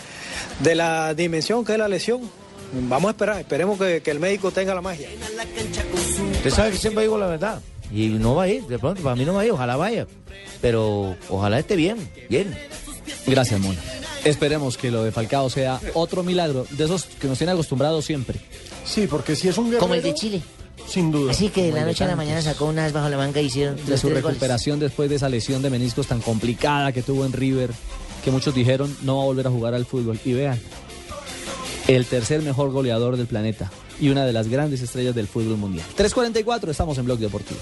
de 0.60 0.74
la 0.74 1.14
dimensión 1.14 1.64
que 1.64 1.72
es 1.72 1.78
la 1.78 1.88
lesión, 1.88 2.20
vamos 2.88 3.08
a 3.08 3.10
esperar. 3.12 3.40
Esperemos 3.40 3.78
que, 3.78 4.02
que 4.02 4.10
el 4.10 4.20
médico 4.20 4.50
tenga 4.50 4.74
la 4.74 4.82
magia. 4.82 5.08
Usted 6.34 6.50
sabe 6.50 6.72
que 6.72 6.76
siempre 6.78 7.04
digo 7.04 7.16
la 7.16 7.26
verdad. 7.26 7.62
Y 7.90 8.08
no 8.08 8.34
va 8.34 8.44
a 8.44 8.48
ir, 8.48 8.64
de 8.66 8.78
pronto, 8.78 9.02
para 9.02 9.14
mí 9.16 9.24
no 9.24 9.34
va 9.34 9.42
a 9.42 9.46
ir, 9.46 9.52
ojalá 9.52 9.76
vaya. 9.76 10.06
Pero 10.60 11.16
ojalá 11.28 11.58
esté 11.58 11.76
bien, 11.76 12.10
bien. 12.28 12.56
Gracias, 13.26 13.60
Mona. 13.60 13.80
Esperemos 14.24 14.78
que 14.78 14.90
lo 14.90 15.02
de 15.04 15.12
Falcao 15.12 15.50
sea 15.50 15.80
otro 15.94 16.22
milagro, 16.22 16.66
de 16.70 16.84
esos 16.84 17.04
que 17.04 17.26
nos 17.28 17.38
tiene 17.38 17.52
acostumbrados 17.52 18.04
siempre. 18.04 18.40
Sí, 18.84 19.06
porque 19.06 19.36
si 19.36 19.48
es 19.48 19.58
un 19.58 19.66
guerrero... 19.66 19.80
Como 19.80 19.94
el 19.94 20.02
de 20.02 20.14
Chile. 20.14 20.42
Sin 20.88 21.10
duda. 21.10 21.30
Así 21.30 21.48
que 21.48 21.64
de 21.64 21.72
la 21.72 21.84
noche 21.84 22.04
a 22.04 22.06
la 22.06 22.16
mañana 22.16 22.42
sacó 22.42 22.66
unas 22.66 22.92
bajo 22.92 23.08
la 23.08 23.16
manga 23.16 23.40
y 23.40 23.46
hicieron 23.46 23.76
de 23.76 23.96
su 23.96 24.08
goles. 24.08 24.22
recuperación 24.22 24.78
después 24.78 25.08
de 25.08 25.16
esa 25.16 25.28
lesión 25.28 25.62
de 25.62 25.70
meniscos 25.70 26.06
tan 26.06 26.20
complicada 26.20 26.92
que 26.92 27.02
tuvo 27.02 27.24
en 27.24 27.32
River, 27.32 27.70
que 28.22 28.30
muchos 28.30 28.54
dijeron 28.54 28.94
no 29.02 29.16
va 29.18 29.22
a 29.22 29.26
volver 29.26 29.46
a 29.46 29.50
jugar 29.50 29.74
al 29.74 29.86
fútbol. 29.86 30.18
Y 30.24 30.32
vean, 30.32 30.60
el 31.88 32.06
tercer 32.06 32.42
mejor 32.42 32.70
goleador 32.70 33.16
del 33.16 33.26
planeta 33.26 33.70
y 34.00 34.08
una 34.08 34.26
de 34.26 34.32
las 34.32 34.48
grandes 34.48 34.80
estrellas 34.82 35.14
del 35.14 35.28
fútbol 35.28 35.56
mundial. 35.56 35.86
3.44, 35.96 36.70
estamos 36.70 36.98
en 36.98 37.04
Blog 37.04 37.18
Deportivo. 37.18 37.60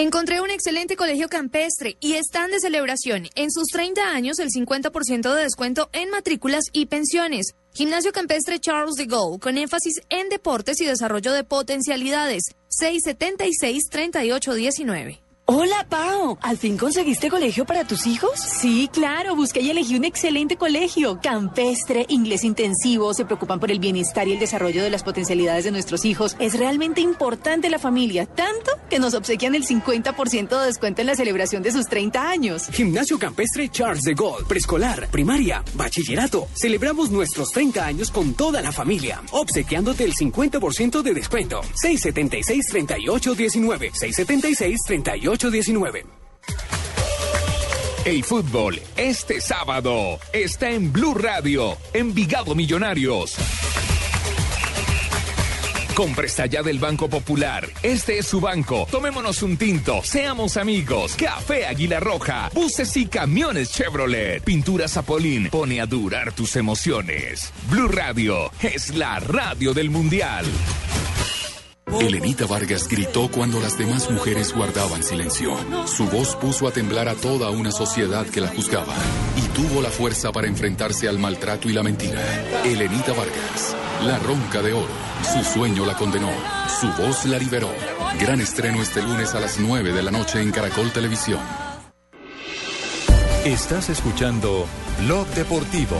Encontré 0.00 0.40
un 0.40 0.48
excelente 0.48 0.94
colegio 0.94 1.28
campestre 1.28 1.96
y 1.98 2.12
están 2.12 2.52
de 2.52 2.60
celebración. 2.60 3.26
En 3.34 3.50
sus 3.50 3.66
30 3.72 4.12
años, 4.12 4.38
el 4.38 4.50
50% 4.50 5.34
de 5.34 5.42
descuento 5.42 5.90
en 5.92 6.10
matrículas 6.10 6.66
y 6.72 6.86
pensiones. 6.86 7.56
Gimnasio 7.74 8.12
Campestre 8.12 8.60
Charles 8.60 8.94
de 8.94 9.06
Gaulle, 9.06 9.40
con 9.40 9.58
énfasis 9.58 10.00
en 10.08 10.28
deportes 10.28 10.80
y 10.80 10.84
desarrollo 10.84 11.32
de 11.32 11.42
potencialidades. 11.42 12.44
676-3819. 12.80 15.18
Hola, 15.50 15.86
Pau. 15.88 16.36
¿Al 16.42 16.58
fin 16.58 16.76
conseguiste 16.76 17.30
colegio 17.30 17.64
para 17.64 17.86
tus 17.86 18.06
hijos? 18.06 18.38
Sí, 18.38 18.90
claro. 18.92 19.34
Busqué 19.34 19.62
y 19.62 19.70
elegí 19.70 19.96
un 19.96 20.04
excelente 20.04 20.56
colegio. 20.56 21.20
Campestre, 21.22 22.04
inglés 22.10 22.44
intensivo, 22.44 23.14
se 23.14 23.24
preocupan 23.24 23.58
por 23.58 23.70
el 23.70 23.78
bienestar 23.78 24.28
y 24.28 24.32
el 24.32 24.38
desarrollo 24.38 24.82
de 24.82 24.90
las 24.90 25.02
potencialidades 25.02 25.64
de 25.64 25.70
nuestros 25.70 26.04
hijos. 26.04 26.36
Es 26.38 26.58
realmente 26.58 27.00
importante 27.00 27.70
la 27.70 27.78
familia, 27.78 28.26
tanto 28.26 28.72
que 28.90 28.98
nos 28.98 29.14
obsequian 29.14 29.54
el 29.54 29.64
50% 29.64 30.60
de 30.60 30.66
descuento 30.66 31.00
en 31.00 31.06
la 31.06 31.14
celebración 31.14 31.62
de 31.62 31.72
sus 31.72 31.86
30 31.86 32.28
años. 32.28 32.68
Gimnasio 32.70 33.18
Campestre 33.18 33.70
Charles 33.70 34.02
de 34.02 34.12
Gaulle, 34.12 34.44
preescolar, 34.46 35.08
primaria, 35.10 35.64
bachillerato. 35.72 36.46
Celebramos 36.52 37.10
nuestros 37.10 37.52
30 37.52 37.86
años 37.86 38.10
con 38.10 38.34
toda 38.34 38.60
la 38.60 38.70
familia, 38.70 39.22
obsequiándote 39.30 40.04
el 40.04 40.12
50% 40.12 41.00
de 41.00 41.14
descuento. 41.14 41.62
676-3819. 41.82 43.92
676-3819. 43.94 45.37
El 48.04 48.24
fútbol 48.24 48.80
este 48.96 49.40
sábado 49.40 50.18
está 50.32 50.68
en 50.70 50.92
Blue 50.92 51.14
Radio, 51.14 51.76
Envigado 51.92 52.56
Millonarios. 52.56 53.36
Compre 55.94 56.28
ya 56.28 56.62
del 56.62 56.78
Banco 56.80 57.08
Popular. 57.08 57.68
Este 57.82 58.18
es 58.18 58.26
su 58.26 58.40
banco. 58.40 58.88
Tomémonos 58.90 59.42
un 59.42 59.56
tinto. 59.56 60.00
Seamos 60.02 60.56
amigos. 60.56 61.14
Café 61.16 61.66
Águila 61.66 62.00
Roja. 62.00 62.50
Buses 62.54 62.96
y 62.96 63.06
camiones 63.06 63.72
Chevrolet. 63.72 64.42
Pintura 64.42 64.88
Zapolín. 64.88 65.50
Pone 65.50 65.80
a 65.80 65.86
durar 65.86 66.32
tus 66.32 66.56
emociones. 66.56 67.52
Blue 67.68 67.88
Radio 67.88 68.50
es 68.62 68.94
la 68.94 69.20
radio 69.20 69.74
del 69.74 69.90
Mundial. 69.90 70.46
Elenita 72.00 72.46
Vargas 72.46 72.86
gritó 72.86 73.28
cuando 73.30 73.60
las 73.60 73.76
demás 73.78 74.10
mujeres 74.10 74.54
guardaban 74.54 75.02
silencio. 75.02 75.56
Su 75.86 76.06
voz 76.06 76.36
puso 76.36 76.68
a 76.68 76.70
temblar 76.70 77.08
a 77.08 77.14
toda 77.14 77.50
una 77.50 77.72
sociedad 77.72 78.26
que 78.26 78.40
la 78.40 78.48
juzgaba 78.48 78.94
y 79.36 79.42
tuvo 79.48 79.80
la 79.82 79.90
fuerza 79.90 80.30
para 80.30 80.46
enfrentarse 80.46 81.08
al 81.08 81.18
maltrato 81.18 81.68
y 81.68 81.72
la 81.72 81.82
mentira. 81.82 82.22
Elenita 82.64 83.12
Vargas, 83.12 83.74
la 84.04 84.18
ronca 84.18 84.62
de 84.62 84.74
oro. 84.74 84.92
Su 85.32 85.42
sueño 85.42 85.84
la 85.86 85.94
condenó, 85.94 86.30
su 86.80 86.86
voz 87.02 87.24
la 87.24 87.38
liberó. 87.38 87.70
Gran 88.20 88.40
estreno 88.40 88.80
este 88.80 89.02
lunes 89.02 89.34
a 89.34 89.40
las 89.40 89.58
9 89.58 89.92
de 89.92 90.02
la 90.02 90.10
noche 90.10 90.40
en 90.40 90.52
Caracol 90.52 90.92
Televisión. 90.92 91.40
Estás 93.44 93.88
escuchando 93.88 94.66
Blog 95.00 95.26
Deportivo. 95.28 95.96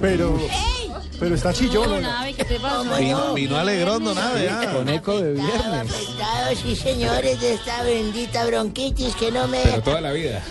Pero, 0.00 0.38
pero 1.18 1.34
está 1.34 1.52
chillón. 1.52 1.90
¿no? 1.90 2.00
Nave, 2.00 2.34
Vino, 3.00 3.34
vino 3.34 3.56
alegrón, 3.56 4.04
don. 4.04 4.16
Con 4.74 4.88
eco 4.88 5.20
de 5.20 5.32
viernes. 5.32 5.90
afectado, 5.92 6.56
sí, 6.62 6.76
señores, 6.76 7.40
de 7.40 7.54
esta 7.54 7.82
bendita 7.82 8.46
bronquitis 8.46 9.14
que 9.16 9.32
no 9.32 9.48
me... 9.48 9.60
Pero 9.62 9.82
toda 9.82 10.00
la 10.00 10.12
vida. 10.12 10.42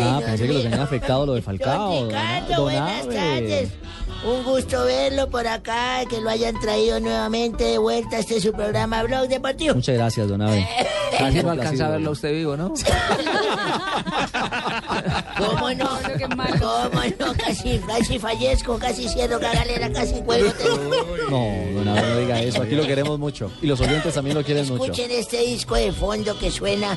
Ah, 0.00 0.20
pensé 0.24 0.46
que 0.46 0.52
lo 0.52 0.62
tenía 0.62 0.82
afectado 0.82 1.26
lo 1.26 1.34
de 1.34 1.42
Falcao. 1.42 1.92
don- 1.94 2.08
Ricardo, 2.08 2.54
don 2.54 2.62
buenas 2.64 3.02
Abe. 3.04 3.14
tardes. 3.14 3.68
Un 4.24 4.42
gusto 4.42 4.84
verlo 4.86 5.28
por 5.28 5.46
acá, 5.46 6.02
que 6.08 6.18
lo 6.20 6.30
hayan 6.30 6.58
traído 6.58 6.98
nuevamente 6.98 7.64
de 7.64 7.78
vuelta 7.78 8.16
a 8.16 8.20
este 8.20 8.40
su 8.40 8.52
programa 8.52 9.02
Blog 9.02 9.28
Deportivo. 9.28 9.74
Muchas 9.74 9.96
gracias, 9.96 10.28
don 10.28 10.40
Abe. 10.40 10.66
Casi 11.18 11.42
no 11.42 11.50
alcanza 11.50 11.86
a 11.86 11.90
verlo 11.90 12.10
usted 12.12 12.32
vivo, 12.32 12.56
¿no? 12.56 12.72
¿Cómo 15.38 15.70
no? 15.74 15.90
¿Cómo 16.60 17.00
no? 17.18 17.34
Casi, 17.36 17.78
casi 17.86 18.18
fallezco, 18.18 18.78
casi 18.78 19.08
cierro 19.08 19.38
cagalera, 19.38 19.92
casi 19.92 20.14
cuelgo. 20.22 20.52
No, 21.30 21.46
don 21.74 21.88
Abe, 21.88 22.00
no 22.00 22.18
diga 22.18 22.40
eso. 22.40 22.62
Aquí 22.62 22.74
lo 22.74 22.86
queremos 22.86 23.18
mucho. 23.18 23.50
Y 23.60 23.66
los 23.66 23.80
oyentes 23.80 24.14
también 24.14 24.36
lo 24.36 24.42
quieren 24.42 24.66
mucho. 24.68 24.84
Escuchen 24.84 25.10
este 25.10 25.40
disco 25.42 25.74
de 25.74 25.92
fondo 25.92 26.38
que 26.38 26.50
suena, 26.50 26.96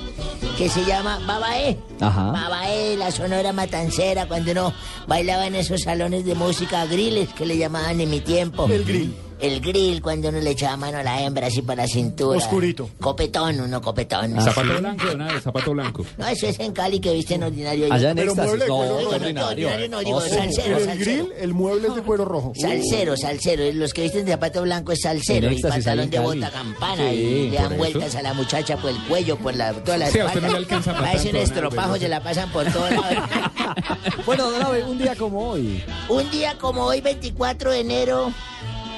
que 0.57 0.69
se 0.69 0.83
llama 0.85 1.19
Babae. 1.25 1.77
Ajá. 2.01 2.31
Babae, 2.31 2.97
la 2.97 3.11
sonora 3.11 3.53
matancera, 3.53 4.27
cuando 4.27 4.51
uno 4.51 4.73
bailaba 5.07 5.45
en 5.45 5.55
esos 5.55 5.81
salones 5.81 6.25
de 6.25 6.33
música 6.33 6.85
grilles 6.87 7.29
que 7.33 7.45
le 7.45 7.57
llamaban 7.57 8.01
en 8.01 8.09
mi 8.09 8.21
tiempo. 8.21 8.65
El 8.65 8.83
grill. 8.83 9.26
El 9.39 9.61
grill, 9.61 10.01
cuando 10.01 10.29
uno 10.29 10.39
le 10.39 10.49
echaba 10.51 10.75
mano 10.77 10.97
a 10.97 11.03
la 11.03 11.21
hembra 11.21 11.47
así 11.47 11.61
para 11.61 11.83
la 11.83 11.87
cintura. 11.87 12.37
Oscurito. 12.37 12.89
Copetón, 12.99 13.59
uno 13.59 13.81
copetón. 13.81 14.39
Zapato 14.41 14.79
blanco, 14.79 15.05
nada, 15.15 15.39
zapato 15.41 15.71
blanco. 15.71 16.05
No, 16.17 16.27
eso 16.27 16.47
es 16.47 16.59
en 16.59 16.71
Cali 16.73 16.99
que 16.99 17.13
visten 17.13 17.43
ordinario. 17.43 17.93
Allá 17.93 18.09
en 18.11 18.15
Pero 18.15 18.31
éxtasis. 18.31 18.67
No, 18.67 18.77
ordinario. 18.77 19.69
no, 19.89 19.99
digo 19.99 20.17
Oh, 20.17 20.21
salsero, 20.21 20.77
el 20.77 20.85
salsero. 20.85 21.25
grill, 21.25 21.33
el 21.39 21.53
mueble 21.53 21.87
es 21.89 21.95
de 21.95 22.01
cuero 22.01 22.25
rojo. 22.25 22.53
Salsero, 22.59 23.15
salsero. 23.15 23.71
Los 23.73 23.93
que 23.93 24.01
visten 24.03 24.25
de 24.25 24.31
zapato 24.31 24.63
blanco 24.63 24.91
es 24.91 25.01
salsero. 25.01 25.47
En 25.49 25.53
Y 25.53 25.61
pantalón 25.61 26.09
de 26.09 26.17
en 26.17 26.23
bota 26.23 26.49
campana. 26.49 27.09
Sí, 27.09 27.15
y 27.15 27.49
le 27.51 27.57
dan 27.57 27.77
vueltas 27.77 28.15
a 28.15 28.21
la 28.23 28.33
muchacha 28.33 28.77
por 28.77 28.89
el 28.89 28.97
cuello, 29.07 29.37
por 29.37 29.55
la, 29.55 29.71
toda 29.73 29.97
la 29.99 30.09
Sí, 30.09 30.19
a 30.19 30.25
usted 30.25 30.37
espalda. 30.37 30.47
no 30.47 30.51
le 30.53 30.57
alcanza 30.59 30.93
para 30.93 31.05
Parece 31.07 31.27
un 31.27 31.33
tanto, 31.33 31.53
estropajo, 31.53 31.87
Nave, 31.89 31.99
se 31.99 32.07
la 32.09 32.23
pasan 32.23 32.49
por 32.51 32.65
todos 32.71 32.91
lados. 32.91 33.29
Bueno, 34.25 34.49
don 34.49 34.61
Abe, 34.63 34.83
un 34.83 34.97
día 34.97 35.15
como 35.15 35.49
hoy. 35.51 35.83
Un 36.09 36.29
día 36.31 36.57
como 36.57 36.83
hoy, 36.85 36.99
24 37.01 37.71
de 37.71 37.79
enero, 37.79 38.31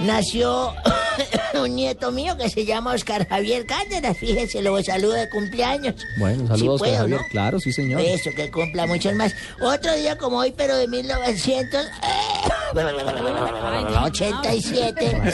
nació 0.01 0.73
un 1.61 1.75
nieto 1.75 2.11
mío 2.11 2.37
que 2.37 2.49
se 2.49 2.65
llama 2.65 2.93
Oscar 2.93 3.27
Javier 3.27 3.65
Cárdenas. 3.65 4.17
Fíjese, 4.17 4.61
lo 4.61 4.81
saludo 4.83 5.13
de 5.13 5.29
cumpleaños. 5.29 5.95
Bueno, 6.17 6.47
saludos, 6.47 6.79
puedo, 6.79 6.95
Javier. 6.97 7.21
¿no? 7.21 7.27
Claro, 7.29 7.59
sí, 7.59 7.71
señor. 7.73 8.01
Eso, 8.01 8.29
que 8.35 8.49
cumpla 8.51 8.85
muchos 8.87 9.13
más. 9.15 9.33
Otro 9.61 9.93
día 9.95 10.17
como 10.17 10.37
hoy, 10.37 10.53
pero 10.55 10.75
de 10.77 10.87
1987. 10.87 11.77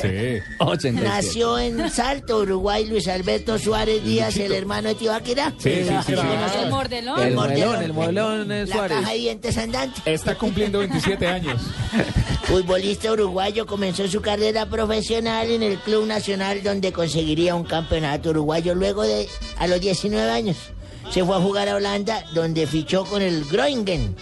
Sí. 0.01 0.41
87. 0.59 1.07
Nació 1.07 1.59
en 1.59 1.89
Salto, 1.91 2.37
Uruguay, 2.39 2.85
Luis 2.85 3.07
Alberto 3.09 3.59
Suárez 3.59 4.03
Díaz, 4.03 4.37
el 4.37 4.53
hermano 4.53 4.87
de 4.89 4.95
Tibaquira. 4.95 5.53
Sí, 5.57 5.83
sí, 5.83 5.89
sí, 6.05 6.13
sí. 6.15 6.21
El 6.61 6.69
mordelón. 6.69 7.19
El 7.19 7.35
mordelón. 7.35 7.83
el 7.83 7.93
modelón 7.93 8.51
eh, 8.51 8.65
La 8.65 8.73
Suárez. 8.73 8.97
caja 8.99 9.11
de 9.11 9.17
dientes 9.17 9.57
andante. 9.57 10.01
Está 10.05 10.35
cumpliendo 10.35 10.79
27 10.79 11.27
años. 11.27 11.61
Futbolista 12.43 13.11
uruguayo 13.11 13.65
comenzó 13.65 14.07
su 14.07 14.21
carrera 14.21 14.54
profesional 14.63 15.51
en 15.51 15.61
el 15.61 15.77
Club 15.79 16.05
Nacional 16.07 16.63
donde 16.63 16.93
conseguiría 16.93 17.55
un 17.55 17.65
campeonato 17.65 18.29
uruguayo 18.29 18.73
luego 18.73 19.03
de 19.03 19.27
a 19.57 19.67
los 19.67 19.81
19 19.81 20.31
años. 20.31 20.57
Se 21.11 21.23
fue 21.23 21.35
a 21.35 21.39
jugar 21.39 21.69
a 21.69 21.75
Holanda 21.75 22.23
donde 22.33 22.65
fichó 22.65 23.05
con 23.05 23.21
el 23.21 23.45
Groningen 23.45 24.15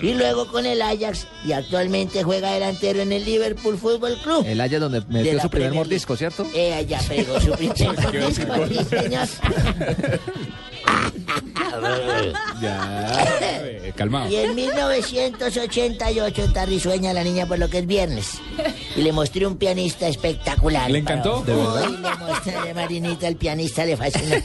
y 0.00 0.14
luego 0.14 0.46
con 0.46 0.64
el 0.64 0.80
Ajax 0.80 1.26
y 1.44 1.52
actualmente 1.52 2.22
juega 2.22 2.52
delantero 2.54 3.02
en 3.02 3.12
el 3.12 3.24
Liverpool 3.24 3.76
Fútbol 3.76 4.16
Club. 4.22 4.44
El 4.46 4.60
Haya 4.60 4.78
donde 4.78 5.00
De 5.00 5.06
metió 5.08 5.40
su 5.40 5.50
primer 5.50 5.72
mordisco, 5.74 6.16
¿cierto? 6.16 6.46
Eh, 6.54 6.72
allá 6.74 7.00
pegó 7.08 7.38
su 7.40 7.50
primer 7.52 8.00
mordisco, 8.46 8.66
sí, 8.68 8.84
señor. 8.84 9.28
Ya. 12.60 13.26
eh, 13.40 13.92
calmado. 13.94 14.28
Y 14.30 14.36
en 14.36 14.54
1988 14.54 16.42
está 16.44 16.64
risueña 16.66 17.12
la 17.12 17.22
niña 17.24 17.46
por 17.46 17.58
lo 17.58 17.68
que 17.68 17.78
es 17.78 17.86
viernes. 17.86 18.40
Y 18.96 19.02
le 19.02 19.12
mostré 19.12 19.46
un 19.46 19.56
pianista 19.56 20.08
espectacular. 20.08 20.90
¿Le 20.90 20.98
encantó? 20.98 21.42
¿De 21.42 21.54
¿De 21.54 21.58
verdad? 21.62 21.88
le 21.90 21.98
mostré 22.26 22.56
a 22.70 22.74
Marinita, 22.74 23.28
el 23.28 23.36
pianista 23.36 23.84
le 23.84 23.96
fascinó. 23.96 24.36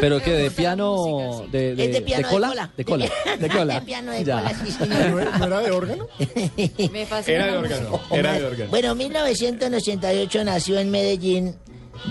Pero 0.00 0.20
que 0.20 0.32
de 0.32 0.50
piano. 0.50 1.44
De, 1.50 1.74
de, 1.74 1.84
Es 1.86 1.92
de 1.92 2.00
piano 2.02 2.26
de 2.28 2.32
cola. 2.34 2.48
cola. 2.48 2.70
De 2.76 2.84
cola. 2.84 3.06
De 3.38 3.48
cola. 3.48 3.74
De 3.80 3.86
piano 3.86 4.12
de 4.12 4.24
Ya. 4.24 4.36
cola, 4.42 4.50
sí, 4.50 4.74
¿No 4.80 4.86
señor. 4.86 5.20
era- 5.22 5.38
no 5.38 5.46
era 5.46 5.60
de 5.60 5.70
órgano? 5.70 6.08
Me 6.92 7.06
fascina. 7.06 7.36
Era 7.36 7.46
de 7.52 7.58
órgano. 7.58 8.00
Era 8.10 8.32
de 8.32 8.44
órgano. 8.44 8.70
Bueno, 8.70 8.94
1988 8.94 10.44
nació 10.44 10.78
en 10.78 10.90
Medellín 10.90 11.54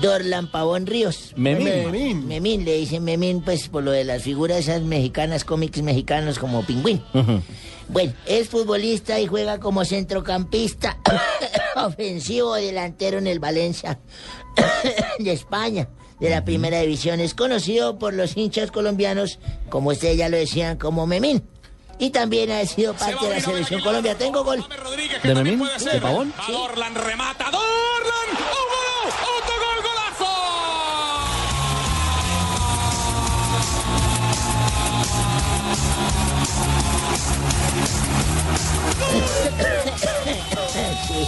Dorlan 0.02 0.50
Pavón 0.50 0.86
Ríos. 0.86 1.34
Memín. 1.36 1.66
Memín. 1.68 2.28
Memín, 2.28 2.66
le 2.66 2.78
dicen 2.78 3.04
Memín, 3.04 3.42
pues 3.42 3.70
por 3.70 3.84
lo 3.84 3.92
de 3.92 4.04
las 4.04 4.24
figuras 4.24 4.60
esas 4.60 4.82
mexicanas, 4.82 5.44
cómics 5.44 5.82
mexicanos 5.82 6.40
como 6.40 6.64
Pingüín. 6.64 7.04
Bueno, 7.90 8.14
es 8.26 8.50
futbolista 8.50 9.20
y 9.20 9.28
juega 9.28 9.60
como 9.60 9.86
centrocampista 9.86 10.98
ofensivo 11.76 12.52
o 12.52 12.56
delantero 12.56 13.18
en 13.18 13.28
el 13.28 13.40
Valencia 13.40 14.00
de 15.20 15.32
España, 15.32 15.90
de 16.20 16.30
la 16.30 16.46
primera 16.46 16.80
división. 16.80 17.20
Es 17.20 17.34
conocido 17.34 18.00
por 18.00 18.14
los 18.14 18.38
hinchas 18.38 18.72
colombianos, 18.72 19.40
como 19.70 19.90
ustedes 19.90 20.18
ya 20.18 20.30
lo 20.30 20.38
decían, 20.38 20.78
como 20.78 21.06
Memín. 21.06 21.44
Y 22.00 22.10
también 22.10 22.52
ha 22.52 22.66
sido 22.66 22.94
parte 22.96 23.28
de 23.28 23.36
la 23.36 23.40
selección 23.40 23.82
Colombia. 23.82 24.18
Tengo 24.18 24.44
gol. 24.44 24.66
¿De 25.22 25.36
Memín? 25.36 25.60
¿De 25.60 26.02
Pavón? 26.02 26.34
Sí. 26.46 26.52
Dorlan 26.52 26.96
remata, 26.96 27.46
Dorlan, 27.46 27.64
¡Oh, 28.52 28.83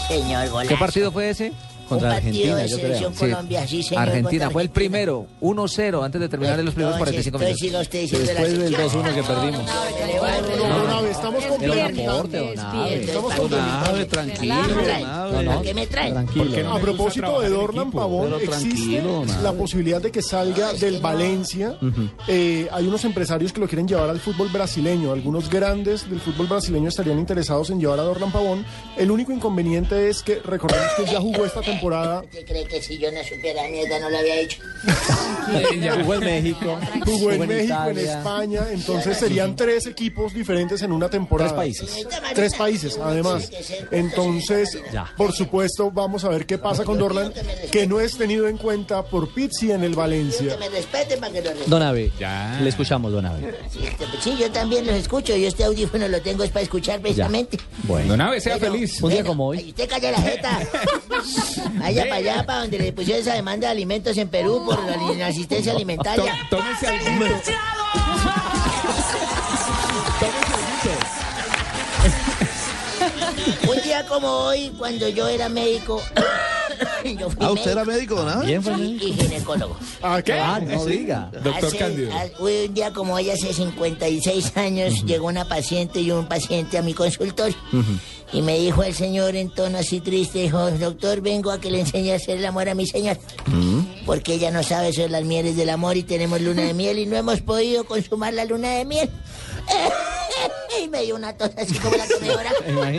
señor, 0.08 0.50
golazo. 0.50 0.70
¿Qué 0.70 0.78
partido 0.78 1.12
fue 1.12 1.30
ese? 1.30 1.52
Contra 1.88 2.10
Un 2.10 2.16
Argentina, 2.16 2.56
de 2.56 2.68
yo 2.68 2.80
creo. 2.80 3.14
Colombia, 3.14 3.68
sí, 3.68 3.84
señor, 3.84 4.10
Argentina 4.10 4.50
fue 4.50 4.64
el 4.64 4.70
primero, 4.70 5.28
1-0 5.42 6.04
antes 6.04 6.20
de 6.20 6.30
terminar 6.30 6.60
en 6.60 6.66
los 6.66 6.74
primeros 6.74 7.00
Entonces, 7.00 7.32
45 7.32 7.38
entonces 7.38 7.62
minutos. 7.62 8.28
Después 8.28 8.58
del 8.58 8.76
sección. 8.76 9.06
2-1 9.06 9.14
que 9.14 9.24
perdimos. 9.24 9.72
Estamos 11.16 11.44
El 11.44 11.50
complementando. 11.50 12.54
Estamos 12.90 13.36
Don 13.36 13.50
complementando. 13.50 14.08
Tranquilo, 14.08 15.42
no. 15.44 15.62
¿Qué 15.62 15.74
me? 15.74 15.88
Tranquilo. 15.88 16.74
A 16.74 16.80
propósito 16.80 17.42
de 17.42 17.50
Dorlan 17.50 17.92
Pavón, 17.92 18.34
existe 18.42 19.04
la 19.42 19.54
posibilidad 19.54 20.02
de 20.02 20.12
que 20.12 20.22
salga 20.22 20.74
del 20.74 21.00
Valencia. 21.00 21.78
Eh, 22.28 22.68
hay 22.72 22.88
unos 22.88 23.06
empresarios 23.06 23.54
que 23.54 23.60
lo 23.60 23.68
quieren 23.68 23.88
llevar 23.88 24.10
al 24.10 24.20
fútbol 24.20 24.50
brasileño. 24.50 25.12
Algunos 25.12 25.50
grandes 25.50 26.10
del 26.10 26.20
fútbol 26.20 26.48
brasileño 26.48 26.90
estarían 26.90 27.20
interesados 27.20 27.70
en 27.70 27.80
llevar 27.80 28.00
a 28.00 28.04
Dorlan 28.04 28.32
Pavón. 28.32 28.66
El 28.98 29.12
único 29.12 29.32
inconveniente 29.32 30.10
es 30.10 30.22
que 30.24 30.40
recordemos 30.40 30.88
que 30.96 31.04
él 31.04 31.10
ya 31.10 31.20
jugó 31.22 31.46
esta 31.46 31.62
temporada. 31.62 32.22
¿Usted 32.22 32.46
cree 32.46 32.66
que 32.66 32.82
si 32.82 32.98
yo 32.98 33.12
no 33.12 33.24
supiera 33.24 33.68
mierda 33.70 34.00
no 34.00 34.10
lo 34.10 34.18
había 34.18 34.40
hecho? 34.42 34.62
Jugó 35.96 36.14
en 36.16 36.20
México. 36.20 36.80
Jugó 37.06 37.32
en 37.32 37.48
México, 37.48 37.90
en. 37.90 37.98
España, 37.98 38.62
entonces 38.72 39.18
serían 39.18 39.56
tres 39.56 39.86
equipos 39.88 40.34
diferentes 40.34 40.82
en 40.82 40.92
una 40.92 41.05
temporada. 41.10 41.50
Tres 41.52 41.58
países. 41.58 42.08
Tres 42.34 42.54
países, 42.56 42.98
además. 43.02 43.50
Entonces, 43.92 44.78
por 45.18 45.34
supuesto, 45.34 45.92
vamos 45.92 46.24
a 46.24 46.30
ver 46.30 46.46
qué 46.46 46.58
pasa 46.58 46.84
con 46.84 46.98
Dorlan, 46.98 47.34
que 47.72 47.88
no 47.88 48.00
es 48.00 48.18
tenido 48.18 48.48
en 48.48 48.58
cuenta 48.58 49.04
por 49.04 49.30
Pizzi 49.34 49.72
en 49.72 49.84
el 49.84 49.96
Valencia. 49.96 50.54
Que 50.54 50.58
me 50.58 50.70
respeten 50.70 51.20
para 51.20 51.32
que 51.34 51.42
lo 51.42 51.50
respeten. 51.50 51.70
Don 51.70 51.82
Abe, 51.82 52.12
le 52.62 52.70
escuchamos, 52.70 53.12
Don. 53.12 53.26
Sí, 53.72 53.80
este, 53.86 54.06
Sí, 54.22 54.36
yo 54.40 54.52
también 54.52 54.86
los 54.86 54.96
escucho. 54.96 55.36
Yo 55.36 55.48
este 55.48 55.64
audífono 55.64 56.08
lo 56.08 56.22
tengo 56.22 56.44
es 56.44 56.52
para 56.52 56.64
escuchar 56.64 57.00
precisamente. 57.02 57.58
Bueno. 57.84 58.10
Don 58.10 58.22
Abe, 58.22 58.40
sea 58.42 58.58
feliz. 58.58 59.02
Un 59.02 59.12
día 59.12 59.24
como 59.24 59.48
hoy. 59.48 59.60
Y 59.60 59.70
usted 59.70 59.90
calla 59.90 60.12
la 60.12 60.22
jeta. 60.22 60.60
Vaya 61.80 62.04
para 62.04 62.16
allá, 62.16 62.46
para 62.46 62.60
donde 62.60 62.78
le 62.80 62.94
pusieron 62.94 63.22
esa 63.22 63.34
demanda 63.34 63.68
de 63.68 63.72
alimentos 63.72 64.18
en 64.18 64.28
Perú 64.30 64.64
por 64.66 64.84
la 64.84 65.14
inasistencia 65.14 65.72
alimentaria. 65.76 66.34
Tó- 66.50 66.58
Tómese 66.58 66.88
algo. 66.88 68.65
Un 73.70 73.82
día 73.84 74.06
como 74.08 74.28
hoy, 74.28 74.72
cuando 74.78 75.08
yo 75.10 75.28
era 75.28 75.50
médico, 75.50 76.02
yo 77.20 77.30
fui 77.30 77.46
Ah, 77.46 77.52
¿usted 77.52 77.72
era 77.72 77.86
médico, 77.86 78.18
Abe? 78.20 78.46
Bien, 78.48 78.64
fue 78.64 78.74
y 78.80 79.14
ginecólogo. 79.14 79.78
¿Ah, 80.02 80.22
qué? 80.24 80.34
Ah, 80.34 80.60
no 80.60 80.86
diga. 80.86 81.30
Doctor 81.32 81.66
Hace- 81.66 81.78
Cándido. 81.78 82.12
un 82.40 82.74
día 82.74 82.92
como 82.92 83.14
hoy, 83.16 83.30
hace 83.30 83.54
56 83.54 84.58
años, 84.58 85.06
llegó 85.06 85.28
una 85.28 85.46
paciente 85.48 86.00
y 86.02 86.12
un 86.12 86.28
paciente 86.28 86.78
a 86.78 86.82
mi 86.82 86.94
consultorio. 86.94 87.56
Y 88.34 88.42
me 88.42 88.58
dijo 88.58 88.84
el 88.84 88.94
señor 88.96 89.36
en 89.36 89.50
tono 89.52 89.78
así 89.78 90.02
triste, 90.02 90.40
dijo, 90.40 90.72
doctor, 90.72 91.22
vengo 91.22 91.52
a 91.52 91.60
que 91.60 91.70
le 91.70 91.82
enseñe 91.82 92.12
a 92.12 92.16
hacer 92.16 92.38
el 92.38 92.46
amor 92.46 92.68
a 92.68 92.74
mi 92.76 92.88
señor. 92.88 93.18
Porque 94.06 94.34
ella 94.34 94.50
no 94.52 94.64
sabe 94.64 94.92
sobre 94.94 95.10
las 95.10 95.24
mieles 95.24 95.56
del 95.56 95.70
amor 95.70 95.96
y 95.96 96.04
tenemos 96.04 96.42
luna 96.42 96.64
de 96.64 96.74
miel 96.74 96.98
y 97.00 97.06
no 97.06 97.16
hemos 97.16 97.42
podido 97.42 97.86
consumar 97.86 98.34
la 98.34 98.46
luna 98.46 98.70
de 98.72 98.86
miel. 98.86 99.10
y 100.84 100.88
me 100.88 101.04
dio 101.04 101.16
una 101.16 101.34
tos 101.34 101.52
así 101.58 101.78
como 101.80 101.96
la 101.96 102.08
que 102.08 102.20
me 102.22 102.30
ahora, 102.30 102.52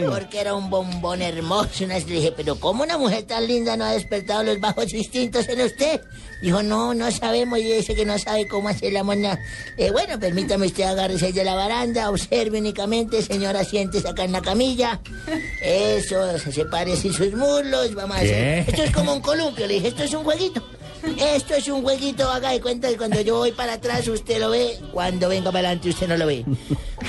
porque 0.09 0.40
era 0.40 0.55
un 0.55 0.70
bombón 0.70 1.22
hermoso. 1.22 1.84
Una 1.84 1.94
vez 1.94 2.06
le 2.06 2.16
dije, 2.16 2.32
pero 2.32 2.59
¿cómo 2.59 2.82
una 2.82 2.98
mujer 2.98 3.24
tan 3.24 3.47
linda 3.47 3.76
no 3.76 3.84
ha 3.84 3.93
despertado 3.93 4.43
los 4.43 4.60
bajos 4.60 4.93
instintos 4.93 5.48
en 5.48 5.60
usted? 5.60 6.01
Dijo, 6.43 6.62
no, 6.62 6.94
no 6.94 7.10
sabemos. 7.10 7.59
Y 7.59 7.64
dice 7.64 7.94
que 7.94 8.05
no 8.05 8.18
sabe 8.18 8.47
cómo 8.48 8.68
hacer 8.68 8.93
la 8.93 9.02
mona. 9.02 9.38
Eh, 9.76 9.90
bueno, 9.90 10.18
permítame 10.18 10.66
usted 10.66 10.84
agárrese 10.84 11.32
de 11.32 11.44
la 11.44 11.55
baranda, 11.55 12.10
observe 12.10 12.59
únicamente, 12.59 13.22
señora, 13.22 13.64
siéntese 13.64 14.09
acá 14.09 14.24
en 14.24 14.32
la 14.32 14.43
camilla. 14.43 15.01
Eso, 15.62 16.38
se 16.38 16.52
separe 16.52 16.93
así 16.93 17.12
sus 17.12 17.32
muslos, 17.32 17.94
vamos 17.94 18.16
a 18.16 18.20
hacer. 18.20 18.68
Esto 18.68 18.82
es 18.82 18.90
como 18.90 19.14
un 19.14 19.20
columpio, 19.20 19.66
le 19.66 19.74
dije, 19.74 19.88
esto 19.88 20.05
es 20.05 20.14
un 20.14 20.24
jueguito. 20.24 20.62
Esto 21.18 21.54
es 21.54 21.68
un 21.68 21.82
jueguito, 21.82 22.28
haga 22.30 22.50
de 22.50 22.60
cuenta 22.60 22.88
que 22.88 22.96
cuando 22.96 23.20
yo 23.20 23.36
voy 23.36 23.52
para 23.52 23.74
atrás 23.74 24.06
usted 24.08 24.40
lo 24.40 24.50
ve, 24.50 24.78
cuando 24.92 25.28
venga 25.28 25.52
para 25.52 25.68
adelante 25.68 25.88
usted 25.90 26.08
no 26.08 26.16
lo 26.16 26.26
ve. 26.26 26.44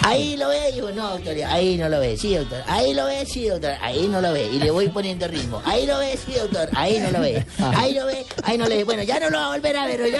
Ahí 0.03 0.37
lo 0.37 0.49
ve, 0.49 0.71
digo, 0.71 0.91
no, 0.91 1.09
doctor, 1.11 1.35
ahí 1.47 1.77
no 1.77 1.89
lo 1.89 1.99
ve, 1.99 2.15
sí, 2.17 2.35
doctor. 2.35 2.63
Ahí 2.67 2.93
lo 2.93 3.05
ve, 3.05 3.25
sí, 3.25 3.47
doctor, 3.47 3.73
ahí 3.81 4.07
no 4.07 4.21
lo 4.21 4.31
ve. 4.33 4.49
Y 4.51 4.59
le 4.59 4.71
voy 4.71 4.89
poniendo 4.89 5.27
ritmo. 5.27 5.61
Ahí 5.65 5.85
lo 5.85 5.97
ve, 5.97 6.17
sí, 6.17 6.33
doctor, 6.33 6.69
ahí 6.75 6.99
no 6.99 7.11
lo 7.11 7.21
ve. 7.21 7.45
Ahí 7.59 7.93
lo 7.93 8.05
ve, 8.05 8.25
ahí 8.43 8.57
no 8.57 8.67
lo 8.67 8.75
ve. 8.75 8.83
Bueno, 8.83 9.03
ya 9.03 9.19
no 9.19 9.29
lo 9.29 9.37
va 9.39 9.45
a 9.47 9.49
volver 9.49 9.75
a 9.75 9.85
ver, 9.85 10.01
¿oye? 10.01 10.19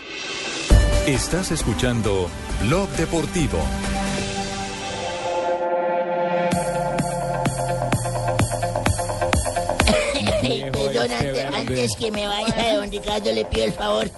Estás 1.07 1.49
escuchando 1.51 2.29
Blog 2.61 2.87
Deportivo. 2.89 3.57
Perdón, 10.71 11.11
antes, 11.11 11.45
antes 11.45 11.95
que 11.95 12.11
me 12.11 12.27
vaya, 12.27 12.75
don 12.75 12.91
Ricardo, 12.91 13.31
le 13.31 13.43
pido 13.45 13.65
el 13.65 13.73
favor. 13.73 14.11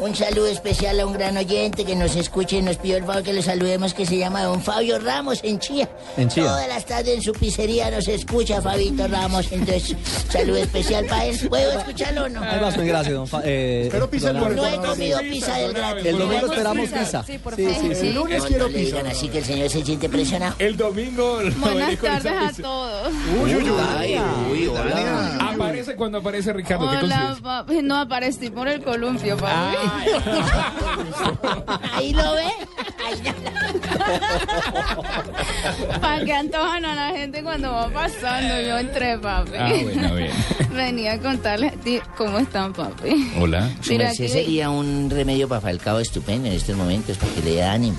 Un 0.00 0.14
saludo 0.14 0.46
especial 0.46 1.00
a 1.00 1.06
un 1.06 1.12
gran 1.12 1.36
oyente 1.36 1.84
que 1.84 1.96
nos 1.96 2.14
escuche 2.14 2.58
y 2.58 2.62
nos 2.62 2.76
pidió 2.76 2.98
el 2.98 3.04
favor 3.04 3.24
que 3.24 3.32
le 3.32 3.42
saludemos, 3.42 3.94
que 3.94 4.06
se 4.06 4.16
llama 4.16 4.44
don 4.44 4.62
Fabio 4.62 5.00
Ramos 5.00 5.40
en 5.42 5.58
Chía. 5.58 5.88
En 6.16 6.28
Chía. 6.28 6.44
Todas 6.44 6.68
las 6.68 6.86
tardes 6.86 7.16
en 7.16 7.22
su 7.22 7.32
pizzería 7.32 7.90
nos 7.90 8.06
escucha 8.06 8.62
Fabito 8.62 9.08
Ramos. 9.08 9.50
Entonces, 9.50 9.96
saludo 10.30 10.58
especial 10.58 11.04
para 11.06 11.24
él. 11.26 11.36
¿Puedo 11.48 11.72
escucharlo 11.80 12.24
o 12.26 12.28
no? 12.28 12.40
Ahí 12.44 12.60
vas, 12.60 12.76
gracias, 12.76 13.12
don 13.12 13.26
Fa- 13.26 13.42
eh, 13.44 13.88
Pero 13.90 14.08
pizza 14.08 14.32
don 14.32 14.50
el. 14.52 14.56
No 14.56 14.66
he 14.68 14.76
comido 14.76 15.18
pizza 15.18 15.56
del 15.56 15.72
gratis. 15.72 16.06
El 16.06 16.18
domingo 16.18 16.46
¿Podemos 16.46 16.56
esperamos 16.58 16.88
pizza? 16.90 17.24
Sí, 17.24 17.38
por 17.38 17.56
Sí, 17.56 17.62
favor. 17.66 17.80
sí, 17.80 17.94
sí. 18.00 18.06
El 18.08 18.14
lunes 18.14 18.38
No, 18.42 18.46
quiero 18.46 18.68
no 18.68 18.74
pizza. 18.74 18.84
digan 18.84 19.06
así 19.08 19.28
que 19.28 19.38
el 19.38 19.44
señor 19.44 19.68
se 19.70 19.84
siente 19.84 20.08
presionado. 20.08 20.54
El 20.60 20.76
domingo. 20.76 21.40
Buenas 21.56 21.98
tardes 21.98 22.32
a 22.58 22.62
todos. 22.62 23.12
Uy, 23.42 23.54
uy, 23.56 23.62
uy. 23.68 23.76
Ay, 23.98 24.20
uy, 24.52 24.66
hola. 24.68 25.38
Aparece 25.88 25.96
cuando 25.96 26.18
aparece 26.18 26.52
Ricardo. 26.52 26.90
¿Qué 26.90 26.96
Hola, 26.98 27.36
papi. 27.42 27.80
No 27.82 27.96
aparecí 27.96 28.50
por 28.50 28.68
el 28.68 28.82
columpio, 28.82 29.38
papi. 29.38 29.76
Ahí 31.94 32.12
lo 32.12 32.34
ve. 32.34 32.44
¿Para 36.00 36.24
qué 36.24 36.32
antojan 36.34 36.84
a 36.84 36.94
la 36.94 37.16
gente 37.16 37.42
cuando 37.42 37.72
va 37.72 37.88
pasando? 37.88 38.60
Yo 38.60 38.78
entré, 38.78 39.18
papi. 39.18 39.52
Ah, 39.58 39.72
bueno, 39.82 40.14
bien. 40.14 40.32
Venía 40.74 41.12
a 41.14 41.20
contarles 41.20 41.72
a 41.72 41.76
ti 41.76 42.00
cómo 42.18 42.38
están, 42.38 42.74
papi. 42.74 43.32
Hola. 43.40 43.70
Mira, 43.88 44.12
sería 44.12 44.68
un 44.68 45.08
remedio 45.08 45.48
para 45.48 45.62
Falcao 45.62 46.00
estupendo 46.00 46.48
en 46.48 46.54
estos 46.54 46.76
momentos, 46.76 47.16
para 47.16 47.32
que 47.32 47.42
le 47.42 47.50
dé 47.52 47.64
ánimo. 47.64 47.96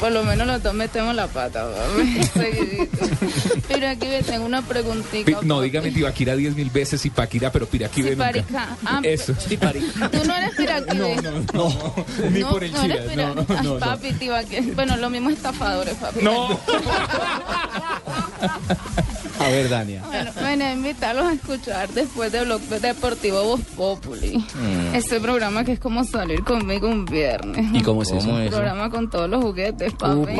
Por 0.00 0.12
lo 0.12 0.24
menos 0.24 0.46
los 0.46 0.62
dos 0.62 0.72
metemos 0.74 1.14
la 1.14 1.26
pata, 1.26 1.66
ve, 4.08 4.22
tengo 4.26 4.46
una 4.46 4.62
preguntita. 4.62 5.40
No, 5.42 5.60
dígame 5.60 5.90
Tibaquira 5.90 6.34
diez 6.36 6.54
mil 6.56 6.70
veces 6.70 7.04
y 7.04 7.10
Paquira, 7.10 7.50
pero 7.52 7.66
Piraquí 7.66 8.02
Sí, 8.02 8.10
nunca. 8.10 8.32
Ah, 8.84 9.00
Eso. 9.02 9.34
Tú 9.34 10.18
no 10.26 10.36
eres 10.36 10.54
piraquí. 10.56 10.96
No, 10.96 11.20
no, 11.22 11.30
no. 11.52 11.94
Ni 12.30 12.40
No, 12.40 12.50
por 12.50 12.64
el 12.64 12.72
chile. 12.74 13.00
No, 13.16 13.34
no, 13.34 13.46
no, 13.48 13.62
no. 13.62 13.78
papi, 13.78 14.12
Tibaquí. 14.12 14.60
Bueno, 14.74 14.96
lo 14.96 15.10
mismo 15.10 15.30
estafadores, 15.30 15.94
papi. 15.94 16.22
No. 16.22 16.58
A 19.38 19.48
ver, 19.48 19.68
Dania. 19.68 20.02
Bueno, 20.06 20.30
venía 20.42 20.68
a 20.68 20.72
invitarlos 20.72 21.26
a 21.26 21.32
escuchar 21.34 21.88
después 21.90 22.32
de 22.32 22.44
Blog 22.44 22.60
Deportivo 22.62 23.42
Voz 23.44 23.60
Populi. 23.76 24.38
Mm. 24.38 24.94
Este 24.94 25.20
programa 25.20 25.64
que 25.64 25.72
es 25.72 25.78
como 25.80 26.04
salir 26.04 26.42
conmigo 26.42 26.88
un 26.88 27.04
viernes. 27.04 27.66
¿Y 27.72 27.82
cómo 27.82 28.02
es 28.02 28.08
eso? 28.10 28.18
¿Cómo 28.20 28.34
Un 28.34 28.40
es 28.42 28.46
eso? 28.48 28.56
programa 28.56 28.90
con 28.90 29.10
todos 29.10 29.28
los 29.28 29.42
juguetes, 29.44 29.92
papi. 29.94 30.32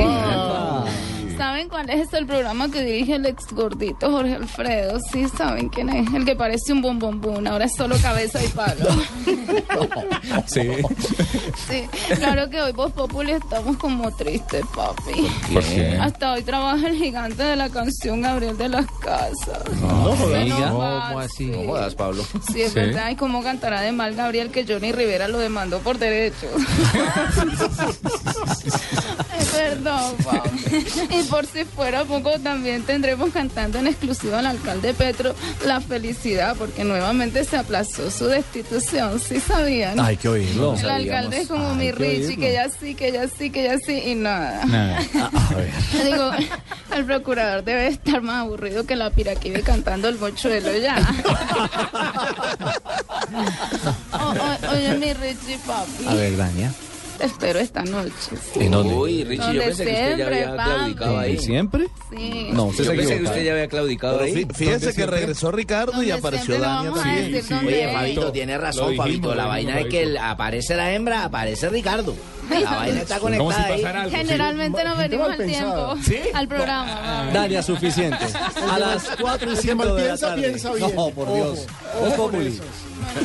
¿Saben 1.37 1.69
cuál 1.69 1.89
es 1.89 2.11
el 2.13 2.25
programa 2.25 2.71
que 2.71 2.83
dirige 2.83 3.15
el 3.15 3.25
ex 3.27 3.45
gordito 3.51 4.09
Jorge 4.09 4.35
Alfredo? 4.35 4.99
Sí, 5.11 5.27
¿saben 5.29 5.69
quién 5.69 5.89
es? 5.89 6.11
El 6.13 6.25
que 6.25 6.35
parece 6.35 6.73
un 6.73 6.81
bombombón, 6.81 7.45
ahora 7.45 7.65
es 7.65 7.75
solo 7.75 7.95
cabeza 8.01 8.43
y 8.43 8.47
palo. 8.47 8.85
Sí. 10.45 10.61
Sí, 11.67 11.83
claro 12.15 12.49
que 12.49 12.61
hoy 12.61 12.71
Voz 12.71 12.91
Populi 12.91 13.31
estamos 13.31 13.77
como 13.77 14.11
tristes, 14.15 14.63
papi. 14.75 15.27
¿Por 15.53 15.63
qué? 15.63 15.97
Hasta 15.99 16.33
hoy 16.33 16.43
trabaja 16.43 16.87
el 16.87 16.95
gigante 16.95 17.43
de 17.43 17.55
la 17.55 17.69
canción 17.69 18.21
Gabriel 18.21 18.57
de 18.57 18.69
las 18.69 18.85
Casas. 19.01 19.63
No, 19.81 20.15
jodas. 20.15 20.47
No 20.47 21.03
¿Cómo 21.07 21.19
así? 21.19 21.45
No 21.45 21.63
jodas, 21.63 21.95
Pablo. 21.95 22.23
Sí, 22.51 22.61
es 22.61 22.73
verdad. 22.73 23.09
¿Y 23.09 23.15
cómo 23.15 23.43
cantará 23.43 23.81
de 23.81 23.91
mal 23.91 24.15
Gabriel 24.15 24.51
que 24.51 24.65
Johnny 24.67 24.91
Rivera 24.91 25.27
lo 25.27 25.37
demandó 25.37 25.79
por 25.79 25.97
derecho? 25.97 26.47
Pablo. 30.23 30.51
Y 31.09 31.23
por 31.23 31.45
si 31.45 31.63
fuera 31.65 32.03
poco, 32.05 32.39
también 32.39 32.83
tendremos 32.83 33.31
cantando 33.31 33.79
en 33.79 33.87
exclusiva 33.87 34.39
al 34.39 34.45
alcalde 34.47 34.93
Petro 34.93 35.35
la 35.65 35.81
felicidad, 35.81 36.55
porque 36.57 36.83
nuevamente 36.83 37.43
se 37.43 37.57
aplazó 37.57 38.09
su 38.11 38.25
destitución. 38.27 39.19
¿Sí 39.19 39.39
sabían? 39.39 39.99
Hay 39.99 40.17
que 40.17 40.29
oírlo. 40.29 40.75
El 40.75 40.89
alcalde 40.89 41.41
es 41.41 41.47
como 41.47 41.73
mi 41.75 41.91
Richie, 41.91 42.37
que 42.37 42.53
ya 42.53 42.69
sí, 42.69 42.95
que 42.95 43.11
ya 43.11 43.27
sí, 43.27 43.49
que 43.49 43.63
ya 43.63 43.77
sí, 43.79 43.93
y 44.05 44.15
nada. 44.15 44.65
Nada. 44.65 44.97
A 45.51 45.53
ver. 45.55 45.71
Digo, 46.03 46.31
el 46.95 47.05
procurador 47.05 47.63
debe 47.63 47.87
estar 47.87 48.21
más 48.21 48.41
aburrido 48.45 48.85
que 48.85 48.95
la 48.95 49.09
piraquive 49.09 49.61
cantando 49.61 50.07
el 50.09 50.17
mochuelo 50.17 50.75
ya. 50.77 50.97
O- 54.13 54.15
o- 54.17 54.71
oye, 54.73 54.95
mi 54.97 55.13
Richie, 55.13 55.57
papi. 55.65 56.07
A 56.07 56.13
ver, 56.13 56.37
Dania. 56.37 56.73
Te 57.17 57.25
espero 57.25 57.59
esta 57.59 57.83
noche. 57.83 58.11
¿En 58.55 58.71
dónde? 58.71 58.93
Uy, 58.93 59.23
Richie, 59.23 59.53
yo 59.53 59.61
pensé 59.63 59.83
que 59.85 59.89
usted 59.91 60.09
ya 60.09 60.15
siempre, 60.15 60.43
había 60.43 60.63
claudicado 60.65 61.17
ahí. 61.19 61.37
¿Siempre? 61.37 61.87
Sí. 62.15 62.49
No, 62.53 62.63
usted 62.65 62.83
Yo 62.83 62.91
se 62.91 62.97
pensé 62.97 63.17
que 63.17 63.23
usted 63.23 63.43
ya 63.43 63.51
había 63.53 63.67
claudicado 63.67 64.13
Pero 64.19 64.25
ahí. 64.25 64.33
fí- 64.45 64.53
fíjese 64.53 64.93
que 64.93 65.05
regresó 65.05 65.51
Ricardo 65.51 66.03
y 66.03 66.11
apareció 66.11 66.55
siempre 66.55 66.67
Dania 66.69 66.91
también. 66.93 67.31
decir 67.31 67.55
donde 67.55 67.67
Oye. 67.85 67.93
Fabito, 67.93 68.31
tiene 68.31 68.57
razón, 68.57 68.89
dijimos, 68.91 69.05
Fabito. 69.07 69.35
La 69.35 69.45
vaina 69.45 69.79
es 69.79 69.87
que 69.87 70.03
el- 70.03 70.17
aparece 70.17 70.75
la 70.75 70.93
hembra, 70.93 71.23
aparece 71.23 71.69
Ricardo. 71.69 72.15
La 72.49 72.69
vaina 72.77 73.01
está 73.01 73.19
Como 73.19 73.33
si 73.33 73.37
conectada 73.57 74.01
ahí. 74.03 74.09
sí. 74.09 74.15
Generalmente 74.15 74.83
nos 74.85 74.97
Gente 74.97 75.17
venimos 75.17 75.31
al 75.39 75.45
tiempo, 75.45 75.95
al 76.33 76.47
programa. 76.47 77.29
Dania, 77.33 77.61
suficiente. 77.63 78.25
A 78.71 78.79
las 78.79 79.09
4 79.19 79.49
y 79.49 79.51
El 79.51 79.55
que 79.57 79.61
5 79.63 79.75
mal 79.75 79.87
de 79.87 79.93
la 79.93 80.03
piensa, 80.15 80.27
tarde. 80.27 80.55
No, 80.95 81.09
por 81.11 81.33
Dios. 81.33 81.65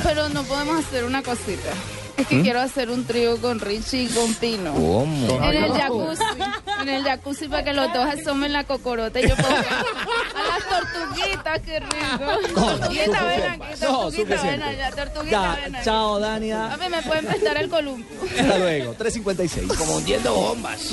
Pero 0.02 0.28
no 0.31 0.43
podemos 0.44 0.85
hacer 0.85 1.05
una 1.05 1.23
cosita. 1.23 1.70
Es 2.16 2.26
que 2.26 2.43
quiero 2.43 2.60
hacer 2.60 2.90
un 2.90 3.05
trío 3.06 3.40
con 3.40 3.59
Richie 3.59 4.02
y 4.05 4.06
con 4.09 4.34
Pino. 4.34 4.72
¿Cómo? 4.74 5.44
En 5.44 5.64
el 5.64 5.72
jacuzzi, 5.72 6.22
en 6.82 6.89
el 6.89 7.05
jacuzzi 7.05 7.48
para 7.48 7.64
que 7.64 7.72
los 7.72 7.93
dos 7.93 8.06
asomen 8.06 8.52
la 8.52 8.64
cocorota 8.64 9.20
y 9.20 9.28
yo 9.28 9.36
ponga 9.36 9.59
a 9.59 10.43
las 10.48 10.68
tortuguitas, 10.68 11.60
qué 11.62 11.80
rico. 11.80 12.55
Tortuguita, 12.55 13.24
ven 13.24 13.43
aquí, 13.51 13.80
No, 13.80 14.01
tortuguita, 14.10 14.43
ven 14.43 14.62
allá, 14.62 14.90
tortuguita, 14.90 15.56
ven 15.64 15.74
allá. 15.74 15.84
chao, 15.84 16.18
Dania. 16.20 16.72
A 16.72 16.76
mí 16.76 16.84
me 16.90 17.02
pueden 17.02 17.26
prestar 17.26 17.56
el 17.56 17.68
columpio. 17.70 18.16
Hasta 18.39 18.59
luego. 18.59 18.94
3.56. 18.94 19.76
Como 19.76 19.97
hundiendo 19.97 20.34
bombas. 20.34 20.93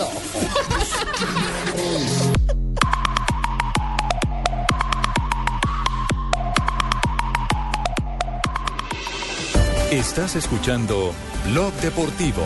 Estás 9.91 10.35
escuchando 10.35 11.15
Blog 11.45 11.73
Deportivo. 11.81 12.43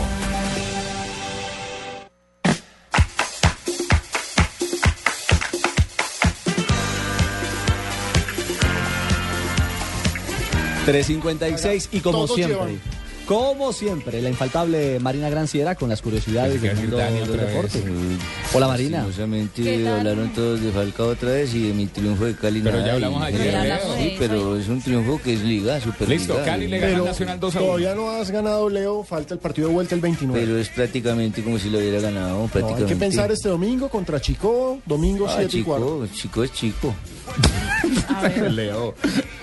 Tres 10.86 11.08
356 11.08 11.90
y 11.92 12.00
como 12.00 12.20
Todos 12.20 12.36
siempre. 12.36 12.56
llevan. 12.56 13.03
Como 13.34 13.74
siempre, 13.74 14.22
la 14.22 14.30
infaltable 14.30 15.00
Marina 15.00 15.28
Granciera 15.28 15.74
con 15.74 15.90
las 15.90 16.04
curiosidades 16.04 16.62
del 16.62 16.76
mundo 16.76 16.98
del 16.98 17.24
otra 17.24 17.44
vez. 17.44 17.54
deporte. 17.54 17.84
Hola 18.54 18.68
Marina. 18.68 19.08
Hablaron 19.98 20.32
todos 20.34 20.62
de 20.62 20.72
Falcao 20.72 21.08
otra 21.08 21.32
vez 21.32 21.52
y 21.56 21.68
de 21.70 21.74
mi 21.74 21.88
triunfo 21.88 22.26
de 22.26 22.36
Cali. 22.36 22.62
Pero 22.62 22.86
ya 22.86 22.94
hablamos 22.94 23.24
ayer, 23.24 23.52
Ya 23.52 23.62
hablamos 23.62 23.98
Sí, 23.98 24.16
pero 24.20 24.56
es 24.58 24.68
un 24.68 24.82
triunfo 24.84 25.20
que 25.24 25.34
es 25.34 25.42
liga, 25.42 25.82
super 25.82 26.08
Listo, 26.10 26.34
liga, 26.34 26.46
Cali 26.46 26.68
le 26.68 26.78
ganó 26.80 26.94
Pero 26.94 27.06
Nacional 27.06 27.40
2 27.40 27.56
a 27.56 27.60
1. 27.60 27.66
todavía 27.68 27.96
no 27.96 28.10
has 28.12 28.30
ganado, 28.30 28.70
Leo. 28.70 29.04
Falta 29.04 29.34
el 29.34 29.40
partido 29.40 29.68
de 29.70 29.74
vuelta 29.74 29.96
el 29.96 30.02
29. 30.02 30.40
Pero 30.40 30.60
es 30.60 30.70
prácticamente 30.70 31.42
como 31.44 31.58
si 31.58 31.72
lo 31.72 31.80
hubiera 31.80 32.00
ganado, 32.02 32.38
No, 32.38 32.44
hay 32.44 32.50
prácticamente. 32.50 32.94
que 32.94 33.00
pensar 33.00 33.32
este 33.32 33.50
domingo 33.50 33.90
contra 33.90 34.22
Chico, 34.22 34.78
domingo 34.86 35.26
Ah, 35.28 35.36
7 35.40 35.58
y 35.58 35.64
cuarto. 35.64 36.08
chico 36.14 36.44
es 36.44 36.54
chico. 36.54 36.94
Leo. 38.52 38.96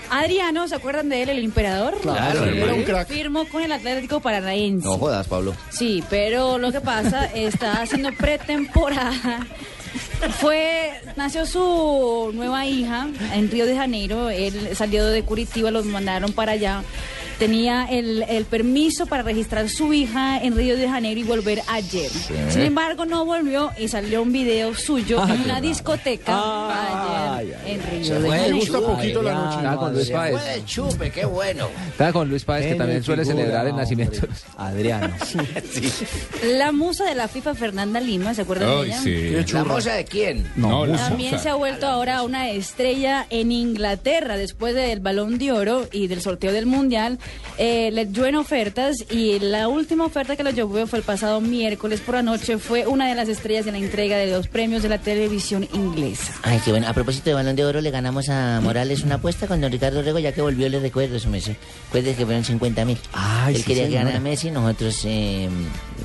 Adriano, 0.09 0.67
¿se 0.67 0.75
acuerdan 0.75 1.07
de 1.07 1.23
él, 1.23 1.29
el 1.29 1.43
emperador? 1.43 1.97
Claro, 2.01 2.43
un 2.75 2.83
crack. 2.83 3.07
Firmó 3.07 3.47
con 3.47 3.63
el 3.63 3.71
Atlético 3.71 4.19
Paranaense. 4.19 4.85
No 4.85 4.97
jodas, 4.97 5.27
Pablo. 5.27 5.55
Sí, 5.69 6.03
pero 6.09 6.57
lo 6.57 6.71
que 6.71 6.81
pasa, 6.81 7.25
está 7.27 7.81
haciendo 7.81 8.11
pretemporada. 8.11 9.47
Fue, 10.39 10.91
nació 11.15 11.45
su 11.45 12.31
nueva 12.33 12.65
hija 12.65 13.07
en 13.33 13.49
Río 13.49 13.65
de 13.65 13.75
Janeiro. 13.75 14.29
Él 14.29 14.75
salió 14.75 15.05
de 15.05 15.23
Curitiba, 15.23 15.71
los 15.71 15.85
mandaron 15.85 16.31
para 16.33 16.53
allá. 16.53 16.83
Tenía 17.41 17.85
el, 17.89 18.23
el 18.29 18.45
permiso 18.45 19.07
para 19.07 19.23
registrar 19.23 19.67
su 19.67 19.91
hija 19.93 20.37
en 20.43 20.55
Río 20.55 20.77
de 20.77 20.87
Janeiro 20.87 21.19
y 21.19 21.23
volver 21.23 21.63
ayer. 21.67 22.11
Sin 22.49 22.61
embargo, 22.61 23.03
no 23.05 23.25
volvió 23.25 23.71
y 23.79 23.87
salió 23.87 24.21
un 24.21 24.31
video 24.31 24.75
suyo 24.75 25.19
Ay, 25.23 25.31
en 25.33 25.41
una 25.45 25.59
discoteca 25.59 26.37
Ay, 26.37 27.47
ayer 27.47 27.57
ay, 27.65 27.73
en 27.73 27.81
Río 27.81 28.05
Se 28.05 28.13
de 28.13 28.19
de 28.21 28.29
Janeiro. 28.29 28.53
Me 28.53 28.59
gusta 28.59 28.77
chupe. 28.77 28.91
poquito 28.93 29.23
la 29.23 29.33
noche. 29.33 29.57
Estaba 29.57 29.77
con 29.77 29.93
Luis 29.93 30.05
Se 30.07 30.13
Páez. 30.13 30.39
fue 30.39 30.49
de 30.51 30.65
chupe, 30.65 31.11
qué 31.11 31.25
bueno. 31.25 31.67
Estaba 31.89 32.13
con 32.13 32.29
Luis 32.29 32.43
Páez, 32.43 32.67
que 32.67 32.75
también 32.75 33.03
suele 33.03 33.25
celebrar 33.25 33.65
el 33.65 33.71
hombre. 33.71 33.83
nacimiento. 33.85 34.27
Adriano. 34.57 35.11
La 36.43 36.71
musa 36.71 37.05
de 37.05 37.15
la 37.15 37.27
FIFA, 37.27 37.55
Fernanda 37.55 37.99
Lima, 37.99 38.35
¿se 38.35 38.41
acuerdan 38.43 38.69
de 38.69 38.75
Ay, 38.75 38.85
ella? 38.85 39.01
sí. 39.01 39.53
¿La 39.53 39.63
moza 39.63 39.93
de 39.93 40.05
quién? 40.05 40.45
No, 40.55 40.85
la 40.85 40.97
También 40.97 41.31
musa. 41.31 41.43
se 41.43 41.49
ha 41.49 41.55
vuelto 41.55 41.87
ahora 41.87 42.21
una 42.21 42.49
estrella 42.51 43.25
en 43.31 43.51
Inglaterra 43.51 44.37
después 44.37 44.75
del 44.75 44.99
Balón 44.99 45.39
de 45.39 45.51
Oro 45.51 45.87
y 45.91 46.05
del 46.07 46.21
sorteo 46.21 46.51
del 46.51 46.67
Mundial. 46.67 47.17
Eh, 47.57 47.91
le 47.91 48.05
dio 48.05 48.25
en 48.25 48.35
ofertas 48.35 48.95
y 49.11 49.37
la 49.39 49.67
última 49.67 50.05
oferta 50.05 50.35
que 50.35 50.43
le 50.43 50.53
llevó 50.53 50.87
fue 50.87 50.99
el 50.99 51.05
pasado 51.05 51.41
miércoles 51.41 51.99
por 52.01 52.15
la 52.15 52.23
noche. 52.23 52.57
Fue 52.57 52.87
una 52.87 53.07
de 53.07 53.13
las 53.13 53.27
estrellas 53.29 53.67
en 53.67 53.73
la 53.73 53.79
entrega 53.79 54.17
de 54.17 54.31
los 54.31 54.47
premios 54.47 54.81
de 54.81 54.89
la 54.89 54.97
televisión 54.99 55.67
inglesa. 55.73 56.33
Ay, 56.43 56.59
qué 56.63 56.71
bueno. 56.71 56.87
A 56.87 56.93
propósito 56.93 57.29
de 57.29 57.35
Balón 57.35 57.55
de 57.55 57.65
Oro, 57.65 57.81
le 57.81 57.91
ganamos 57.91 58.29
a 58.29 58.61
Morales 58.61 59.03
una 59.03 59.15
apuesta 59.15 59.47
con 59.47 59.61
don 59.61 59.71
Ricardo 59.71 60.01
Rego, 60.01 60.17
ya 60.19 60.31
que 60.31 60.41
volvió, 60.41 60.69
le 60.69 60.79
recuerdo 60.79 61.19
su 61.19 61.29
mes. 61.29 61.51
Recuerde 61.93 62.15
que 62.15 62.25
fueron 62.25 62.43
50 62.43 62.85
mil. 62.85 62.97
Ay, 63.13 63.55
Él 63.55 63.61
sí, 63.61 63.67
quería 63.67 63.87
que 63.87 63.93
ganara 63.93 64.19
Messi, 64.19 64.49
nosotros 64.49 64.99
eh, 65.05 65.47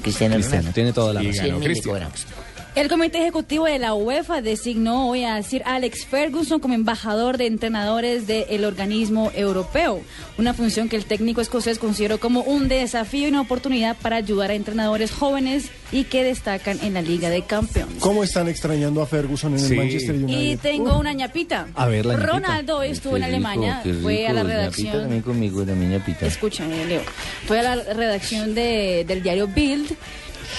Cristiano, 0.03 0.35
Cristiano, 0.35 0.63
Ronaldo. 0.63 0.73
tiene 0.75 0.93
toda 0.93 1.15
la 1.15 1.23
razón. 1.23 2.46
Ganó 2.77 2.89
100 2.89 2.99
mil 2.99 3.07
le 3.07 3.11
Cristian. 3.11 3.17
cobramos. 3.17 3.17
El 3.17 3.17
Comité 3.17 3.19
Ejecutivo 3.23 3.65
de 3.65 3.79
la 3.79 3.95
UEFA 3.95 4.43
designó 4.43 5.09
hoy 5.09 5.25
a 5.25 5.43
Sir 5.43 5.63
Alex 5.65 6.05
Ferguson 6.07 6.61
como 6.61 6.75
embajador 6.75 7.39
de 7.39 7.47
entrenadores 7.47 8.27
del 8.27 8.65
organismo 8.65 9.31
europeo, 9.35 10.03
una 10.39 10.53
función 10.55 10.89
que 10.89 10.97
el 10.97 11.07
técnico 11.07 11.41
escocés 11.41 11.79
consideró 11.79 12.19
como 12.21 12.41
un 12.43 12.69
desafío 12.69 13.27
y 13.27 13.31
una 13.31 13.41
oportunidad 13.41 13.97
para 14.01 14.17
ayudar 14.17 14.51
a 14.51 14.55
entrenadores 14.55 15.11
jóvenes 15.11 15.71
y 15.93 16.05
que 16.05 16.25
destacan 16.25 16.79
en 16.83 16.95
la 16.95 17.03
Liga 17.03 17.31
de 17.31 17.43
Campeones. 17.43 17.97
¿Cómo 18.01 18.23
están 18.25 18.49
extrañando 18.49 19.01
a 19.03 19.07
Ferguson 19.07 19.53
en 19.55 19.61
Sí. 19.61 19.73
el 19.73 19.79
Manchester 19.79 20.15
United? 20.17 20.41
Y 20.43 20.57
tengo 20.57 20.99
una 20.99 21.13
ñapita. 21.13 21.69
A 21.75 21.87
ver, 21.87 22.05
la 22.07 22.15
ñapita. 22.15 22.33
Ronaldo 22.33 22.79
hoy 22.79 22.89
estuvo 22.91 23.17
en 23.17 23.23
Qué 23.23 23.29
rico, 23.29 23.49
Alemania, 23.49 23.83
fue 24.03 24.27
a 24.27 24.33
la 24.33 24.43
rico, 24.43 24.53
redacción. 24.55 25.01
también 25.01 25.23
conmigo, 25.23 25.65
también 25.65 25.93
ñapita. 25.93 26.27
Escúchame, 26.27 26.85
Leo. 26.85 27.03
Fue 27.47 27.61
a 27.61 27.63
la 27.77 27.77
redacción 27.95 28.55
de- 28.55 29.05
del 29.07 29.23
diario 29.23 29.47
Bild 29.47 29.93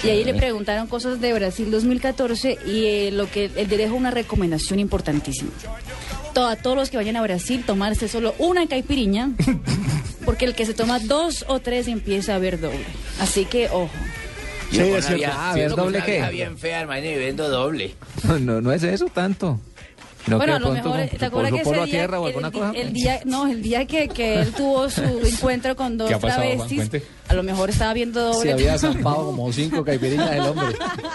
y 0.03 0.09
ahí 0.09 0.23
le 0.23 0.34
preguntaron 0.34 0.88
cosas 0.88 1.19
de 1.22 1.34
Brasil 1.34 1.69
2014 1.72 2.57
y 2.65 2.85
eh, 2.85 3.09
lo 3.11 3.30
que 3.30 3.45
él 3.55 3.68
le 3.69 3.77
dejó 3.77 3.95
una 3.95 4.11
recomendación 4.11 4.80
importantísima. 4.80 5.51
A 6.35 6.55
todos 6.55 6.77
los 6.77 6.89
que 6.91 6.97
vayan 6.97 7.15
a 7.15 7.22
Brasil, 7.23 7.64
tomarse 7.65 8.07
solo 8.07 8.35
una 8.38 8.68
caipiriña, 8.68 9.31
porque 10.26 10.45
el 10.45 10.53
que 10.53 10.68
se 10.68 10.76
toma 10.76 10.99
dos 10.99 11.43
o 11.47 11.59
tres 11.59 11.88
empieza 11.88 12.35
a 12.35 12.38
ver 12.38 12.59
doble. 12.59 12.85
Así 13.19 13.45
que, 13.45 13.69
ojo. 13.69 13.89
Sí, 14.72 14.80
es 14.81 15.05
cierto. 15.07 15.26
Ah, 15.31 15.53
¿ver 15.55 15.72
doble 15.72 16.03
qué? 16.05 16.23
bien 16.31 16.55
fea, 16.57 16.81
hermano, 16.81 17.05
y 17.07 17.15
viendo 17.18 17.49
doble. 17.49 17.95
No, 18.39 18.61
no 18.61 18.72
es 18.72 18.84
eso 18.84 19.05
tanto. 19.07 19.59
No 20.27 20.38
bueno, 20.38 20.55
a 20.55 20.59
lo 20.59 20.72
mejor, 20.72 20.99
¿te 21.18 21.26
acuerdas 21.26 21.53
que 21.53 21.61
ese 21.61 21.69
a 21.72 21.73
día, 21.85 21.85
tierra 21.85 22.19
o 22.19 22.27
el, 22.27 22.35
alguna 22.35 22.49
di- 22.51 22.59
cosa? 22.59 22.72
el 22.77 22.91
día, 22.93 23.22
no, 23.23 23.47
el 23.47 23.61
día 23.64 23.85
que, 23.85 24.09
que 24.09 24.41
él 24.41 24.51
tuvo 24.51 24.89
su 24.89 25.01
encuentro 25.26 25.76
con 25.77 25.97
dos 25.97 26.09
¿Qué 26.09 26.15
ha 26.15 26.19
pasado, 26.19 26.43
Juan? 26.43 26.68
travestis. 26.68 27.01
A 27.29 27.33
lo 27.33 27.43
mejor 27.43 27.69
estaba 27.69 27.93
viendo 27.93 28.21
doble. 28.21 28.41
Se 28.41 28.53
había 28.53 28.77
zampado 28.77 29.25
como 29.25 29.51
cinco 29.51 29.83
caipirinhas 29.83 30.31
el 30.31 30.41
hombre. 30.41 30.67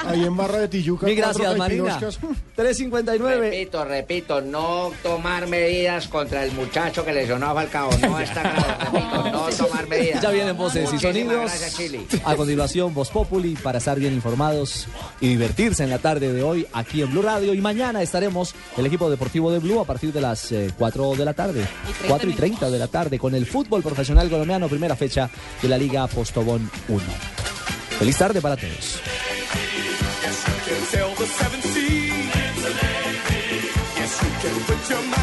Ahí 0.04 0.24
en 0.24 0.36
Barra 0.36 0.58
de 0.58 0.68
Tijuca. 0.68 1.06
Mil 1.06 1.16
gracias, 1.16 1.56
Marina. 1.56 1.84
caipiroscas. 1.88 2.30
359. 2.54 3.50
Repito, 3.50 3.84
repito, 3.84 4.40
no 4.40 4.92
tomar 5.02 5.46
medidas 5.46 6.08
contra 6.08 6.44
el 6.44 6.52
muchacho 6.52 7.04
que 7.04 7.12
lesionó 7.12 7.46
a 7.46 7.54
Falcao. 7.54 7.90
No 8.00 8.20
está 8.20 8.42
claro, 8.42 8.92
repito, 8.92 9.30
no 9.30 9.46
tomar 9.66 9.88
medidas. 9.88 10.22
Ya 10.22 10.30
vienen 10.30 10.56
voces 10.56 10.92
y 10.92 10.98
sonidos. 10.98 11.50
A 12.24 12.36
continuación, 12.36 12.92
Voz 12.92 13.08
Populi 13.10 13.54
para 13.54 13.78
estar 13.78 13.98
bien 13.98 14.12
informados 14.12 14.86
y 15.20 15.28
divertirse 15.28 15.82
en 15.82 15.90
la 15.90 15.98
tarde 15.98 16.32
de 16.32 16.42
hoy 16.42 16.66
aquí 16.74 17.00
en 17.00 17.10
Blue 17.10 17.22
Radio. 17.22 17.54
Y 17.54 17.60
mañana 17.62 18.02
estaremos 18.02 18.54
el 18.76 18.84
equipo 18.84 19.08
deportivo 19.08 19.50
de 19.50 19.60
Blue 19.60 19.80
a 19.80 19.84
partir 19.84 20.12
de 20.12 20.20
las 20.20 20.52
eh, 20.52 20.70
4 20.76 21.14
de 21.14 21.24
la 21.24 21.32
tarde. 21.32 21.66
4 22.06 22.28
y 22.28 22.34
30 22.34 22.70
de 22.70 22.78
la 22.78 22.88
tarde 22.88 23.18
con 23.18 23.34
el 23.34 23.46
fútbol 23.46 23.82
profesional 23.82 24.28
colombiano, 24.28 24.68
primera 24.68 24.94
fecha 24.94 25.30
de 25.60 25.68
la 25.68 25.78
Liga 25.78 26.01
Postobón 26.08 26.70
1. 26.88 27.02
Feliz 27.98 28.18
tarde 28.18 28.40
para 28.40 28.56
todos. 28.56 29.00
Yes, 33.96 34.20
you 34.22 35.08
can 35.10 35.21